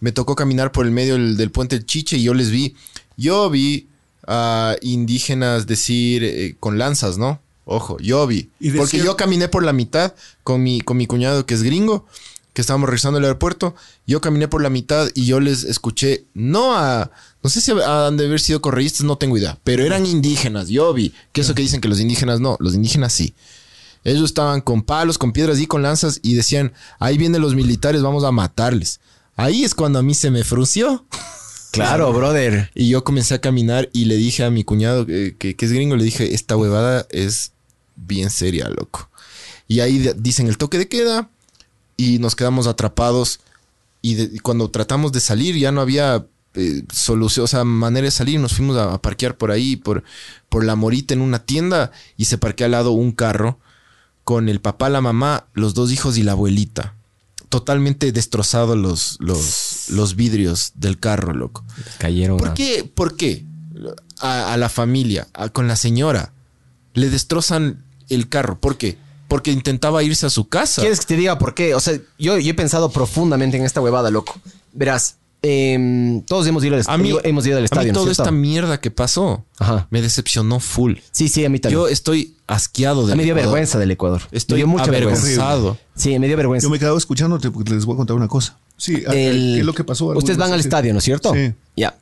Me 0.00 0.10
tocó 0.12 0.34
caminar 0.34 0.72
por 0.72 0.84
el 0.86 0.90
medio 0.92 1.14
del, 1.14 1.36
del 1.36 1.50
puente 1.50 1.76
del 1.76 1.86
Chiche 1.86 2.16
y 2.16 2.22
yo 2.24 2.34
les 2.34 2.50
vi. 2.50 2.74
Yo 3.16 3.48
vi 3.48 3.88
a 4.26 4.74
indígenas 4.82 5.66
decir 5.66 6.24
eh, 6.24 6.56
con 6.58 6.78
lanzas, 6.78 7.16
¿no? 7.16 7.40
Ojo, 7.68 7.98
yo 7.98 8.24
vi. 8.28 8.48
Y 8.60 8.70
Porque 8.70 8.98
yo 8.98 9.16
caminé 9.16 9.48
por 9.48 9.64
la 9.64 9.72
mitad 9.72 10.14
con 10.44 10.62
mi, 10.62 10.80
con 10.80 10.96
mi 10.96 11.08
cuñado 11.08 11.46
que 11.46 11.54
es 11.54 11.64
gringo, 11.64 12.06
que 12.52 12.60
estábamos 12.60 12.88
regresando 12.88 13.18
al 13.18 13.24
aeropuerto. 13.24 13.74
Yo 14.06 14.20
caminé 14.20 14.46
por 14.46 14.62
la 14.62 14.70
mitad 14.70 15.08
y 15.14 15.26
yo 15.26 15.40
les 15.40 15.64
escuché, 15.64 16.26
no 16.32 16.76
a, 16.76 17.10
no 17.42 17.50
sé 17.50 17.60
si 17.60 17.72
han 17.72 18.16
de 18.16 18.26
haber 18.26 18.38
sido 18.38 18.62
correístas, 18.62 19.02
no 19.02 19.18
tengo 19.18 19.36
idea, 19.36 19.58
pero 19.64 19.84
eran 19.84 20.06
indígenas. 20.06 20.68
Yo 20.68 20.94
vi. 20.94 21.12
Que 21.32 21.40
eso 21.40 21.56
que 21.56 21.62
dicen 21.62 21.80
que 21.80 21.88
los 21.88 21.98
indígenas 21.98 22.38
no, 22.38 22.56
los 22.60 22.76
indígenas 22.76 23.12
sí. 23.12 23.34
Ellos 24.04 24.22
estaban 24.26 24.60
con 24.60 24.84
palos, 24.84 25.18
con 25.18 25.32
piedras 25.32 25.58
y 25.58 25.66
con 25.66 25.82
lanzas 25.82 26.20
y 26.22 26.34
decían, 26.34 26.72
ahí 27.00 27.18
vienen 27.18 27.42
los 27.42 27.56
militares, 27.56 28.00
vamos 28.00 28.22
a 28.22 28.30
matarles. 28.30 29.00
Ahí 29.34 29.64
es 29.64 29.74
cuando 29.74 29.98
a 29.98 30.02
mí 30.04 30.14
se 30.14 30.30
me 30.30 30.44
frunció. 30.44 31.04
Claro, 31.72 32.10
brother. 32.10 32.70
Y 32.74 32.88
yo 32.88 33.04
comencé 33.04 33.34
a 33.34 33.40
caminar 33.42 33.90
y 33.92 34.06
le 34.06 34.16
dije 34.16 34.44
a 34.44 34.50
mi 34.50 34.64
cuñado, 34.64 35.04
eh, 35.10 35.36
que, 35.38 35.56
que 35.56 35.66
es 35.66 35.72
gringo, 35.72 35.94
le 35.96 36.04
dije, 36.04 36.32
esta 36.32 36.56
huevada 36.56 37.06
es 37.10 37.52
bien 37.96 38.30
seria, 38.30 38.68
loco. 38.68 39.08
Y 39.68 39.80
ahí 39.80 40.10
dicen 40.16 40.46
el 40.46 40.58
toque 40.58 40.78
de 40.78 40.88
queda 40.88 41.28
y 41.96 42.18
nos 42.18 42.36
quedamos 42.36 42.66
atrapados. 42.66 43.40
Y, 44.02 44.14
de- 44.14 44.30
y 44.36 44.38
cuando 44.38 44.70
tratamos 44.70 45.10
de 45.12 45.20
salir 45.20 45.56
ya 45.56 45.72
no 45.72 45.80
había 45.80 46.24
eh, 46.54 46.84
solución, 46.92 47.44
o 47.44 47.46
sea, 47.48 47.64
manera 47.64 48.04
de 48.04 48.10
salir. 48.10 48.38
Nos 48.40 48.54
fuimos 48.54 48.76
a, 48.76 48.94
a 48.94 49.02
parquear 49.02 49.36
por 49.36 49.50
ahí, 49.50 49.76
por, 49.76 50.04
por 50.48 50.64
la 50.64 50.76
morita 50.76 51.14
en 51.14 51.20
una 51.20 51.40
tienda 51.40 51.90
y 52.16 52.26
se 52.26 52.38
parquea 52.38 52.66
al 52.66 52.72
lado 52.72 52.92
un 52.92 53.12
carro 53.12 53.58
con 54.24 54.48
el 54.48 54.60
papá, 54.60 54.88
la 54.88 55.00
mamá, 55.00 55.46
los 55.54 55.74
dos 55.74 55.90
hijos 55.92 56.16
y 56.18 56.22
la 56.22 56.32
abuelita. 56.32 56.94
Totalmente 57.48 58.10
destrozados 58.10 58.76
los, 58.76 59.16
los, 59.20 59.88
los 59.90 60.16
vidrios 60.16 60.72
del 60.74 60.98
carro, 60.98 61.32
loco. 61.32 61.64
Cayeron. 61.98 62.38
¿Por 62.38 62.54
qué? 62.54 62.84
¿Por 62.92 63.16
qué? 63.16 63.44
A, 64.20 64.52
a 64.52 64.56
la 64.56 64.68
familia, 64.68 65.28
a- 65.32 65.48
con 65.50 65.68
la 65.68 65.76
señora, 65.76 66.32
le 66.94 67.08
destrozan 67.10 67.84
el 68.08 68.28
carro. 68.28 68.58
¿Por 68.60 68.76
qué? 68.78 68.96
Porque 69.28 69.50
intentaba 69.50 70.02
irse 70.02 70.26
a 70.26 70.30
su 70.30 70.48
casa. 70.48 70.82
¿Quieres 70.82 71.00
que 71.00 71.06
te 71.06 71.16
diga 71.16 71.38
por 71.38 71.54
qué? 71.54 71.74
O 71.74 71.80
sea, 71.80 71.94
yo, 72.18 72.38
yo 72.38 72.50
he 72.50 72.54
pensado 72.54 72.90
profundamente 72.90 73.56
en 73.56 73.64
esta 73.64 73.80
huevada, 73.80 74.10
loco. 74.10 74.34
Verás, 74.72 75.16
em, 75.42 76.22
todos 76.22 76.46
hemos 76.46 76.62
ido 76.64 76.76
al, 76.76 76.82
A 76.86 76.96
mí, 76.98 77.12
hemos 77.24 77.46
ido 77.46 77.56
al 77.56 77.62
a 77.62 77.66
estadio, 77.66 77.88
mí 77.88 77.92
¿no 77.92 78.00
toda 78.00 78.12
esta 78.12 78.30
mierda 78.30 78.80
que 78.80 78.90
pasó 78.90 79.44
Ajá. 79.58 79.86
me 79.90 80.00
decepcionó 80.00 80.60
full. 80.60 80.94
Sí, 81.10 81.28
sí, 81.28 81.44
a 81.44 81.48
mí 81.48 81.58
también. 81.58 81.80
Yo 81.80 81.88
estoy 81.88 82.34
asqueado 82.46 83.06
de 83.06 83.12
a 83.12 83.16
mí 83.16 83.20
me 83.22 83.24
dio 83.24 83.34
vergüenza 83.34 83.78
del 83.78 83.90
Ecuador. 83.90 84.22
Estoy 84.30 84.54
me 84.54 84.58
dio 84.58 84.66
mucha 84.68 84.90
vergüenza. 84.90 85.22
avergonzado. 85.22 85.78
Sí, 85.96 86.16
me 86.18 86.28
dio 86.28 86.36
vergüenza. 86.36 86.64
Yo 86.64 86.70
me 86.70 86.76
he 86.76 86.80
quedado 86.80 86.96
escuchándote 86.98 87.50
porque 87.50 87.72
les 87.74 87.84
voy 87.84 87.94
a 87.94 87.96
contar 87.96 88.14
una 88.16 88.28
cosa. 88.28 88.58
Sí, 88.76 89.02
a- 89.08 89.12
El- 89.12 89.54
¿qué 89.54 89.58
es 89.60 89.64
lo 89.66 89.74
que 89.74 89.82
pasó? 89.84 90.06
Ustedes 90.08 90.38
van 90.38 90.52
al 90.52 90.60
Sí. 90.62 90.68
estadio, 90.68 90.92
¿no 90.92 90.98
es 91.00 91.04
cierto? 91.04 91.32
Sí. 91.34 91.52
Ya. 91.76 91.96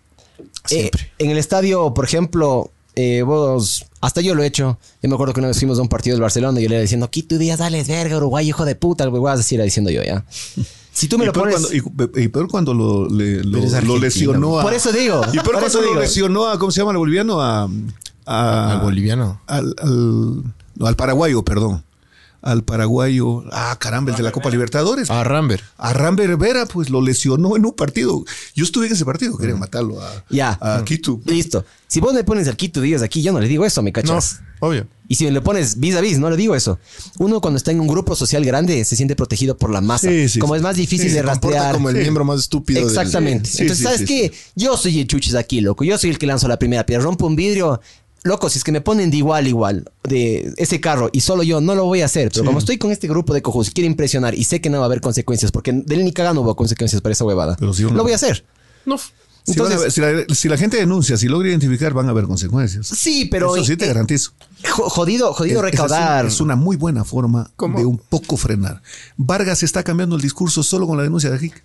Siempre. 0.66 1.04
Eh, 1.04 1.24
en 1.24 1.30
el 1.30 1.38
estadio, 1.38 1.94
por 1.94 2.04
ejemplo, 2.04 2.70
eh, 2.96 3.22
vos, 3.22 3.86
hasta 4.06 4.20
yo 4.20 4.34
lo 4.34 4.42
he 4.42 4.46
hecho. 4.46 4.78
Yo 5.02 5.08
me 5.08 5.14
acuerdo 5.14 5.34
que 5.34 5.40
una 5.40 5.48
vez 5.48 5.58
fuimos 5.58 5.78
a 5.78 5.82
un 5.82 5.88
partido 5.88 6.14
del 6.14 6.22
Barcelona 6.22 6.60
y 6.60 6.62
yo 6.64 6.68
le 6.68 6.74
iba 6.76 6.82
diciendo, 6.82 7.10
Quito 7.10 7.38
Díaz, 7.38 7.58
dale, 7.58 7.82
verga, 7.84 8.16
Uruguay, 8.16 8.48
hijo 8.48 8.64
de 8.64 8.74
puta, 8.74 9.06
güey, 9.06 9.32
así 9.34 9.54
era 9.54 9.64
diciendo 9.64 9.90
yo, 9.90 10.02
ya. 10.02 10.24
Si 10.94 11.08
tú 11.08 11.18
me 11.18 11.24
Y 11.24 11.26
lo 11.26 11.32
peor, 11.32 11.50
pones. 11.50 11.66
cuando, 11.82 12.12
y- 12.20 12.22
y 12.22 12.28
peor 12.28 12.46
cuando 12.48 12.72
lo, 12.72 13.08
le- 13.08 13.42
lesionó 13.42 14.60
a. 14.60 14.62
Por 14.62 14.74
eso 14.74 14.92
digo, 14.92 15.22
Y 15.32 15.32
peor 15.32 15.44
por 15.44 15.52
cuando 15.54 15.66
eso 15.66 15.80
lo 15.80 16.00
lesionó 16.00 16.46
a. 16.46 16.56
¿Cómo 16.56 16.70
se 16.70 16.80
llama 16.80 16.92
el 16.92 16.98
boliviano? 16.98 17.40
A. 17.42 17.68
a- 18.26 18.72
Al 18.74 18.80
boliviano. 18.80 19.40
Al, 19.48 19.74
al- 19.82 20.42
no, 20.76 20.86
al 20.86 20.94
paraguayo, 20.94 21.42
perdón. 21.42 21.82
Al 22.44 22.62
paraguayo. 22.62 23.42
Ah, 23.52 23.74
caramba, 23.80 24.10
el 24.10 24.18
de 24.18 24.22
la 24.22 24.30
Copa 24.30 24.50
Libertadores. 24.50 25.10
A 25.10 25.24
Rambert. 25.24 25.64
A 25.78 25.94
Rambert 25.94 26.38
Vera, 26.38 26.66
pues 26.66 26.90
lo 26.90 27.00
lesionó 27.00 27.56
en 27.56 27.64
un 27.64 27.72
partido. 27.72 28.22
Yo 28.54 28.64
estuve 28.64 28.86
en 28.86 28.92
ese 28.92 29.06
partido, 29.06 29.38
querían 29.38 29.58
matarlo 29.58 29.98
a, 30.02 30.24
Ya. 30.28 30.58
a 30.60 30.84
Quito. 30.84 31.20
Listo. 31.24 31.64
Si 31.88 32.00
vos 32.00 32.12
me 32.12 32.22
pones 32.22 32.46
al 32.46 32.56
Quito 32.56 32.82
Díaz 32.82 33.00
aquí, 33.00 33.22
yo 33.22 33.32
no 33.32 33.40
le 33.40 33.48
digo 33.48 33.64
eso, 33.64 33.82
¿me 33.82 33.90
No, 33.90 33.94
cachas? 33.94 34.40
obvio. 34.60 34.86
Y 35.08 35.14
si 35.16 35.24
me 35.24 35.30
le 35.30 35.40
pones 35.40 35.78
vis 35.80 35.94
a 35.96 36.00
vis, 36.02 36.18
no 36.18 36.28
le 36.30 36.36
digo 36.36 36.54
eso. 36.54 36.78
Uno 37.18 37.40
cuando 37.40 37.56
está 37.58 37.70
en 37.70 37.80
un 37.80 37.86
grupo 37.86 38.14
social 38.16 38.44
grande 38.44 38.84
se 38.84 38.94
siente 38.96 39.16
protegido 39.16 39.56
por 39.56 39.70
la 39.70 39.80
masa. 39.80 40.08
Sí, 40.08 40.28
sí, 40.28 40.38
como 40.38 40.54
sí. 40.54 40.58
es 40.58 40.62
más 40.62 40.76
difícil 40.76 41.08
Sí, 41.08 41.14
de 41.14 41.22
rastrear. 41.22 41.74
como 41.74 41.88
el 41.90 41.96
Sí. 41.96 42.00
miembro 42.02 42.24
más 42.24 42.40
estúpido 42.40 42.80
del- 42.80 42.88
Exactamente. 42.88 43.48
Sí, 43.48 43.62
Entonces, 43.62 43.78
sí, 43.78 43.84
¿sabes 43.84 44.00
sí, 44.00 44.06
qué? 44.06 44.32
Yo 44.54 44.76
soy 44.76 45.00
el 45.00 45.06
chuchis 45.06 45.34
aquí, 45.34 45.60
loco. 45.62 45.84
Yo 45.84 45.96
soy 45.98 46.10
el 46.10 46.18
que 46.18 46.26
lanzo 46.26 46.46
la 46.48 46.58
primera 46.58 46.84
piedra. 46.86 47.04
Rompo 47.04 47.26
un 47.26 47.36
vidrio. 47.36 47.80
Loco, 48.24 48.48
si 48.48 48.58
es 48.58 48.64
que 48.64 48.72
me 48.72 48.80
ponen 48.80 49.10
de 49.10 49.18
igual, 49.18 49.46
igual, 49.46 49.90
de 50.02 50.52
ese 50.56 50.80
carro 50.80 51.10
y 51.12 51.20
solo 51.20 51.42
yo, 51.42 51.60
no 51.60 51.74
lo 51.74 51.84
voy 51.84 52.00
a 52.00 52.06
hacer. 52.06 52.30
Pero 52.32 52.44
como 52.46 52.58
estoy 52.58 52.78
con 52.78 52.90
este 52.90 53.06
grupo 53.06 53.34
de 53.34 53.42
cojos 53.42 53.68
y 53.68 53.72
quiero 53.72 53.86
impresionar 53.86 54.34
y 54.34 54.44
sé 54.44 54.60
que 54.62 54.70
no 54.70 54.78
va 54.78 54.84
a 54.84 54.86
haber 54.86 55.02
consecuencias, 55.02 55.52
porque 55.52 55.72
del 55.72 56.04
ni 56.04 56.12
cagando 56.12 56.40
hubo 56.40 56.56
consecuencias 56.56 57.02
para 57.02 57.12
esa 57.12 57.24
huevada, 57.24 57.56
Pero 57.60 57.74
sí, 57.74 57.82
lo 57.82 57.90
no. 57.90 58.02
voy 58.02 58.12
a 58.12 58.16
hacer. 58.16 58.44
No. 58.86 58.96
Si, 58.98 59.52
Entonces- 59.52 59.78
ver- 59.78 59.92
si 59.92 60.00
la, 60.00 60.34
si 60.34 60.48
la 60.48 60.56
gente 60.56 60.78
denuncia, 60.78 61.18
si 61.18 61.28
logra 61.28 61.50
identificar, 61.50 61.92
van 61.92 62.06
a 62.06 62.12
haber 62.12 62.24
consecuencias. 62.24 62.86
Sí, 62.86 63.26
pero. 63.30 63.54
Eso 63.56 63.66
sí 63.66 63.76
te 63.76 63.84
eh, 63.84 63.88
garantizo. 63.88 64.30
jo- 64.72 64.88
Jodido, 64.88 65.34
jodido 65.34 65.58
Es- 65.62 65.70
recaudar. 65.72 66.24
Es, 66.24 66.24
una, 66.24 66.28
es 66.34 66.40
una 66.40 66.56
muy 66.56 66.76
buena 66.76 67.04
forma 67.04 67.50
¿Cómo? 67.56 67.78
de 67.78 67.84
un 67.84 67.98
poco 67.98 68.38
frenar. 68.38 68.80
Vargas 69.18 69.62
está 69.62 69.82
cambiando 69.82 70.16
el 70.16 70.22
discurso 70.22 70.62
solo 70.62 70.86
con 70.86 70.96
la 70.96 71.02
denuncia 71.02 71.28
de 71.30 71.44
Hick. 71.44 71.62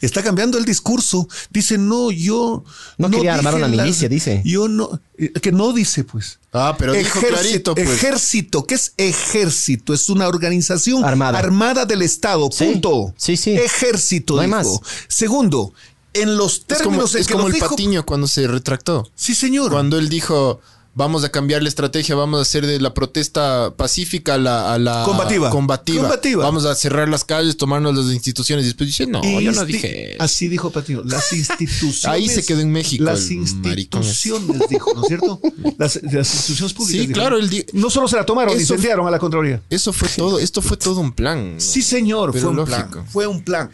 Está 0.00 0.22
cambiando 0.22 0.58
el 0.58 0.64
discurso. 0.64 1.28
Dice, 1.50 1.78
no, 1.78 2.10
yo. 2.10 2.64
No 2.98 3.10
quería 3.10 3.32
dije 3.36 3.46
armar 3.48 3.54
una 3.56 3.68
milicia, 3.68 4.08
dice. 4.08 4.42
Yo 4.44 4.68
no. 4.68 5.00
eh, 5.16 5.32
Que 5.32 5.50
no 5.52 5.72
dice, 5.72 6.04
pues. 6.04 6.38
Ah, 6.52 6.76
pero 6.78 6.92
dijo 6.92 7.20
clarito, 7.20 7.74
pues. 7.74 7.88
Ejército. 7.88 8.64
¿Qué 8.64 8.74
es 8.76 8.92
ejército? 8.96 9.92
Es 9.94 10.08
una 10.08 10.28
organización 10.28 11.04
Armada. 11.04 11.84
del 11.84 12.02
Estado. 12.02 12.48
Sí. 12.52 12.64
Punto. 12.66 13.14
Sí, 13.16 13.36
sí. 13.36 13.52
Ejército. 13.52 14.34
No 14.34 14.40
hay 14.40 14.46
dijo. 14.46 14.58
más. 14.58 14.80
Segundo, 15.08 15.72
en 16.14 16.36
los 16.36 16.58
Es 16.58 16.60
como, 16.60 16.76
términos 16.78 17.14
en 17.14 17.20
es 17.20 17.26
que 17.26 17.32
como 17.34 17.46
el 17.48 17.52
dijo- 17.54 17.68
patiño 17.70 18.06
cuando 18.06 18.26
se 18.26 18.46
retractó. 18.46 19.10
Sí, 19.14 19.34
señor. 19.34 19.70
Cuando 19.70 19.98
él 19.98 20.08
dijo, 20.08 20.60
vamos 20.98 21.22
a 21.22 21.30
cambiar 21.30 21.62
la 21.62 21.68
estrategia, 21.68 22.16
vamos 22.16 22.38
a 22.40 22.42
hacer 22.42 22.66
de 22.66 22.80
la 22.80 22.92
protesta 22.92 23.72
pacífica 23.76 24.34
a 24.34 24.38
la, 24.38 24.74
a 24.74 24.78
la 24.78 25.04
Combativa. 25.04 25.48
combativa. 25.48 26.02
Combativa. 26.02 26.42
Vamos 26.42 26.64
a 26.64 26.74
cerrar 26.74 27.08
las 27.08 27.24
calles, 27.24 27.56
tomarnos 27.56 27.94
las 27.96 28.12
instituciones. 28.12 28.64
Y 28.64 28.68
después 28.68 28.88
dice, 28.88 29.06
no, 29.06 29.22
yo 29.22 29.52
no 29.52 29.62
Insti- 29.62 29.66
dije 29.66 30.12
eso. 30.14 30.22
Así 30.22 30.48
dijo 30.48 30.70
Patiño. 30.70 31.02
Las 31.04 31.32
instituciones. 31.32 32.04
Ahí 32.04 32.28
se 32.28 32.44
quedó 32.44 32.60
en 32.60 32.72
México 32.72 33.04
Las 33.04 33.30
instituciones, 33.30 34.60
dijo, 34.68 34.92
¿no 34.94 35.02
es 35.02 35.08
cierto? 35.08 35.40
Las, 35.78 36.00
las 36.02 36.34
instituciones 36.34 36.72
públicas. 36.74 37.00
Sí, 37.00 37.06
dijo. 37.06 37.12
claro, 37.20 37.36
No 37.74 37.90
solo 37.90 38.08
se 38.08 38.16
la 38.16 38.26
tomaron, 38.26 38.52
Eso- 38.54 38.74
incendiaron 38.74 39.06
a 39.06 39.10
la 39.12 39.18
Contraloría. 39.20 39.62
Eso 39.70 39.92
fue 39.92 40.08
todo, 40.08 40.38
esto 40.40 40.60
fue 40.60 40.76
todo 40.76 41.00
un 41.00 41.12
plan. 41.12 41.54
Sí, 41.58 41.80
señor, 41.80 42.32
Pero 42.32 42.42
fue 42.42 42.50
un 42.50 42.56
lógico. 42.56 42.76
plan. 42.90 43.06
Fue 43.08 43.26
un 43.28 43.42
plan. 43.42 43.70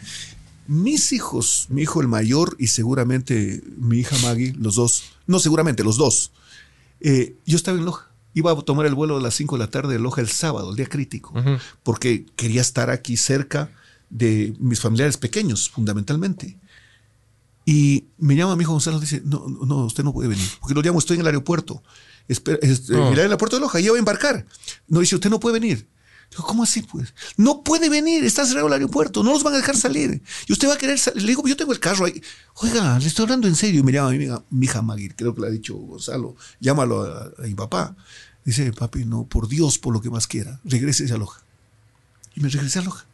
Mis 0.67 1.11
hijos, 1.11 1.65
mi 1.69 1.81
hijo 1.83 2.01
el 2.01 2.07
mayor 2.07 2.55
y 2.59 2.67
seguramente 2.67 3.61
mi 3.77 3.99
hija 3.99 4.15
Maggie, 4.23 4.53
los 4.57 4.75
dos, 4.75 5.03
no 5.27 5.39
seguramente, 5.39 5.83
los 5.83 5.97
dos. 5.97 6.31
Eh, 7.07 7.35
yo 7.45 7.55
estaba 7.57 7.77
en 7.77 7.85
Loja. 7.85 8.09
Iba 8.33 8.51
a 8.51 8.55
tomar 8.61 8.85
el 8.85 8.95
vuelo 8.95 9.15
a 9.17 9.21
las 9.21 9.33
5 9.35 9.55
de 9.55 9.59
la 9.63 9.69
tarde 9.71 9.93
de 9.93 9.99
Loja 9.99 10.19
el 10.21 10.27
sábado, 10.27 10.71
el 10.71 10.75
día 10.75 10.87
crítico, 10.87 11.33
porque 11.83 12.25
quería 12.35 12.59
estar 12.61 12.89
aquí 12.89 13.15
cerca 13.15 13.69
de 14.09 14.53
mis 14.59 14.79
familiares 14.81 15.15
pequeños, 15.17 15.69
fundamentalmente. 15.69 16.57
Y 17.65 18.05
me 18.17 18.35
llama 18.35 18.55
mi 18.55 18.63
hijo 18.63 18.73
Gonzalo, 18.73 18.99
dice, 18.99 19.21
no, 19.25 19.47
no, 19.47 19.65
no, 19.65 19.85
usted 19.85 20.03
no 20.03 20.13
puede 20.13 20.29
venir, 20.29 20.45
porque 20.59 20.75
lo 20.75 20.81
llamo, 20.81 20.99
estoy 20.99 21.15
en 21.15 21.21
el 21.21 21.27
aeropuerto. 21.27 21.81
Espera, 22.27 22.59
es- 22.61 22.89
No. 22.89 23.07
en 23.07 23.13
el 23.13 23.19
aeropuerto 23.19 23.55
de 23.55 23.61
Loja, 23.61 23.79
ya 23.79 23.89
voy 23.91 23.97
a 23.97 23.99
embarcar. 23.99 24.45
No, 24.87 24.99
dice, 24.99 25.15
usted 25.15 25.29
no 25.29 25.39
puede 25.39 25.59
venir. 25.59 25.87
Digo, 26.35 26.47
¿cómo 26.47 26.63
así, 26.63 26.81
pues? 26.81 27.13
No 27.37 27.63
puede 27.63 27.87
venir, 27.87 28.25
está 28.25 28.45
cerrado 28.45 28.67
el 28.67 28.73
aeropuerto, 28.73 29.23
no 29.23 29.31
los 29.31 29.41
van 29.41 29.53
a 29.53 29.57
dejar 29.57 29.77
salir. 29.77 30.21
Y 30.47 30.51
usted 30.51 30.67
va 30.67 30.73
a 30.73 30.77
querer 30.77 30.99
salir. 30.99 31.21
Le 31.21 31.29
digo, 31.29 31.47
yo 31.47 31.55
tengo 31.55 31.71
el 31.71 31.79
carro 31.79 32.05
ahí. 32.05 32.21
Oiga, 32.55 32.99
le 32.99 33.07
estoy 33.07 33.23
hablando 33.23 33.47
en 33.47 33.55
serio. 33.55 33.79
Y 33.79 33.83
me 33.83 33.93
llama 33.93 34.11
mi 34.11 34.25
hija, 34.25 34.43
mi 34.49 34.65
hija 34.65 34.81
Magui, 34.81 35.09
creo 35.09 35.33
que 35.33 35.41
le 35.41 35.47
ha 35.47 35.49
dicho 35.49 35.75
Gonzalo, 35.75 36.35
llámalo 36.59 37.03
a, 37.03 37.31
a 37.37 37.41
mi 37.43 37.53
papá. 37.55 37.95
Dice, 38.43 38.73
papi, 38.73 39.05
no, 39.05 39.23
por 39.23 39.47
Dios, 39.47 39.79
por 39.79 39.93
lo 39.93 40.01
que 40.01 40.09
más 40.09 40.27
quiera, 40.27 40.59
regrese 40.65 41.11
a 41.13 41.17
Loja. 41.17 41.41
Y 42.35 42.41
me 42.41 42.49
regresé 42.49 42.79
a 42.79 42.81
Loja. 42.81 43.05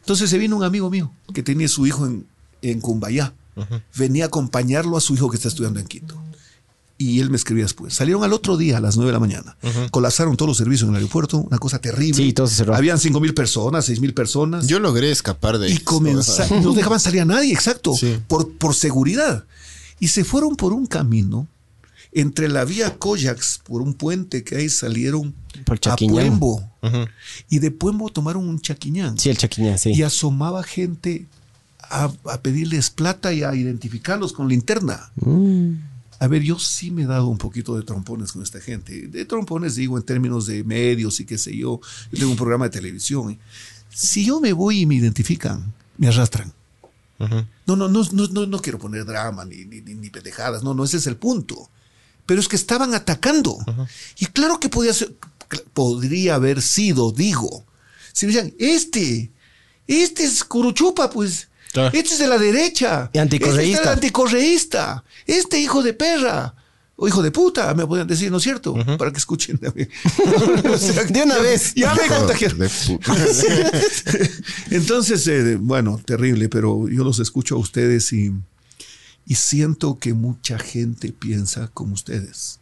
Entonces 0.00 0.28
se 0.28 0.38
vino 0.38 0.56
un 0.56 0.64
amigo 0.64 0.90
mío 0.90 1.12
que 1.32 1.42
tenía 1.44 1.68
su 1.68 1.86
hijo 1.86 2.04
en, 2.04 2.26
en 2.62 2.80
Cumbayá. 2.80 3.32
Venía 3.96 4.24
a 4.24 4.26
acompañarlo 4.26 4.96
a 4.96 5.00
su 5.00 5.14
hijo 5.14 5.30
que 5.30 5.36
está 5.36 5.48
estudiando 5.48 5.80
en 5.80 5.86
Quito. 5.86 6.20
Y 6.98 7.20
él 7.20 7.28
me 7.28 7.36
escribía 7.36 7.64
después. 7.64 7.92
Salieron 7.92 8.24
al 8.24 8.32
otro 8.32 8.56
día 8.56 8.78
a 8.78 8.80
las 8.80 8.96
9 8.96 9.08
de 9.08 9.12
la 9.12 9.20
mañana. 9.20 9.56
Colapsaron 9.90 10.34
todos 10.36 10.48
los 10.48 10.56
servicios 10.56 10.88
en 10.88 10.94
el 10.94 11.02
aeropuerto, 11.02 11.38
una 11.38 11.58
cosa 11.58 11.78
terrible. 11.78 12.14
Sí, 12.14 12.32
todo 12.32 12.46
se 12.46 12.54
cerró. 12.54 12.74
Habían 12.74 12.98
5 12.98 13.20
mil 13.20 13.34
personas, 13.34 13.84
6 13.84 14.00
mil 14.00 14.14
personas. 14.14 14.66
Yo 14.66 14.80
logré 14.80 15.10
escapar 15.10 15.58
de 15.58 15.68
y 15.68 15.74
eso. 15.74 15.84
comenzaron. 15.84 16.62
No 16.62 16.72
dejaban 16.72 16.98
salir 16.98 17.20
a 17.20 17.24
nadie, 17.26 17.52
exacto. 17.52 17.92
Sí. 17.94 18.18
Por, 18.28 18.50
por 18.52 18.74
seguridad. 18.74 19.44
Y 20.00 20.08
se 20.08 20.24
fueron 20.24 20.56
por 20.56 20.72
un 20.72 20.86
camino 20.86 21.46
entre 22.12 22.48
la 22.48 22.64
vía 22.64 22.96
Koyax, 22.98 23.60
por 23.64 23.82
un 23.82 23.92
puente 23.92 24.42
que 24.42 24.56
ahí 24.56 24.70
salieron 24.70 25.34
Por 25.66 25.78
a. 25.86 25.96
Puembo. 25.96 26.70
Y 27.50 27.58
de 27.58 27.70
Puembo 27.70 28.08
tomaron 28.08 28.48
un 28.48 28.58
chaquiñán. 28.58 29.18
Sí, 29.18 29.28
el 29.28 29.36
chaquiñán, 29.36 29.78
sí. 29.78 29.90
Y 29.90 30.02
asomaba 30.02 30.62
gente 30.62 31.26
a, 31.82 32.10
a 32.24 32.40
pedirles 32.40 32.88
plata 32.88 33.34
y 33.34 33.42
a 33.42 33.54
identificarlos 33.54 34.32
con 34.32 34.48
linterna. 34.48 35.10
Mm. 35.16 35.72
A 36.18 36.28
ver, 36.28 36.42
yo 36.42 36.58
sí 36.58 36.90
me 36.90 37.02
he 37.02 37.06
dado 37.06 37.26
un 37.26 37.38
poquito 37.38 37.76
de 37.76 37.82
trompones 37.82 38.32
con 38.32 38.42
esta 38.42 38.60
gente. 38.60 39.08
De 39.08 39.24
trompones 39.24 39.74
digo 39.74 39.98
en 39.98 40.04
términos 40.04 40.46
de 40.46 40.64
medios 40.64 41.20
y 41.20 41.26
qué 41.26 41.36
sé 41.36 41.56
yo. 41.56 41.80
Yo 42.10 42.18
tengo 42.18 42.30
un 42.30 42.36
programa 42.36 42.66
de 42.66 42.70
televisión. 42.70 43.38
Si 43.90 44.24
yo 44.24 44.40
me 44.40 44.52
voy 44.52 44.80
y 44.80 44.86
me 44.86 44.94
identifican, 44.94 45.74
me 45.98 46.08
arrastran. 46.08 46.52
No, 47.18 47.76
no, 47.76 47.88
no, 47.88 48.02
no, 48.12 48.26
no, 48.28 48.46
no 48.46 48.58
quiero 48.60 48.78
poner 48.78 49.04
drama 49.04 49.44
ni, 49.44 49.64
ni, 49.64 50.10
pendejadas. 50.10 50.62
No, 50.62 50.74
no, 50.74 50.84
ese 50.84 50.98
es 50.98 51.06
el 51.06 51.16
punto. 51.16 51.70
Pero 52.24 52.40
es 52.40 52.48
que 52.48 52.56
estaban 52.56 52.94
atacando. 52.94 53.58
Y 54.18 54.26
claro 54.26 54.58
que 54.60 54.68
podía 54.68 54.92
ser, 54.92 55.14
podría 55.72 56.34
haber 56.36 56.62
sido, 56.62 57.12
digo. 57.12 57.64
Si 58.12 58.26
me 58.26 58.32
decían, 58.32 58.54
este, 58.58 59.30
este 59.86 60.24
es 60.24 60.44
Curuchupa, 60.44 61.10
pues. 61.10 61.48
Claro. 61.76 61.98
Este 61.98 62.14
es 62.14 62.18
de 62.18 62.26
la 62.26 62.38
derecha. 62.38 63.10
Y 63.12 63.18
anticorreísta. 63.18 63.60
Este 63.62 63.74
es 63.74 63.80
el 63.80 63.88
anticorreísta. 63.92 65.04
Este 65.26 65.58
hijo 65.60 65.82
de 65.82 65.92
perra. 65.92 66.54
O 66.98 67.06
hijo 67.06 67.22
de 67.22 67.30
puta, 67.30 67.74
me 67.74 67.86
podían 67.86 68.06
decir, 68.06 68.30
¿no 68.30 68.38
es 68.38 68.42
cierto? 68.42 68.74
Para 68.96 69.12
que 69.12 69.18
escuchen. 69.18 69.60
O 70.72 70.78
sea, 70.78 71.04
De 71.04 71.22
una 71.22 71.36
vez. 71.36 71.74
Ya 71.74 71.94
me 71.94 72.06
contagiaron. 72.08 72.60
De 72.60 72.70
puta. 72.70 73.14
Entonces, 74.70 75.26
eh, 75.26 75.56
bueno, 75.56 76.00
terrible, 76.02 76.48
pero 76.48 76.88
yo 76.88 77.04
los 77.04 77.18
escucho 77.18 77.56
a 77.56 77.58
ustedes 77.58 78.14
y, 78.14 78.32
y 79.26 79.34
siento 79.34 79.98
que 79.98 80.14
mucha 80.14 80.58
gente 80.58 81.12
piensa 81.12 81.68
como 81.74 81.92
ustedes. 81.92 82.60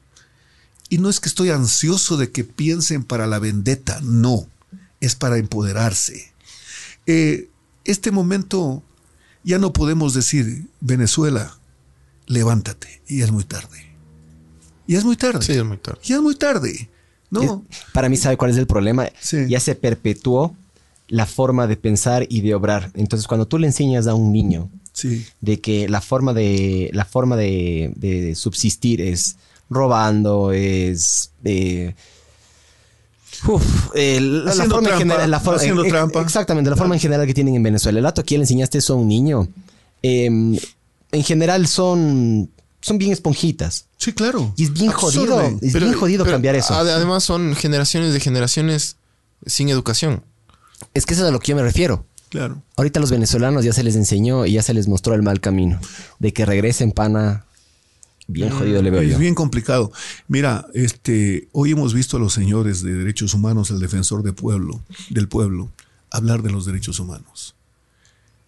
Y 0.89 0.99
no 0.99 1.09
es 1.09 1.20
que 1.20 1.28
estoy 1.28 1.51
ansioso 1.51 2.16
de 2.16 2.32
que 2.32 2.43
piensen 2.43 3.05
para 3.05 3.28
la 3.28 3.39
vendetta, 3.39 4.01
no, 4.03 4.49
es 5.01 5.15
para 5.15 5.39
empoderarse. 5.39 6.32
Eh, 7.07 7.51
este 7.85 8.11
momento 8.11 8.82
ya 9.45 9.59
no 9.59 9.73
podemos 9.73 10.15
decir 10.15 10.66
Venezuela, 10.81 11.57
levántate. 12.27 13.03
Y 13.07 13.23
es 13.23 13.31
muy 13.31 13.45
tarde. 13.45 13.85
Ya 14.87 14.99
es 14.99 15.05
muy 15.05 15.16
tarde. 15.16 15.43
Sí, 15.43 15.53
es 15.53 15.65
muy 15.65 15.77
tarde. 15.79 16.01
Ya 16.03 16.16
es 16.16 16.23
muy 16.23 16.35
tarde. 16.35 16.89
No. 17.31 17.65
Para 17.93 18.09
mí, 18.09 18.16
¿sabe 18.16 18.37
cuál 18.37 18.51
es 18.51 18.57
el 18.57 18.66
problema? 18.66 19.09
Sí. 19.21 19.47
Ya 19.49 19.61
se 19.61 19.75
perpetuó 19.75 20.55
la 21.09 21.27
forma 21.27 21.66
de 21.66 21.77
pensar 21.77 22.27
y 22.29 22.41
de 22.43 22.55
obrar. 22.55 22.91
Entonces, 22.95 23.27
cuando 23.27 23.47
tú 23.47 23.59
le 23.59 23.66
enseñas 23.66 24.07
a 24.07 24.15
un 24.15 24.33
niño 24.33 24.71
Sí. 24.93 25.27
de 25.41 25.61
que 25.61 25.89
la 25.89 26.01
forma 26.01 26.33
de, 26.33 26.91
la 26.93 27.05
forma 27.05 27.37
de, 27.37 27.93
de 27.97 28.35
subsistir 28.37 29.01
es 29.01 29.37
robando, 29.69 30.53
es... 30.53 31.31
eh, 31.45 31.95
uf, 33.47 33.91
eh, 33.95 34.21
la, 34.21 34.53
forma 34.53 34.91
en 34.91 34.99
general, 34.99 35.31
la 35.31 35.41
forma- 35.41 35.57
haciendo 35.61 35.85
eh, 35.85 35.89
trampa. 35.89 36.21
Exactamente, 36.23 36.71
la 36.71 36.77
forma 36.77 36.95
en 36.95 37.01
general 37.01 37.27
que 37.27 37.35
tienen 37.35 37.55
en 37.55 37.62
Venezuela. 37.62 37.99
El 37.99 38.03
dato 38.05 38.21
aquí 38.21 38.37
le 38.37 38.43
enseñaste 38.45 38.79
eso 38.79 38.95
a 38.95 38.97
un 38.97 39.09
niño. 39.09 39.49
eh, 40.03 40.27
en 40.27 41.23
general 41.23 41.66
son, 41.69 42.51
son 42.81 42.99
bien 42.99 43.12
esponjitas. 43.12 43.87
Sí, 43.99 44.12
claro. 44.12 44.53
Y 44.57 44.65
es 44.65 44.73
bien 44.73 44.91
jodido, 44.91 45.41
es 45.62 45.73
bien 45.73 45.93
jodido 45.95 46.25
pero 46.25 46.35
cambiar 46.35 46.57
eso. 46.57 46.75
ade- 46.75 46.91
Además 46.93 47.23
son 47.25 47.55
generaciones 47.55 48.12
de 48.12 48.21
generaciones 48.21 48.97
sin 49.47 49.69
educación. 49.69 50.23
Es 50.93 51.07
que 51.07 51.15
eso 51.15 51.23
es 51.23 51.29
a 51.29 51.33
lo 51.33 51.39
que 51.39 51.53
yo 51.53 51.57
me 51.57 51.62
refiero. 51.62 52.05
Claro. 52.31 52.61
Ahorita 52.77 52.99
a 52.99 53.01
los 53.01 53.12
venezolanos 53.12 53.65
ya 53.65 53.73
se 53.73 53.85
les 53.85 53.95
enseñó 53.95 54.45
y 54.45 54.55
ya 54.55 54.62
se 54.62 54.75
les 54.75 54.89
mostró 54.89 55.15
el 55.15 55.23
mal 55.23 55.41
camino. 55.41 55.79
De 56.19 56.33
que 56.33 56.45
regresen, 56.45 56.91
pana. 56.91 57.45
Bien 58.26 58.51
jodido 58.51 58.80
le 58.82 58.90
veo 58.90 59.02
Es 59.02 59.12
yo. 59.12 59.18
bien 59.18 59.34
complicado. 59.34 59.92
Mira, 60.28 60.66
este, 60.74 61.48
hoy 61.52 61.72
hemos 61.72 61.92
visto 61.92 62.16
a 62.16 62.20
los 62.20 62.32
señores 62.32 62.82
de 62.82 62.94
derechos 62.94 63.34
humanos, 63.34 63.70
el 63.70 63.78
defensor 63.80 64.22
de 64.22 64.32
pueblo, 64.32 64.82
del 65.10 65.28
pueblo, 65.28 65.70
hablar 66.10 66.42
de 66.42 66.51
los 66.51 66.64
derechos 66.64 66.98
humanos. 67.01 67.55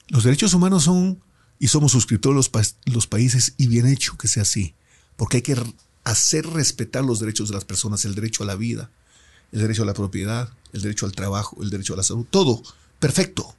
Los 0.08 0.24
derechos 0.24 0.54
humanos 0.54 0.84
son, 0.84 1.20
y 1.58 1.68
somos 1.68 1.92
suscriptores 1.92 2.36
los, 2.36 2.48
pa- 2.48 2.62
los 2.86 3.06
países, 3.06 3.54
y 3.58 3.66
bien 3.66 3.86
hecho 3.86 4.16
que 4.16 4.28
sea 4.28 4.42
así, 4.44 4.74
porque 5.16 5.38
hay 5.38 5.42
que 5.42 5.56
hacer 6.04 6.46
respetar 6.46 7.04
los 7.04 7.20
derechos 7.20 7.48
de 7.48 7.54
las 7.54 7.64
personas, 7.64 8.04
el 8.04 8.14
derecho 8.14 8.44
a 8.44 8.46
la 8.46 8.54
vida, 8.56 8.90
el 9.52 9.60
derecho 9.60 9.82
a 9.82 9.86
la 9.86 9.94
propiedad, 9.94 10.48
el 10.72 10.82
derecho 10.82 11.06
al 11.06 11.12
trabajo, 11.12 11.56
el 11.62 11.70
derecho 11.70 11.94
a 11.94 11.96
la 11.98 12.02
salud, 12.02 12.26
todo, 12.30 12.62
perfecto. 12.98 13.54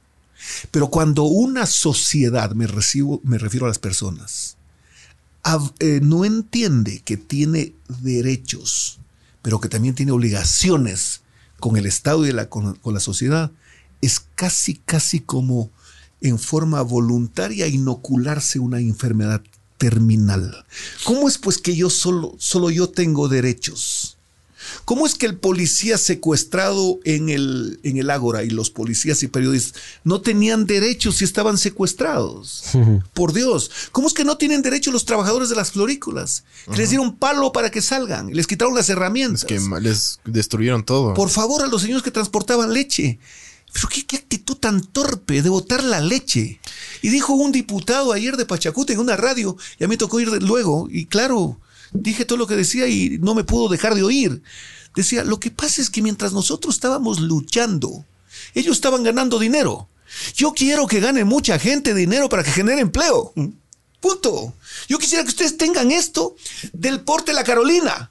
Pero 0.70 0.88
cuando 0.88 1.22
una 1.24 1.66
sociedad, 1.66 2.52
me, 2.52 2.66
recibo, 2.66 3.20
me 3.24 3.38
refiero 3.38 3.66
a 3.66 3.68
las 3.68 3.78
personas, 3.78 4.56
eh, 5.80 6.00
no 6.02 6.24
entiende 6.24 7.00
que 7.04 7.16
tiene 7.16 7.72
derechos, 8.00 8.98
pero 9.42 9.60
que 9.60 9.68
también 9.68 9.94
tiene 9.94 10.12
obligaciones 10.12 11.22
con 11.60 11.76
el 11.76 11.86
Estado 11.86 12.26
y 12.26 12.32
la- 12.32 12.48
con, 12.48 12.74
con 12.76 12.94
la 12.94 13.00
sociedad, 13.00 13.50
es 14.00 14.20
casi, 14.34 14.74
casi 14.74 15.20
como 15.20 15.70
en 16.20 16.38
forma 16.38 16.82
voluntaria 16.82 17.66
inocularse 17.66 18.58
una 18.58 18.80
enfermedad 18.80 19.42
terminal. 19.76 20.64
¿Cómo 21.04 21.28
es 21.28 21.38
pues 21.38 21.58
que 21.58 21.76
yo 21.76 21.90
solo, 21.90 22.34
solo 22.38 22.70
yo 22.70 22.88
tengo 22.88 23.28
derechos? 23.28 24.07
¿Cómo 24.84 25.06
es 25.06 25.14
que 25.14 25.26
el 25.26 25.36
policía 25.36 25.98
secuestrado 25.98 26.98
en 27.04 27.28
el, 27.28 27.80
en 27.82 27.96
el 27.96 28.10
Ágora 28.10 28.44
y 28.44 28.50
los 28.50 28.70
policías 28.70 29.22
y 29.22 29.28
periodistas 29.28 29.80
no 30.04 30.20
tenían 30.20 30.66
derechos 30.66 31.16
si 31.16 31.24
estaban 31.24 31.58
secuestrados? 31.58 32.64
Por 33.14 33.32
Dios. 33.32 33.70
¿Cómo 33.92 34.08
es 34.08 34.14
que 34.14 34.24
no 34.24 34.36
tienen 34.38 34.62
derecho 34.62 34.90
los 34.90 35.04
trabajadores 35.04 35.48
de 35.48 35.56
las 35.56 35.72
florícolas? 35.72 36.44
Que 36.70 36.78
les 36.78 36.90
dieron 36.90 37.16
palo 37.16 37.52
para 37.52 37.70
que 37.70 37.82
salgan, 37.82 38.34
les 38.34 38.46
quitaron 38.46 38.74
las 38.74 38.88
herramientas. 38.88 39.42
Es 39.42 39.46
que 39.46 39.80
les 39.80 40.20
destruyeron 40.24 40.84
todo. 40.84 41.14
Por 41.14 41.30
favor, 41.30 41.62
a 41.62 41.66
los 41.66 41.82
señores 41.82 42.02
que 42.02 42.10
transportaban 42.10 42.72
leche. 42.72 43.18
Pero 43.72 43.88
qué, 43.88 44.06
qué 44.06 44.16
actitud 44.16 44.56
tan 44.56 44.82
torpe 44.82 45.42
de 45.42 45.48
botar 45.48 45.82
la 45.82 46.00
leche. 46.00 46.60
Y 47.02 47.10
dijo 47.10 47.34
un 47.34 47.52
diputado 47.52 48.12
ayer 48.12 48.36
de 48.36 48.46
Pachacuta 48.46 48.92
en 48.92 48.98
una 48.98 49.16
radio, 49.16 49.56
y 49.78 49.84
a 49.84 49.86
mí 49.86 49.92
me 49.92 49.98
tocó 49.98 50.20
ir 50.20 50.28
luego, 50.42 50.88
y 50.90 51.06
claro, 51.06 51.60
dije 51.92 52.24
todo 52.24 52.38
lo 52.38 52.46
que 52.46 52.56
decía 52.56 52.86
y 52.86 53.18
no 53.20 53.34
me 53.34 53.44
pudo 53.44 53.68
dejar 53.68 53.94
de 53.94 54.02
oír. 54.02 54.42
Decía, 54.94 55.24
lo 55.24 55.38
que 55.38 55.50
pasa 55.50 55.80
es 55.80 55.90
que 55.90 56.02
mientras 56.02 56.32
nosotros 56.32 56.74
estábamos 56.74 57.20
luchando, 57.20 58.04
ellos 58.54 58.76
estaban 58.76 59.02
ganando 59.02 59.38
dinero. 59.38 59.88
Yo 60.34 60.52
quiero 60.52 60.86
que 60.86 61.00
gane 61.00 61.24
mucha 61.24 61.58
gente 61.58 61.94
dinero 61.94 62.28
para 62.28 62.42
que 62.42 62.50
genere 62.50 62.80
empleo. 62.80 63.32
Punto. 64.00 64.54
Yo 64.88 64.98
quisiera 64.98 65.24
que 65.24 65.30
ustedes 65.30 65.56
tengan 65.56 65.90
esto 65.90 66.36
del 66.72 67.00
porte 67.00 67.32
La 67.32 67.44
Carolina 67.44 68.10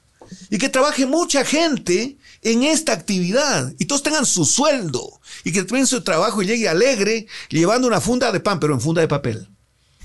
y 0.50 0.58
que 0.58 0.68
trabaje 0.68 1.06
mucha 1.06 1.44
gente 1.44 2.18
en 2.42 2.62
esta 2.62 2.92
actividad 2.92 3.74
y 3.78 3.86
todos 3.86 4.02
tengan 4.02 4.26
su 4.26 4.44
sueldo 4.44 5.20
y 5.44 5.52
que 5.52 5.62
terminen 5.62 5.86
su 5.86 6.02
trabajo 6.02 6.42
y 6.42 6.46
llegue 6.46 6.68
alegre 6.68 7.26
llevando 7.48 7.88
una 7.88 8.00
funda 8.00 8.30
de 8.30 8.40
pan, 8.40 8.60
pero 8.60 8.74
en 8.74 8.80
funda 8.80 9.00
de 9.00 9.08
papel. 9.08 9.48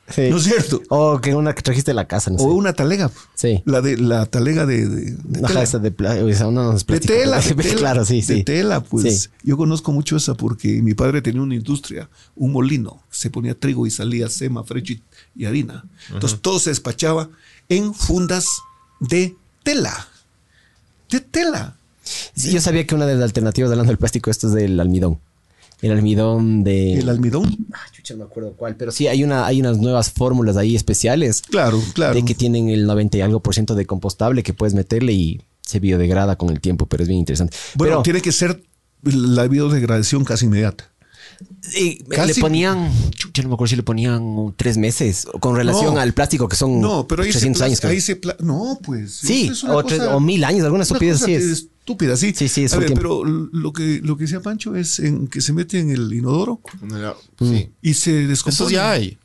Sí. 0.09 0.29
¿No 0.29 0.35
es 0.37 0.43
cierto? 0.43 0.81
O 0.89 1.21
que 1.21 1.33
una 1.33 1.55
que 1.55 1.61
trajiste 1.61 1.91
de 1.91 1.95
la 1.95 2.07
casa, 2.07 2.29
no 2.29 2.37
sé. 2.37 2.43
O 2.43 2.47
una 2.49 2.73
talega. 2.73 3.09
Sí. 3.35 3.63
La 3.65 3.79
de 3.81 3.97
la 3.97 4.25
talega 4.25 4.65
de, 4.65 4.87
de- 4.87 5.11
de 5.11 5.39
Ajá, 5.39 5.47
tela. 5.47 5.63
esa 5.63 5.79
de, 5.79 5.91
pla- 5.91 6.21
o 6.23 6.33
sea, 6.33 6.47
no, 6.47 6.51
no 6.51 6.73
es 6.73 6.79
De 6.85 6.85
plástico, 6.99 7.13
tela, 7.13 7.39
de 7.39 7.55
pero- 7.55 7.69
tela. 7.69 7.79
Claro, 7.79 8.05
sí, 8.05 8.21
sí. 8.21 8.33
De 8.35 8.43
tela, 8.43 8.83
pues. 8.83 9.23
Sí. 9.23 9.29
Yo 9.43 9.55
conozco 9.55 9.93
mucho 9.93 10.17
esa 10.17 10.33
porque 10.35 10.81
mi 10.81 10.93
padre 10.93 11.21
tenía 11.21 11.41
una 11.41 11.55
industria, 11.55 12.09
un 12.35 12.51
molino. 12.51 13.01
Se 13.11 13.29
ponía 13.29 13.57
trigo 13.57 13.87
y 13.87 13.91
salía 13.91 14.27
sema, 14.29 14.63
frecho 14.65 14.93
y, 15.35 15.45
harina. 15.45 15.85
Entonces 16.11 16.39
todo 16.41 16.59
se 16.59 16.69
despachaba 16.71 17.29
en 17.69 17.93
fundas 17.93 18.45
de 18.99 19.35
tela. 19.63 20.09
De 21.09 21.21
tela. 21.21 21.77
Sí, 22.03 22.51
yo 22.51 22.59
sabía 22.59 22.85
que 22.85 22.93
una 22.93 23.05
de 23.05 23.13
las 23.15 23.23
alternativas 23.23 23.71
hablando 23.71 23.89
del 23.91 23.97
plástico, 23.97 24.29
esto 24.29 24.47
es 24.47 24.53
del 24.53 24.77
almidón. 24.81 25.19
El 25.83 25.91
almidón 25.91 26.63
de. 26.63 26.93
El 26.99 27.09
almidón. 27.09 27.67
Ah, 27.73 27.79
chucha, 27.91 28.13
no 28.15 28.19
me 28.19 28.23
acuerdo 28.25 28.53
cuál, 28.53 28.75
pero 28.75 28.91
sí 28.91 29.07
hay 29.07 29.23
una, 29.23 29.45
hay 29.45 29.59
unas 29.59 29.77
nuevas 29.77 30.11
fórmulas 30.11 30.57
ahí 30.57 30.75
especiales. 30.75 31.41
Claro, 31.41 31.79
claro. 31.93 32.13
De 32.15 32.23
que 32.25 32.33
tienen 32.35 32.69
el 32.69 32.85
90 32.85 33.17
y 33.17 33.21
algo 33.21 33.41
por 33.41 33.53
ciento 33.53 33.75
de 33.75 33.85
compostable 33.85 34.41
que 34.43 34.53
puedes 34.53 34.73
meterle 34.73 35.13
y 35.13 35.41
se 35.61 35.79
biodegrada 35.79 36.37
con 36.37 36.49
el 36.49 36.59
tiempo, 36.59 36.85
pero 36.87 37.03
es 37.03 37.07
bien 37.09 37.19
interesante. 37.19 37.55
Bueno, 37.75 37.93
pero 37.95 38.03
tiene 38.03 38.21
que 38.21 38.31
ser 38.31 38.63
la 39.03 39.47
biodegradación 39.47 40.23
casi 40.25 40.45
inmediata. 40.45 40.89
casi- 42.09 42.33
le 42.35 42.35
ponían, 42.41 42.89
chucha, 43.11 43.41
no 43.43 43.49
me 43.49 43.55
acuerdo 43.55 43.69
si 43.69 43.75
le 43.75 43.83
ponían 43.83 44.53
tres 44.55 44.77
meses 44.77 45.25
con 45.39 45.55
relación 45.55 45.95
No. 45.95 45.99
al 45.99 46.13
plástico 46.13 46.47
que 46.47 46.55
son 46.55 46.79
No, 46.79 47.07
pero 47.07 47.23
ahí 47.23 47.31
300 47.31 47.59
se, 47.59 47.65
años. 47.65 47.83
ahí 47.85 47.99
se 48.01 48.19
No, 48.39 48.79
pues. 48.83 49.13
Sí, 49.13 49.49
es 49.51 49.63
o 49.63 49.83
tres- 49.83 50.01
o 50.01 50.19
mil 50.19 50.43
años, 50.43 50.61
alguna 50.63 50.77
una 50.77 50.83
estupidez 50.83 51.21
así 51.21 51.33
es. 51.33 51.67
Estúpida, 51.83 52.15
sí. 52.15 52.33
Sí, 52.33 52.47
sí, 52.47 52.63
es 52.63 52.73
A 52.73 52.77
ver, 52.77 52.93
pero 52.93 53.25
lo 53.25 53.73
que, 53.73 53.99
lo 54.01 54.15
que 54.15 54.23
decía 54.23 54.39
Pancho 54.39 54.73
es 54.73 54.99
en 54.99 55.27
que 55.27 55.41
se 55.41 55.51
mete 55.51 55.79
en 55.79 55.89
el 55.89 56.13
inodoro 56.13 56.61
Sí. 57.39 57.71
y 57.81 57.93
se 57.93 58.25
descompone. 58.25 58.67
Eso 58.67 58.69
ya 58.69 58.91
hay. 58.91 59.17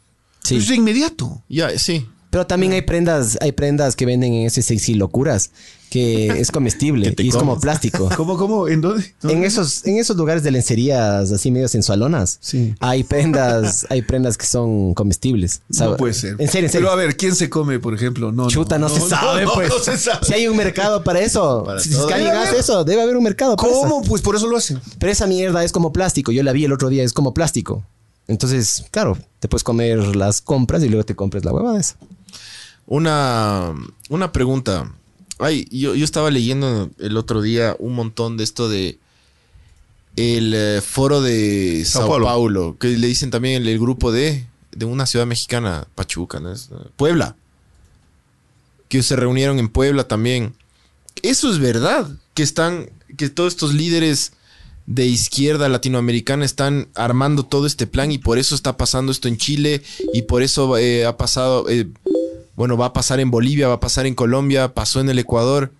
Sí. 0.42 0.56
Es 0.56 0.66
de 0.66 0.74
inmediato. 0.74 1.44
Ya, 1.48 1.78
sí. 1.78 2.04
Pero 2.30 2.48
también 2.48 2.72
hay 2.72 2.82
prendas, 2.82 3.38
hay 3.40 3.52
prendas 3.52 3.94
que 3.94 4.06
venden 4.06 4.34
en 4.34 4.46
ese 4.46 4.62
sexy 4.62 4.94
locuras 4.94 5.52
que 5.90 6.28
es 6.40 6.50
comestible 6.50 7.14
y 7.16 7.28
es 7.28 7.36
como 7.36 7.58
plástico. 7.58 8.08
¿Cómo, 8.16 8.36
cómo? 8.36 8.68
¿En 8.68 8.80
dónde? 8.80 9.14
En 9.22 9.44
esos, 9.44 9.84
en 9.86 9.98
esos 9.98 10.16
lugares 10.16 10.42
de 10.42 10.50
lencerías 10.50 11.30
así 11.32 11.50
medio 11.50 11.68
sensualonas, 11.68 12.38
Sí. 12.40 12.74
hay 12.80 13.04
prendas, 13.04 13.86
hay 13.90 14.02
prendas 14.02 14.36
que 14.36 14.46
son 14.46 14.94
comestibles. 14.94 15.62
No 15.68 15.96
puede 15.96 16.14
ser. 16.14 16.36
En 16.38 16.48
serio, 16.48 16.66
en 16.66 16.72
serio. 16.72 16.86
Pero 16.88 16.90
a 16.90 16.96
ver, 16.96 17.16
¿quién 17.16 17.34
se 17.34 17.48
come, 17.50 17.78
por 17.78 17.94
ejemplo? 17.94 18.32
No, 18.32 18.48
Chuta, 18.48 18.78
no, 18.78 18.88
se 18.88 19.00
sabe, 19.00 19.44
no, 19.44 19.52
pues. 19.54 19.68
no 19.70 19.78
se 19.78 19.96
sabe. 19.96 20.26
Si 20.26 20.34
hay 20.34 20.48
un 20.48 20.56
mercado 20.56 21.02
para 21.04 21.20
eso. 21.20 21.64
Para 21.64 21.80
si 21.80 21.94
alguien 21.94 22.18
Debe 22.18 22.30
hace 22.30 22.48
haber. 22.48 22.60
eso, 22.60 22.84
debe 22.84 23.02
haber 23.02 23.16
un 23.16 23.24
mercado 23.24 23.56
para 23.56 23.68
eso. 23.70 23.80
¿Cómo? 23.82 24.02
Pues 24.02 24.22
por 24.22 24.36
eso 24.36 24.46
lo 24.46 24.56
hacen. 24.56 24.80
Pero 24.98 25.12
esa 25.12 25.26
mierda 25.26 25.64
es 25.64 25.72
como 25.72 25.92
plástico. 25.92 26.32
Yo 26.32 26.42
la 26.42 26.52
vi 26.52 26.64
el 26.64 26.72
otro 26.72 26.88
día, 26.88 27.02
es 27.04 27.12
como 27.12 27.34
plástico. 27.34 27.84
Entonces, 28.26 28.84
claro, 28.90 29.16
te 29.40 29.48
puedes 29.48 29.64
comer 29.64 30.14
las 30.14 30.42
compras 30.42 30.82
y 30.82 30.88
luego 30.88 31.04
te 31.04 31.16
compras 31.16 31.44
la 31.46 31.52
huevada 31.52 31.80
esa. 31.80 31.96
Una, 32.86 33.74
una 34.08 34.32
pregunta. 34.32 34.92
Ay, 35.38 35.66
yo, 35.70 35.94
yo 35.94 36.04
estaba 36.04 36.30
leyendo 36.30 36.90
el 36.98 37.16
otro 37.16 37.42
día 37.42 37.76
un 37.78 37.94
montón 37.94 38.36
de 38.36 38.44
esto 38.44 38.68
de 38.68 38.98
el 40.16 40.52
eh, 40.54 40.80
foro 40.80 41.20
de 41.20 41.84
Sao 41.84 42.02
Sao, 42.02 42.10
Paulo. 42.10 42.26
Paulo. 42.26 42.76
que 42.78 42.88
le 42.88 43.06
dicen 43.06 43.30
también 43.30 43.62
el, 43.62 43.68
el 43.68 43.78
grupo 43.78 44.10
de, 44.10 44.46
de 44.72 44.84
una 44.84 45.06
ciudad 45.06 45.26
mexicana, 45.26 45.86
Pachuca, 45.94 46.40
¿no 46.40 46.52
es? 46.52 46.70
Puebla, 46.96 47.36
que 48.88 49.02
se 49.02 49.16
reunieron 49.16 49.58
en 49.58 49.68
Puebla 49.68 50.08
también. 50.08 50.54
Eso 51.22 51.50
es 51.50 51.58
verdad, 51.58 52.08
que 52.34 52.42
están, 52.42 52.90
que 53.16 53.28
todos 53.28 53.52
estos 53.52 53.74
líderes 53.74 54.32
de 54.86 55.04
izquierda 55.06 55.68
latinoamericana 55.68 56.44
están 56.46 56.88
armando 56.94 57.44
todo 57.44 57.66
este 57.66 57.86
plan 57.86 58.10
y 58.10 58.16
por 58.18 58.38
eso 58.38 58.54
está 58.54 58.78
pasando 58.78 59.12
esto 59.12 59.28
en 59.28 59.36
Chile 59.36 59.82
y 60.14 60.22
por 60.22 60.42
eso 60.42 60.78
eh, 60.78 61.04
ha 61.04 61.16
pasado, 61.18 61.68
eh, 61.68 61.88
bueno, 62.58 62.76
va 62.76 62.86
a 62.86 62.92
pasar 62.92 63.20
en 63.20 63.30
Bolivia, 63.30 63.68
va 63.68 63.74
a 63.74 63.80
pasar 63.80 64.04
en 64.06 64.16
Colombia, 64.16 64.74
pasó 64.74 64.98
en 65.00 65.08
el 65.08 65.20
Ecuador 65.20 65.72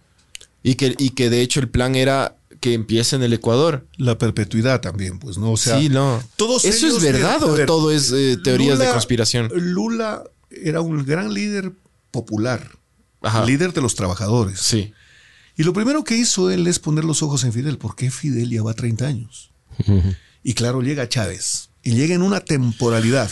y 0.63 0.77
que, 0.77 0.95
y 0.97 1.11
que 1.11 1.29
de 1.29 1.41
hecho 1.41 1.59
el 1.59 1.69
plan 1.69 1.97
era 1.97 2.37
que 2.61 2.73
empiece 2.73 3.17
en 3.17 3.25
el 3.25 3.33
Ecuador. 3.33 3.85
La 3.97 4.17
perpetuidad 4.17 4.81
también, 4.81 5.19
pues, 5.19 5.39
¿no? 5.39 5.51
O 5.51 5.57
sea, 5.57 5.81
sí, 5.81 5.89
no. 5.89 6.23
todos 6.37 6.65
¿Eso 6.65 6.87
es 6.87 7.03
verdad 7.03 7.43
o 7.43 7.67
todo 7.67 7.91
es 7.91 8.13
eh, 8.13 8.37
teorías 8.45 8.79
de 8.79 8.89
conspiración? 8.91 9.51
Lula 9.57 10.23
era 10.53 10.81
un 10.81 11.05
gran 11.05 11.35
líder 11.35 11.73
popular, 12.13 12.71
Ajá. 13.23 13.45
líder 13.45 13.73
de 13.73 13.81
los 13.81 13.97
trabajadores. 13.97 14.61
Sí. 14.61 14.93
Y 15.57 15.65
lo 15.65 15.73
primero 15.73 16.05
que 16.05 16.17
hizo 16.17 16.49
él 16.49 16.69
es 16.69 16.79
poner 16.79 17.05
los 17.05 17.25
ojos 17.25 17.43
en 17.43 17.53
Fidel, 17.53 17.79
porque 17.79 18.13
Fidel 18.13 18.51
ya 18.51 18.63
va 18.63 18.73
30 18.75 19.05
años. 19.05 19.51
Y 20.45 20.55
claro, 20.55 20.81
llega 20.81 21.09
Chávez. 21.09 21.71
Y 21.83 21.97
llega 21.97 22.15
en 22.15 22.23
una 22.23 22.41
temporalidad 22.41 23.29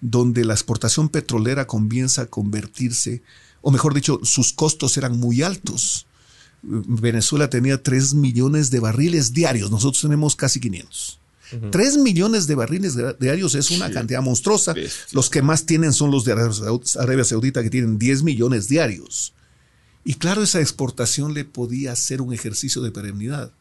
donde 0.00 0.44
la 0.44 0.54
exportación 0.54 1.08
petrolera 1.08 1.66
comienza 1.66 2.22
a 2.22 2.26
convertirse, 2.26 3.22
o 3.62 3.70
mejor 3.70 3.94
dicho, 3.94 4.20
sus 4.22 4.52
costos 4.52 4.96
eran 4.96 5.18
muy 5.18 5.42
altos. 5.42 6.06
Venezuela 6.62 7.50
tenía 7.50 7.82
3 7.82 8.14
millones 8.14 8.70
de 8.70 8.80
barriles 8.80 9.32
diarios, 9.32 9.70
nosotros 9.70 10.02
tenemos 10.02 10.36
casi 10.36 10.60
500. 10.60 11.20
3 11.70 11.98
millones 11.98 12.48
de 12.48 12.56
barriles 12.56 12.96
diarios 13.20 13.54
es 13.54 13.70
una 13.70 13.90
cantidad 13.90 14.20
monstruosa. 14.20 14.74
Los 15.12 15.30
que 15.30 15.42
más 15.42 15.64
tienen 15.64 15.92
son 15.92 16.10
los 16.10 16.24
de 16.24 16.32
Arabia 16.32 17.24
Saudita, 17.24 17.62
que 17.62 17.70
tienen 17.70 17.98
10 17.98 18.24
millones 18.24 18.68
diarios. 18.68 19.32
Y 20.04 20.14
claro, 20.14 20.42
esa 20.42 20.60
exportación 20.60 21.34
le 21.34 21.44
podía 21.44 21.92
hacer 21.92 22.20
un 22.20 22.32
ejercicio 22.32 22.82
de 22.82 22.90
perennidad. 22.90 23.52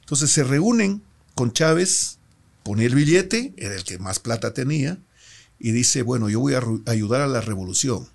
Entonces 0.00 0.30
se 0.30 0.44
reúnen 0.44 1.02
con 1.34 1.52
Chávez, 1.52 2.18
pone 2.62 2.84
el 2.84 2.94
billete, 2.94 3.54
era 3.56 3.74
el 3.74 3.84
que 3.84 3.98
más 3.98 4.18
plata 4.18 4.52
tenía, 4.52 4.98
y 5.58 5.72
dice, 5.72 6.02
bueno, 6.02 6.28
yo 6.28 6.40
voy 6.40 6.54
a 6.54 6.62
ayudar 6.86 7.20
a 7.22 7.26
la 7.26 7.40
revolución. 7.40 8.08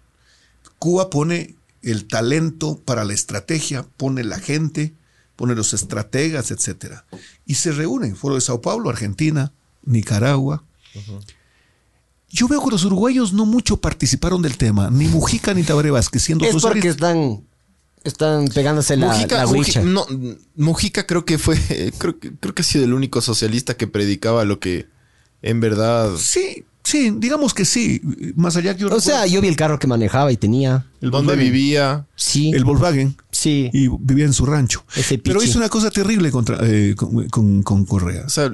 Cuba 0.80 1.10
pone 1.10 1.56
el 1.82 2.08
talento 2.08 2.80
para 2.84 3.04
la 3.04 3.14
estrategia, 3.14 3.86
pone 3.98 4.24
la 4.24 4.40
gente, 4.40 4.94
pone 5.36 5.56
los 5.56 5.74
estrategas, 5.74 6.52
etc. 6.52 7.02
Y 7.46 7.56
se 7.56 7.72
reúnen, 7.72 8.16
Foro 8.16 8.36
de 8.36 8.42
Sao 8.42 8.62
Paulo, 8.62 8.90
Argentina, 8.90 9.52
Nicaragua. 9.84 10.64
Yo 12.30 12.48
veo 12.48 12.64
que 12.64 12.72
los 12.72 12.86
uruguayos 12.86 13.34
no 13.34 13.46
mucho 13.46 13.78
participaron 13.78 14.42
del 14.42 14.58
tema, 14.58 14.90
ni 14.90 15.08
Mujica 15.08 15.54
ni 15.54 15.64
Tabaré 15.64 15.92
Vázquez, 15.92 16.24
siendo 16.24 16.46
es 16.46 16.56
porque 16.62 16.90
están, 16.90 17.44
están 18.04 18.48
pegándose 18.48 18.96
la, 18.96 19.08
Mujica, 19.08 19.48
Mujica, 19.48 19.82
no, 19.82 20.06
Mujica 20.56 21.08
creo 21.08 21.26
que 21.26 21.38
fue, 21.38 21.58
creo, 21.98 22.18
creo 22.20 22.56
que 22.56 22.62
ha 22.62 22.66
sido 22.66 22.86
el 22.86 22.94
único 22.94 23.20
socialista 23.22 23.76
que 23.76 23.88
predicaba 23.88 24.46
lo 24.46 24.60
que 24.60 24.88
en 25.42 25.60
verdad... 25.60 26.16
Sí, 26.18 26.66
Sí, 26.92 27.10
digamos 27.16 27.54
que 27.54 27.64
sí. 27.64 28.02
Más 28.36 28.58
allá 28.58 28.76
que 28.76 28.82
yo. 28.82 28.94
O 28.94 29.00
sea, 29.00 29.26
yo 29.26 29.40
vi 29.40 29.48
el 29.48 29.56
carro 29.56 29.80
que 29.80 29.88
manejaba 29.88 30.30
y 30.30 30.36
tenía. 30.36 30.88
El 31.00 31.10
¿Dónde 31.10 31.38
vivía? 31.38 32.06
Sí. 32.18 32.52
El 32.54 32.66
Volkswagen. 32.66 33.16
Sí. 33.32 33.70
Y 33.72 33.88
vivía 33.88 34.26
en 34.26 34.34
su 34.34 34.46
rancho. 34.46 34.84
Pero 35.24 35.42
hizo 35.42 35.58
una 35.58 35.70
cosa 35.70 35.90
terrible 35.90 36.32
contra, 36.32 36.58
eh, 36.64 36.94
con, 36.98 37.86
Correa. 37.86 38.26
O 38.26 38.30
sea, 38.30 38.52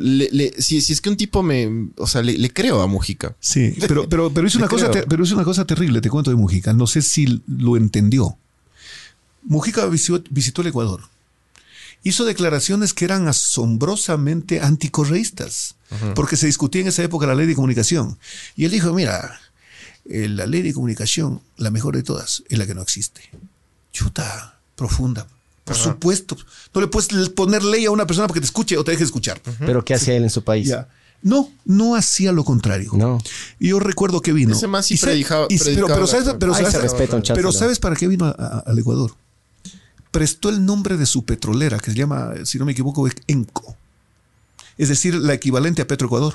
si, 0.60 0.78
es 0.78 1.02
que 1.02 1.10
un 1.10 1.18
tipo 1.18 1.42
me. 1.42 1.88
O 1.98 2.06
sea, 2.06 2.22
le, 2.22 2.52
creo 2.52 2.84
a 2.84 2.86
Mujica. 2.86 3.36
Sí, 3.40 3.74
pero, 3.88 4.08
pero, 4.08 4.32
pero, 4.32 4.46
hizo 4.46 4.60
una 4.60 4.68
cosa, 4.68 4.92
pero 4.92 5.24
hizo 5.24 5.34
una 5.34 5.44
cosa 5.44 5.66
terrible, 5.66 6.00
te 6.00 6.12
cuento 6.12 6.30
de 6.30 6.36
Mujica. 6.36 6.74
No 6.74 6.86
sé 6.86 7.02
si 7.02 7.42
lo 7.48 7.76
entendió. 7.76 8.38
Mujica 9.42 9.88
visitó 9.88 10.62
el 10.62 10.68
Ecuador 10.68 11.02
hizo 12.08 12.26
declaraciones 12.26 12.94
que 12.94 13.06
eran 13.06 13.28
asombrosamente 13.28 14.62
anticorreístas, 14.62 15.76
porque 16.16 16.36
se 16.36 16.48
discutía 16.48 16.82
en 16.82 16.88
esa 16.88 17.04
época 17.04 17.28
la 17.28 17.36
ley 17.36 17.48
de 17.48 17.56
comunicación. 17.56 18.18
Y 18.56 18.66
él 18.66 18.72
dijo, 18.72 18.94
mira, 18.94 19.40
eh, 20.06 20.28
la 20.30 20.46
ley 20.46 20.62
de 20.62 20.74
comunicación, 20.74 21.42
la 21.58 21.72
mejor 21.72 21.96
de 21.96 22.04
todas, 22.04 22.44
es 22.48 22.58
la 22.58 22.66
que 22.66 22.76
no 22.76 22.82
existe. 22.82 23.22
Chuta, 23.92 24.60
profunda. 24.76 25.28
Por 25.64 25.76
supuesto. 25.76 26.38
No 26.74 26.80
le 26.80 26.88
puedes 26.88 27.30
poner 27.30 27.62
ley 27.62 27.86
a 27.86 27.92
una 27.92 28.08
persona 28.08 28.26
porque 28.28 28.40
te 28.40 28.46
escuche 28.46 28.78
o 28.78 28.86
te 28.86 28.92
deje 28.92 29.04
escuchar. 29.04 29.42
Pero 29.60 29.84
¿qué 29.84 29.96
hacía 29.96 30.16
él 30.16 30.24
en 30.24 30.30
su 30.30 30.44
país? 30.44 30.74
No, 31.22 31.52
no 31.66 31.96
hacía 31.96 32.32
lo 32.32 32.46
contrario. 32.46 32.92
No. 32.94 33.18
Y 33.60 33.70
yo 33.70 33.80
recuerdo 33.80 34.22
que 34.22 34.32
vino. 34.32 34.56
Ese 34.56 34.68
más 34.68 34.86
sí 34.86 34.98
predijaba, 34.98 35.48
pero, 35.50 36.08
sabes, 36.08 36.36
pero, 36.40 37.52
sabes 37.52 37.80
para 37.80 37.98
qué 37.98 38.08
vino 38.08 38.34
al 38.38 38.80
Ecuador 38.80 39.14
prestó 40.18 40.50
el 40.50 40.66
nombre 40.66 40.98
de 40.98 41.06
su 41.06 41.26
petrolera, 41.26 41.78
que 41.78 41.92
se 41.92 41.98
llama, 41.98 42.34
si 42.44 42.58
no 42.58 42.66
me 42.66 42.72
equivoco, 42.72 43.08
ENCO. 43.28 43.78
Es 44.76 44.90
decir, 44.90 45.14
la 45.14 45.36
equivalente 45.36 45.84
a 45.84 45.88
Petroecuador. 45.88 46.34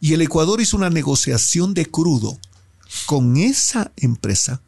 Y 0.00 0.14
el 0.14 0.22
Ecuador 0.22 0.62
hizo 0.62 0.78
una 0.78 0.88
negociación 0.88 1.74
de 1.74 1.84
crudo 1.84 2.38
con 3.04 3.36
esa 3.36 3.92
empresa. 3.96 4.62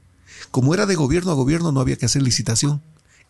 Como 0.50 0.74
era 0.74 0.84
de 0.84 0.94
gobierno 0.94 1.30
a 1.30 1.36
gobierno, 1.36 1.72
no 1.72 1.80
había 1.80 1.96
que 1.96 2.04
hacer 2.04 2.20
licitación. 2.20 2.82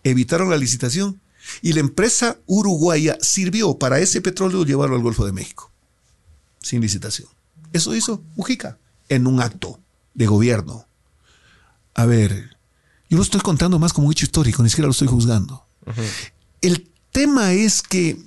Evitaron 0.02 0.50
la 0.50 0.56
licitación 0.56 1.20
y 1.62 1.74
la 1.74 1.80
empresa 1.80 2.36
uruguaya 2.46 3.18
sirvió 3.20 3.78
para 3.78 4.00
ese 4.00 4.20
petróleo 4.20 4.64
llevarlo 4.64 4.96
al 4.96 5.02
Golfo 5.02 5.24
de 5.24 5.30
México. 5.30 5.70
Sin 6.60 6.80
licitación. 6.80 7.28
Eso 7.72 7.94
hizo 7.94 8.20
Mujica 8.34 8.78
en 9.08 9.28
un 9.28 9.40
acto 9.40 9.78
de 10.14 10.26
gobierno. 10.26 10.88
A 11.94 12.04
ver, 12.04 12.57
yo 13.08 13.16
lo 13.16 13.22
estoy 13.22 13.40
contando 13.40 13.78
más 13.78 13.92
como 13.92 14.06
un 14.06 14.12
hecho 14.12 14.24
histórico, 14.24 14.62
ni 14.62 14.68
siquiera 14.68 14.86
lo 14.86 14.92
estoy 14.92 15.08
juzgando. 15.08 15.64
El 16.60 16.88
tema 17.12 17.52
es 17.52 17.82
que 17.82 18.18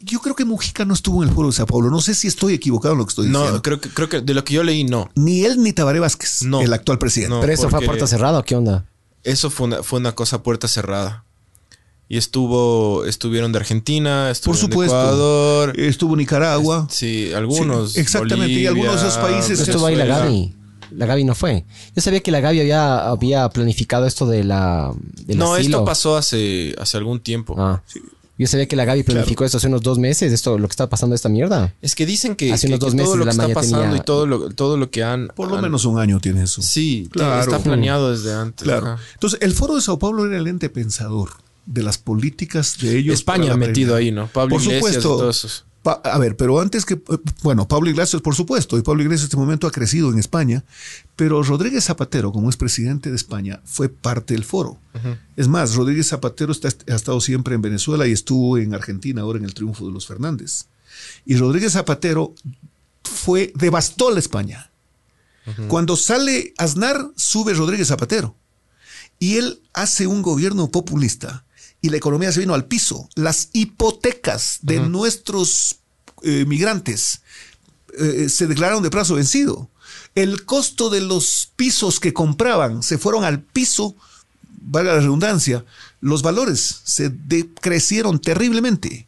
yo 0.00 0.20
creo 0.20 0.34
que 0.34 0.44
Mujica 0.44 0.84
no 0.84 0.94
estuvo 0.94 1.22
en 1.22 1.28
el 1.28 1.34
foro 1.34 1.48
de 1.48 1.54
Sao 1.54 1.66
Paulo. 1.66 1.90
No 1.90 2.00
sé 2.00 2.14
si 2.14 2.26
estoy 2.26 2.54
equivocado 2.54 2.92
en 2.92 2.98
lo 2.98 3.06
que 3.06 3.10
estoy 3.10 3.26
diciendo. 3.26 3.52
No, 3.52 3.62
creo 3.62 3.80
que, 3.80 3.90
creo 3.90 4.08
que 4.08 4.20
de 4.20 4.34
lo 4.34 4.44
que 4.44 4.54
yo 4.54 4.62
leí, 4.62 4.84
no. 4.84 5.10
Ni 5.14 5.44
él 5.44 5.62
ni 5.62 5.72
Tabaré 5.72 6.00
Vázquez, 6.00 6.42
no, 6.42 6.60
el 6.60 6.72
actual 6.72 6.98
presidente. 6.98 7.36
¿Pero 7.40 7.52
eso 7.52 7.68
fue 7.68 7.82
a 7.82 7.86
puerta 7.86 8.06
cerrada 8.06 8.38
o 8.38 8.44
qué 8.44 8.56
onda? 8.56 8.86
Eso 9.22 9.50
fue 9.50 9.66
una, 9.66 9.82
fue 9.82 10.00
una 10.00 10.14
cosa 10.14 10.36
a 10.36 10.42
puerta 10.42 10.68
cerrada. 10.68 11.24
Y 12.08 12.18
estuvo, 12.18 13.06
estuvieron 13.06 13.52
de 13.52 13.58
Argentina, 13.58 14.30
Por 14.44 14.56
supuesto. 14.56 14.94
Ecuador. 14.94 15.80
Estuvo 15.80 16.14
Nicaragua. 16.16 16.86
Sí, 16.90 17.32
algunos. 17.32 17.96
exactamente, 17.96 18.52
y 18.52 18.66
algunos 18.66 19.00
de 19.00 19.08
esos 19.08 19.18
países. 19.18 19.60
Estuvo 19.60 19.86
ahí 19.86 19.96
la 19.96 20.04
Gaby. 20.04 20.54
La 20.96 21.06
Gaby 21.06 21.24
no 21.24 21.34
fue. 21.34 21.64
Yo 21.94 22.02
sabía 22.02 22.20
que 22.20 22.30
la 22.30 22.40
Gaby 22.40 22.60
había, 22.60 23.08
había 23.08 23.48
planificado 23.48 24.06
esto 24.06 24.26
de 24.26 24.44
la. 24.44 24.94
no, 25.28 25.56
esto 25.56 25.84
pasó 25.84 26.16
hace, 26.16 26.74
hace 26.78 26.96
algún 26.96 27.20
tiempo. 27.20 27.54
Ah. 27.58 27.82
Yo 28.36 28.48
sabía 28.48 28.66
que 28.66 28.74
la 28.74 28.84
Gaby 28.84 29.04
planificó 29.04 29.44
esto 29.44 29.58
hace 29.58 29.68
unos 29.68 29.82
dos 29.82 29.98
meses, 29.98 30.32
esto, 30.32 30.58
lo 30.58 30.66
que 30.66 30.72
está 30.72 30.88
pasando 30.88 31.14
esta 31.14 31.28
mierda. 31.28 31.72
Es 31.80 31.94
que 31.94 32.04
dicen 32.04 32.34
que, 32.34 32.52
hace 32.52 32.66
unos 32.66 32.80
dos 32.80 32.94
meses 32.94 33.10
todo 33.10 33.16
lo 33.16 33.24
que 33.24 33.30
está 33.30 33.48
pasando 33.48 33.94
y 33.96 34.00
todo 34.00 34.26
lo, 34.26 34.50
todo 34.50 34.76
lo 34.76 34.90
que 34.90 35.04
han... 35.04 35.28
Por 35.28 35.48
lo 35.48 35.62
menos 35.62 35.84
un 35.84 36.00
año 36.00 36.18
tiene 36.18 36.42
eso. 36.42 36.60
Sí, 36.60 37.08
claro. 37.12 37.40
está 37.40 37.60
planeado 37.60 38.10
desde 38.10 38.34
antes. 38.34 38.64
Claro. 38.64 38.98
Entonces, 39.12 39.38
el 39.40 39.52
Foro 39.52 39.76
de 39.76 39.82
Sao 39.82 40.00
Paulo 40.00 40.26
era 40.26 40.36
el 40.36 40.48
ente 40.48 40.68
pensador 40.68 41.30
de 41.66 41.84
las 41.84 41.98
políticas 41.98 42.78
de 42.78 42.98
ellos. 42.98 43.14
España 43.14 43.52
ha 43.52 43.56
metido 43.56 43.94
ahí, 43.94 44.10
¿no? 44.10 44.26
Pablo 44.26 44.56
Por 44.56 44.62
Iglesias 44.62 45.02
supuesto, 45.02 45.62
a 45.84 46.18
ver, 46.18 46.36
pero 46.36 46.60
antes 46.60 46.86
que, 46.86 47.00
bueno, 47.42 47.68
Pablo 47.68 47.90
Iglesias, 47.90 48.22
por 48.22 48.34
supuesto, 48.34 48.78
y 48.78 48.82
Pablo 48.82 49.02
Iglesias 49.02 49.22
en 49.22 49.26
este 49.26 49.36
momento 49.36 49.66
ha 49.66 49.70
crecido 49.70 50.10
en 50.10 50.18
España, 50.18 50.64
pero 51.14 51.42
Rodríguez 51.42 51.84
Zapatero, 51.84 52.32
como 52.32 52.48
es 52.48 52.56
presidente 52.56 53.10
de 53.10 53.16
España, 53.16 53.60
fue 53.64 53.88
parte 53.88 54.34
del 54.34 54.44
foro. 54.44 54.78
Es 55.36 55.48
más, 55.48 55.74
Rodríguez 55.74 56.08
Zapatero 56.08 56.52
está, 56.52 56.68
ha 56.68 56.94
estado 56.94 57.20
siempre 57.20 57.54
en 57.54 57.62
Venezuela 57.62 58.06
y 58.06 58.12
estuvo 58.12 58.56
en 58.58 58.74
Argentina 58.74 59.22
ahora 59.22 59.38
en 59.38 59.44
el 59.44 59.54
triunfo 59.54 59.86
de 59.86 59.92
los 59.92 60.06
Fernández. 60.06 60.66
Y 61.26 61.36
Rodríguez 61.36 61.72
Zapatero 61.72 62.34
fue, 63.02 63.52
devastó 63.54 64.10
la 64.10 64.20
España. 64.20 64.70
Cuando 65.68 65.96
sale 65.96 66.54
Aznar, 66.56 67.10
sube 67.16 67.52
Rodríguez 67.52 67.88
Zapatero. 67.88 68.34
Y 69.18 69.36
él 69.36 69.60
hace 69.74 70.06
un 70.06 70.22
gobierno 70.22 70.70
populista 70.70 71.43
y 71.84 71.90
la 71.90 71.98
economía 71.98 72.32
se 72.32 72.40
vino 72.40 72.54
al 72.54 72.64
piso. 72.64 73.10
Las 73.14 73.50
hipotecas 73.52 74.60
de 74.62 74.80
nuestros 74.80 75.76
eh, 76.22 76.46
migrantes 76.46 77.20
eh, 77.98 78.30
se 78.30 78.46
declararon 78.46 78.82
de 78.82 78.88
plazo 78.88 79.16
vencido. 79.16 79.68
El 80.14 80.46
costo 80.46 80.88
de 80.88 81.02
los 81.02 81.50
pisos 81.56 82.00
que 82.00 82.14
compraban 82.14 82.82
se 82.82 82.96
fueron 82.96 83.22
al 83.22 83.42
piso, 83.42 83.96
valga 84.62 84.94
la 84.94 85.00
redundancia, 85.00 85.66
los 86.00 86.22
valores 86.22 86.80
se 86.84 87.10
decrecieron 87.10 88.18
terriblemente. 88.18 89.06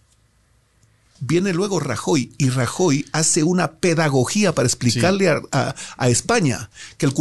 Viene 1.20 1.52
luego 1.52 1.80
Rajoy 1.80 2.32
y 2.38 2.50
Rajoy 2.50 3.06
hace 3.12 3.42
una 3.42 3.72
pedagogía 3.72 4.54
para 4.54 4.66
explicarle 4.66 5.28
a, 5.28 5.74
España 6.08 6.70
que 6.98 7.06
el, 7.06 7.14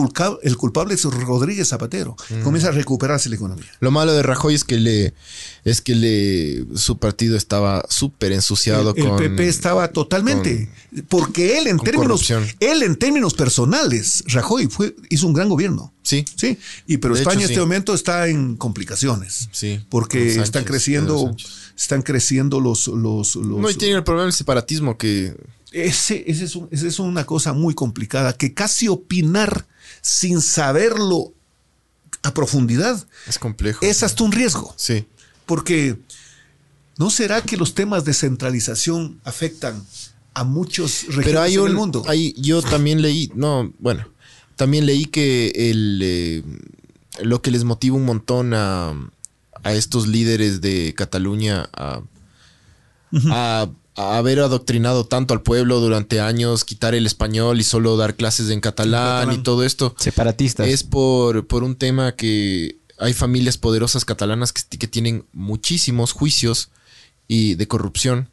el, 0.43 0.57
culpable 0.57 0.93
es 0.93 1.03
Rodríguez 1.03 1.69
Zapatero. 1.69 2.15
Mm. 2.29 2.43
Comienza 2.43 2.69
a 2.69 2.71
recuperarse 2.71 3.29
la 3.29 3.35
economía. 3.35 3.71
Lo 3.79 3.91
malo 3.91 4.13
de 4.13 4.23
Rajoy 4.23 4.55
es 4.55 4.63
que 4.63 4.77
le 4.77 5.13
es 5.65 5.81
que 5.81 5.95
le 5.95 6.77
su 6.77 6.97
partido 6.99 7.35
estaba 7.35 7.85
súper 7.89 8.31
ensuciado 8.31 8.93
el, 8.95 9.03
con 9.03 9.21
el 9.21 9.31
PP 9.31 9.47
estaba 9.47 9.89
totalmente 9.89 10.69
porque 11.09 11.57
él 11.57 11.67
en 11.67 11.79
términos 11.79 12.29
él 12.59 12.83
en 12.83 12.95
términos 12.95 13.33
personales 13.33 14.23
Rajoy 14.27 14.67
fue 14.67 14.95
hizo 15.09 15.27
un 15.27 15.33
gran 15.33 15.49
gobierno. 15.49 15.91
Sí. 16.03 16.23
Sí, 16.35 16.59
y 16.85 16.97
pero 16.97 17.15
España 17.15 17.41
en 17.41 17.49
este 17.49 17.59
momento 17.59 17.95
está 17.95 18.27
en 18.27 18.55
complicaciones. 18.57 19.49
Sí. 19.51 19.83
Porque 19.89 20.39
están 20.39 20.63
creciendo 20.63 21.35
están 21.75 22.01
creciendo 22.03 22.59
los, 22.59 22.87
los, 22.87 23.35
No, 23.35 23.69
y 23.69 23.75
tienen 23.75 23.97
el 23.97 24.03
problema 24.03 24.25
del 24.25 24.33
separatismo 24.33 24.97
que... 24.97 25.35
Ese, 25.71 26.23
ese 26.27 26.45
es 26.45 26.57
esa 26.71 26.87
es 26.87 26.99
una 26.99 27.25
cosa 27.25 27.51
muy 27.51 27.73
complicada, 27.73 28.31
que 28.33 28.53
casi 28.53 28.87
opinar 28.87 29.65
sin 30.01 30.41
saberlo 30.41 31.33
a 32.21 32.33
profundidad... 32.33 33.05
Es 33.27 33.37
complejo. 33.37 33.79
Es 33.83 34.03
hasta 34.03 34.23
un 34.23 34.31
riesgo. 34.31 34.73
Sí. 34.77 35.05
Porque 35.45 35.97
¿no 36.97 37.09
será 37.09 37.41
que 37.41 37.57
los 37.57 37.73
temas 37.73 38.05
de 38.05 38.13
centralización 38.13 39.19
afectan 39.23 39.85
a 40.33 40.43
muchos 40.43 41.03
regiones 41.03 41.25
Pero 41.25 41.41
hay 41.41 41.57
un, 41.57 41.73
mundo? 41.73 42.03
Hay, 42.07 42.33
yo 42.37 42.61
también 42.61 43.01
leí, 43.01 43.31
no, 43.35 43.71
bueno, 43.79 44.07
también 44.55 44.85
leí 44.85 45.05
que 45.05 45.51
el, 45.55 45.99
eh, 46.03 46.43
lo 47.21 47.41
que 47.41 47.51
les 47.51 47.63
motiva 47.63 47.95
un 47.95 48.05
montón 48.05 48.53
a, 48.53 48.93
a 49.63 49.73
estos 49.73 50.07
líderes 50.07 50.61
de 50.61 50.93
Cataluña 50.95 51.69
a, 51.73 52.01
haber 53.97 54.41
adoctrinado 54.41 55.05
tanto 55.05 55.33
al 55.33 55.41
pueblo 55.41 55.79
durante 55.79 56.19
años, 56.19 56.65
quitar 56.65 56.93
el 56.95 57.05
español 57.05 57.61
y 57.61 57.63
solo 57.63 57.95
dar 57.95 58.15
clases 58.15 58.49
en 58.49 58.59
catalán, 58.59 59.21
catalán. 59.21 59.39
y 59.39 59.43
todo 59.43 59.63
esto, 59.63 59.95
Separatistas. 59.97 60.67
es 60.67 60.83
por, 60.83 61.47
por 61.47 61.63
un 61.63 61.77
tema 61.77 62.11
que 62.11 62.77
hay 62.97 63.13
familias 63.13 63.57
poderosas 63.57 64.05
catalanas 64.05 64.53
que, 64.53 64.77
que 64.77 64.87
tienen 64.87 65.25
muchísimos 65.33 66.11
juicios 66.13 66.69
y 67.27 67.55
de 67.55 67.67
corrupción. 67.67 68.29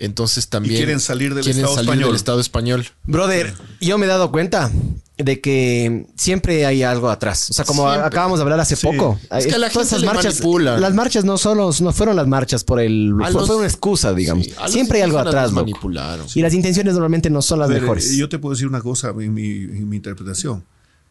Entonces 0.00 0.48
también 0.48 0.76
quieren 0.76 1.00
salir 1.00 1.34
del 1.34 1.42
quieren 1.42 1.60
Estado 1.62 1.74
salir 1.74 1.88
español. 1.90 2.08
del 2.10 2.16
Estado 2.16 2.40
español. 2.40 2.86
Brother, 3.04 3.52
yo 3.80 3.98
me 3.98 4.06
he 4.06 4.08
dado 4.08 4.30
cuenta 4.30 4.70
de 5.16 5.40
que 5.40 6.06
siempre 6.16 6.64
hay 6.66 6.84
algo 6.84 7.10
atrás. 7.10 7.50
O 7.50 7.52
sea, 7.52 7.64
como 7.64 7.82
Siempre. 7.88 8.06
acabamos 8.06 8.38
de 8.38 8.44
hablar 8.44 8.60
hace 8.60 8.76
Sí. 8.76 8.86
poco. 8.86 9.18
Es 9.36 9.48
que 9.48 9.54
a 9.56 9.58
la 9.58 9.70
todas 9.70 9.90
gente 9.90 10.06
le 10.06 10.12
manipulan. 10.12 10.80
Las 10.80 10.94
marchas 10.94 11.24
no 11.24 11.36
solo 11.36 11.70
no 11.80 11.92
fueron 11.92 12.14
las 12.14 12.28
marchas 12.28 12.62
por 12.62 12.78
el 12.78 13.12
A 13.20 13.24
fue, 13.24 13.32
los- 13.40 13.46
fue 13.48 13.56
una 13.56 13.66
excusa, 13.66 14.14
digamos. 14.14 14.44
Sí, 14.46 14.52
siempre 14.68 14.98
hay 14.98 15.02
algo 15.04 15.18
atrás, 15.18 15.50
manipularon. 15.50 16.24
Y 16.32 16.42
las 16.42 16.54
intenciones 16.54 16.94
normalmente 16.94 17.28
no 17.28 17.42
son 17.42 17.58
las 17.58 17.68
mejores. 17.68 18.14
Yo 18.16 18.28
te 18.28 18.38
puedo 18.38 18.54
decir 18.54 18.68
una 18.68 18.80
cosa 18.80 19.08
en 19.18 19.34
mi, 19.34 19.50
en 19.50 19.88
mi 19.88 19.96
interpretación. 19.96 20.64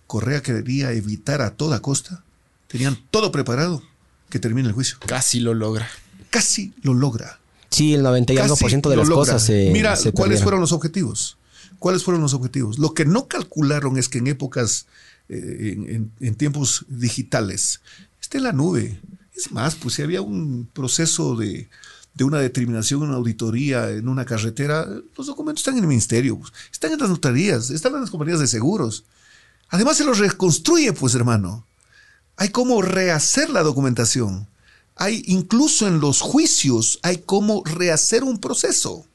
Correa 0.06 0.42
quería 0.42 0.94
evitar 0.94 1.42
a 1.42 1.50
toda 1.58 1.82
costa. 1.82 2.24
Tenían 2.68 2.98
todo 3.12 3.32
preparado 3.32 3.82
que 4.30 4.40
termine 4.40 4.68
el 4.68 4.74
juicio. 4.74 4.98
Casi 5.06 5.40
lo 5.40 5.54
logra. 5.54 5.88
Casi 6.30 6.74
lo 6.82 6.94
logra. 6.94 7.40
Sí, 7.70 7.94
el 7.94 8.04
90 8.04 8.34
y 8.34 8.38
algo 8.38 8.56
por 8.58 8.70
ciento 8.70 8.90
de 8.90 8.96
lo 8.96 9.02
las 9.04 9.10
logra. 9.10 9.34
cosas 9.34 9.46
se 9.46 9.70
Mira, 9.72 9.96
se 9.96 10.12
¿cuáles 10.12 10.40
perdieron. 10.40 10.44
fueron 10.44 10.62
los 10.62 10.72
objetivos? 10.72 11.38
¿Cuáles 11.80 12.04
fueron 12.04 12.22
los 12.22 12.34
objetivos? 12.34 12.80
Lo 12.80 12.94
que 12.94 13.06
no 13.06 13.28
calcularon 13.28 13.98
es 13.98 14.10
que 14.10 14.18
en 14.18 14.28
épocas, 14.28 14.88
eh, 15.30 15.74
en, 15.76 15.90
en- 15.96 16.12
en 16.20 16.36
tiempos 16.36 16.86
digitales, 16.90 17.82
está 18.22 18.38
en 18.38 18.46
la 18.46 18.52
nube. 18.54 19.00
Es 19.36 19.52
más, 19.52 19.76
pues 19.76 19.96
si 19.96 20.02
había 20.02 20.22
un 20.22 20.68
proceso 20.74 21.36
de, 21.36 21.70
de 22.16 22.24
una 22.24 22.40
determinación, 22.40 23.04
una 23.04 23.16
auditoría 23.16 23.92
en 23.92 24.08
una 24.08 24.26
carretera, 24.26 24.88
los 25.16 25.28
documentos 25.28 25.62
están 25.62 25.76
en 25.78 25.84
el 25.84 25.88
ministerio, 25.88 26.40
pues, 26.40 26.52
están 26.72 26.92
en 26.94 27.00
las 27.00 27.10
notarías, 27.10 27.70
están 27.70 27.94
en 27.94 28.02
las 28.02 28.10
compañías 28.10 28.40
de 28.40 28.48
seguros. 28.48 29.04
Además 29.70 29.98
se 29.98 30.04
los 30.06 30.18
reconstruye, 30.18 30.94
pues 30.94 31.14
hermano. 31.16 31.66
Hay 32.38 32.50
cómo 32.50 32.82
rehacer 32.82 33.50
la 33.50 33.64
documentación. 33.64 34.48
Hay 34.96 35.24
incluso 35.28 35.88
en 35.88 36.00
los 36.00 36.22
juicios, 36.22 37.00
hay 37.04 37.18
cómo 37.18 37.62
rehacer 37.66 38.24
un 38.24 38.40
proceso. 38.40 39.06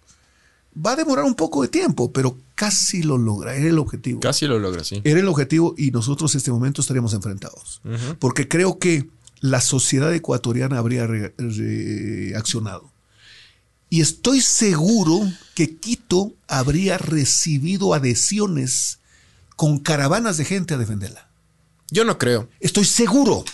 Va 0.74 0.92
a 0.92 0.96
demorar 0.96 1.24
un 1.24 1.34
poco 1.34 1.62
de 1.62 1.68
tiempo, 1.68 2.12
pero 2.12 2.38
casi 2.54 3.02
lo 3.02 3.18
logra. 3.18 3.54
Era 3.56 3.68
el 3.68 3.78
objetivo. 3.78 4.20
Casi 4.20 4.46
lo 4.46 4.58
logra, 4.58 4.84
sí. 4.84 5.00
Era 5.04 5.20
el 5.20 5.28
objetivo 5.28 5.74
y 5.76 5.90
nosotros 5.90 6.34
en 6.34 6.38
este 6.38 6.50
momento 6.52 6.80
estaríamos 6.80 7.12
enfrentados. 7.14 7.80
Porque 8.18 8.48
creo 8.48 8.78
que 8.78 9.08
la 9.40 9.60
sociedad 9.60 10.12
ecuatoriana 10.14 10.78
habría 10.78 11.06
re- 11.06 11.34
reaccionado. 11.36 12.90
Y 13.90 14.00
estoy 14.00 14.40
seguro 14.40 15.20
que 15.54 15.76
Quito 15.76 16.32
habría 16.48 16.96
recibido 16.96 17.92
adhesiones 17.92 18.98
con 19.56 19.78
caravanas 19.80 20.38
de 20.38 20.44
gente 20.46 20.74
a 20.74 20.78
defenderla. 20.78 21.28
Yo 21.92 22.04
no 22.04 22.18
creo. 22.18 22.48
Estoy 22.58 22.84
seguro. 22.84 23.44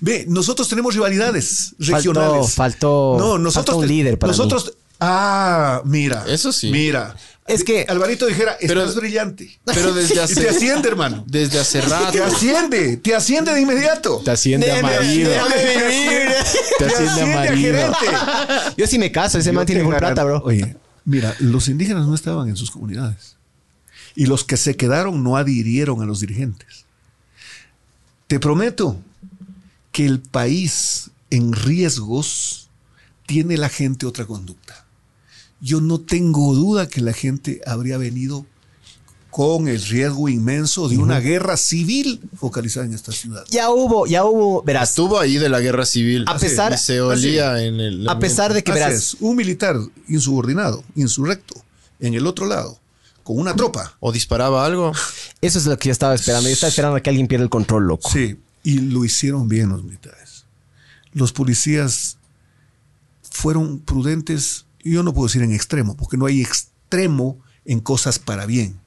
Ve, 0.00 0.24
nosotros 0.28 0.68
tenemos 0.68 0.94
rivalidades 0.94 1.74
regionales. 1.78 2.54
faltó- 2.54 3.16
no, 3.18 3.38
nosotros 3.38 3.66
faltó 3.74 3.76
un 3.78 3.88
líder 3.88 4.18
para 4.18 4.30
nosotros. 4.30 4.74
Ah, 5.00 5.82
mira. 5.84 6.24
Eso 6.28 6.52
sí. 6.52 6.70
Mira. 6.70 7.14
Es 7.46 7.64
que- 7.64 7.86
Alvarito 7.88 8.26
dijera, 8.26 8.56
Pero- 8.60 8.82
estás 8.82 8.96
brillante. 8.96 9.58
Pero 9.64 9.92
desde 9.94 10.20
hace, 10.20 10.34
te 10.42 10.48
asciende, 10.50 10.88
hermano. 10.88 11.24
desde 11.26 11.58
hace 11.58 11.80
rato. 11.80 12.12
Te 12.12 12.22
asciende, 12.22 12.96
te 12.98 13.14
asciende 13.14 13.52
de 13.54 13.60
inmediato. 13.62 14.20
Te 14.24 14.30
asciende 14.32 14.70
a 14.70 14.82
marido. 14.82 15.30
déjame 15.30 15.56
vivir. 15.56 16.28
Te 16.78 16.84
asciende 16.84 17.10
a 17.10 17.14
asciende 17.14 17.22
a 17.22 17.90
marido. 17.90 18.72
Yo 18.76 18.86
sí 18.86 18.98
me 18.98 19.10
caso, 19.10 19.38
ese 19.38 19.50
man 19.52 19.64
tiene 19.66 19.82
full 19.82 19.94
plata, 19.96 20.22
bro. 20.24 20.42
Oye, 20.44 20.76
mira, 21.04 21.34
los 21.40 21.68
indígenas 21.68 22.06
no 22.06 22.14
estaban 22.14 22.48
en 22.48 22.56
sus 22.56 22.70
comunidades. 22.70 23.36
Y 24.14 24.26
los 24.26 24.44
que 24.44 24.56
se 24.56 24.76
quedaron 24.76 25.24
no 25.24 25.36
adhirieron 25.36 26.02
a 26.02 26.04
los 26.04 26.20
dirigentes. 26.20 26.84
Te 28.28 28.38
prometo 28.38 28.98
que 29.90 30.04
el 30.04 30.20
país 30.20 31.10
en 31.30 31.54
riesgos 31.54 32.68
tiene 33.26 33.56
la 33.56 33.70
gente 33.70 34.04
otra 34.04 34.26
conducta. 34.26 34.86
Yo 35.60 35.80
no 35.80 35.98
tengo 35.98 36.54
duda 36.54 36.88
que 36.88 37.00
la 37.00 37.14
gente 37.14 37.62
habría 37.66 37.96
venido 37.96 38.46
con 39.30 39.66
el 39.68 39.82
riesgo 39.82 40.28
inmenso 40.28 40.88
de 40.88 40.98
una 40.98 41.20
guerra 41.20 41.56
civil 41.56 42.20
focalizada 42.36 42.84
en 42.84 42.92
esta 42.92 43.12
ciudad. 43.12 43.44
Ya 43.50 43.70
hubo, 43.70 44.06
ya 44.06 44.24
hubo, 44.24 44.62
verás, 44.62 44.90
Estuvo 44.90 45.18
ahí 45.18 45.38
de 45.38 45.48
la 45.48 45.60
guerra 45.60 45.86
civil. 45.86 46.24
A 46.28 46.38
pesar- 46.38 46.76
se 46.78 47.00
olía 47.00 47.62
en 47.64 47.80
el. 47.80 48.08
a 48.08 48.18
pesar 48.18 48.52
de 48.52 48.62
que 48.62 48.72
verás, 48.72 48.92
es, 48.92 49.16
un 49.20 49.36
militar 49.36 49.78
insubordinado, 50.06 50.84
insurrecto, 50.96 51.62
en 51.98 52.14
el 52.14 52.26
otro 52.26 52.46
lado, 52.46 52.78
con 53.28 53.38
una 53.38 53.54
tropa. 53.54 53.94
O 54.00 54.10
disparaba 54.10 54.64
algo. 54.64 54.90
eso 55.42 55.58
es 55.58 55.66
lo 55.66 55.78
que 55.78 55.88
yo 55.88 55.92
estaba 55.92 56.14
esperando. 56.14 56.48
Yo 56.48 56.54
estaba 56.54 56.70
esperando 56.70 56.96
a 56.96 57.02
que 57.02 57.10
alguien 57.10 57.26
pierda 57.26 57.44
el 57.44 57.50
control, 57.50 57.86
loco. 57.86 58.08
Sí, 58.10 58.40
y 58.62 58.78
lo 58.78 59.04
hicieron 59.04 59.48
bien 59.48 59.68
los 59.68 59.84
militares. 59.84 60.46
Los 61.12 61.34
policías 61.34 62.16
fueron 63.20 63.80
prudentes, 63.80 64.64
y 64.82 64.92
yo 64.92 65.02
no 65.02 65.12
puedo 65.12 65.28
decir 65.28 65.42
en 65.42 65.52
extremo, 65.52 65.94
porque 65.94 66.16
no 66.16 66.24
hay 66.24 66.40
extremo 66.40 67.38
en 67.66 67.80
cosas 67.80 68.18
para 68.18 68.46
bien. 68.46 68.80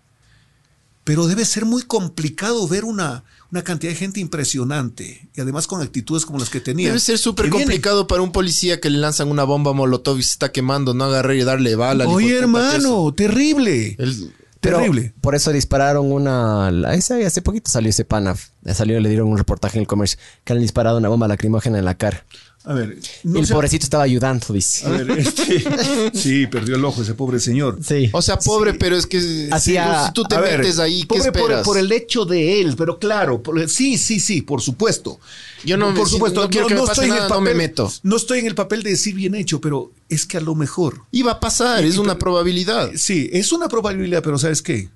Pero 1.03 1.27
debe 1.27 1.45
ser 1.45 1.65
muy 1.65 1.83
complicado 1.83 2.67
ver 2.67 2.83
una, 2.83 3.23
una 3.51 3.63
cantidad 3.63 3.91
de 3.91 3.97
gente 3.97 4.19
impresionante 4.21 5.29
y 5.35 5.41
además 5.41 5.67
con 5.67 5.81
actitudes 5.81 6.25
como 6.25 6.39
las 6.39 6.49
que 6.49 6.59
tenía. 6.61 6.87
Debe 6.87 6.99
ser 6.99 7.17
súper 7.17 7.49
complicado 7.49 8.07
para 8.07 8.21
un 8.21 8.31
policía 8.31 8.79
que 8.79 8.89
le 8.89 8.97
lanzan 8.97 9.29
una 9.29 9.43
bomba 9.43 9.73
molotov 9.73 10.17
y 10.19 10.23
se 10.23 10.31
está 10.33 10.51
quemando, 10.51 10.93
no 10.93 11.05
agarrar 11.05 11.35
y 11.35 11.43
darle 11.43 11.75
bala. 11.75 12.07
Oye, 12.07 12.37
hermano, 12.37 13.13
terrible. 13.13 13.87
es. 13.91 13.99
El- 13.99 14.33
Pero 14.61 14.77
terrible. 14.77 15.13
Por 15.21 15.33
eso 15.35 15.51
dispararon 15.51 16.11
una. 16.11 16.69
ese- 16.93 17.25
hace 17.25 17.41
poquito 17.41 17.69
salió 17.71 17.89
ese 17.89 18.05
pana. 18.05 18.35
Salió, 18.73 18.99
le 18.99 19.09
dieron 19.09 19.27
un 19.27 19.37
reportaje 19.37 19.77
en 19.77 19.81
el 19.81 19.87
comercio 19.87 20.19
que 20.43 20.53
le 20.53 20.59
han 20.59 20.61
disparado 20.61 20.97
una 20.99 21.09
bomba 21.09 21.27
lacrimógena 21.27 21.79
en 21.79 21.85
la 21.85 21.95
cara. 21.97 22.25
A 22.63 22.73
ver, 22.75 22.99
no 23.23 23.39
el 23.39 23.47
sea- 23.47 23.55
pobrecito 23.55 23.83
estaba 23.85 24.03
ayudando, 24.03 24.53
dice. 24.53 24.85
A 24.85 24.89
ver, 24.89 25.09
este, 25.11 26.11
sí, 26.13 26.45
perdió 26.45 26.75
el 26.75 26.85
ojo 26.85 27.01
ese 27.01 27.15
pobre 27.15 27.39
señor. 27.39 27.79
Sí. 27.83 28.09
o 28.13 28.21
sea, 28.21 28.37
pobre, 28.37 28.75
pero 28.75 28.95
es 28.95 29.07
que 29.07 29.49
Hacía- 29.51 30.05
si, 30.07 30.13
tú 30.13 30.23
te 30.25 30.35
A 30.35 30.41
ver, 30.41 30.59
metes 30.59 30.77
ahí, 30.77 31.01
¿qué 31.01 31.07
pobre 31.07 31.31
por, 31.31 31.41
esperas? 31.41 31.65
por 31.65 31.77
el 31.79 31.91
hecho 31.91 32.23
de 32.25 32.61
él, 32.61 32.75
pero 32.77 32.99
claro, 32.99 33.41
por- 33.41 33.67
sí, 33.67 33.97
sí, 33.97 34.19
sí, 34.19 34.43
por 34.43 34.61
supuesto. 34.61 35.19
Yo 35.65 35.75
no- 35.75 35.91
por 35.95 36.07
supuesto, 36.07 36.41
no 36.43 36.49
quiero 36.49 36.67
que 36.67 36.75
me 36.75 36.81
pase 36.81 36.91
estoy 36.91 37.05
en 37.07 37.11
el 37.13 37.17
nada, 37.19 37.29
no 37.35 37.41
me 37.41 37.53
meto. 37.55 37.91
No 38.03 38.15
estoy 38.17 38.39
en 38.39 38.45
el 38.45 38.53
papel 38.55 38.83
de 38.83 38.91
decir 38.91 39.15
bien 39.15 39.33
hecho, 39.33 39.59
pero 39.59 39.91
es 40.07 40.27
que 40.27 40.37
a 40.37 40.41
lo 40.41 40.53
mejor, 40.53 41.01
Iba 41.11 41.31
a 41.33 41.39
pasar, 41.39 41.83
Y- 41.83 41.87
es 41.87 41.95
y- 41.95 41.99
una 41.99 42.19
probabilidad. 42.19 42.91
sí, 42.95 43.27
es 43.33 43.51
una 43.51 43.69
probabilidad, 43.69 44.21
pero 44.21 44.37
¿sabes 44.37 44.61
qué? 44.61 44.89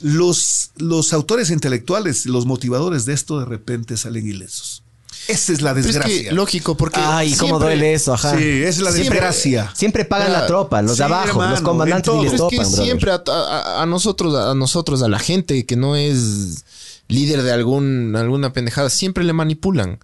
Los, 0.00 0.70
los 0.76 1.12
autores 1.12 1.50
intelectuales, 1.50 2.24
los 2.26 2.46
motivadores 2.46 3.04
de 3.04 3.14
esto 3.14 3.40
de 3.40 3.46
repente 3.46 3.96
salen 3.96 4.26
ilesos. 4.28 4.84
Esa 5.28 5.52
es 5.52 5.60
la 5.62 5.70
es 5.70 5.84
desgracia. 5.84 6.30
que, 6.30 6.32
lógico, 6.32 6.76
porque. 6.76 6.98
Ay, 7.02 7.34
cómo 7.36 7.58
duele 7.58 7.92
eso, 7.94 8.14
ajá. 8.14 8.36
Sí, 8.36 8.44
esa 8.44 8.68
es 8.70 8.78
la 8.80 8.92
Siempre- 8.92 9.14
desgracia. 9.20 9.70
Siempre 9.74 10.04
pagan 10.04 10.32
Ya, 10.32 10.40
la 10.40 10.46
tropa, 10.46 10.82
los 10.82 10.96
de 10.98 11.04
abajo, 11.04 11.28
hermano, 11.28 11.50
los 11.52 11.60
comandantes 11.60 12.12
ni 12.14 12.22
les 12.24 12.32
es 12.32 12.32
que 12.32 12.38
topan, 12.38 12.58
brother. 12.70 12.84
siempre 12.84 13.10
a, 13.12 13.22
a- 13.26 13.82
a 13.82 13.86
nosotros, 13.86 14.34
a 14.34 14.54
nosotros, 14.54 15.02
a 15.02 15.08
la 15.08 15.18
gente 15.18 15.64
que 15.66 15.76
no 15.76 15.94
es 15.96 16.64
líder 17.08 17.42
de 17.42 17.52
algún, 17.52 18.16
alguna 18.16 18.52
pendejada, 18.52 18.90
siempre 18.90 19.22
le 19.24 19.32
manipulan. 19.32 19.98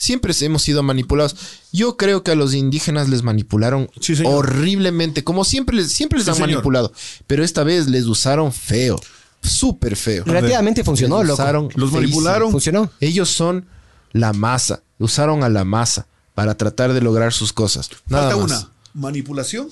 Siempre 0.00 0.32
hemos 0.42 0.62
sido 0.62 0.84
manipulados. 0.84 1.34
Yo 1.72 1.96
creo 1.96 2.22
que 2.22 2.30
a 2.30 2.36
los 2.36 2.54
indígenas 2.54 3.08
les 3.08 3.24
manipularon 3.24 3.90
Sí, 4.00 4.14
horriblemente, 4.24 5.24
como 5.24 5.44
siempre 5.44 5.74
les, 5.74 5.90
siempre 5.92 6.18
les 6.18 6.24
Sí, 6.26 6.30
han 6.30 6.36
señor. 6.36 6.50
manipulado. 6.50 6.92
Pero 7.26 7.42
esta 7.42 7.64
vez 7.64 7.88
les 7.88 8.04
usaron 8.04 8.52
feo, 8.52 9.00
súper 9.42 9.96
feo. 9.96 10.22
Relativamente 10.24 10.84
funcionó, 10.84 11.18
Les 11.18 11.28
loco. 11.30 11.42
usaron 11.42 11.64
Los 11.74 11.90
feísimo. 11.90 11.98
manipularon. 12.00 12.52
Funcionó. 12.52 12.90
Ellos 13.00 13.28
son 13.28 13.66
la 14.12 14.32
masa. 14.32 14.82
Usaron 14.98 15.42
a 15.42 15.48
la 15.48 15.64
masa 15.64 16.06
para 16.34 16.56
tratar 16.56 16.92
de 16.92 17.00
lograr 17.00 17.32
sus 17.32 17.52
cosas. 17.52 17.90
Nada 18.06 18.30
Falta 18.30 18.42
más. 18.42 18.62
una, 18.62 18.72
manipulación 18.94 19.68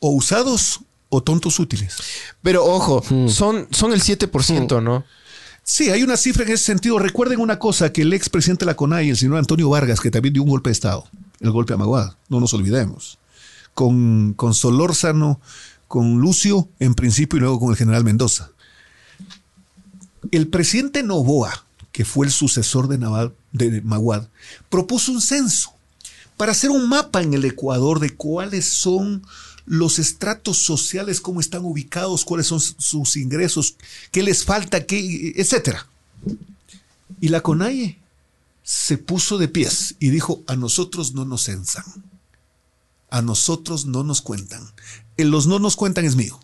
o 0.00 0.10
usados 0.10 0.80
o 1.08 1.22
tontos 1.22 1.58
útiles. 1.58 1.96
Pero 2.42 2.64
ojo, 2.64 3.02
son, 3.28 3.68
son 3.70 3.92
el 3.92 4.02
7%, 4.02 4.82
¿no? 4.82 5.04
Sí, 5.62 5.90
hay 5.90 6.02
una 6.02 6.16
cifra 6.16 6.44
en 6.44 6.52
ese 6.52 6.64
sentido. 6.64 6.98
Recuerden 6.98 7.40
una 7.40 7.58
cosa, 7.58 7.90
que 7.90 8.02
el 8.02 8.12
expresidente 8.12 8.64
de 8.64 8.70
la 8.70 8.76
CONAI, 8.76 9.10
el 9.10 9.16
señor 9.16 9.38
Antonio 9.38 9.70
Vargas, 9.70 10.00
que 10.00 10.10
también 10.10 10.34
dio 10.34 10.42
un 10.42 10.50
golpe 10.50 10.68
de 10.68 10.72
Estado, 10.72 11.08
el 11.40 11.50
golpe 11.50 11.72
a 11.72 11.78
Maguad, 11.78 12.12
no 12.28 12.38
nos 12.38 12.52
olvidemos, 12.52 13.18
con, 13.72 14.34
con 14.34 14.52
Solórzano, 14.52 15.40
con 15.88 16.18
Lucio 16.18 16.68
en 16.80 16.94
principio 16.94 17.38
y 17.38 17.40
luego 17.40 17.60
con 17.60 17.70
el 17.70 17.76
general 17.76 18.04
Mendoza. 18.04 18.50
El 20.30 20.48
presidente 20.48 21.02
Novoa, 21.02 21.63
que 21.94 22.04
fue 22.04 22.26
el 22.26 22.32
sucesor 22.32 22.88
de, 22.88 22.98
Naval- 22.98 23.34
de 23.52 23.80
Maguad, 23.82 24.26
propuso 24.68 25.12
un 25.12 25.22
censo 25.22 25.72
para 26.36 26.50
hacer 26.50 26.70
un 26.70 26.88
mapa 26.88 27.22
en 27.22 27.34
el 27.34 27.44
Ecuador 27.44 28.00
de 28.00 28.10
cuáles 28.16 28.66
son 28.66 29.24
los 29.64 30.00
estratos 30.00 30.58
sociales, 30.58 31.20
cómo 31.20 31.38
están 31.38 31.64
ubicados, 31.64 32.24
cuáles 32.24 32.48
son 32.48 32.60
sus 32.60 33.16
ingresos, 33.16 33.76
qué 34.10 34.24
les 34.24 34.44
falta, 34.44 34.84
qué, 34.84 35.34
etcétera. 35.36 35.86
Y 37.20 37.28
la 37.28 37.42
CONAIE 37.42 37.96
se 38.64 38.98
puso 38.98 39.38
de 39.38 39.46
pies 39.46 39.94
y 40.00 40.10
dijo, 40.10 40.42
a 40.48 40.56
nosotros 40.56 41.14
no 41.14 41.24
nos 41.24 41.44
censan. 41.44 41.84
A 43.08 43.22
nosotros 43.22 43.86
no 43.86 44.02
nos 44.02 44.20
cuentan. 44.20 44.68
En 45.16 45.30
los 45.30 45.46
no 45.46 45.60
nos 45.60 45.76
cuentan 45.76 46.04
es 46.04 46.16
mío. 46.16 46.40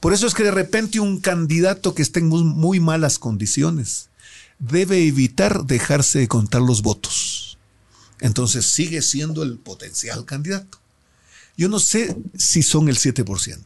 Por 0.00 0.12
eso 0.12 0.26
es 0.26 0.34
que 0.34 0.42
de 0.42 0.50
repente 0.50 0.98
un 0.98 1.20
candidato 1.20 1.94
que 1.94 2.02
esté 2.02 2.18
en 2.18 2.28
muy 2.28 2.80
malas 2.80 3.20
condiciones 3.20 4.09
debe 4.60 5.06
evitar 5.06 5.64
dejarse 5.64 6.20
de 6.20 6.28
contar 6.28 6.62
los 6.62 6.82
votos. 6.82 7.58
Entonces 8.20 8.66
sigue 8.66 9.02
siendo 9.02 9.42
el 9.42 9.58
potencial 9.58 10.24
candidato. 10.24 10.78
Yo 11.56 11.68
no 11.68 11.80
sé 11.80 12.16
si 12.36 12.62
son 12.62 12.88
el 12.88 12.96
7%. 12.98 13.58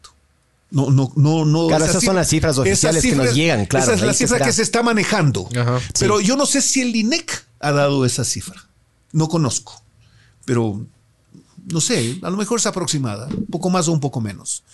No, 0.70 0.90
no, 0.90 1.12
no, 1.16 1.44
no. 1.44 1.68
Claro, 1.68 1.84
esa 1.84 1.92
esas 1.92 2.04
son 2.04 2.16
las 2.16 2.28
cifras 2.28 2.58
oficiales 2.58 3.02
que 3.02 3.14
nos 3.14 3.34
llegan, 3.34 3.66
claro, 3.66 3.84
Esa 3.84 3.94
es 3.94 4.02
la 4.02 4.14
cifra 4.14 4.44
que 4.44 4.52
se 4.52 4.62
está 4.62 4.82
manejando. 4.82 5.48
Ajá. 5.56 5.80
Pero 5.98 6.20
yo 6.20 6.36
no 6.36 6.46
sé 6.46 6.62
si 6.62 6.80
el 6.80 6.96
INEC 6.96 7.46
ha 7.60 7.72
dado 7.72 8.04
esa 8.04 8.24
cifra. 8.24 8.66
No 9.12 9.28
conozco. 9.28 9.82
Pero 10.44 10.84
no 11.70 11.80
sé, 11.80 12.18
a 12.22 12.30
lo 12.30 12.36
mejor 12.36 12.58
es 12.58 12.66
aproximada, 12.66 13.26
un 13.26 13.46
poco 13.46 13.70
más 13.70 13.88
o 13.88 13.92
un 13.92 14.00
poco 14.00 14.20
menos. 14.20 14.64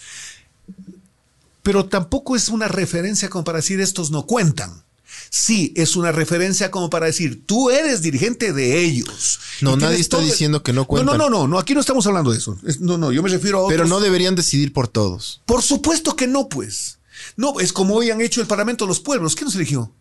Pero 1.63 1.87
tampoco 1.87 2.37
es 2.37 2.49
una 2.49 2.69
referencia 2.69 3.29
como 3.29 3.45
para 3.45 3.59
decir 3.59 3.81
estos 3.81 4.11
no 4.11 4.27
cuentan. 4.27 4.83
Sí, 5.31 5.73
es 5.77 5.97
una 5.97 6.13
referencia 6.13 6.71
como 6.71 6.91
para 6.91 7.07
decir, 7.07 7.45
tú 7.47 7.71
eres 7.71 8.03
dirigente 8.03 8.53
de 8.53 8.83
ellos. 8.85 9.39
No, 9.61 9.77
nadie 9.77 10.01
está 10.01 10.17
todo 10.17 10.27
diciendo 10.27 10.63
que 10.63 10.73
no 10.73 10.87
cuentan. 10.87 11.19
No, 11.19 11.29
no, 11.29 11.31
no, 11.31 11.47
no, 11.49 11.59
aquí 11.59 11.75
no 11.75 11.81
estamos 11.81 12.07
hablando 12.07 12.33
de 12.33 12.39
eso. 12.39 12.59
Es- 12.67 12.81
no, 12.81 12.99
no, 12.99 13.13
yo 13.13 13.23
me 13.23 13.29
refiero 13.29 13.59
a 13.59 13.61
otros. 13.63 13.77
Pero 13.77 13.89
no 13.89 14.01
deberían 14.01 14.35
decidir 14.35 14.73
por 14.73 14.89
todos. 14.89 15.41
Por 15.47 15.63
supuesto 15.63 16.17
que 16.17 16.27
no, 16.27 16.49
pues. 16.49 16.99
No, 17.37 17.61
es 17.61 17.73
como 17.73 17.95
hoy 17.95 18.11
han 18.11 18.21
hecho 18.21 18.41
el 18.41 18.47
Parlamento 18.47 18.85
de 18.85 18.89
los 18.89 19.01
Pueblos. 19.01 19.35
¿Quién 19.35 19.47
nos 19.47 19.55
eligió? 19.55 19.93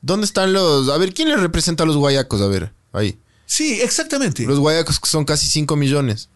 ¿Dónde 0.00 0.26
están 0.26 0.52
los.? 0.52 0.88
A 0.88 0.98
ver, 0.98 1.14
¿quién 1.14 1.28
les 1.28 1.40
representa 1.40 1.84
a 1.84 1.86
los 1.86 1.96
guayacos? 1.96 2.40
A 2.40 2.46
ver, 2.48 2.72
ahí. 2.92 3.18
Sí, 3.46 3.80
exactamente. 3.80 4.44
Los 4.46 4.58
guayacos 4.58 4.98
que 4.98 5.08
son 5.08 5.24
casi 5.24 5.46
5 5.46 5.76
millones. 5.76 6.28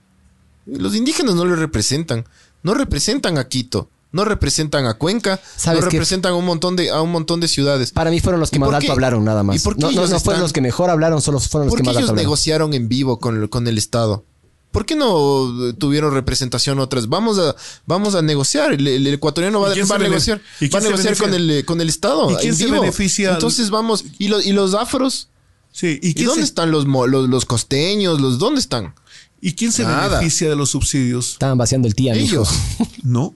Los 0.66 0.94
indígenas 0.94 1.34
no 1.34 1.44
les 1.44 1.58
representan. 1.58 2.24
No 2.62 2.74
representan 2.74 3.38
a 3.38 3.48
Quito. 3.48 3.90
No 4.12 4.24
representan 4.24 4.86
a 4.86 4.94
Cuenca. 4.94 5.40
¿Sabes 5.56 5.80
no 5.84 5.90
representan 5.90 6.32
a 6.32 6.36
un 6.36 6.44
montón 6.46 6.76
de, 6.76 6.90
a 6.90 7.02
un 7.02 7.10
montón 7.12 7.40
de 7.40 7.48
ciudades. 7.48 7.90
Para 7.92 8.10
mí 8.10 8.20
fueron 8.20 8.40
los 8.40 8.50
que 8.50 8.56
¿Y 8.56 8.60
más 8.60 8.68
por 8.68 8.74
alto 8.76 8.92
hablaron, 8.92 9.24
nada 9.24 9.42
más. 9.42 9.56
¿Y 9.56 9.58
por 9.58 9.74
qué 9.76 9.82
no, 9.82 9.90
ellos 9.90 10.10
no 10.10 10.20
fueron 10.20 10.34
están- 10.36 10.40
los 10.42 10.52
que 10.52 10.60
mejor 10.60 10.90
hablaron, 10.90 11.20
solo 11.20 11.38
fueron 11.40 11.66
los 11.66 11.72
¿Por 11.72 11.78
que 11.78 11.82
qué 11.82 11.86
más 11.86 11.96
alto 11.96 12.00
ellos 12.00 12.10
hablaron. 12.10 12.24
negociaron 12.26 12.74
en 12.74 12.88
vivo 12.88 13.18
con, 13.18 13.48
con 13.48 13.66
el 13.68 13.76
Estado? 13.78 14.24
¿Por 14.70 14.84
qué 14.86 14.94
no 14.94 15.74
tuvieron 15.78 16.12
representación 16.12 16.78
otras? 16.80 17.08
Vamos 17.08 17.38
a, 17.38 17.56
vamos 17.86 18.14
a 18.14 18.20
negociar. 18.22 18.72
El, 18.74 18.86
el 18.86 19.06
ecuatoriano 19.08 19.60
va, 19.60 19.70
¿Y 19.70 19.74
quién 19.74 19.88
va 19.90 19.96
a 19.96 19.98
negociar. 19.98 20.40
y 20.60 20.68
Va 20.68 20.78
a 20.78 20.82
negociar 20.82 21.16
con 21.16 21.32
el, 21.34 21.64
con 21.64 21.80
el 21.80 21.88
Estado. 21.88 22.30
¿Y 22.30 22.36
quién 22.36 22.48
en 22.50 22.56
se 22.56 22.64
vivo. 22.66 22.80
beneficia? 22.82 23.32
Entonces 23.32 23.70
vamos. 23.70 24.04
¿Y, 24.18 24.28
los- 24.28 24.44
y 24.46 24.52
los 24.52 24.74
afros? 24.74 25.28
Sí, 25.72 25.98
¿y 26.02 26.10
¿Y 26.10 26.14
quién, 26.14 26.26
dónde 26.26 26.42
se, 26.42 26.46
están 26.48 26.70
los, 26.70 26.84
los, 26.86 27.28
los 27.28 27.44
costeños? 27.44 28.20
Los, 28.20 28.38
¿Dónde 28.38 28.60
están? 28.60 28.94
¿y 29.40 29.52
quién 29.54 29.70
se 29.72 29.82
Nada. 29.84 30.08
beneficia 30.18 30.48
de 30.48 30.56
los 30.56 30.70
subsidios? 30.70 31.32
Estaban 31.32 31.58
vaciando 31.58 31.86
el 31.88 31.94
tía, 31.94 32.14
mijo. 32.14 32.24
Ellos. 32.34 32.48
No. 33.02 33.34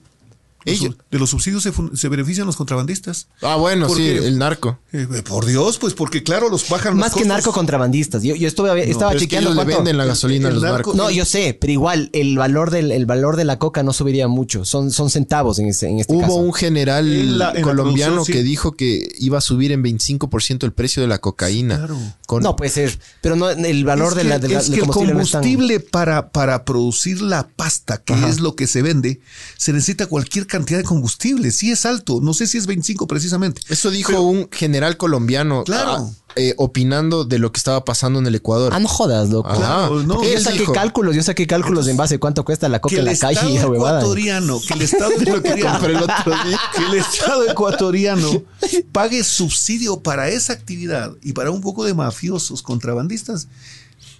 Ellos. 0.65 0.95
De 1.09 1.17
los 1.19 1.29
subsidios 1.31 1.63
se, 1.63 1.71
se 1.93 2.09
benefician 2.09 2.45
los 2.45 2.55
contrabandistas. 2.55 3.27
Ah, 3.41 3.55
bueno, 3.55 3.87
¿Por 3.87 3.97
sí, 3.97 4.03
qué? 4.03 4.17
el 4.27 4.37
narco. 4.37 4.79
Eh, 4.93 5.07
por 5.27 5.45
Dios, 5.45 5.77
pues 5.79 5.93
porque 5.93 6.21
claro, 6.23 6.49
los 6.49 6.67
bajan 6.69 6.95
Más 6.95 7.07
los 7.07 7.13
que 7.13 7.19
costos. 7.21 7.27
narcocontrabandistas. 7.27 8.23
Yo, 8.23 8.35
yo 8.35 8.47
estuve, 8.47 8.69
estaba 8.89 9.11
Pero 9.11 9.19
es 9.21 9.27
que 9.27 9.35
chequeando 9.35 9.53
le 9.53 9.65
venden 9.75 9.97
la 9.97 10.05
gasolina 10.05 10.47
el 10.49 10.51
a 10.51 10.55
los 10.55 10.63
narco- 10.63 10.73
narcos. 10.73 10.95
No, 10.95 11.09
yo 11.09 11.25
sé, 11.25 11.57
pero 11.59 11.73
igual 11.73 12.09
el 12.13 12.37
valor 12.37 12.69
del 12.71 12.91
el 12.91 13.05
valor 13.05 13.35
de 13.37 13.45
la 13.45 13.57
coca 13.59 13.83
no 13.83 13.93
subiría 13.93 14.27
mucho. 14.27 14.65
Son, 14.65 14.91
son 14.91 15.09
centavos 15.09 15.59
en, 15.59 15.67
ese, 15.67 15.87
en 15.89 15.99
este 15.99 16.13
Hubo 16.13 16.21
caso. 16.21 16.35
un 16.35 16.53
general 16.53 17.11
En 17.11 17.37
la- 17.37 17.49
en 17.51 17.55
la 17.57 17.61
colombiano 17.61 18.23
sí. 18.25 18.33
que 18.33 18.43
dijo 18.43 18.73
que 18.73 19.11
iba 19.19 19.37
a 19.37 19.41
subir 19.41 19.71
en 19.71 19.81
25% 19.83 20.65
el 20.65 20.73
precio 20.73 21.01
de 21.01 21.07
la 21.07 21.19
cocaína. 21.19 21.77
Claro. 21.77 21.97
Con- 22.27 22.43
No 22.43 22.55
puede 22.55 22.71
ser, 22.71 22.99
pero 23.21 23.35
no 23.35 23.49
el 23.49 23.83
valor 23.85 24.09
Es 24.09 24.15
de 24.15 24.21
que- 24.23 24.27
la, 24.29 24.39
de 24.39 24.47
la- 24.49 24.59
es 24.59 24.65
del 24.65 24.73
que 24.75 24.79
el 24.81 24.87
combustible, 24.87 25.13
no 25.13 25.19
tan- 25.29 25.41
combustible 25.41 25.79
para, 25.79 26.31
para 26.31 26.65
producir 26.65 27.21
la 27.21 27.47
pasta, 27.47 28.01
que 28.03 28.13
Ajá. 28.13 28.29
es 28.29 28.39
lo 28.39 28.55
que 28.55 28.67
se 28.67 28.81
vende, 28.81 29.19
se 29.57 29.73
necesita 29.73 30.05
cualquier 30.07 30.47
cantidad 30.51 30.77
de 30.79 30.83
combustible. 30.85 31.49
Sí 31.51 31.71
es 31.71 31.85
alto, 31.85 32.19
no 32.21 32.33
sé 32.35 32.45
si 32.45 32.57
es 32.59 32.67
25 32.67 33.07
precisamente. 33.07 33.61
Eso 33.69 33.89
dijo 33.89 34.09
Pero- 34.09 34.21
un 34.23 34.47
general 34.51 34.97
colombiano 34.97 35.63
Claro. 35.63 35.91
ah, 35.91 36.09
eh, 36.35 36.53
opinando 36.57 37.25
de 37.25 37.39
lo 37.39 37.51
que 37.51 37.57
estaba 37.57 37.83
pasando 37.83 38.19
en 38.19 38.27
el 38.27 38.35
Ecuador. 38.35 38.71
Ah, 38.73 38.79
no 38.79 38.87
jodas, 38.87 39.29
loco. 39.29 39.49
Claro, 39.53 40.03
no, 40.03 40.23
yo 40.23 40.39
saqué 40.39 40.59
dijo- 40.59 40.71
cálculos, 40.73 41.15
yo 41.15 41.23
saqué 41.23 41.45
cálculos 41.47 41.87
en 41.87 41.97
base 41.97 42.15
a 42.15 42.19
cuánto 42.19 42.45
cuesta 42.45 42.69
la 42.69 42.79
coca 42.79 42.95
en 42.97 43.05
la 43.05 43.17
calle 43.17 43.49
y 43.49 43.57
la 43.57 43.67
huevada. 43.69 43.99
ecuatoriano, 43.99 44.59
que 44.65 44.73
el 44.75 44.81
Estado 44.83 45.11
ecuatoriano, 45.11 45.71
compré 45.79 45.91
el 45.93 46.03
otro 46.03 46.33
día. 46.45 46.59
que 46.75 46.83
el 46.85 46.93
Estado 46.99 47.49
ecuatoriano 47.49 48.43
pague 48.91 49.23
subsidio 49.23 49.99
para 50.01 50.29
esa 50.29 50.53
actividad 50.53 51.11
y 51.21 51.33
para 51.33 51.51
un 51.51 51.61
poco 51.61 51.83
de 51.85 51.93
mafiosos 51.93 52.61
contrabandistas. 52.61 53.47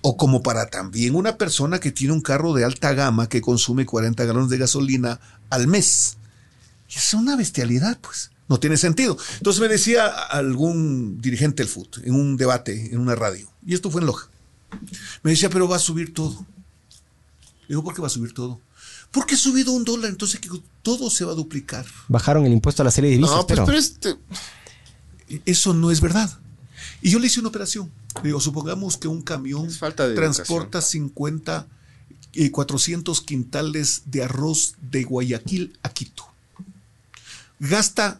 O 0.03 0.17
como 0.17 0.41
para 0.41 0.67
también 0.67 1.13
una 1.15 1.37
persona 1.37 1.79
que 1.79 1.91
tiene 1.91 2.13
un 2.13 2.21
carro 2.21 2.53
de 2.53 2.65
alta 2.65 2.91
gama 2.93 3.29
que 3.29 3.39
consume 3.39 3.85
40 3.85 4.25
galones 4.25 4.49
de 4.49 4.57
gasolina 4.57 5.19
al 5.51 5.67
mes. 5.67 6.17
Y 6.91 6.97
es 6.97 7.13
una 7.13 7.35
bestialidad, 7.35 7.99
pues. 7.99 8.31
No 8.49 8.59
tiene 8.59 8.75
sentido. 8.75 9.17
Entonces 9.37 9.61
me 9.61 9.69
decía 9.69 10.07
algún 10.07 11.21
dirigente 11.21 11.63
del 11.63 11.69
FUT 11.69 11.99
en 12.03 12.13
un 12.13 12.35
debate, 12.35 12.93
en 12.93 12.99
una 12.99 13.15
radio, 13.15 13.49
y 13.65 13.73
esto 13.73 13.89
fue 13.89 14.01
en 14.01 14.07
Loja. 14.07 14.27
Me 15.23 15.31
decía, 15.31 15.49
pero 15.49 15.69
va 15.69 15.77
a 15.77 15.79
subir 15.79 16.13
todo. 16.13 16.45
Digo, 17.69 17.83
¿por 17.83 17.93
qué 17.93 18.01
va 18.01 18.07
a 18.07 18.09
subir 18.11 18.33
todo? 18.33 18.59
Porque 19.11 19.35
ha 19.35 19.37
subido 19.37 19.71
un 19.71 19.85
dólar, 19.85 20.09
entonces 20.09 20.39
que 20.39 20.49
todo 20.81 21.09
se 21.09 21.23
va 21.23 21.31
a 21.31 21.35
duplicar. 21.35 21.85
Bajaron 22.09 22.45
el 22.45 22.51
impuesto 22.51 22.81
a 22.81 22.85
la 22.85 22.91
serie 22.91 23.11
de 23.11 23.17
divisas, 23.17 23.37
No, 23.37 23.47
pues, 23.47 23.59
pero, 23.59 23.65
pero 23.65 23.77
este, 23.77 24.17
Eso 25.45 25.73
no 25.73 25.91
es 25.91 26.01
verdad. 26.01 26.37
Y 27.01 27.11
yo 27.11 27.19
le 27.19 27.27
hice 27.27 27.39
una 27.39 27.49
operación. 27.49 27.89
Digo, 28.23 28.41
supongamos 28.41 28.97
que 28.97 29.07
un 29.07 29.21
camión 29.21 29.65
Es 29.65 29.77
falta 29.77 30.07
de 30.07 30.15
transporta 30.15 30.81
50 30.81 31.67
y 32.33 32.49
400 32.49 33.21
quintales 33.21 34.03
de 34.05 34.23
arroz 34.23 34.75
de 34.81 35.03
Guayaquil 35.03 35.77
a 35.83 35.89
Quito. 35.89 36.30
Gasta 37.61 38.19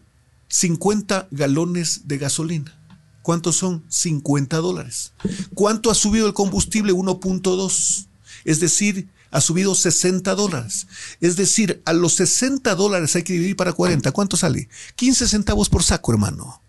50 0.50 1.30
galones 1.32 2.08
de 2.08 2.20
gasolina. 2.20 2.78
¿Cuántos 3.24 3.56
son? 3.56 3.84
50 3.90 4.58
dólares. 4.58 5.14
¿Cuánto 5.56 5.90
ha 5.90 5.96
subido 5.96 6.28
el 6.28 6.36
combustible? 6.36 6.94
1.2. 6.94 8.06
Es 8.46 8.60
decir, 8.60 9.10
ha 9.32 9.42
subido 9.42 9.74
60 9.74 10.36
dólares. 10.36 10.86
Es 11.22 11.38
decir, 11.38 11.82
a 11.86 11.94
los 11.94 12.14
60 12.18 12.76
dólares 12.76 13.16
hay 13.16 13.24
que 13.24 13.34
dividir 13.34 13.56
para 13.56 13.74
40. 13.74 14.12
¿Cuánto 14.12 14.38
sale? 14.38 14.70
15 14.96 15.28
centavos 15.28 15.70
por 15.70 15.82
saco, 15.82 16.12
hermano. 16.12 16.62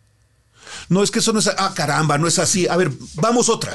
No 0.88 1.02
es 1.02 1.10
que 1.10 1.18
eso 1.18 1.34
no 1.34 1.40
es. 1.40 1.48
Ah, 1.48 1.74
caramba, 1.76 2.16
no 2.16 2.26
es 2.26 2.38
así. 2.38 2.68
A 2.68 2.76
ver, 2.78 2.90
vamos 3.16 3.50
otra. 3.50 3.74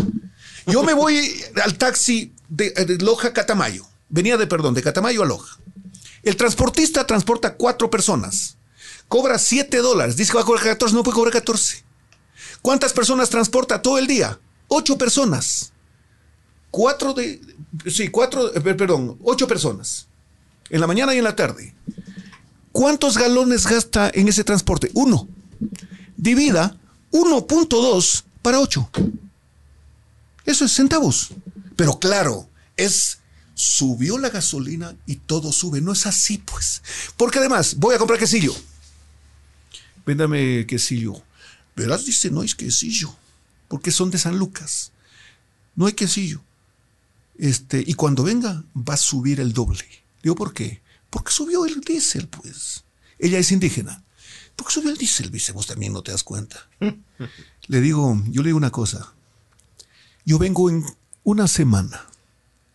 Yo 0.65 0.81
me 0.81 0.95
voy 0.95 1.39
al 1.63 1.77
taxi 1.77 2.33
de, 2.49 2.71
de 2.71 2.97
Loja 2.97 3.27
a 3.27 3.33
Catamayo. 3.33 3.85
Venía 4.09 4.37
de, 4.37 4.47
perdón, 4.47 4.73
de 4.73 4.81
Catamayo 4.81 5.21
a 5.21 5.27
Loja. 5.27 5.59
El 6.23 6.35
transportista 6.35 7.05
transporta 7.05 7.53
cuatro 7.53 7.91
personas. 7.91 8.56
Cobra 9.07 9.39
7 9.39 9.77
dólares. 9.77 10.17
Dice 10.17 10.31
que 10.31 10.37
va 10.37 10.43
a 10.43 10.45
cobrar 10.45 10.63
14, 10.63 10.95
no 10.95 11.03
puede 11.03 11.15
cobrar 11.15 11.33
14. 11.33 11.83
¿Cuántas 12.61 12.93
personas 12.93 13.29
transporta 13.29 13.81
todo 13.81 13.97
el 13.97 14.07
día? 14.07 14.39
Ocho 14.67 14.97
personas. 14.97 15.71
Cuatro 16.71 17.13
de. 17.13 17.41
Sí, 17.87 18.09
cuatro. 18.09 18.53
eh, 18.53 18.61
Perdón, 18.61 19.17
ocho 19.23 19.47
personas. 19.47 20.07
En 20.69 20.81
la 20.81 20.87
mañana 20.87 21.15
y 21.15 21.19
en 21.19 21.23
la 21.23 21.35
tarde. 21.35 21.73
¿Cuántos 22.71 23.17
galones 23.17 23.65
gasta 23.65 24.11
en 24.13 24.27
ese 24.27 24.43
transporte? 24.43 24.91
Uno. 24.93 25.27
Divida 26.17 26.77
1.2 27.11 28.23
para 28.41 28.59
8. 28.59 28.89
Eso 30.45 30.65
es 30.65 30.73
centavos. 30.73 31.29
Pero 31.75 31.99
claro, 31.99 32.49
es 32.75 33.19
subió 33.53 34.17
la 34.19 34.29
gasolina 34.29 34.95
y 35.05 35.15
todo 35.15 35.51
sube. 35.51 35.81
No 35.81 35.93
es 35.93 36.05
así, 36.05 36.37
pues. 36.37 36.83
Porque 37.15 37.39
además, 37.39 37.75
voy 37.77 37.95
a 37.95 37.97
comprar 37.97 38.19
quesillo. 38.19 38.53
Véndame 40.07 40.65
quesillo. 40.65 41.21
Verás, 41.75 42.05
dice, 42.05 42.31
no 42.31 42.39
hay 42.39 42.47
quesillo. 42.47 43.13
Porque 43.67 43.91
son 43.91 44.09
de 44.09 44.17
San 44.17 44.39
Lucas. 44.39 44.93
No 45.75 45.85
hay 45.85 45.91
quesillo. 45.91 46.41
Este, 47.37 47.83
y 47.85 47.93
cuando 47.93 48.23
venga, 48.23 48.63
va 48.73 48.93
a 48.93 48.97
subir 48.97 49.41
el 49.41 49.51
doble. 49.51 49.83
Digo, 50.23 50.33
¿por 50.33 50.53
qué? 50.53 50.81
Porque 51.09 51.33
subió 51.33 51.65
el 51.65 51.81
diésel, 51.81 52.29
pues. 52.29 52.85
Ella 53.19 53.37
es 53.37 53.51
indígena. 53.51 54.01
¿Por 54.55 54.67
qué 54.67 54.73
subió 54.73 54.91
el 54.91 54.97
diésel? 54.97 55.29
Dice, 55.29 55.51
vos 55.51 55.67
también 55.67 55.91
no 55.91 56.01
te 56.01 56.13
das 56.13 56.23
cuenta. 56.23 56.69
le 57.67 57.81
digo, 57.81 58.17
yo 58.27 58.43
le 58.43 58.47
digo 58.47 58.57
una 58.57 58.71
cosa. 58.71 59.13
Yo 60.23 60.39
vengo 60.39 60.69
en 60.69 60.85
una 61.25 61.49
semana. 61.49 62.07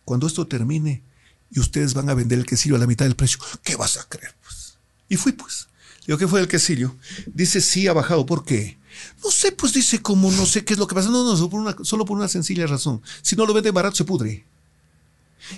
Cuando 0.05 0.27
esto 0.27 0.45
termine 0.45 1.01
y 1.49 1.59
ustedes 1.59 1.95
van 1.95 2.11
a 2.11 2.13
vender 2.13 2.37
el 2.37 2.45
quesillo 2.45 2.75
a 2.75 2.79
la 2.79 2.87
mitad 2.87 3.05
del 3.05 3.15
precio, 3.15 3.39
¿qué 3.63 3.75
vas 3.75 3.97
a 3.97 4.07
creer? 4.07 4.35
Pues? 4.43 4.77
Y 5.09 5.17
fui, 5.17 5.31
pues. 5.31 5.67
Digo, 6.05 6.17
¿qué 6.17 6.27
fue 6.27 6.39
el 6.41 6.47
quesillo? 6.47 6.95
Dice, 7.27 7.61
sí, 7.61 7.87
ha 7.87 7.93
bajado. 7.93 8.25
¿Por 8.25 8.43
qué? 8.43 8.77
No 9.23 9.31
sé, 9.31 9.51
pues 9.53 9.73
dice, 9.73 10.01
como 10.01 10.31
no 10.31 10.45
sé 10.45 10.63
qué 10.65 10.73
es 10.73 10.79
lo 10.79 10.85
que 10.87 10.95
pasa. 10.95 11.09
No, 11.09 11.23
no, 11.23 11.35
solo 11.35 11.49
por 11.49 11.59
una, 11.61 11.75
solo 11.83 12.05
por 12.05 12.17
una 12.17 12.27
sencilla 12.27 12.67
razón. 12.67 13.01
Si 13.21 13.35
no 13.35 13.45
lo 13.45 13.53
venden 13.53 13.73
barato, 13.73 13.95
se 13.95 14.03
pudre. 14.03 14.43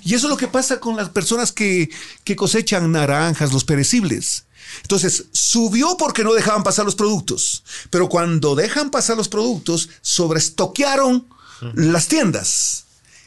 Y 0.04 0.14
eso 0.16 0.28
es 0.28 0.30
lo 0.32 0.38
que 0.38 0.48
pasa 0.48 0.80
con 0.80 0.96
las 0.96 1.10
personas 1.10 1.52
que, 1.52 1.90
que 2.24 2.36
cosechan 2.36 2.92
naranjas, 2.92 3.54
los 3.54 3.64
perecibles. 3.66 4.46
Entonces, 4.82 5.26
subió 5.32 5.96
porque 5.98 6.24
no 6.24 6.34
dejaban 6.34 6.64
pasar 6.64 6.86
los 6.86 6.96
productos. 6.96 7.64
Pero 7.92 8.10
cuando 8.10 8.56
dejan 8.56 8.90
pasar 8.90 9.16
los 9.18 9.28
productos, 9.30 9.90
sobreestoquearon 10.02 11.28
las 11.76 12.08
tiendas. 12.08 12.86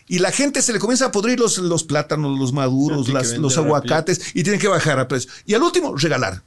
Y 0.08 0.18
la 0.20 0.32
gente 0.32 0.62
se 0.62 0.72
le 0.72 0.78
comienza 0.78 1.06
a 1.06 1.12
podrir 1.12 1.38
los, 1.38 1.58
los 1.58 1.84
plátanos, 1.84 2.38
los 2.38 2.52
maduros, 2.52 3.08
las- 3.08 3.26
los 3.38 3.52
aguacates 3.66 4.20
y 4.34 4.42
tienen 4.42 4.60
que 4.60 4.68
bajar 4.68 4.98
a 4.98 5.06
precio. 5.08 5.30
Y 5.46 5.54
al 5.54 5.62
último, 5.62 5.94
regalar. 5.96 6.42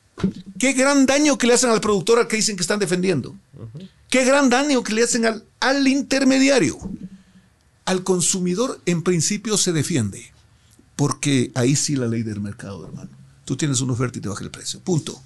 Qué 0.59 0.73
gran 0.73 1.05
daño 1.05 1.37
que 1.37 1.47
le 1.47 1.53
hacen 1.53 1.69
al 1.69 1.81
productor 1.81 2.19
al 2.19 2.27
que 2.27 2.35
dicen 2.37 2.55
que 2.55 2.61
están 2.61 2.79
defendiendo. 2.79 3.35
Qué 4.09 4.25
gran 4.25 4.49
daño 4.49 4.83
que 4.83 4.93
le 4.93 5.03
hacen 5.03 5.25
al, 5.25 5.43
al 5.59 5.87
intermediario. 5.87 6.77
Al 7.85 8.03
consumidor, 8.03 8.79
en 8.85 9.01
principio, 9.03 9.57
se 9.57 9.71
defiende. 9.73 10.31
Porque 10.95 11.51
ahí 11.55 11.75
sí 11.75 11.95
la 11.95 12.07
ley 12.07 12.21
del 12.23 12.39
mercado, 12.41 12.85
hermano. 12.85 13.09
Tú 13.45 13.55
tienes 13.57 13.81
una 13.81 13.93
oferta 13.93 14.19
y 14.19 14.21
te 14.21 14.29
baja 14.29 14.43
el 14.43 14.51
precio. 14.51 14.79
Punto. 14.81 15.19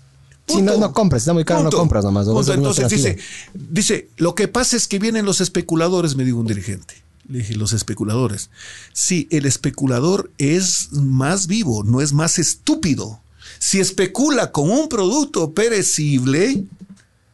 Sí, 0.47 0.61
no- 0.61 0.77
no 0.77 0.93
compres, 0.93 1.23
está 1.23 1.33
muy 1.33 1.43
caro, 1.43 1.63
no 1.63 1.71
compras 1.71 2.05
nomás, 2.05 2.27
o 2.27 2.33
Punto. 2.33 2.39
vas 2.39 2.49
a 2.49 2.59
una 2.59 2.69
Entonces 2.69 2.89
dice, 2.89 3.17
dice, 3.53 4.09
lo 4.17 4.35
que 4.35 4.47
pasa 4.47 4.77
es 4.77 4.87
que 4.87 4.99
vienen 4.99 5.25
los 5.25 5.41
especuladores, 5.41 6.15
me 6.15 6.23
dijo 6.23 6.37
un 6.37 6.45
dirigente. 6.47 6.93
Le 7.27 7.39
dije, 7.39 7.55
los 7.55 7.73
especuladores. 7.73 8.51
Sí, 8.93 9.27
el 9.31 9.47
especulador 9.47 10.31
es 10.37 10.91
más 10.93 11.47
vivo, 11.47 11.83
no 11.83 11.99
es 11.99 12.13
más 12.13 12.37
estúpido. 12.37 13.19
Si 13.67 13.79
especula 13.79 14.51
con 14.51 14.69
un 14.69 14.87
producto 14.87 15.55
perecible, 15.55 16.65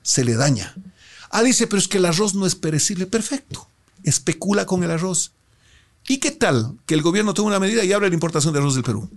se 0.01 0.23
le 0.23 0.35
daña. 0.35 0.73
Ah, 1.29 1.43
dice, 1.43 1.67
pero 1.67 1.77
es 1.77 1.89
que 1.89 1.97
el 1.97 2.05
arroz 2.05 2.35
no 2.35 2.45
es 2.45 2.55
perecible. 2.55 3.05
Perfecto. 3.05 3.67
Especula 4.05 4.65
con 4.65 4.81
el 4.85 4.91
arroz. 4.91 5.33
¿Y 6.07 6.19
qué 6.19 6.31
tal 6.31 6.77
que 6.85 6.93
el 6.93 7.01
gobierno 7.01 7.33
tome 7.33 7.49
una 7.49 7.59
medida 7.59 7.83
y 7.83 7.91
abre 7.91 8.07
la 8.07 8.13
importación 8.13 8.53
de 8.53 8.61
arroz 8.61 8.75
del 8.75 8.85
Perú? 8.85 9.09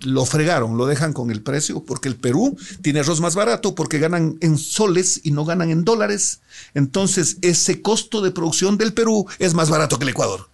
Lo 0.00 0.26
fregaron, 0.26 0.76
lo 0.76 0.86
dejan 0.86 1.12
con 1.12 1.30
el 1.30 1.40
precio, 1.40 1.84
porque 1.84 2.08
el 2.08 2.16
Perú 2.16 2.58
tiene 2.82 2.98
arroz 2.98 3.20
más 3.20 3.36
barato, 3.36 3.76
porque 3.76 4.00
ganan 4.00 4.36
en 4.40 4.58
soles 4.58 5.20
y 5.22 5.30
no 5.30 5.44
ganan 5.44 5.70
en 5.70 5.84
dólares. 5.84 6.40
Entonces, 6.74 7.36
ese 7.42 7.80
costo 7.80 8.22
de 8.22 8.32
producción 8.32 8.76
del 8.76 8.92
Perú 8.92 9.24
es 9.38 9.54
más 9.54 9.70
barato 9.70 9.98
que 9.98 10.04
el 10.04 10.10
Ecuador. 10.10 10.48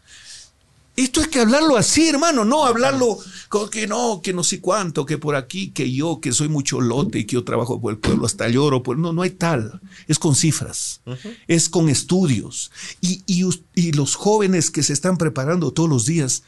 Esto 0.94 1.22
hay 1.22 1.28
que 1.28 1.40
hablarlo 1.40 1.78
así, 1.78 2.08
hermano, 2.08 2.44
no 2.44 2.66
hablarlo 2.66 3.18
con 3.48 3.70
que 3.70 3.86
no, 3.86 4.20
que 4.22 4.34
no 4.34 4.44
sé 4.44 4.60
cuánto, 4.60 5.06
que 5.06 5.16
por 5.16 5.36
aquí, 5.36 5.70
que 5.70 5.90
yo, 5.90 6.20
que 6.20 6.32
soy 6.32 6.48
mucho 6.48 6.82
lote 6.82 7.20
y 7.20 7.24
que 7.24 7.34
yo 7.34 7.44
trabajo 7.44 7.80
por 7.80 7.92
el 7.92 7.98
pueblo 7.98 8.26
hasta 8.26 8.48
lloro. 8.48 8.82
Pues 8.82 8.98
no, 8.98 9.12
no 9.14 9.22
hay 9.22 9.30
tal. 9.30 9.80
Es 10.06 10.18
con 10.18 10.34
cifras, 10.34 11.00
es 11.48 11.70
con 11.70 11.88
estudios. 11.88 12.70
Y, 13.00 13.22
y 13.26 13.92
los 13.92 14.16
jóvenes 14.16 14.70
que 14.70 14.82
se 14.82 14.92
están 14.92 15.16
preparando 15.16 15.72
todos 15.72 15.88
los 15.88 16.04
días 16.04 16.42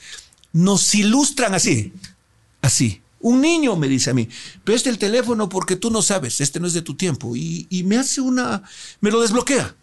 nos 0.53 0.95
ilustran 0.95 1.55
así, 1.55 1.93
así. 2.61 3.01
Un 3.21 3.41
niño 3.41 3.77
me 3.77 3.89
dice 3.89 4.11
a 4.11 4.15
mí, 4.15 4.29
pero 4.63 4.77
este 4.77 4.91
el 4.91 4.99
teléfono 4.99 5.49
porque 5.49 5.77
tú 5.77 5.91
no 5.91 6.03
sabes, 6.03 6.43
este 6.43 6.61
no 6.61 6.67
es 6.67 6.75
de 6.75 6.83
tu 6.83 6.95
tiempo. 6.95 7.35
Y, 7.35 7.67
y 7.71 7.83
me 7.85 7.97
hace 7.97 8.21
una, 8.21 8.63
me 9.01 9.11
lo 9.11 9.23
desbloquea 9.23 9.75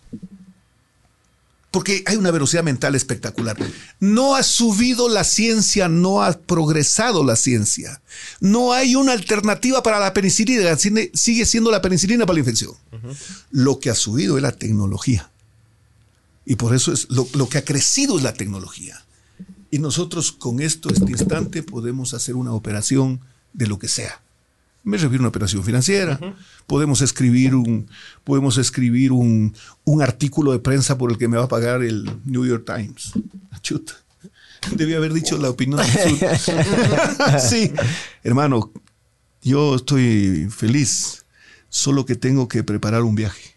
porque 1.72 2.04
hay 2.06 2.18
una 2.18 2.32
velocidad 2.32 2.64
mental 2.64 2.96
espectacular. 2.96 3.58
No 4.00 4.36
ha 4.36 4.44
subido 4.44 5.08
la 5.08 5.24
ciencia, 5.24 5.88
no 5.88 6.22
ha 6.22 6.34
progresado 6.38 7.24
la 7.24 7.36
ciencia. 7.38 8.02
No 8.42 8.74
hay 8.74 8.96
una 8.96 9.14
alternativa 9.14 9.82
para 9.82 10.00
la 10.00 10.14
penicilina, 10.14 10.76
sigue- 10.78 11.46
siendo 11.46 11.72
la 11.72 11.82
penicilina 11.82 12.26
para 12.26 12.34
la 12.36 12.40
infección. 12.42 12.74
Lo 13.52 13.80
que 13.80 13.90
ha 13.90 13.96
subido 13.96 14.36
es 14.38 14.44
la 14.44 14.52
tecnología. 14.52 15.32
Y 16.46 16.56
por 16.58 16.76
eso 16.76 16.92
es 16.92 17.08
lo, 17.10 17.28
lo 17.34 17.48
que 17.48 17.60
ha 17.60 17.66
crecido 17.66 18.18
es 18.18 18.24
la 18.24 18.34
tecnología. 18.34 19.02
Y 19.70 19.80
nosotros 19.80 20.34
con 20.34 20.60
esto, 20.62 20.90
este 20.90 21.12
instante, 21.12 21.64
podemos 21.64 22.14
hacer 22.14 22.36
una 22.36 22.52
operación 22.52 23.22
de 23.54 23.68
lo 23.68 23.80
que 23.80 23.88
sea. 23.88 24.22
Me 24.84 24.98
refiero 24.98 25.18
a 25.18 25.20
una 25.22 25.30
operación 25.30 25.64
financiera. 25.64 26.20
Podemos 26.66 27.02
escribir 27.02 27.54
un, 27.54 27.88
podemos 28.24 28.58
escribir 28.58 29.12
un, 29.12 29.56
un 29.84 30.02
artículo 30.02 30.52
de 30.52 30.60
prensa 30.60 30.98
por 30.98 31.12
el 31.12 31.18
que 31.18 31.28
me 31.28 31.38
va 31.38 31.44
a 31.44 31.48
pagar 31.48 31.84
el 31.84 32.10
New 32.26 32.46
York 32.46 32.66
Times. 32.66 33.14
Chuta. 33.62 33.94
Debía 34.76 34.98
haber 34.98 35.14
dicho 35.14 35.38
la 35.38 35.50
opinión 35.50 35.82
sí. 37.50 37.72
Hermano, 38.24 38.72
yo 39.42 39.76
estoy 39.76 40.48
feliz. 40.50 41.26
Solo 41.70 42.06
que 42.06 42.16
tengo 42.16 42.48
que 42.48 42.64
preparar 42.64 43.04
un 43.04 43.16
viaje. 43.16 43.56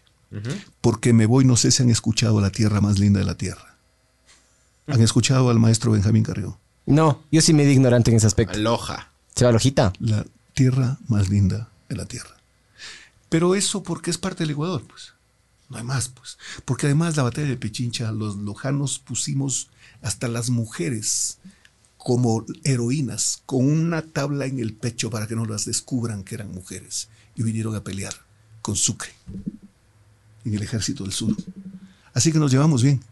Porque 0.81 1.13
me 1.13 1.25
voy, 1.25 1.45
no 1.45 1.55
sé 1.55 1.71
si 1.71 1.81
han 1.81 1.89
escuchado 1.89 2.41
la 2.41 2.49
tierra 2.49 2.81
más 2.81 2.99
linda 2.99 3.19
de 3.19 3.25
la 3.25 3.35
tierra. 3.35 3.77
¿Han 4.87 5.01
escuchado 5.01 5.49
al 5.49 5.59
maestro 5.59 5.91
Benjamín 5.91 6.23
Carrió? 6.23 6.59
No, 6.85 7.23
yo 7.31 7.41
sí 7.41 7.53
me 7.53 7.65
di 7.65 7.71
ignorante 7.71 8.11
en 8.11 8.17
ese 8.17 8.27
aspecto. 8.27 8.53
Aloha. 8.53 9.11
Se 9.33 9.45
va 9.45 9.51
la 9.51 9.57
hojita. 9.57 9.93
la 9.99 10.25
tierra 10.55 10.97
más 11.07 11.29
linda 11.29 11.69
de 11.87 11.95
la 11.95 12.05
tierra. 12.05 12.35
Pero 13.29 13.53
eso 13.53 13.83
porque 13.83 14.09
es 14.09 14.17
parte 14.17 14.43
del 14.43 14.51
Ecuador, 14.51 14.83
pues. 14.87 15.13
No 15.69 15.77
hay 15.77 15.83
más, 15.83 16.09
pues. 16.09 16.37
Porque 16.63 16.87
además 16.87 17.17
la 17.17 17.23
batalla 17.23 17.47
de 17.47 17.57
Pichincha, 17.57 18.11
los 18.11 18.37
lojanos 18.37 18.99
pusimos 18.99 19.69
hasta 20.01 20.27
las 20.27 20.49
mujeres 20.49 21.37
como 21.97 22.45
heroínas, 22.63 23.41
con 23.45 23.65
una 23.65 24.03
tabla 24.03 24.45
en 24.45 24.59
el 24.59 24.73
pecho 24.73 25.09
para 25.09 25.27
que 25.27 25.35
no 25.35 25.45
las 25.45 25.65
descubran 25.65 26.23
que 26.23 26.35
eran 26.35 26.53
mujeres. 26.53 27.09
Y 27.35 27.43
vinieron 27.43 27.75
a 27.75 27.83
pelear 27.83 28.13
con 28.61 28.75
Sucre, 28.75 29.11
en 30.45 30.53
el 30.53 30.61
ejército 30.61 31.03
del 31.03 31.13
sur. 31.13 31.35
Así 32.13 32.31
que 32.31 32.39
nos 32.39 32.51
llevamos 32.51 32.83
bien. 32.83 33.03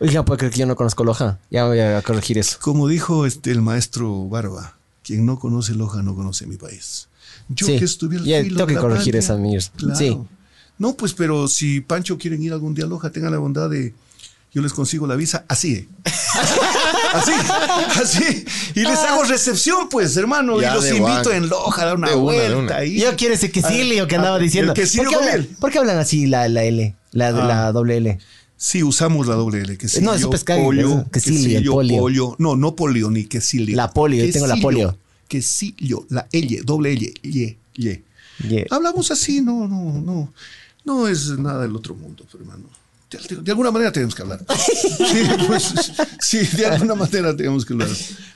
Oiga, 0.00 0.24
puede 0.24 0.38
creer 0.38 0.52
que 0.52 0.58
yo 0.60 0.66
no 0.66 0.74
conozco 0.74 1.04
Loja. 1.04 1.38
Ya 1.50 1.66
voy 1.66 1.80
a 1.80 2.02
corregir 2.02 2.38
eso. 2.38 2.58
Como 2.60 2.88
dijo 2.88 3.26
este, 3.26 3.50
el 3.50 3.62
maestro 3.62 4.26
Barba, 4.28 4.76
quien 5.04 5.24
no 5.26 5.38
conoce 5.38 5.74
Loja 5.74 6.02
no 6.02 6.14
conoce 6.14 6.46
mi 6.46 6.56
país. 6.56 7.08
Yo 7.48 7.66
Sí, 7.66 7.78
que 7.78 7.84
estuve 7.84 8.16
al 8.16 8.22
filo 8.24 8.42
tengo 8.42 8.60
de 8.60 8.66
que 8.66 8.74
la 8.74 8.80
corregir 8.80 9.04
patria. 9.14 9.18
esa, 9.20 9.36
Mir. 9.36 9.62
Claro. 9.76 9.96
Sí. 9.96 10.18
No, 10.78 10.94
pues, 10.96 11.12
pero 11.14 11.46
si 11.48 11.80
Pancho 11.80 12.16
quieren 12.16 12.42
ir 12.42 12.52
algún 12.52 12.74
día 12.74 12.84
a 12.84 12.88
Loja, 12.88 13.10
tengan 13.10 13.32
la 13.32 13.38
bondad 13.38 13.68
de. 13.68 13.92
Yo 14.52 14.62
les 14.62 14.72
consigo 14.72 15.06
la 15.06 15.14
visa 15.14 15.44
así. 15.48 15.74
¿eh? 15.74 15.88
así, 17.12 17.32
así. 18.02 18.44
Y 18.74 18.80
les 18.80 18.98
hago 18.98 19.22
recepción, 19.24 19.88
pues, 19.88 20.16
hermano. 20.16 20.60
Ya, 20.60 20.72
y 20.72 20.74
los 20.74 20.90
invito 20.90 21.32
en 21.32 21.48
Loja 21.48 21.82
a 21.82 21.84
dar 21.86 21.96
una 21.96 22.08
De 22.10 22.14
vuelta 22.16 22.56
una. 22.56 22.76
ahí. 22.76 22.98
Yo 23.00 23.14
quiero 23.16 23.34
ese 23.34 23.50
quesilio 23.50 24.06
que 24.08 24.16
andaba 24.16 24.36
Ah, 24.36 24.40
diciendo. 24.40 24.72
el 24.72 24.76
quesillo 24.80 25.04
¿Por 25.04 25.12
qué, 25.12 25.16
con 25.18 25.28
hablan, 25.28 25.48
por 25.60 25.70
qué 25.70 25.78
hablan 25.78 25.98
así 25.98 26.26
la, 26.26 26.48
la 26.48 26.64
L? 26.64 26.94
La, 27.12 27.30
la 27.32 27.72
doble 27.72 27.96
L. 27.98 28.18
Sí, 28.62 28.82
usamos 28.82 29.26
la 29.26 29.36
doble 29.36 29.62
L. 29.62 29.78
Quesillo, 29.78 30.04
No, 30.04 30.14
eso 30.14 30.28
pescado, 30.28 30.62
polio, 30.62 31.06
quesillo, 31.10 31.40
quesillo, 31.40 31.72
polio. 31.72 31.98
polio. 31.98 32.36
No, 32.38 32.56
no 32.56 32.76
polio 32.76 33.10
ni 33.10 33.24
quesilio. 33.24 33.74
La 33.74 33.90
polio, 33.90 34.22
yo 34.22 34.30
tengo 34.30 34.46
la 34.46 34.56
polio. 34.56 34.98
Quesillo, 35.26 36.04
la 36.10 36.28
L, 36.30 36.60
doble 36.62 36.92
L, 36.92 37.14
Y, 37.22 37.56
Y. 37.74 38.04
Hablamos 38.68 39.10
así, 39.10 39.40
no, 39.40 39.66
no, 39.66 40.02
no. 40.02 40.34
No 40.84 41.08
es 41.08 41.38
nada 41.38 41.62
del 41.62 41.74
otro 41.74 41.94
mundo, 41.94 42.26
hermano. 42.34 42.64
De, 43.10 43.36
de 43.42 43.50
alguna 43.50 43.70
manera 43.70 43.90
tenemos 43.92 44.14
que 44.14 44.22
hablar. 44.22 44.44
Sí, 44.48 45.22
pues, 45.46 45.74
sí, 46.20 46.38
de 46.56 46.66
alguna 46.66 46.94
manera 46.94 47.34
tenemos 47.36 47.64
que 47.64 47.72
hablar. 47.72 47.88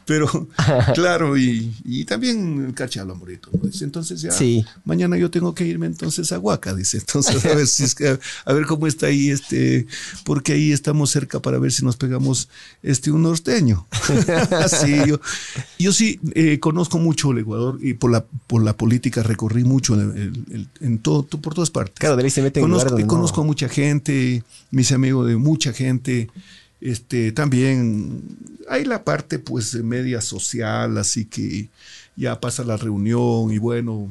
Pero, 0.06 0.48
claro, 0.94 1.36
y, 1.38 1.72
y 1.84 2.05
también 2.05 2.66
el 2.66 2.74
cacha 2.74 3.01
habla 3.02 3.14
morito. 3.14 3.48
¿no? 3.52 3.66
Dice, 3.68 3.84
entonces 3.84 4.20
ya, 4.20 4.32
Sí. 4.32 4.62
mañana 4.84 5.16
yo 5.16 5.30
tengo 5.30 5.55
que 5.55 5.64
irme 5.64 5.86
entonces 5.86 6.30
a 6.32 6.38
Huaca, 6.38 6.74
dice. 6.74 6.98
Entonces, 6.98 7.42
a 7.46 7.55
ver, 7.55 7.66
si 7.66 7.84
es 7.84 7.94
que- 7.94 8.18
a 8.44 8.52
ver 8.52 8.66
cómo 8.66 8.86
está 8.86 9.06
ahí, 9.06 9.30
este, 9.30 9.86
porque 10.24 10.52
ahí 10.52 10.72
estamos 10.72 11.10
cerca 11.10 11.40
para 11.40 11.59
ver 11.59 11.72
si 11.72 11.84
nos 11.84 11.96
pegamos 11.96 12.48
este, 12.82 13.10
un 13.12 13.22
norteño. 13.22 13.86
sí, 14.68 14.94
yo, 15.06 15.20
yo 15.78 15.92
sí 15.92 16.20
eh, 16.34 16.59
conozco 16.60 16.98
mucho 16.98 17.30
el 17.32 17.38
Ecuador 17.38 17.78
y 17.80 17.94
por 17.94 18.10
la, 18.10 18.24
por 18.46 18.62
la 18.62 18.76
política 18.76 19.22
recorrí 19.22 19.64
mucho 19.64 19.94
en, 19.94 20.01
el- 20.18 20.55
el- 20.55 20.68
en 20.80 20.98
todo, 20.98 21.22
por 21.26 21.55
todas 21.55 21.70
partes. 21.70 21.94
Claro, 21.98 22.16
de 22.16 22.24
ahí 22.24 22.30
se 22.30 22.40
en 22.44 22.52
donde 22.52 23.02
no. 23.02 23.06
conozco 23.09 23.40
a 23.40 23.44
mucha 23.44 23.68
gente, 23.70 24.42
mis 24.70 24.92
amigos 24.92 25.26
de 25.28 25.36
mucha 25.36 25.72
gente. 25.72 26.30
Este, 26.80 27.32
también 27.32 28.22
hay 28.68 28.84
la 28.84 29.04
parte 29.04 29.38
pues 29.38 29.72
de 29.72 29.82
media 29.82 30.20
social, 30.20 30.98
así 30.98 31.24
que 31.24 31.68
ya 32.16 32.40
pasa 32.40 32.64
la 32.64 32.76
reunión 32.76 33.50
y 33.50 33.58
bueno, 33.58 34.10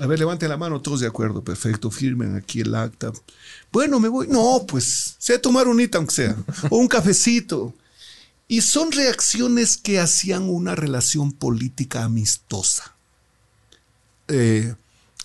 a 0.00 0.06
ver, 0.06 0.18
levanten 0.18 0.48
la 0.48 0.56
mano, 0.56 0.80
todos 0.80 1.00
de 1.00 1.06
acuerdo, 1.06 1.42
perfecto, 1.42 1.90
firmen 1.90 2.36
aquí 2.36 2.60
el 2.60 2.74
acta. 2.74 3.12
Bueno, 3.72 3.98
me 3.98 4.08
voy. 4.08 4.28
No, 4.28 4.64
pues, 4.66 5.16
sé 5.18 5.38
tomar 5.38 5.66
un 5.66 5.80
hito 5.80 5.98
aunque 5.98 6.14
sea, 6.14 6.36
o 6.70 6.76
un 6.76 6.88
cafecito. 6.88 7.74
Y 8.46 8.62
son 8.62 8.92
reacciones 8.92 9.76
que 9.76 9.98
hacían 9.98 10.48
una 10.48 10.74
relación 10.74 11.32
política 11.32 12.04
amistosa. 12.04 12.94
Eh, 14.28 14.74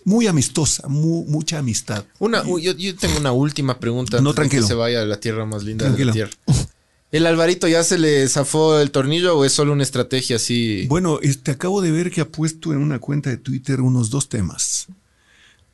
muy 0.05 0.27
amistosa, 0.27 0.87
mu- 0.87 1.25
mucha 1.25 1.59
amistad. 1.59 2.05
Una, 2.19 2.43
yo, 2.45 2.57
yo 2.73 2.95
tengo 2.95 3.17
una 3.19 3.31
última 3.31 3.79
pregunta. 3.79 4.21
No, 4.21 4.33
tranquilo. 4.33 4.61
Que 4.63 4.67
se 4.67 4.73
vaya 4.73 5.01
a 5.01 5.05
la 5.05 5.19
tierra 5.19 5.45
más 5.45 5.63
linda 5.63 5.85
Tranquilo. 5.85 6.13
de 6.13 6.19
la 6.19 6.29
tierra. 6.29 6.65
¿El 7.11 7.27
Alvarito 7.27 7.67
ya 7.67 7.83
se 7.83 7.99
le 7.99 8.27
zafó 8.27 8.79
el 8.79 8.89
tornillo 8.89 9.37
o 9.37 9.45
es 9.45 9.53
solo 9.53 9.71
una 9.73 9.83
estrategia 9.83 10.37
así? 10.37 10.87
Bueno, 10.87 11.19
este, 11.21 11.51
acabo 11.51 11.81
de 11.81 11.91
ver 11.91 12.09
que 12.09 12.21
ha 12.21 12.27
puesto 12.27 12.73
en 12.73 12.79
una 12.79 12.97
cuenta 12.99 13.29
de 13.29 13.37
Twitter 13.37 13.81
unos 13.81 14.09
dos 14.09 14.29
temas. 14.29 14.87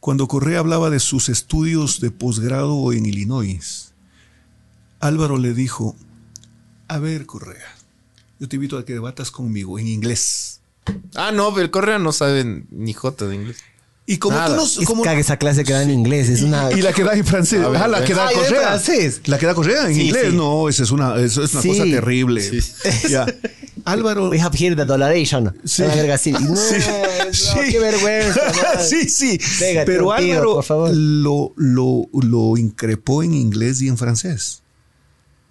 Cuando 0.01 0.27
Correa 0.27 0.59
hablaba 0.59 0.89
de 0.89 0.99
sus 0.99 1.29
estudios 1.29 2.01
de 2.01 2.11
posgrado 2.11 2.91
en 2.93 3.05
Illinois, 3.05 3.93
Álvaro 4.99 5.37
le 5.37 5.53
dijo, 5.53 5.95
a 6.89 6.99
ver 6.99 7.25
Correa, 7.25 7.75
yo 8.39 8.47
te 8.49 8.57
invito 8.57 8.77
a 8.77 8.85
que 8.85 8.93
debatas 8.93 9.31
conmigo 9.31 9.79
en 9.79 9.87
inglés. 9.87 10.59
Ah, 11.15 11.31
no, 11.31 11.51
pero 11.53 11.63
el 11.63 11.71
Correa 11.71 11.99
no 11.99 12.11
sabe 12.11 12.65
ni 12.69 12.93
jota 12.93 13.27
de 13.27 13.35
inglés. 13.35 13.57
Y 14.11 14.17
como 14.17 14.35
Nada. 14.37 14.55
tú 14.57 14.63
Es 14.65 14.79
no... 14.79 14.85
Como, 14.85 15.03
caga 15.03 15.19
esa 15.19 15.37
clase 15.37 15.63
que 15.63 15.71
da 15.71 15.83
en 15.83 15.91
inglés. 15.91 16.29
Es 16.29 16.41
una. 16.41 16.71
y 16.71 16.81
la 16.81 16.93
que 16.93 17.03
da 17.03 17.13
en 17.13 17.23
francés. 17.23 17.59
Ver, 17.59 17.77
ah, 17.77 17.87
la 17.87 18.03
que 18.03 18.15
da 18.15 18.27
Ah, 18.27 18.31
Correa. 18.33 18.61
francés. 18.69 19.21
La 19.25 19.37
que 19.37 19.45
da 19.45 19.53
Correa 19.53 19.87
en 19.87 19.93
Sí, 19.93 20.01
inglés. 20.07 20.27
sí. 20.31 20.35
No, 20.35 20.67
esa 20.67 20.81
es 20.81 20.89
una, 20.89 21.15
eso 21.17 21.43
es 21.43 21.53
una 21.53 21.61
Sí. 21.61 21.69
cosa 21.69 21.83
terrible. 21.83 22.41
Ya. 23.09 23.27
Álvaro. 23.85 24.29
We 24.29 24.39
have 24.41 24.57
here 24.57 24.75
the 24.75 24.83
dollaration. 24.85 25.55
Sí. 25.63 25.83
Una 25.83 25.93
verga 25.95 26.15
así. 26.15 26.31
No, 26.39 27.61
qué 27.69 27.79
vergüenza. 27.79 28.41
man. 28.75 28.83
sí, 28.83 29.07
sí. 29.09 29.39
Pégate 29.59 29.85
Pero 29.85 30.11
Álvaro 30.11 30.55
por 30.55 30.63
favor. 30.63 30.89
Lo, 30.91 31.53
lo, 31.55 32.07
lo 32.11 32.57
increpó 32.57 33.21
en 33.21 33.35
inglés 33.35 33.79
y 33.83 33.89
en 33.89 33.97
francés. 33.99 34.63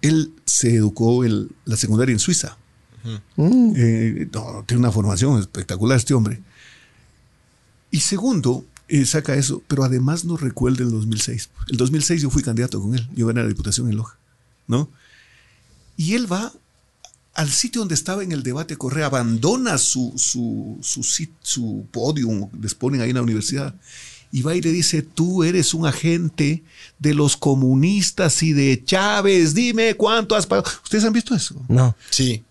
Él 0.01 0.33
se 0.45 0.75
educó 0.75 1.23
en 1.23 1.49
la 1.63 1.77
secundaria 1.77 2.11
en 2.11 2.19
Suiza. 2.19 2.57
Mm. 3.37 3.73
Eh, 3.77 4.27
no, 4.33 4.63
tiene 4.67 4.79
una 4.81 4.91
formación 4.91 5.39
espectacular 5.39 5.97
este 5.97 6.13
hombre. 6.13 6.41
Y 7.91 7.99
segundo, 8.01 8.65
eh, 8.87 9.05
saca 9.05 9.35
eso, 9.35 9.61
pero 9.67 9.83
además 9.83 10.25
nos 10.25 10.41
recuerda 10.41 10.83
el 10.83 10.91
2006. 10.91 11.49
El 11.69 11.77
2006 11.77 12.21
yo 12.21 12.29
fui 12.29 12.43
candidato 12.43 12.81
con 12.81 12.95
él, 12.95 13.07
yo 13.15 13.27
gané 13.27 13.41
la 13.41 13.47
diputación 13.47 13.89
en 13.89 13.97
Loja, 13.97 14.17
¿no? 14.67 14.89
Y 15.97 16.13
él 16.13 16.31
va 16.31 16.53
al 17.33 17.49
sitio 17.49 17.79
donde 17.81 17.95
estaba 17.95 18.23
en 18.23 18.31
el 18.31 18.43
debate 18.43 18.75
Correa, 18.77 19.05
abandona 19.07 19.77
su, 19.77 20.13
su, 20.17 20.77
su, 20.81 21.01
sit- 21.03 21.29
su 21.41 21.85
podium, 21.91 22.49
les 22.61 22.73
ponen 22.75 23.01
ahí 23.01 23.09
en 23.09 23.15
la 23.15 23.21
universidad, 23.21 23.75
y 24.31 24.41
va 24.41 24.55
y 24.55 24.61
le 24.61 24.71
dice, 24.71 25.01
tú 25.01 25.43
eres 25.43 25.73
un 25.73 25.85
agente 25.87 26.63
de 26.99 27.13
los 27.13 27.35
comunistas 27.37 28.43
y 28.43 28.53
de 28.53 28.83
Chávez, 28.85 29.53
dime 29.53 29.95
cuánto 29.95 30.35
has 30.35 30.45
pagado. 30.45 30.69
¿Ustedes 30.83 31.03
han 31.05 31.13
visto 31.13 31.33
eso? 31.33 31.55
No. 31.67 31.95
Sí. 32.11 32.43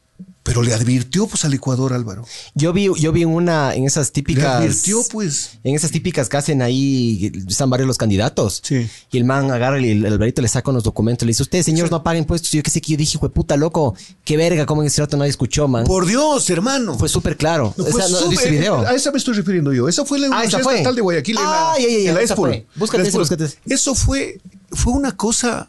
Pero 0.49 0.63
le 0.63 0.73
advirtió 0.73 1.27
pues 1.27 1.45
al 1.45 1.53
Ecuador, 1.53 1.93
Álvaro. 1.93 2.25
Yo 2.55 2.73
vi, 2.73 2.89
yo 2.99 3.13
vi 3.13 3.23
en 3.23 3.29
una, 3.29 3.75
en 3.75 3.85
esas 3.85 4.09
Le 4.09 4.13
típicas. 4.13 4.47
advirtió 4.57 5.03
pues. 5.11 5.59
En 5.63 5.75
esas 5.75 5.91
típicas 5.91 6.29
que 6.31 6.39
hacen 6.39 6.63
ahí, 6.63 7.31
están 7.47 7.69
varios 7.69 7.87
los 7.87 7.99
candidatos. 7.99 8.63
Sí. 8.65 8.89
Y 9.13 9.19
el 9.19 9.25
man 9.25 9.51
agarra 9.51 9.79
y 9.79 9.91
el 9.91 10.07
Alvarito 10.07 10.41
le 10.41 10.49
saca 10.49 10.71
unos 10.71 10.85
documentos. 10.85 11.27
Le 11.27 11.31
dice, 11.31 11.43
ustedes, 11.43 11.67
señores, 11.67 11.91
no 11.91 12.03
paguen 12.03 12.23
impuestos. 12.23 12.51
Yo 12.51 12.63
qué 12.63 12.71
sé 12.71 12.81
que 12.81 12.93
yo 12.93 12.97
dije, 12.97 13.19
puta, 13.19 13.57
loco, 13.59 13.95
qué 14.25 14.37
verga, 14.39 14.65
cómo 14.65 14.81
en 14.83 14.87
ese 14.89 15.03
rato 15.03 15.17
nadie 15.19 15.31
escuchó, 15.31 15.69
man. 15.69 15.85
Por 15.85 16.07
Dios, 16.07 16.49
hermano. 16.49 16.99
Fue 16.99 17.11
súper 17.11 17.37
claro. 17.37 17.75
No, 17.77 17.85
o 17.85 17.87
fue 17.89 18.03
sea, 18.03 18.11
no 18.21 18.29
viste 18.29 18.51
video. 18.51 18.79
A 18.87 18.95
esa 18.95 19.13
me 19.13 19.19
estoy 19.19 19.35
refiriendo 19.35 19.73
yo. 19.75 19.87
Esa 19.89 20.05
fue 20.07 20.19
la 20.19 20.29
Ah, 20.29 20.31
Universidad 20.31 20.61
esa 20.61 20.65
fue. 20.65 20.75
Estatal 20.77 20.95
de 20.97 21.01
Guayaquil 21.03 21.37
en 21.37 21.43
Ah, 21.45 21.73
la, 21.77 21.83
ya, 21.83 21.89
ya, 21.91 21.99
ya, 22.05 22.09
en 22.09 22.15
la 22.15 22.21
esa 22.23 22.33
Expol. 22.35 22.49
fue. 22.51 22.67
Búscate 22.77 23.03
La 23.03 23.09
ese, 23.11 23.19
búscate. 23.19 23.47
Eso 23.67 23.95
fue, 23.95 24.41
fue 24.73 24.95
una 24.95 25.15
cosa. 25.15 25.69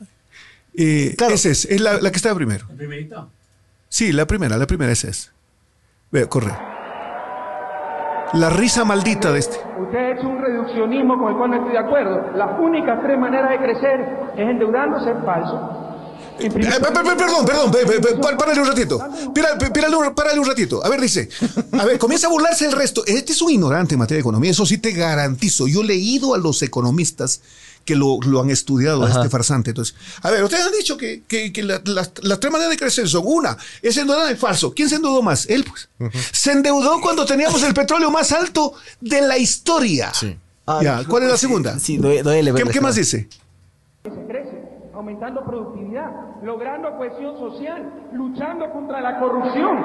eh, 0.74 1.16
Claro. 1.18 1.34
Esa 1.36 1.50
es, 1.50 1.66
es 1.66 1.82
la, 1.82 2.00
la 2.00 2.12
que 2.12 2.16
estaba 2.18 2.36
primero. 2.36 2.66
¿El 2.70 2.78
primerito? 2.78 3.30
Sí, 3.90 4.12
la 4.12 4.26
primera, 4.28 4.58
la 4.58 4.68
primera 4.68 4.92
esa 4.92 5.10
es. 5.10 5.32
Ve, 6.12 6.28
corre. 6.28 6.52
La 8.34 8.50
risa 8.52 8.86
maldita 8.86 9.32
de 9.32 9.40
este. 9.40 9.58
Usted 9.82 9.98
ha 9.98 10.12
hecho 10.12 10.28
un 10.28 10.40
reduccionismo 10.40 11.18
con 11.18 11.32
el 11.32 11.38
cual 11.38 11.50
no 11.50 11.56
estoy 11.58 11.72
de 11.72 11.80
acuerdo. 11.80 12.32
Las 12.36 12.60
únicas 12.60 13.00
tres 13.02 13.18
maneras 13.20 13.50
de 13.50 13.58
crecer 13.58 14.00
es 14.38 14.48
endeudándose, 14.50 15.14
falso. 15.26 15.86
Eh, 16.40 16.50
perdón, 16.52 17.46
perdón, 17.46 17.72
pe- 17.72 17.86
pe- 17.86 18.00
pe- 18.00 18.16
pá- 18.18 18.38
párale 18.38 18.62
un 18.62 18.68
ratito. 18.68 19.00
Párale 20.16 20.40
un 20.40 20.46
ratito. 20.46 20.86
A 20.86 20.90
ver, 20.90 21.02
dice. 21.02 21.28
A 21.78 21.86
ver, 21.86 21.98
comienza 21.98 22.28
a 22.28 22.30
burlarse 22.30 22.66
el 22.66 22.72
resto. 22.72 23.04
Este 23.08 23.32
es 23.34 23.42
un 23.42 23.50
ignorante 23.52 23.96
en 23.96 24.00
materia 24.00 24.18
de 24.18 24.22
economía, 24.22 24.52
eso 24.52 24.66
sí 24.66 24.78
te 24.78 24.92
garantizo. 24.92 25.68
Yo 25.68 25.82
he 25.82 25.86
leído 25.86 26.36
a 26.36 26.38
los 26.38 26.62
economistas 26.62 27.42
que 27.86 27.96
lo, 27.96 28.20
lo 28.22 28.42
han 28.42 28.50
estudiado, 28.50 29.04
a 29.04 29.10
este 29.10 29.30
farsante. 29.30 29.72
Entonces, 29.72 29.96
a 30.22 30.30
ver, 30.30 30.44
ustedes 30.44 30.66
han 30.66 30.72
dicho 30.72 30.96
que, 30.98 31.24
que- 31.28 31.52
que 31.52 31.64
la- 31.64 31.82
las, 31.86 32.12
las 32.22 32.40
tres 32.40 32.52
maneras 32.52 32.72
de 32.72 32.78
crecer 32.78 33.10
son 33.10 33.24
una, 33.26 33.58
es 33.82 33.98
endeudar 33.98 34.30
en 34.32 34.38
falso. 34.38 34.74
¿Quién 34.74 34.90
se 34.90 34.96
endeudó 34.96 35.22
más? 35.22 35.46
Él, 35.50 35.64
pues. 35.64 35.90
Se 36.32 36.52
endeudó 36.52 37.02
cuando 37.02 37.26
teníamos 37.26 37.64
el 37.64 37.74
petróleo 37.74 38.12
más 38.12 38.32
alto 38.32 38.74
de 39.02 39.22
la 39.22 39.38
historia. 39.38 40.12
Sí. 40.14 40.38
Ya, 40.82 41.04
¿cuál 41.08 41.24
es 41.24 41.30
la 41.32 41.38
segunda? 41.38 41.80
Sí, 41.80 41.98
duele, 41.98 42.22
duele 42.22 42.54
¿Qué, 42.54 42.64
qué 42.70 42.80
más 42.82 42.94
dice? 42.96 43.28
Aumentando 45.00 45.42
productividad, 45.46 46.12
logrando 46.44 46.98
cohesión 46.98 47.38
social, 47.38 47.90
luchando 48.12 48.70
contra 48.70 49.00
la 49.00 49.18
corrupción. 49.18 49.78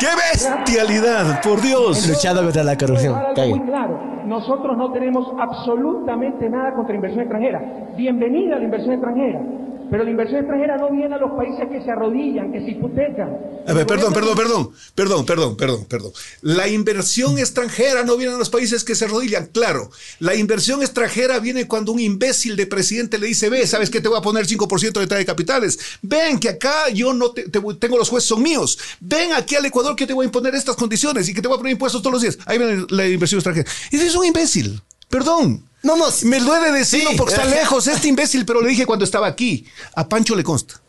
¡Qué 0.00 0.08
bestialidad! 0.32 1.40
Por 1.42 1.60
Dios. 1.60 2.08
Luchando 2.08 2.42
contra 2.42 2.64
la 2.64 2.76
corrupción. 2.76 3.16
Muy 3.36 3.60
claro, 3.60 4.00
nosotros 4.26 4.76
no 4.76 4.90
tenemos 4.90 5.32
absolutamente 5.38 6.50
nada 6.50 6.74
contra 6.74 6.92
la 6.92 6.96
inversión 6.96 7.22
extranjera. 7.22 7.62
Bienvenida 7.96 8.56
a 8.56 8.58
la 8.58 8.64
inversión 8.64 8.94
extranjera. 8.94 9.42
Pero 9.90 10.04
la 10.04 10.10
inversión 10.10 10.40
extranjera 10.40 10.76
no 10.76 10.90
viene 10.90 11.14
a 11.14 11.18
los 11.18 11.30
países 11.32 11.66
que 11.70 11.82
se 11.82 11.90
arrodillan, 11.90 12.52
que 12.52 12.60
se 12.60 12.70
hipotecan. 12.72 13.58
Perdón, 13.66 14.12
perdón, 14.12 14.36
perdón, 14.36 14.72
perdón, 14.94 15.26
perdón, 15.26 15.56
perdón, 15.56 15.84
perdón. 15.86 16.12
La 16.42 16.68
inversión 16.68 17.38
extranjera 17.38 18.02
no 18.02 18.16
viene 18.16 18.34
a 18.34 18.38
los 18.38 18.50
países 18.50 18.84
que 18.84 18.94
se 18.94 19.06
arrodillan, 19.06 19.46
claro. 19.46 19.90
La 20.20 20.34
inversión 20.34 20.82
extranjera 20.82 21.38
viene 21.38 21.66
cuando 21.66 21.92
un 21.92 22.00
imbécil 22.00 22.56
de 22.56 22.66
presidente 22.66 23.18
le 23.18 23.26
dice, 23.26 23.50
ve, 23.50 23.66
¿sabes 23.66 23.90
qué? 23.90 24.00
Te 24.00 24.08
voy 24.08 24.18
a 24.18 24.22
poner 24.22 24.46
5% 24.46 24.92
de 24.92 25.02
entrada 25.02 25.18
de 25.18 25.26
capitales. 25.26 25.78
Ven, 26.02 26.38
que 26.38 26.50
acá 26.50 26.88
yo 26.90 27.12
no 27.14 27.30
te, 27.30 27.44
tengo 27.50 27.98
los 27.98 28.08
jueces 28.08 28.28
son 28.28 28.42
míos. 28.42 28.78
Ven 29.00 29.32
aquí 29.32 29.54
al 29.54 29.64
Ecuador 29.66 29.96
que 29.96 30.06
te 30.06 30.12
voy 30.12 30.24
a 30.24 30.26
imponer 30.26 30.54
estas 30.54 30.76
condiciones 30.76 31.28
y 31.28 31.34
que 31.34 31.42
te 31.42 31.48
voy 31.48 31.56
a 31.56 31.58
poner 31.58 31.72
impuestos 31.72 32.02
todos 32.02 32.12
los 32.12 32.22
días. 32.22 32.38
Ahí 32.46 32.58
viene 32.58 32.86
la 32.90 33.08
inversión 33.08 33.38
extranjera. 33.38 33.68
Y 33.90 33.96
es 33.96 34.14
un 34.14 34.24
imbécil. 34.24 34.80
Perdón. 35.08 35.64
No, 35.82 35.96
no. 35.96 36.06
Me 36.24 36.40
duele 36.40 36.72
decirlo 36.72 37.10
porque 37.16 37.34
está 37.34 37.46
lejos 37.46 37.86
este 37.86 38.08
imbécil, 38.08 38.44
pero 38.44 38.60
le 38.60 38.70
dije 38.70 38.86
cuando 38.86 39.04
estaba 39.04 39.26
aquí. 39.26 39.66
A 39.94 40.08
Pancho 40.08 40.34
le 40.34 40.44
consta. 40.44 40.80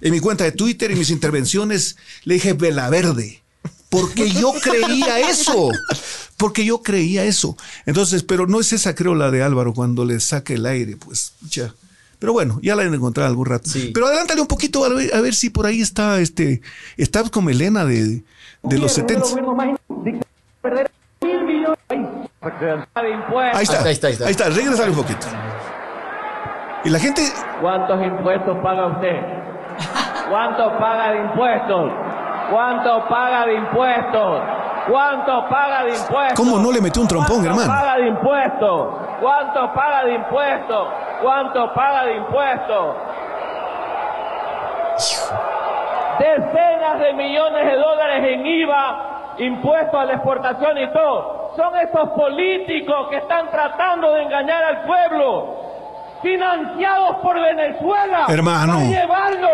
En 0.00 0.12
mi 0.12 0.20
cuenta 0.20 0.44
de 0.44 0.52
Twitter 0.52 0.90
y 0.90 0.96
mis 0.96 1.10
intervenciones 1.10 1.96
le 2.24 2.34
dije 2.34 2.52
vela 2.54 2.90
verde. 2.90 3.42
Porque 3.88 4.30
yo 4.30 4.52
creía 4.62 5.20
eso. 5.20 5.70
Porque 6.36 6.64
yo 6.64 6.82
creía 6.82 7.24
eso. 7.24 7.56
Entonces, 7.86 8.22
pero 8.22 8.46
no 8.46 8.58
es 8.58 8.72
esa, 8.72 8.94
creo, 8.94 9.14
la 9.14 9.30
de 9.30 9.42
Álvaro 9.42 9.74
cuando 9.74 10.04
le 10.04 10.18
saca 10.18 10.54
el 10.54 10.66
aire, 10.66 10.96
pues, 10.96 11.34
ya. 11.48 11.74
Pero 12.18 12.32
bueno, 12.32 12.58
ya 12.62 12.74
la 12.74 12.84
han 12.84 12.94
encontrado 12.94 13.28
algún 13.28 13.46
rato. 13.46 13.68
Sí. 13.68 13.90
Pero 13.92 14.06
adelántale 14.06 14.40
un 14.40 14.46
poquito 14.46 14.84
a 14.84 14.88
ver, 14.88 15.14
a 15.14 15.20
ver 15.20 15.34
si 15.34 15.50
por 15.50 15.66
ahí 15.66 15.82
está, 15.82 16.20
este, 16.20 16.62
está 16.96 17.22
como 17.28 17.50
Elena 17.50 17.84
de, 17.84 18.24
de 18.62 18.78
los 18.78 18.96
Uno 18.96 19.08
70. 19.08 19.26
Ahí 22.42 23.62
está, 23.62 23.84
Ahí 23.84 23.92
está, 23.92 24.06
ahí 24.08 24.12
está. 24.14 24.24
ahí 24.26 24.30
está, 24.32 24.44
regrésale 24.46 24.90
un 24.90 24.96
poquito. 24.96 25.26
Y 26.84 26.90
la 26.90 26.98
gente, 26.98 27.22
¿Cuántos 27.60 28.02
impuestos 28.02 28.56
paga 28.58 28.86
usted? 28.88 29.20
¿Cuánto 30.28 30.78
paga 30.78 31.12
de 31.12 31.18
impuestos? 31.20 31.92
¿Cuánto 32.50 33.08
paga 33.08 33.46
de 33.46 33.54
impuestos? 33.54 34.42
¿Cuánto 34.90 35.48
paga 35.48 35.84
de 35.84 35.90
impuestos? 35.90 36.34
¿Cómo 36.36 36.58
no 36.58 36.72
le 36.72 36.80
metió 36.80 37.02
un 37.02 37.08
trompón, 37.08 37.44
¿Cuánto 37.44 37.50
hermano? 37.50 37.72
paga 37.72 37.96
de 37.98 38.08
impuestos? 38.08 38.88
¿Cuánto 39.20 39.72
paga 39.74 40.04
de 40.04 40.14
impuestos? 40.14 40.88
¿Cuánto 41.22 41.74
paga 41.74 42.04
de 42.06 42.16
impuestos? 42.16 42.96
Decenas 46.18 46.98
de 46.98 47.12
millones 47.14 47.64
de 47.66 47.76
dólares 47.76 48.24
en 48.26 48.46
IVA, 48.46 49.11
impuestos 49.38 49.94
a 50.00 50.04
la 50.04 50.14
exportación 50.14 50.78
y 50.78 50.92
todo. 50.92 51.52
Son 51.56 51.76
esos 51.76 52.10
políticos 52.10 53.08
que 53.10 53.16
están 53.16 53.50
tratando 53.50 54.12
de 54.14 54.22
engañar 54.22 54.62
al 54.64 54.82
pueblo. 54.82 55.56
Financiados 56.22 57.16
por 57.16 57.34
Venezuela. 57.40 58.26
Hermano. 58.28 58.80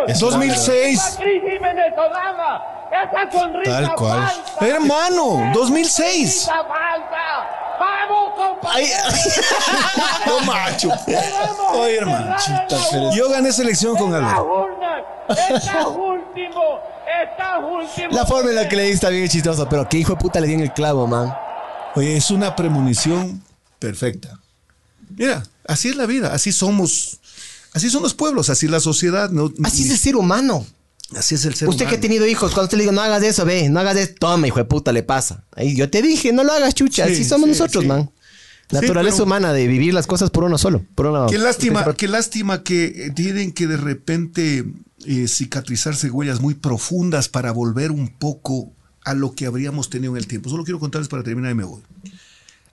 Es 0.07 0.21
2006. 0.21 1.19
La 1.19 1.25
crisis 1.25 1.61
venezolana. 1.61 2.63
Esa 2.91 3.31
sonrisa 3.31 3.83
Tal 3.83 3.95
cual. 3.95 4.23
falsa. 4.23 4.67
hermano, 4.67 5.51
2006. 5.55 6.45
Sonrisa 6.45 6.69
falsa. 6.69 7.49
Vamos, 7.79 8.35
compañeros. 8.37 9.15
No 10.27 10.41
macho. 10.41 10.91
Oye, 11.75 11.97
hermano. 11.97 12.37
Yo 13.15 13.29
gané 13.31 13.49
esa 13.49 13.63
elección 13.63 13.97
con 13.97 14.15
Álvaro. 14.15 14.67
estás 15.29 15.87
último, 15.87 16.81
estás 17.23 17.63
último. 17.63 18.09
La 18.11 18.27
forma 18.27 18.51
en 18.51 18.57
la 18.57 18.69
que 18.69 18.77
le 18.77 18.85
di 18.85 18.91
está 18.91 19.09
bien 19.09 19.29
chistoso, 19.29 19.69
pero 19.69 19.89
qué 19.89 19.99
hijo 19.99 20.13
de 20.15 20.19
puta 20.19 20.41
le 20.41 20.47
di 20.49 20.55
en 20.55 20.61
el 20.61 20.73
clavo, 20.73 21.07
man. 21.07 21.35
Oye, 21.95 22.17
es 22.17 22.31
una 22.31 22.55
premonición 22.55 23.43
perfecta. 23.79 24.39
Mira, 25.17 25.43
así 25.67 25.89
es 25.89 25.97
la 25.97 26.07
vida, 26.07 26.33
así 26.35 26.53
somos. 26.53 27.19
Así 27.75 27.91
son 27.91 28.03
los 28.03 28.15
pueblos, 28.15 28.51
así 28.51 28.67
es 28.67 28.73
la 28.73 28.81
sociedad. 28.81 29.31
No, 29.31 29.51
Así 29.65 29.85
es 29.85 29.91
el 29.91 29.99
ser 29.99 30.17
humano. 30.17 30.67
Así 31.17 31.35
es 31.35 31.45
el 31.45 31.55
ser 31.55 31.69
Usted 31.69 31.85
que 31.85 31.91
ha 31.91 31.95
humano. 31.95 32.01
tenido 32.03 32.27
hijos, 32.27 32.51
cuando 32.53 32.65
usted 32.65 32.79
le 32.79 32.85
digo, 32.85 32.93
no 32.93 33.01
hagas 33.01 33.23
eso, 33.23 33.45
ve, 33.45 33.69
no 33.69 33.81
hagas 33.81 33.97
eso, 33.97 34.15
toma, 34.19 34.47
hijo 34.47 34.59
de 34.59 34.65
puta, 34.65 34.93
le 34.93 35.03
pasa. 35.03 35.45
Ahí 35.57 35.75
yo 35.77 35.89
te 35.91 36.03
dije, 36.03 36.33
no 36.33 36.45
lo 36.45 36.53
hagas, 36.53 36.75
chucha. 36.75 37.07
Sí, 37.07 37.13
Así 37.15 37.25
somos 37.25 37.47
sí, 37.47 37.51
nosotros, 37.51 37.83
sí. 37.83 37.89
man. 37.89 38.11
Naturaleza 38.71 39.17
pero- 39.17 39.25
humana 39.25 39.53
de 39.55 39.67
vivir 39.67 39.95
las 39.95 40.07
cosas 40.07 40.29
por 40.31 40.45
uno 40.45 40.59
solo. 40.59 40.85
Por 40.95 41.07
una, 41.07 41.27
Qué 41.27 41.39
lástima, 41.39 41.95
qué 41.95 42.07
lástima 42.09 42.63
que 42.63 43.07
eh, 43.07 43.11
tienen 43.15 43.53
que 43.53 43.67
de 43.67 43.79
repente 43.79 44.67
eh, 45.07 45.27
cicatrizarse 45.27 46.11
huellas 46.11 46.41
muy 46.41 46.53
profundas 46.55 47.29
para 47.31 47.51
volver 47.53 47.91
un 47.91 48.09
poco 48.09 48.71
a 49.05 49.15
lo 49.15 49.35
que 49.35 49.47
habríamos 49.47 49.89
tenido 49.89 50.13
en 50.13 50.19
el 50.19 50.27
tiempo. 50.27 50.51
Solo 50.51 50.65
quiero 50.65 50.79
contarles 50.79 51.09
para 51.09 51.23
terminar 51.23 51.51
y 51.53 51.55
me 51.55 51.65
voy. 51.65 51.81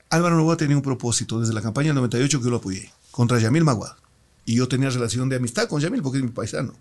Álvaro 0.09 0.35
Novoa 0.35 0.57
tenía 0.57 0.75
un 0.75 0.81
propósito 0.83 1.39
desde 1.39 1.53
la 1.53 1.61
campaña 1.61 1.87
del 1.87 1.95
98 1.95 2.39
que 2.39 2.43
yo 2.43 2.49
lo 2.51 2.57
apoyé, 2.57 2.91
contra 3.11 3.39
Yamil 3.39 3.63
Maguad. 3.63 3.93
Y 4.45 4.55
yo 4.55 4.67
tenía 4.67 4.89
relación 4.89 5.29
de 5.29 5.37
amistad 5.37 5.67
con 5.69 5.79
Yamil 5.81 6.01
porque 6.01 6.17
es 6.19 6.23
mi 6.25 6.29
paisano. 6.31 6.73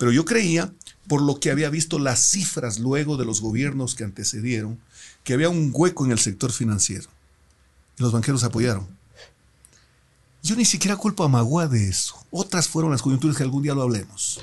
Pero 0.00 0.12
yo 0.12 0.24
creía, 0.24 0.72
por 1.08 1.20
lo 1.20 1.40
que 1.40 1.50
había 1.50 1.68
visto 1.68 1.98
las 1.98 2.30
cifras 2.30 2.78
luego 2.78 3.18
de 3.18 3.26
los 3.26 3.42
gobiernos 3.42 3.94
que 3.94 4.02
antecedieron, 4.02 4.80
que 5.24 5.34
había 5.34 5.50
un 5.50 5.70
hueco 5.74 6.06
en 6.06 6.10
el 6.10 6.18
sector 6.18 6.52
financiero. 6.52 7.10
Y 7.98 8.02
los 8.02 8.10
banqueros 8.10 8.42
apoyaron. 8.42 8.88
Yo 10.42 10.56
ni 10.56 10.64
siquiera 10.64 10.96
culpo 10.96 11.22
a 11.22 11.28
Magua 11.28 11.68
de 11.68 11.86
eso. 11.86 12.14
Otras 12.30 12.66
fueron 12.66 12.92
las 12.92 13.02
coyunturas 13.02 13.36
que 13.36 13.42
algún 13.42 13.62
día 13.62 13.74
lo 13.74 13.82
hablemos. 13.82 14.40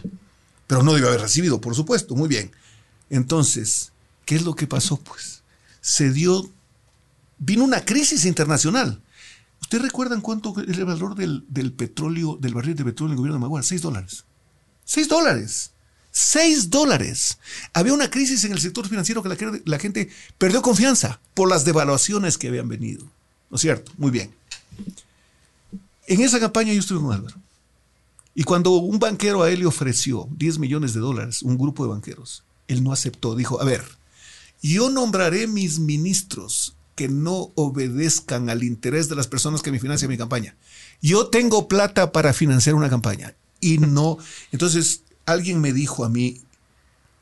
Pero 0.67 0.83
no 0.83 0.93
debió 0.93 1.07
haber 1.07 1.21
recibido, 1.21 1.59
por 1.59 1.73
supuesto. 1.73 2.15
Muy 2.15 2.27
bien. 2.27 2.51
Entonces, 3.09 3.93
¿qué 4.25 4.35
es 4.35 4.43
lo 4.43 4.53
que 4.53 4.67
pasó? 4.67 4.97
Pues 4.97 5.41
se 5.81 6.11
dio, 6.11 6.51
vino 7.39 7.63
una 7.63 7.83
crisis 7.83 8.25
internacional. 8.25 9.01
¿Ustedes 9.59 9.85
recuerdan 9.85 10.21
cuánto 10.21 10.53
es 10.61 10.77
el 10.77 10.85
valor 10.85 11.15
del, 11.15 11.73
petróleo, 11.73 12.37
del 12.39 12.53
barril 12.53 12.75
de 12.75 12.85
petróleo 12.85 13.13
en 13.13 13.13
el 13.13 13.17
gobierno 13.17 13.37
de 13.37 13.41
Magua? 13.41 13.63
Seis 13.63 13.81
dólares. 13.81 14.23
Seis 14.87 15.09
dólares. 15.09 15.71
Seis 16.11 16.69
dólares. 16.69 17.37
Había 17.73 17.93
una 17.93 18.09
crisis 18.09 18.45
en 18.45 18.53
el 18.53 18.59
sector 18.59 18.87
financiero 18.87 19.21
que 19.21 19.27
la, 19.27 19.59
la 19.65 19.79
gente 19.79 20.09
perdió 20.37 20.61
confianza 20.61 21.19
por 21.33 21.49
las 21.49 21.65
devaluaciones 21.65 22.37
que 22.37 22.47
habían 22.47 22.69
venido. 22.69 23.05
¿No 23.49 23.55
es 23.55 23.61
cierto? 23.61 23.91
Muy 23.97 24.11
bien. 24.11 24.33
En 26.07 26.21
esa 26.21 26.39
campaña 26.39 26.71
yo 26.71 26.79
estuve 26.79 27.01
con 27.01 27.13
Álvaro. 27.13 27.35
Y 28.33 28.43
cuando 28.43 28.71
un 28.71 28.97
banquero 28.97 29.43
a 29.43 29.51
él 29.51 29.59
le 29.59 29.65
ofreció 29.65 30.29
10 30.37 30.59
millones 30.59 30.93
de 30.93 31.01
dólares, 31.01 31.41
un 31.41 31.57
grupo 31.57 31.83
de 31.83 31.89
banqueros, 31.89 32.43
él 32.69 32.81
no 32.81 32.93
aceptó. 32.93 33.35
Dijo, 33.35 33.59
a 33.59 33.65
ver, 33.65 33.83
yo 34.61 34.89
nombraré 34.89 35.47
mis 35.47 35.79
ministros 35.79 36.75
que 36.95 37.09
no 37.09 37.51
obedezcan 37.55 38.49
al 38.49 38.63
interés 38.63 39.09
de 39.09 39.15
las 39.15 39.27
personas 39.27 39.61
que 39.61 39.71
me 39.71 39.79
financian 39.79 40.09
mi 40.09 40.17
campaña. 40.17 40.55
Yo 41.01 41.27
tengo 41.27 41.67
plata 41.67 42.13
para 42.13 42.31
financiar 42.31 42.75
una 42.75 42.89
campaña. 42.89 43.35
Y 43.59 43.77
no. 43.77 44.17
Entonces, 44.51 45.01
alguien 45.25 45.59
me 45.61 45.73
dijo 45.73 46.05
a 46.05 46.09
mí, 46.09 46.41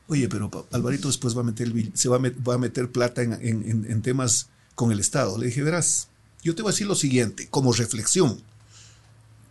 oye, 0.08 0.28
pero 0.28 0.50
Alvarito 0.72 1.08
después 1.08 1.36
va 1.36 1.40
a 1.40 1.44
meter, 1.44 1.72
se 1.94 2.08
va 2.08 2.16
a, 2.16 2.58
meter 2.58 2.90
plata 2.90 3.22
en, 3.22 3.32
en, 3.32 3.86
en 3.88 4.02
temas 4.02 4.48
con 4.74 4.92
el 4.92 5.00
Estado. 5.00 5.38
Le 5.38 5.46
dije, 5.46 5.62
verás, 5.62 6.08
yo 6.42 6.54
te 6.54 6.62
voy 6.62 6.70
a 6.70 6.72
decir 6.72 6.86
lo 6.86 6.94
siguiente, 6.94 7.48
como 7.48 7.72
reflexión 7.72 8.42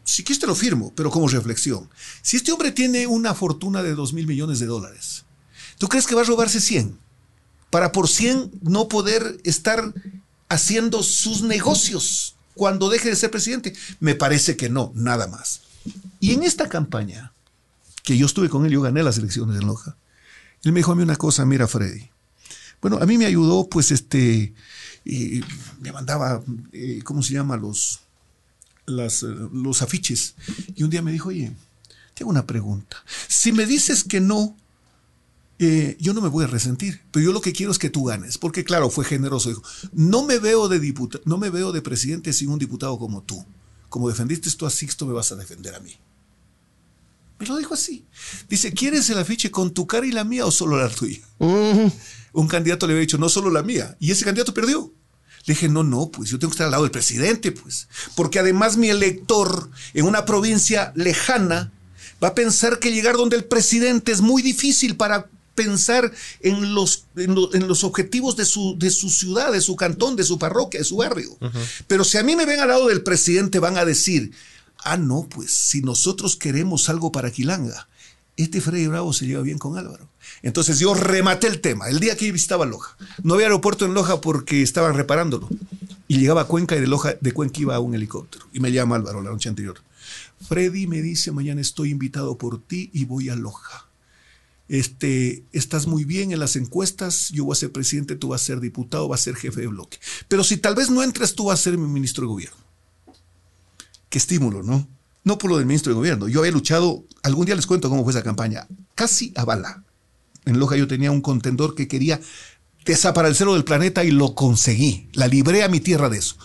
si 0.05 0.23
quieres 0.23 0.39
te 0.39 0.47
lo 0.47 0.55
firmo, 0.55 0.93
pero 0.95 1.09
como 1.09 1.27
reflexión. 1.27 1.89
Si 2.21 2.37
este 2.37 2.51
hombre 2.51 2.71
tiene 2.71 3.07
una 3.07 3.33
fortuna 3.33 3.81
de 3.81 3.95
2 3.95 4.13
mil 4.13 4.27
millones 4.27 4.59
de 4.59 4.67
dólares, 4.67 5.25
¿tú 5.79 5.89
crees 5.89 6.05
que 6.05 6.15
va 6.15 6.21
a 6.21 6.25
robarse 6.25 6.61
100? 6.61 6.97
Para 7.71 7.91
por 7.91 8.07
100 8.07 8.51
no 8.61 8.87
poder 8.87 9.41
estar 9.43 9.93
haciendo 10.47 11.01
sus 11.01 11.41
negocios 11.41 12.35
cuando 12.53 12.89
deje 12.89 13.09
de 13.09 13.15
ser 13.15 13.31
presidente. 13.31 13.75
Me 13.99 14.13
parece 14.13 14.55
que 14.55 14.69
no, 14.69 14.93
nada 14.95 15.27
más. 15.27 15.61
Y 16.25 16.33
en 16.33 16.43
esta 16.43 16.69
campaña, 16.69 17.33
que 18.03 18.17
yo 18.17 18.25
estuve 18.25 18.49
con 18.49 18.65
él, 18.65 18.71
yo 18.71 18.81
gané 18.81 19.03
las 19.03 19.17
elecciones 19.17 19.59
en 19.59 19.67
Loja, 19.67 19.97
él 20.63 20.71
me 20.71 20.79
dijo 20.79 20.91
a 20.91 20.95
mí 20.95 21.03
una 21.03 21.15
cosa, 21.15 21.45
mira 21.45 21.67
Freddy. 21.67 22.09
Bueno, 22.81 22.97
a 22.99 23.05
mí 23.05 23.17
me 23.17 23.25
ayudó, 23.25 23.67
pues, 23.69 23.91
este, 23.91 24.53
eh, 25.05 25.41
me 25.79 25.91
mandaba, 25.91 26.43
eh, 26.71 27.01
¿cómo 27.03 27.21
se 27.21 27.33
llama? 27.33 27.57
Los, 27.57 28.01
las, 28.85 29.23
los 29.23 29.81
afiches. 29.81 30.35
Y 30.75 30.83
un 30.83 30.89
día 30.89 31.01
me 31.01 31.11
dijo, 31.11 31.29
oye, 31.29 31.51
tengo 32.13 32.31
una 32.31 32.47
pregunta. 32.47 32.97
Si 33.27 33.51
me 33.51 33.65
dices 33.65 34.03
que 34.03 34.21
no, 34.21 34.57
eh, 35.59 35.95
yo 35.99 36.13
no 36.13 36.21
me 36.21 36.29
voy 36.29 36.43
a 36.43 36.47
resentir, 36.47 37.01
pero 37.11 37.25
yo 37.25 37.31
lo 37.31 37.41
que 37.41 37.53
quiero 37.53 37.71
es 37.71 37.79
que 37.79 37.89
tú 37.89 38.05
ganes, 38.05 38.37
porque 38.37 38.63
claro, 38.63 38.89
fue 38.89 39.05
generoso. 39.05 39.49
Dijo, 39.49 39.63
no 39.93 40.23
me 40.23 40.39
veo 40.39 40.67
de 40.67 40.79
diputado, 40.79 41.23
no 41.25 41.37
me 41.37 41.49
veo 41.49 41.71
de 41.71 41.81
presidente 41.81 42.33
sin 42.33 42.49
un 42.49 42.59
diputado 42.59 42.97
como 42.97 43.21
tú. 43.21 43.45
Como 43.89 44.09
defendiste 44.09 44.49
tú 44.51 44.65
a 44.65 44.69
Sixto, 44.69 45.05
me 45.05 45.13
vas 45.13 45.31
a 45.31 45.35
defender 45.35 45.75
a 45.75 45.79
mí. 45.79 45.95
Me 47.39 47.45
lo 47.45 47.57
dijo 47.57 47.73
así. 47.73 48.05
Dice, 48.47 48.73
¿quieres 48.73 49.09
el 49.09 49.17
afiche 49.17 49.51
con 49.51 49.73
tu 49.73 49.85
cara 49.85 50.05
y 50.05 50.11
la 50.11 50.23
mía 50.23 50.45
o 50.45 50.51
solo 50.51 50.77
la 50.77 50.89
tuya? 50.89 51.19
Uh 51.39 51.47
-huh. 51.47 51.91
Un 52.33 52.47
candidato 52.47 52.87
le 52.87 52.93
había 52.93 53.01
dicho, 53.01 53.17
no 53.17 53.29
solo 53.29 53.49
la 53.49 53.63
mía. 53.63 53.95
Y 53.99 54.11
ese 54.11 54.23
candidato 54.25 54.53
perdió. 54.53 54.93
Le 55.45 55.53
dije, 55.53 55.69
no, 55.69 55.83
no, 55.83 56.09
pues 56.09 56.29
yo 56.29 56.39
tengo 56.39 56.51
que 56.51 56.55
estar 56.55 56.65
al 56.65 56.71
lado 56.71 56.83
del 56.83 56.91
presidente, 56.91 57.51
pues. 57.51 57.87
Porque 58.15 58.39
además 58.39 58.77
mi 58.77 58.89
elector 58.89 59.69
en 59.93 60.05
una 60.05 60.25
provincia 60.25 60.91
lejana 60.95 61.71
va 62.23 62.29
a 62.29 62.35
pensar 62.35 62.79
que 62.79 62.91
llegar 62.91 63.15
donde 63.15 63.35
el 63.35 63.43
presidente 63.43 64.11
es 64.11 64.21
muy 64.21 64.41
difícil 64.41 64.95
para 64.95 65.27
pensar 65.53 66.11
en 66.41 66.73
los, 66.73 67.05
en, 67.15 67.35
lo, 67.35 67.53
en 67.53 67.67
los 67.67 67.83
objetivos 67.83 68.35
de 68.35 68.45
su, 68.45 68.75
de 68.77 68.89
su 68.89 69.09
ciudad, 69.09 69.51
de 69.51 69.61
su 69.61 69.75
cantón, 69.75 70.15
de 70.15 70.23
su 70.23 70.37
parroquia, 70.39 70.79
de 70.79 70.83
su 70.85 70.97
barrio. 70.97 71.31
Uh 71.39 71.45
-huh. 71.45 71.65
Pero 71.87 72.03
si 72.03 72.17
a 72.17 72.23
mí 72.23 72.35
me 72.35 72.45
ven 72.45 72.59
al 72.59 72.69
lado 72.69 72.87
del 72.87 73.03
presidente, 73.03 73.59
van 73.59 73.77
a 73.77 73.85
decir, 73.85 74.31
ah, 74.85 74.97
no, 74.97 75.27
pues 75.29 75.51
si 75.51 75.81
nosotros 75.81 76.37
queremos 76.37 76.89
algo 76.89 77.11
para 77.11 77.31
Quilanga, 77.31 77.89
este 78.37 78.61
Freddy 78.61 78.87
Bravo 78.87 79.13
se 79.13 79.25
lleva 79.25 79.41
bien 79.41 79.57
con 79.57 79.77
Álvaro. 79.77 80.09
Entonces 80.41 80.79
yo 80.79 80.93
rematé 80.93 81.47
el 81.47 81.61
tema. 81.61 81.89
El 81.89 81.99
día 81.99 82.15
que 82.15 82.31
visitaba 82.31 82.65
Loja. 82.65 82.95
No 83.23 83.33
había 83.33 83.47
aeropuerto 83.47 83.85
en 83.85 83.93
Loja 83.93 84.21
porque 84.21 84.61
estaban 84.61 84.95
reparándolo. 84.95 85.49
Y 86.07 86.19
llegaba 86.19 86.41
a 86.41 86.45
Cuenca 86.45 86.75
y 86.75 86.81
de, 86.81 86.87
Loja, 86.87 87.15
de 87.19 87.31
Cuenca 87.31 87.61
iba 87.61 87.75
a 87.75 87.79
un 87.79 87.95
helicóptero. 87.95 88.45
Y 88.53 88.59
me 88.59 88.71
llama 88.71 88.97
Álvaro 88.97 89.21
la 89.21 89.31
noche 89.31 89.49
anterior. 89.49 89.77
Freddy 90.47 90.85
me 90.85 91.01
dice, 91.01 91.31
mañana 91.31 91.61
estoy 91.61 91.91
invitado 91.91 92.37
por 92.37 92.61
ti 92.61 92.89
y 92.93 93.05
voy 93.05 93.29
a 93.29 93.35
Loja. 93.35 93.87
Este, 94.67 95.43
estás 95.51 95.87
muy 95.87 96.05
bien 96.05 96.31
en 96.31 96.39
las 96.39 96.55
encuestas, 96.55 97.29
yo 97.29 97.45
voy 97.45 97.53
a 97.53 97.55
ser 97.55 97.71
presidente, 97.71 98.15
tú 98.15 98.29
vas 98.29 98.41
a 98.41 98.45
ser 98.45 98.59
diputado, 98.59 99.07
vas 99.07 99.21
a 99.21 99.23
ser 99.25 99.35
jefe 99.35 99.61
de 99.61 99.67
bloque. 99.67 99.99
Pero 100.27 100.43
si 100.43 100.57
tal 100.57 100.75
vez 100.75 100.89
no 100.89 101.03
entres, 101.03 101.35
tú 101.35 101.45
vas 101.45 101.59
a 101.59 101.63
ser 101.63 101.77
mi 101.77 101.87
ministro 101.87 102.23
de 102.23 102.27
gobierno. 102.27 102.64
Qué 104.15 104.19
estímulo, 104.19 104.63
¿no? 104.63 104.87
No 105.25 105.37
por 105.37 105.49
lo 105.49 105.57
del 105.57 105.65
ministro 105.65 105.91
de 105.91 105.97
gobierno. 105.97 106.29
Yo 106.29 106.39
había 106.39 106.53
luchado, 106.53 107.03
algún 107.21 107.45
día 107.45 107.53
les 107.53 107.67
cuento 107.67 107.89
cómo 107.89 108.05
fue 108.05 108.13
esa 108.13 108.23
campaña, 108.23 108.65
casi 108.95 109.33
a 109.35 109.43
bala. 109.43 109.83
En 110.45 110.57
Loja 110.57 110.77
yo 110.77 110.87
tenía 110.87 111.11
un 111.11 111.19
contendor 111.19 111.75
que 111.75 111.89
quería 111.89 112.21
desaparecerlo 112.85 113.55
del 113.55 113.65
planeta 113.65 114.05
y 114.05 114.11
lo 114.11 114.33
conseguí. 114.33 115.09
La 115.11 115.27
libré 115.27 115.65
a 115.65 115.67
mi 115.67 115.81
tierra 115.81 116.07
de 116.07 116.19
eso. 116.19 116.37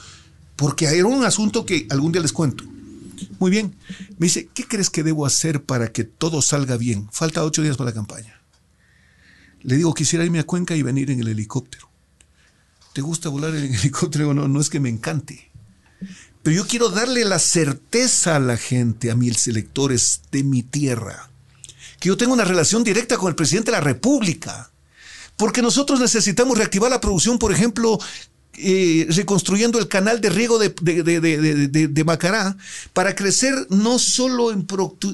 Porque 0.56 0.86
era 0.86 1.06
un 1.06 1.24
asunto 1.24 1.64
que 1.64 1.86
algún 1.90 2.10
día 2.10 2.20
les 2.20 2.32
cuento. 2.32 2.64
Muy 3.38 3.52
bien. 3.52 3.76
Me 4.18 4.26
dice, 4.26 4.48
¿qué 4.52 4.66
crees 4.66 4.90
que 4.90 5.04
debo 5.04 5.24
hacer 5.24 5.62
para 5.62 5.92
que 5.92 6.02
todo 6.02 6.42
salga 6.42 6.76
bien? 6.76 7.08
Falta 7.12 7.44
ocho 7.44 7.62
días 7.62 7.76
para 7.76 7.90
la 7.90 7.94
campaña. 7.94 8.42
Le 9.62 9.76
digo, 9.76 9.94
quisiera 9.94 10.24
irme 10.24 10.40
a 10.40 10.44
Cuenca 10.44 10.74
y 10.74 10.82
venir 10.82 11.12
en 11.12 11.20
el 11.20 11.28
helicóptero. 11.28 11.88
¿Te 12.94 13.00
gusta 13.00 13.28
volar 13.28 13.54
en 13.54 13.66
el 13.66 13.74
helicóptero? 13.76 14.34
No, 14.34 14.48
no 14.48 14.60
es 14.60 14.68
que 14.68 14.80
me 14.80 14.88
encante. 14.88 15.52
Pero 16.42 16.56
yo 16.56 16.66
quiero 16.66 16.88
darle 16.88 17.24
la 17.24 17.38
certeza 17.38 18.36
a 18.36 18.40
la 18.40 18.56
gente, 18.56 19.10
a 19.10 19.14
mis 19.14 19.46
electores 19.46 20.22
de 20.32 20.42
mi 20.42 20.62
tierra, 20.62 21.30
que 21.98 22.08
yo 22.08 22.16
tengo 22.16 22.32
una 22.32 22.44
relación 22.44 22.82
directa 22.82 23.18
con 23.18 23.28
el 23.28 23.34
presidente 23.34 23.70
de 23.70 23.76
la 23.76 23.84
República. 23.84 24.70
Porque 25.36 25.62
nosotros 25.62 26.00
necesitamos 26.00 26.58
reactivar 26.58 26.90
la 26.90 27.00
producción, 27.00 27.38
por 27.38 27.52
ejemplo, 27.52 27.98
eh, 28.62 29.06
reconstruyendo 29.10 29.78
el 29.78 29.88
canal 29.88 30.20
de 30.20 30.30
riego 30.30 30.58
de, 30.58 30.74
de, 30.82 31.02
de, 31.02 31.88
de, 31.88 32.04
Macará 32.04 32.56
para 32.92 33.14
crecer 33.14 33.54
no 33.70 33.98
solo 33.98 34.52
en, 34.52 34.66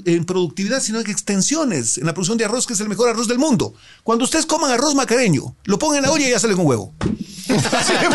en, 0.05 0.25
productividad, 0.25 0.81
sino 0.81 1.01
en 1.01 1.11
extensiones, 1.11 1.99
en 1.99 2.07
la 2.07 2.15
producción 2.15 2.39
de 2.39 2.45
arroz, 2.45 2.67
que 2.67 2.73
es 2.73 2.81
el 2.81 2.89
mejor 2.89 3.09
arroz 3.09 3.29
del 3.29 3.39
mundo. 3.39 3.75
Cuando 4.03 4.25
ustedes 4.25 4.47
coman 4.47 4.71
arroz 4.71 4.95
macareño, 4.95 5.55
lo 5.65 5.79
pongan 5.79 5.99
en 5.99 6.03
la 6.05 6.13
olla 6.13 6.27
y 6.27 6.31
ya 6.31 6.39
sale 6.39 6.55
con 6.55 6.67
huevo. 6.67 6.95
Así 7.49 7.93
de, 7.93 8.07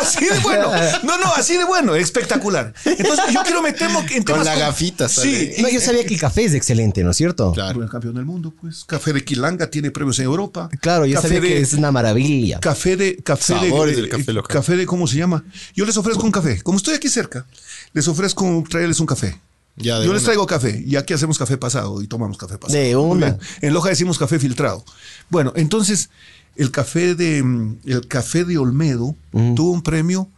así 0.00 0.24
de, 0.26 0.38
bueno. 0.40 0.70
No, 1.02 1.18
no, 1.18 1.32
así 1.34 1.56
de 1.56 1.64
bueno, 1.64 1.94
espectacular. 1.94 2.72
Entonces, 2.84 3.26
yo 3.32 3.42
quiero 3.42 3.62
meterme 3.62 3.98
en 4.10 4.24
temas. 4.24 4.38
Con 4.38 4.44
la 4.44 4.56
gafita, 4.56 5.08
Sí. 5.08 5.52
No, 5.58 5.68
yo 5.68 5.80
sabía 5.80 6.04
que 6.04 6.14
el 6.14 6.20
café 6.20 6.44
es 6.44 6.54
excelente, 6.54 7.02
¿no 7.02 7.10
es 7.10 7.16
cierto? 7.16 7.52
Claro. 7.52 7.82
El 7.82 7.88
campeón 7.88 8.14
del 8.14 8.24
mundo, 8.24 8.52
pues. 8.58 8.84
Café 8.84 9.12
de 9.12 9.24
Quilanga 9.24 9.68
tiene 9.70 9.90
premios 9.90 10.18
en 10.18 10.26
Europa. 10.26 10.68
Claro, 10.80 11.06
yo 11.06 11.16
café 11.16 11.28
sabía 11.28 11.40
de, 11.40 11.48
que 11.48 11.60
es 11.60 11.72
una 11.72 11.90
maravilla. 11.90 12.60
Café 12.60 12.96
de. 12.96 13.16
Café 13.16 13.54
Sabores 13.54 13.96
de, 13.96 14.02
del 14.02 14.10
café 14.10 14.32
local. 14.32 14.56
Café 14.56 14.75
de, 14.76 14.86
¿cómo 14.86 15.06
se 15.06 15.16
llama? 15.16 15.44
Yo 15.74 15.84
les 15.84 15.96
ofrezco 15.96 16.24
un 16.24 16.32
café. 16.32 16.62
Como 16.62 16.78
estoy 16.78 16.94
aquí 16.94 17.08
cerca, 17.08 17.46
les 17.92 18.06
ofrezco 18.08 18.64
traerles 18.68 19.00
un 19.00 19.06
café. 19.06 19.40
Ya, 19.76 19.98
Yo 19.98 20.04
una. 20.04 20.14
les 20.14 20.24
traigo 20.24 20.46
café 20.46 20.82
y 20.86 20.96
aquí 20.96 21.12
hacemos 21.12 21.36
café 21.38 21.58
pasado 21.58 22.00
y 22.02 22.06
tomamos 22.06 22.38
café 22.38 22.56
pasado. 22.56 22.78
De 22.82 22.96
una. 22.96 23.38
En 23.60 23.74
Loja 23.74 23.90
decimos 23.90 24.18
café 24.18 24.38
filtrado. 24.38 24.82
Bueno, 25.28 25.52
entonces 25.54 26.08
el 26.56 26.70
café 26.70 27.14
de 27.14 27.38
el 27.84 28.08
café 28.08 28.44
de 28.44 28.56
Olmedo 28.56 29.04
uh 29.04 29.16
-huh. 29.32 29.54
tuvo 29.54 29.72
un 29.72 29.82
premio 29.82 30.30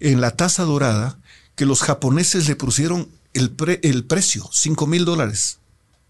en 0.00 0.20
la 0.20 0.32
taza 0.32 0.64
dorada 0.64 1.16
que 1.54 1.64
los 1.64 1.80
japoneses 1.82 2.48
le 2.48 2.56
pusieron 2.56 3.08
el, 3.34 3.50
pre, 3.50 3.78
el 3.84 4.04
precio, 4.04 4.48
5 4.52 4.86
mil 4.88 5.04
dólares, 5.04 5.58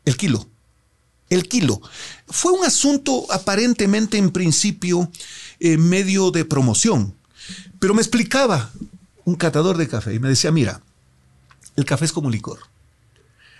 el 0.07 0.17
kilo. 0.17 0.49
El 1.29 1.49
kilo. 1.49 1.81
Fue 2.29 2.53
un 2.53 2.65
asunto 2.65 3.27
aparentemente 3.31 4.19
en 4.19 4.31
principio 4.31 5.11
eh, 5.61 5.77
medio 5.79 6.31
de 6.31 6.45
promoción, 6.45 7.15
pero 7.83 7.95
me 7.95 8.01
explicaba 8.01 8.71
un 9.25 9.35
catador 9.35 9.77
de 9.77 9.89
café 9.89 10.15
y 10.15 10.21
me 10.21 10.29
decía, 10.29 10.53
mira, 10.53 10.83
el 11.75 11.85
café 11.85 12.05
es 12.05 12.13
como 12.13 12.31
licor. 12.31 12.61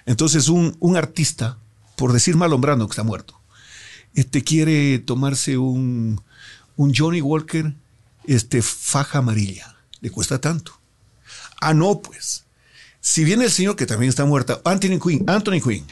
Entonces 0.07 0.49
un, 0.49 0.77
un 0.79 0.97
artista, 0.97 1.59
por 1.97 2.13
decir 2.13 2.37
mal 2.37 2.53
hombrando 2.53 2.87
que 2.87 2.93
está 2.93 3.03
muerto, 3.03 3.41
este 4.15 4.45
quiere 4.45 5.01
tomarse 5.01 5.59
un, 5.59 6.23
un 6.77 6.95
Johnny 6.95 7.21
Walker 7.21 7.75
este, 8.25 8.63
faja 8.63 9.19
amarilla. 9.19 9.75
Le 10.01 10.11
cuesta 10.11 10.41
tanto. 10.41 10.79
Ah, 11.61 11.75
no, 11.75 12.01
pues. 12.01 12.45
Si 13.01 13.25
viene 13.25 13.47
el 13.47 13.51
señor 13.51 13.75
que 13.75 13.87
también 13.87 14.09
está 14.09 14.25
muerto, 14.25 14.63
Anthony 14.65 15.01
Quinn, 15.01 15.25
Anthony 15.29 15.61
Quinn, 15.61 15.85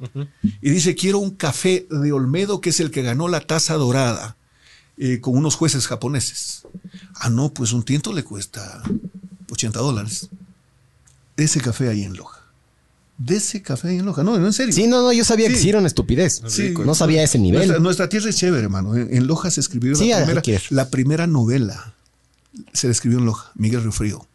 uh 0.00 0.04
-huh. 0.04 0.28
y 0.42 0.70
dice, 0.70 0.96
quiero 0.96 1.18
un 1.18 1.30
café 1.30 1.86
de 1.88 2.10
Olmedo, 2.10 2.60
que 2.60 2.70
es 2.70 2.80
el 2.80 2.90
que 2.90 3.02
ganó 3.02 3.28
la 3.28 3.38
taza 3.38 3.74
dorada, 3.74 4.36
eh, 4.98 5.20
con 5.20 5.36
unos 5.36 5.54
jueces 5.54 5.86
japoneses. 5.86 6.62
Ah, 7.14 7.30
no, 7.30 7.52
pues 7.52 7.72
un 7.72 7.82
tiento 7.84 8.12
le 8.12 8.24
cuesta 8.24 8.82
80 9.50 9.78
dólares. 9.80 10.28
De 11.36 11.44
ese 11.44 11.60
café 11.60 11.88
ahí 11.88 12.02
en 12.02 12.16
Loja. 12.16 12.40
De 13.16 13.36
ese 13.36 13.62
café 13.62 13.88
ahí 13.88 13.98
en 13.98 14.04
Loja. 14.06 14.22
No, 14.22 14.38
no, 14.38 14.46
en 14.46 14.52
serio. 14.52 14.72
Sí, 14.74 14.86
no, 14.86 15.02
no, 15.02 15.12
yo 15.12 15.24
sabía 15.24 15.48
que 15.48 15.56
Sí. 15.56 15.62
sí 15.62 15.68
era 15.70 15.78
una 15.78 15.88
estupidez. 15.88 16.42
Sí. 16.48 16.74
No 16.84 16.94
sabía 16.94 17.22
ese 17.22 17.38
nivel. 17.38 17.60
Nuestra, 17.60 17.78
nuestra 17.80 18.08
tierra 18.08 18.30
es 18.30 18.36
chévere, 18.36 18.62
hermano. 18.64 18.94
En, 18.96 19.14
en 19.14 19.26
Loja 19.26 19.50
se 19.50 19.60
escribió 19.60 19.94
Sí, 19.96 20.10
la, 20.10 20.18
primera, 20.18 20.42
que 20.42 20.60
la 20.70 20.88
primera 20.90 21.26
novela. 21.26 21.94
Se 22.72 22.88
escribió 22.90 23.18
en 23.18 23.24
Loja. 23.26 23.50
Miguel 23.54 23.82
Riofrío. 23.82 24.26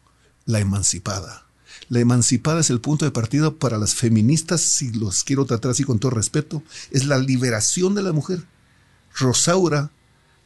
La 0.46 0.60
Emancipada. 0.60 1.46
La 1.90 2.00
Emancipada 2.00 2.60
es 2.60 2.70
el 2.70 2.80
punto 2.80 3.04
de 3.04 3.10
partida 3.10 3.50
para 3.50 3.76
las 3.78 3.94
feministas, 3.94 4.60
si 4.62 4.90
los 4.92 5.24
quiero 5.24 5.44
tratar 5.44 5.70
así 5.72 5.84
con 5.84 5.98
todo 5.98 6.10
respeto, 6.12 6.62
es 6.90 7.04
la 7.06 7.18
liberación 7.18 7.94
de 7.94 8.02
la 8.02 8.12
mujer. 8.12 8.42
Rosaura, 9.16 9.90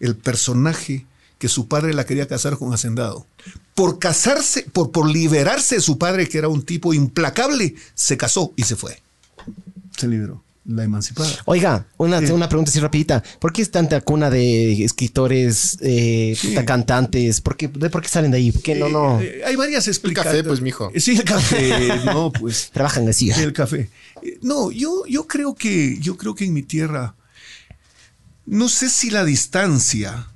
el 0.01 0.17
personaje 0.17 1.07
que 1.39 1.49
su 1.49 1.69
padre 1.69 1.95
la 1.95 2.05
quería 2.05 2.27
casar 2.27 2.57
con 2.59 2.73
Hacendado. 2.75 3.27
Por 3.75 3.99
casarse, 3.99 4.65
por, 4.73 4.91
por 4.91 5.09
liberarse 5.09 5.77
de 5.77 5.81
su 5.81 5.97
padre, 5.99 6.29
que 6.29 6.39
era 6.39 6.49
un 6.49 6.63
tipo 6.63 6.93
implacable, 6.95 7.75
se 7.95 8.17
casó 8.17 8.53
y 8.57 8.65
se 8.65 8.75
fue. 8.77 9.01
Se 9.97 10.09
liberó. 10.09 10.43
La 10.67 10.85
emancipada. 10.85 11.31
Oiga, 11.47 11.87
una, 11.97 12.21
Sí. 12.21 12.31
una 12.31 12.47
pregunta 12.47 12.71
así 12.71 12.79
rapidita. 12.79 13.23
¿Por 13.41 13.55
qué 13.55 13.63
es 13.63 13.71
tanta 13.71 14.03
cuna 14.03 14.29
de 14.29 14.85
escritores, 14.85 15.79
eh, 15.81 16.37
Sí. 16.39 16.55
cantantes? 16.67 17.41
¿Por 17.41 17.57
qué, 17.57 17.69
de 17.69 17.89
por 17.89 18.03
qué 18.03 18.09
salen 18.09 18.31
de 18.33 18.37
ahí? 18.37 18.53
¿Por 18.53 18.61
qué 18.63 18.75
no, 18.75 18.89
no? 18.91 19.19
Eh, 19.19 19.41
hay 19.47 19.57
varias 19.57 19.89
explicaciones. 19.89 20.41
café, 20.43 20.47
pues, 20.47 20.61
mijo. 20.61 20.93
Sí, 20.97 21.13
el 21.13 21.25
café. 21.25 21.89
no, 22.05 22.31
pues. 22.33 22.69
Trabajan 22.71 23.09
así. 23.09 23.31
El 23.31 23.55
café. 23.55 23.89
Eh, 24.23 24.39
No, 24.43 24.71
yo, 24.71 25.07
yo 25.09 25.27
creo 25.27 25.55
que, 25.55 25.97
yo 26.01 26.19
creo 26.19 26.35
que 26.35 26.45
en 26.45 26.53
mi 26.53 26.63
tierra, 26.63 27.15
no 28.49 28.69
sé 28.69 28.89
si 28.91 29.11
la 29.11 29.25
distancia, 29.25 30.27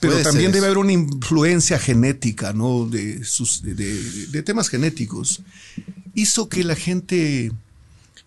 pero 0.00 0.12
Puede 0.14 0.24
también 0.24 0.52
debe 0.52 0.66
haber 0.66 0.78
una 0.78 0.92
influencia 0.92 1.78
genética, 1.78 2.52
¿no? 2.52 2.86
De, 2.86 3.24
sus, 3.24 3.62
de, 3.62 3.74
de- 3.74 4.26
de 4.26 4.42
temas 4.42 4.68
genéticos. 4.68 5.42
Hizo 6.14 6.48
que 6.48 6.64
la 6.64 6.76
gente 6.76 7.52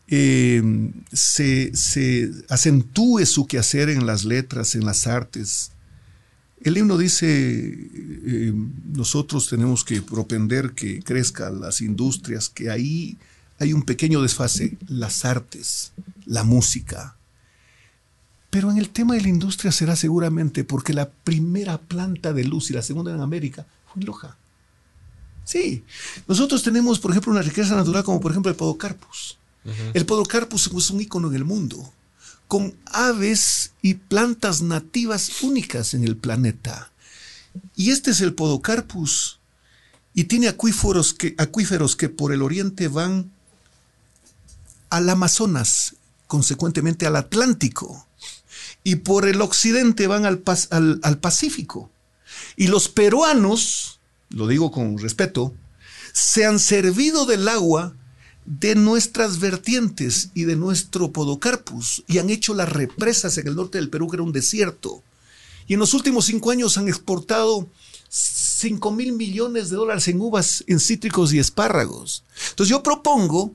eh, 0.08 0.92
se, 1.14 1.76
se 1.76 2.32
acentúe 2.50 3.26
su 3.26 3.46
quehacer 3.46 3.90
en 3.90 4.06
las 4.06 4.26
letras, 4.26 4.74
en 4.76 4.86
las 4.86 5.06
artes. 5.08 5.72
El 6.62 6.78
himno 6.78 6.98
dice, 6.98 7.28
eh, 7.30 8.54
nosotros 8.94 9.48
tenemos 9.48 9.84
que 9.86 10.02
propender 10.02 10.72
que 10.74 11.02
crezcan 11.02 11.62
las 11.62 11.82
industrias, 11.82 12.50
que 12.50 12.70
ahí 12.70 13.18
hay 13.60 13.74
un 13.74 13.84
pequeño 13.84 14.22
desfase, 14.22 14.78
las 14.88 15.24
artes, 15.26 15.92
la 16.26 16.44
música. 16.44 17.16
Pero 18.50 18.72
en 18.72 18.78
el 18.78 18.90
tema 18.90 19.14
de 19.14 19.22
la 19.22 19.30
industria 19.30 19.72
será 19.72 19.96
seguramente 19.96 20.64
porque 20.64 20.94
la 20.94 21.10
primera 21.10 21.78
planta 21.78 22.34
de 22.34 22.44
luz 22.44 22.70
y 22.70 22.74
la 22.74 22.82
segunda 22.82 23.14
en 23.14 23.22
América 23.22 23.66
fue 23.88 24.02
en 24.02 24.08
Loja. 24.08 24.38
Sí, 25.46 25.84
nosotros 26.28 26.62
tenemos, 26.62 27.00
por 27.00 27.12
ejemplo, 27.12 27.32
una 27.32 27.42
riqueza 27.42 27.76
natural 27.76 28.04
como 28.04 28.20
por 28.20 28.32
ejemplo 28.32 28.52
el 28.52 28.58
Podocarpus. 28.58 29.38
El 29.94 30.06
Podocarpus 30.06 30.68
es 30.68 30.90
un 30.90 31.02
ícono 31.02 31.28
en 31.28 31.36
el 31.36 31.44
mundo, 31.44 31.92
con 32.48 32.76
aves 32.86 33.72
y 33.82 33.96
plantas 33.96 34.62
nativas 34.62 35.44
únicas 35.44 35.94
en 35.94 36.04
el 36.04 36.18
planeta. 36.18 36.92
Y 37.76 37.92
este 37.92 38.12
es 38.12 38.22
el 38.22 38.34
Podocarpus. 38.34 39.40
Y 40.14 40.26
tiene 40.26 40.48
acuíferos 40.48 41.14
que, 41.14 41.36
acuíferos 41.38 41.96
que 41.96 42.10
por 42.10 42.34
el 42.34 42.42
oriente 42.42 42.88
van 42.88 43.32
al 44.90 45.10
Amazonas, 45.10 45.96
consecuentemente 46.28 47.06
al 47.06 47.16
Atlántico. 47.16 48.08
Y 48.84 48.98
por 48.98 49.28
el 49.28 49.42
occidente 49.42 50.08
van 50.08 50.26
al, 50.26 50.42
al 51.04 51.18
Pacífico. 51.20 51.92
Y 52.56 52.68
los 52.68 52.90
peruanos, 52.90 54.00
lo 54.30 54.48
digo 54.48 54.72
con 54.72 54.98
respeto, 54.98 55.54
se 56.14 56.46
han 56.46 56.60
servido 56.60 57.26
del 57.26 57.48
agua 57.48 57.96
de 58.46 58.74
nuestras 58.76 59.40
vertientes 59.40 60.32
y 60.34 60.46
de 60.46 60.56
nuestro 60.56 61.12
podocarpus 61.12 62.04
y 62.08 62.18
han 62.18 62.32
hecho 62.32 62.56
las 62.56 62.70
represas 62.70 63.38
en 63.38 63.48
el 63.48 63.56
norte 63.56 63.78
del 63.78 63.90
Perú, 63.90 64.08
que 64.08 64.16
era 64.16 64.24
un 64.24 64.32
desierto. 64.32 65.04
Y 65.68 65.76
en 65.76 65.80
los 65.80 65.94
últimos 65.94 66.26
cinco 66.26 66.50
años 66.50 66.78
han 66.78 66.88
exportado 66.88 67.70
5 68.10 68.92
mil 68.92 69.14
millones 69.14 69.70
de 69.70 69.76
dólares 69.76 70.08
en 70.08 70.20
uvas, 70.20 70.64
en 70.68 70.80
cítricos 70.80 71.32
y 71.32 71.40
espárragos. 71.40 72.24
Entonces 72.50 72.72
yo 72.72 72.82
propongo 72.82 73.54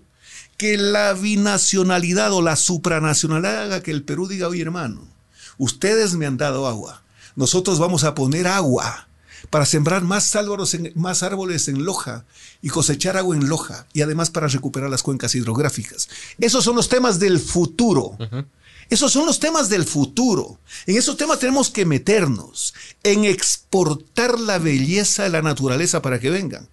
que 0.56 0.76
la 0.76 1.12
binacionalidad 1.14 2.32
o 2.32 2.40
la 2.40 2.54
supranacionalidad 2.54 3.64
haga 3.64 3.82
que 3.82 3.90
el 3.90 4.04
Perú 4.04 4.28
diga, 4.28 4.46
oye 4.46 4.62
hermano, 4.62 5.08
ustedes 5.58 6.14
me 6.14 6.26
han 6.26 6.36
dado 6.36 6.66
agua, 6.66 7.02
nosotros 7.36 7.78
vamos 7.78 8.04
a 8.04 8.14
poner 8.14 8.46
agua 8.46 9.08
para 9.50 9.66
sembrar 9.66 10.02
más 10.02 10.34
árboles, 10.36 10.74
en, 10.74 10.92
más 10.94 11.22
árboles 11.22 11.68
en 11.68 11.84
Loja 11.84 12.24
y 12.62 12.68
cosechar 12.68 13.16
agua 13.16 13.36
en 13.36 13.48
Loja 13.48 13.86
y 13.92 14.02
además 14.02 14.30
para 14.30 14.48
recuperar 14.48 14.90
las 14.90 15.02
cuencas 15.02 15.34
hidrográficas. 15.34 16.08
Esos 16.38 16.64
son 16.64 16.76
los 16.76 16.88
temas 16.88 17.18
del 17.18 17.38
futuro. 17.38 18.16
Esos 18.90 19.12
son 19.12 19.26
los 19.26 19.40
temas 19.40 19.68
del 19.68 19.84
futuro. 19.84 20.58
En 20.86 20.96
esos 20.96 21.16
temas 21.16 21.38
tenemos 21.38 21.70
que 21.70 21.86
meternos 21.86 22.74
en 23.02 23.24
exportar 23.24 24.38
la 24.38 24.58
belleza 24.58 25.24
de 25.24 25.30
la 25.30 25.42
naturaleza 25.42 26.02
para 26.02 26.20
que 26.20 26.30
vengan. 26.30 26.68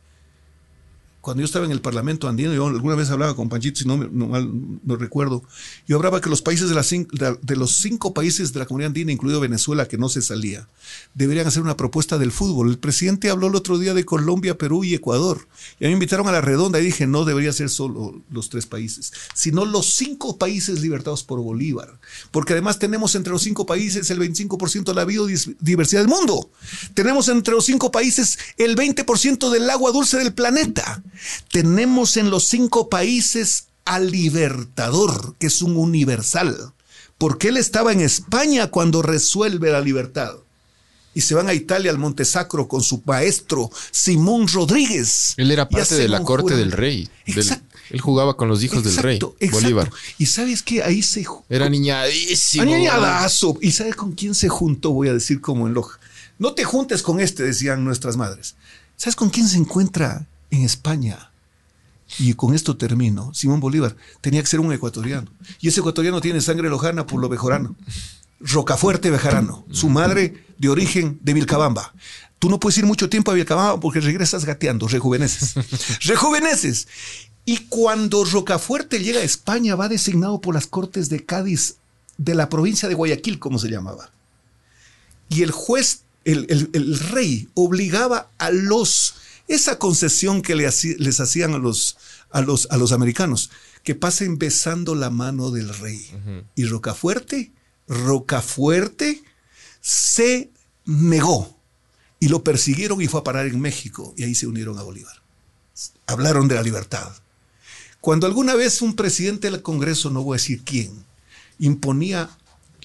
Cuando 1.22 1.42
yo 1.42 1.46
estaba 1.46 1.66
en 1.66 1.72
el 1.72 1.82
Parlamento 1.82 2.28
andino, 2.28 2.54
yo 2.54 2.68
alguna 2.68 2.96
vez 2.96 3.12
hablaba 3.12 3.36
con 3.36 3.48
Panchito, 3.48 3.80
si 3.80 3.88
no, 3.88 3.98
no 3.98 4.96
recuerdo, 4.96 5.44
yo 5.88 5.98
hablaba 5.98 6.20
que 6.20 6.30
los 6.30 6.42
países 6.42 6.70
de, 6.70 6.76
de, 7.12 7.38
de 7.42 7.56
los 7.56 7.76
cinco 7.76 8.14
países 8.14 8.54
de 8.54 8.60
la 8.60 8.66
comunidad 8.66 8.88
andina, 8.88 9.12
incluido 9.12 9.40
Venezuela, 9.40 9.88
que 9.88 10.00
no 10.00 10.10
se 10.10 10.24
salía, 10.24 10.68
deberían 11.14 11.46
hacer 11.46 11.62
una 11.62 11.78
propuesta 11.78 12.18
del 12.18 12.32
fútbol. 12.32 12.70
El 12.70 12.80
presidente 12.80 13.30
habló 13.30 13.48
el 13.48 13.56
otro 13.56 13.78
día 13.78 13.94
de 13.94 14.04
Colombia, 14.04 14.58
Perú 14.58 14.84
y 14.84 14.96
Ecuador. 14.96 15.48
Y 15.80 15.86
a 15.86 15.88
mí 15.88 15.92
me 15.92 15.94
invitaron 15.94 16.28
a 16.28 16.32
la 16.32 16.42
redonda 16.42 16.80
y 16.80 16.86
dije, 16.86 17.06
no 17.06 17.24
debería 17.24 17.54
ser 17.54 17.70
solo 17.70 18.22
los 18.32 18.50
tres 18.50 18.66
países, 18.66 19.14
sino 19.36 19.66
los 19.66 19.94
cinco 19.94 20.38
países 20.38 20.82
libertados 20.82 21.24
por 21.24 21.40
Bolívar. 21.40 22.00
Porque 22.32 22.54
además 22.54 22.80
tenemos 22.80 23.14
entre 23.16 23.32
los 23.32 23.44
cinco 23.44 23.66
países 23.66 24.10
el 24.10 24.20
25% 24.20 24.86
de 24.86 24.94
la 24.94 25.06
biodiversidad 25.06 26.02
del 26.02 26.10
mundo. 26.10 26.50
Tenemos 26.96 27.28
entre 27.28 27.54
los 27.54 27.66
cinco 27.66 27.92
países 27.92 28.40
el 28.58 28.76
20% 28.76 29.52
del 29.52 29.70
agua 29.70 29.92
dulce 29.92 30.18
del 30.18 30.34
planeta. 30.34 31.04
Tenemos 31.52 32.18
en 32.18 32.30
los 32.30 32.46
cinco 32.46 32.90
países 32.90 33.66
al 33.86 34.12
Libertador, 34.12 35.36
que 35.40 35.48
es 35.48 35.62
un 35.62 35.78
universal. 35.78 36.74
Porque 37.18 37.50
él 37.50 37.58
estaba 37.58 37.92
en 37.92 38.02
España 38.02 38.68
cuando 38.68 39.02
resuelve 39.02 39.72
la 39.72 39.82
libertad 39.82 40.34
y 41.14 41.22
se 41.22 41.36
van 41.36 41.50
a 41.50 41.54
Italia 41.54 41.92
al 41.92 41.98
Monte 41.98 42.26
Sacro 42.26 42.68
con 42.68 42.82
su 42.82 43.04
maestro 43.06 43.70
Simón 43.92 44.48
Rodríguez. 44.48 45.34
Él 45.38 45.52
era 45.52 45.68
parte 45.70 45.96
de 45.96 46.08
la 46.08 46.24
corte 46.24 46.56
del 46.56 46.72
rey. 46.72 47.10
del- 47.28 47.62
él 47.92 48.00
jugaba 48.00 48.38
con 48.38 48.48
los 48.48 48.64
hijos 48.64 48.84
del 48.84 48.96
rey, 48.98 49.16
Exacto. 49.18 49.36
Bolívar. 49.52 49.92
Y 50.18 50.26
sabes 50.28 50.64
que 50.64 50.82
ahí 50.82 51.02
se 51.02 51.26
Era 51.50 51.70
niñadísimo. 51.70 52.64
Añañadazo. 52.64 53.58
¿Y 53.62 53.72
sabes 53.74 53.96
con 53.96 54.14
quién 54.14 54.34
se 54.34 54.48
juntó? 54.48 54.92
Voy 54.92 55.10
a 55.10 55.14
decir 55.14 55.42
como 55.42 55.68
en 55.68 55.74
Loja. 55.74 56.00
No 56.40 56.54
te 56.54 56.64
juntes 56.64 57.02
con 57.04 57.20
este, 57.20 57.44
decían 57.44 57.84
nuestras 57.84 58.16
madres. 58.16 58.56
¿Sabes 58.96 59.16
con 59.16 59.30
quién 59.30 59.48
se 59.48 59.58
encuentra 59.58 60.26
en 60.52 60.64
España? 60.64 61.32
Y 62.20 62.34
con 62.34 62.54
esto 62.54 62.76
termino. 62.78 63.34
Simón 63.34 63.60
Bolívar 63.62 63.96
tenía 64.20 64.42
que 64.42 64.48
ser 64.48 64.60
un 64.60 64.72
ecuatoriano. 64.74 65.32
Y 65.62 65.70
ese 65.70 65.80
ecuatoriano 65.80 66.20
tiene 66.22 66.42
sangre 66.42 66.70
lojana 66.70 67.08
por 67.08 67.20
lo 67.22 67.30
bejorano. 67.30 67.76
Rocafuerte 68.40 69.10
Bejarano. 69.10 69.66
Su 69.72 69.88
madre 69.90 70.46
de 70.58 70.70
origen 70.70 71.20
de 71.22 71.34
Vilcabamba. 71.34 71.94
Tú 72.40 72.50
no 72.50 72.60
puedes 72.60 72.78
ir 72.80 72.86
mucho 72.86 73.08
tiempo 73.10 73.32
a 73.32 73.36
Vilcabamba 73.36 73.80
porque 73.80 74.00
regresas 74.02 74.46
gateando, 74.46 74.88
rejuveneces. 74.88 75.54
rejuveneces. 76.06 76.88
Y 77.46 77.58
cuando 77.70 78.26
Rocafuerte 78.26 79.00
llega 79.00 79.20
a 79.20 79.24
España, 79.24 79.76
va 79.76 79.88
designado 79.90 80.42
por 80.42 80.54
las 80.54 80.68
Cortes 80.68 81.10
de 81.10 81.26
Cádiz 81.26 81.76
de 82.18 82.36
la 82.36 82.50
provincia 82.50 82.90
de 82.90 82.96
Guayaquil, 82.96 83.40
como 83.40 83.58
se 83.58 83.70
llamaba. 83.70 84.12
Y 85.30 85.44
el 85.44 85.52
juez, 85.52 86.02
el, 86.26 86.46
el- 86.50 86.70
el 86.74 87.00
rey, 87.00 87.48
obligaba 87.54 88.30
a 88.38 88.52
los, 88.52 89.16
esa 89.54 89.78
concesión 89.80 90.42
que 90.42 90.56
les 90.56 91.20
hacían 91.20 91.54
a 91.54 91.58
los, 91.58 91.98
a, 92.30 92.42
los, 92.42 92.68
a 92.72 92.78
los 92.78 92.92
americanos, 92.92 93.52
que 93.84 93.96
pasen 93.96 94.38
besando 94.38 94.96
la 94.96 95.10
mano 95.10 95.52
del 95.52 95.70
rey. 95.70 96.10
Y 96.56 96.66
Rocafuerte, 96.66 97.52
Rocafuerte 97.88 99.24
se 99.82 100.52
negó 100.86 101.58
y 102.20 102.30
lo 102.30 102.44
persiguieron 102.44 103.02
y 103.02 103.08
fue 103.08 103.20
a 103.20 103.24
parar 103.24 103.48
en 103.48 103.60
México 103.60 104.14
y 104.16 104.24
ahí 104.24 104.36
se 104.36 104.48
unieron 104.48 104.78
a 104.78 104.84
Bolívar. 104.84 105.22
Hablaron 106.06 106.48
de 106.48 106.56
la 106.56 106.64
libertad. 106.64 107.12
Cuando 108.00 108.28
alguna 108.28 108.56
vez 108.56 108.82
un 108.82 108.96
presidente 108.96 109.50
del 109.50 109.62
Congreso, 109.62 110.10
no 110.10 110.24
voy 110.24 110.36
a 110.36 110.40
decir 110.40 110.64
quién, 110.64 110.92
imponía 111.60 112.30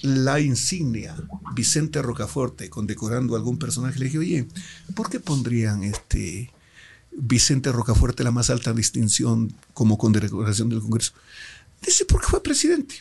la 0.01 0.39
insignia 0.39 1.15
Vicente 1.55 2.01
Rocafuerte 2.01 2.69
condecorando 2.69 3.33
a 3.33 3.37
algún 3.37 3.57
personaje, 3.57 3.97
le 3.99 4.05
dije, 4.05 4.19
oye, 4.19 4.47
¿por 4.95 5.09
qué 5.09 5.19
pondrían 5.19 5.83
este 5.83 6.51
Vicente 7.17 7.71
Rocafuerte 7.71 8.23
la 8.23 8.31
más 8.31 8.49
alta 8.49 8.73
distinción 8.73 9.53
como 9.73 9.97
condecoración 9.97 10.69
del 10.69 10.79
Congreso? 10.81 11.13
Dice, 11.85 12.05
porque 12.05 12.27
fue 12.27 12.41
presidente. 12.41 12.95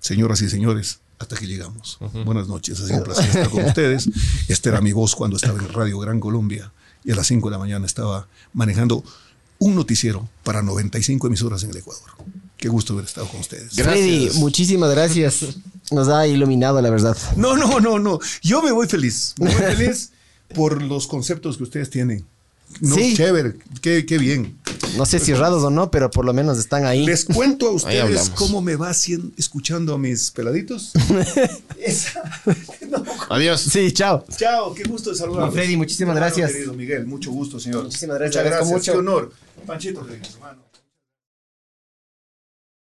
Señoras 0.00 0.40
y 0.42 0.50
señores, 0.50 1.00
hasta 1.18 1.36
que 1.36 1.46
llegamos. 1.46 1.98
Buenas 2.24 2.48
noches, 2.48 2.78
ha 2.80 2.86
sido 2.86 2.98
un 2.98 3.04
placer 3.04 3.24
estar 3.26 3.48
con 3.48 3.64
ustedes. 3.64 4.08
Esta 4.48 4.68
era 4.68 4.80
mi 4.80 4.92
voz 4.92 5.14
cuando 5.14 5.36
estaba 5.36 5.58
en 5.58 5.68
Radio 5.72 5.98
Gran 5.98 6.20
Colombia. 6.20 6.70
y 7.04 7.12
a 7.12 7.16
las 7.16 7.26
5 7.26 7.48
de 7.48 7.52
la 7.52 7.58
mañana 7.58 7.86
estaba 7.86 8.28
manejando 8.52 9.02
un 9.58 9.74
noticiero 9.74 10.28
para 10.44 10.60
95 10.62 11.26
emisoras 11.28 11.62
en 11.64 11.70
el 11.70 11.78
Ecuador. 11.78 12.10
Qué 12.56 12.68
gusto 12.68 12.92
haber 12.92 13.04
estado 13.06 13.26
con 13.28 13.40
ustedes. 13.40 13.74
Freddy, 13.74 14.30
muchísimas 14.34 14.90
gracias. 14.90 15.44
Nos 15.90 16.08
ha 16.08 16.26
iluminado, 16.26 16.80
la 16.82 16.90
verdad. 16.90 17.16
No, 17.36 17.56
no, 17.56 17.80
no, 17.80 17.98
no. 17.98 18.18
Yo 18.42 18.62
me 18.62 18.72
voy 18.72 18.86
feliz. 18.86 19.34
Me 19.38 19.54
voy 19.54 19.62
feliz 19.76 20.10
por 20.54 20.82
los 20.82 21.06
conceptos 21.06 21.56
que 21.56 21.62
ustedes 21.64 21.90
tienen. 21.90 22.26
No, 22.80 22.94
Sí. 22.94 23.14
chévere, 23.16 23.54
qué, 23.80 24.04
qué 24.04 24.18
bien. 24.18 24.58
No 24.96 25.06
sé 25.06 25.18
si 25.18 25.32
errados 25.32 25.62
o 25.62 25.70
no, 25.70 25.90
pero 25.90 26.10
por 26.10 26.24
lo 26.24 26.32
menos 26.32 26.58
están 26.58 26.84
ahí. 26.84 27.04
Les 27.06 27.24
cuento 27.24 27.68
a 27.68 27.70
ustedes 27.72 28.30
cómo 28.30 28.60
me 28.62 28.76
va 28.76 28.90
haciendo, 28.90 29.30
escuchando 29.38 29.94
a 29.94 29.98
mis 29.98 30.30
peladitos. 30.30 30.92
Esa- 31.78 32.22
no. 32.90 33.04
Adiós. 33.30 33.60
Sí, 33.60 33.92
chao. 33.92 34.24
Chao, 34.36 34.74
qué 34.74 34.84
gusto 34.84 35.10
de 35.10 35.16
saludarlos. 35.16 35.48
No, 35.48 35.52
Freddy, 35.52 35.76
muchísimas 35.76 36.16
Hermano 36.16 36.26
gracias. 36.34 36.52
querido 36.52 36.74
Miguel, 36.74 37.06
mucho 37.06 37.30
gusto, 37.30 37.58
señor. 37.60 37.84
Muchísimas 37.84 38.18
gracias, 38.18 38.44
Muchas 38.44 38.52
agradezco 38.52 38.70
gracias, 38.74 38.94
mucho. 38.96 39.02
qué 39.04 39.08
honor. 39.08 39.32
Panchito, 39.66 40.00
hermano. 40.00 40.65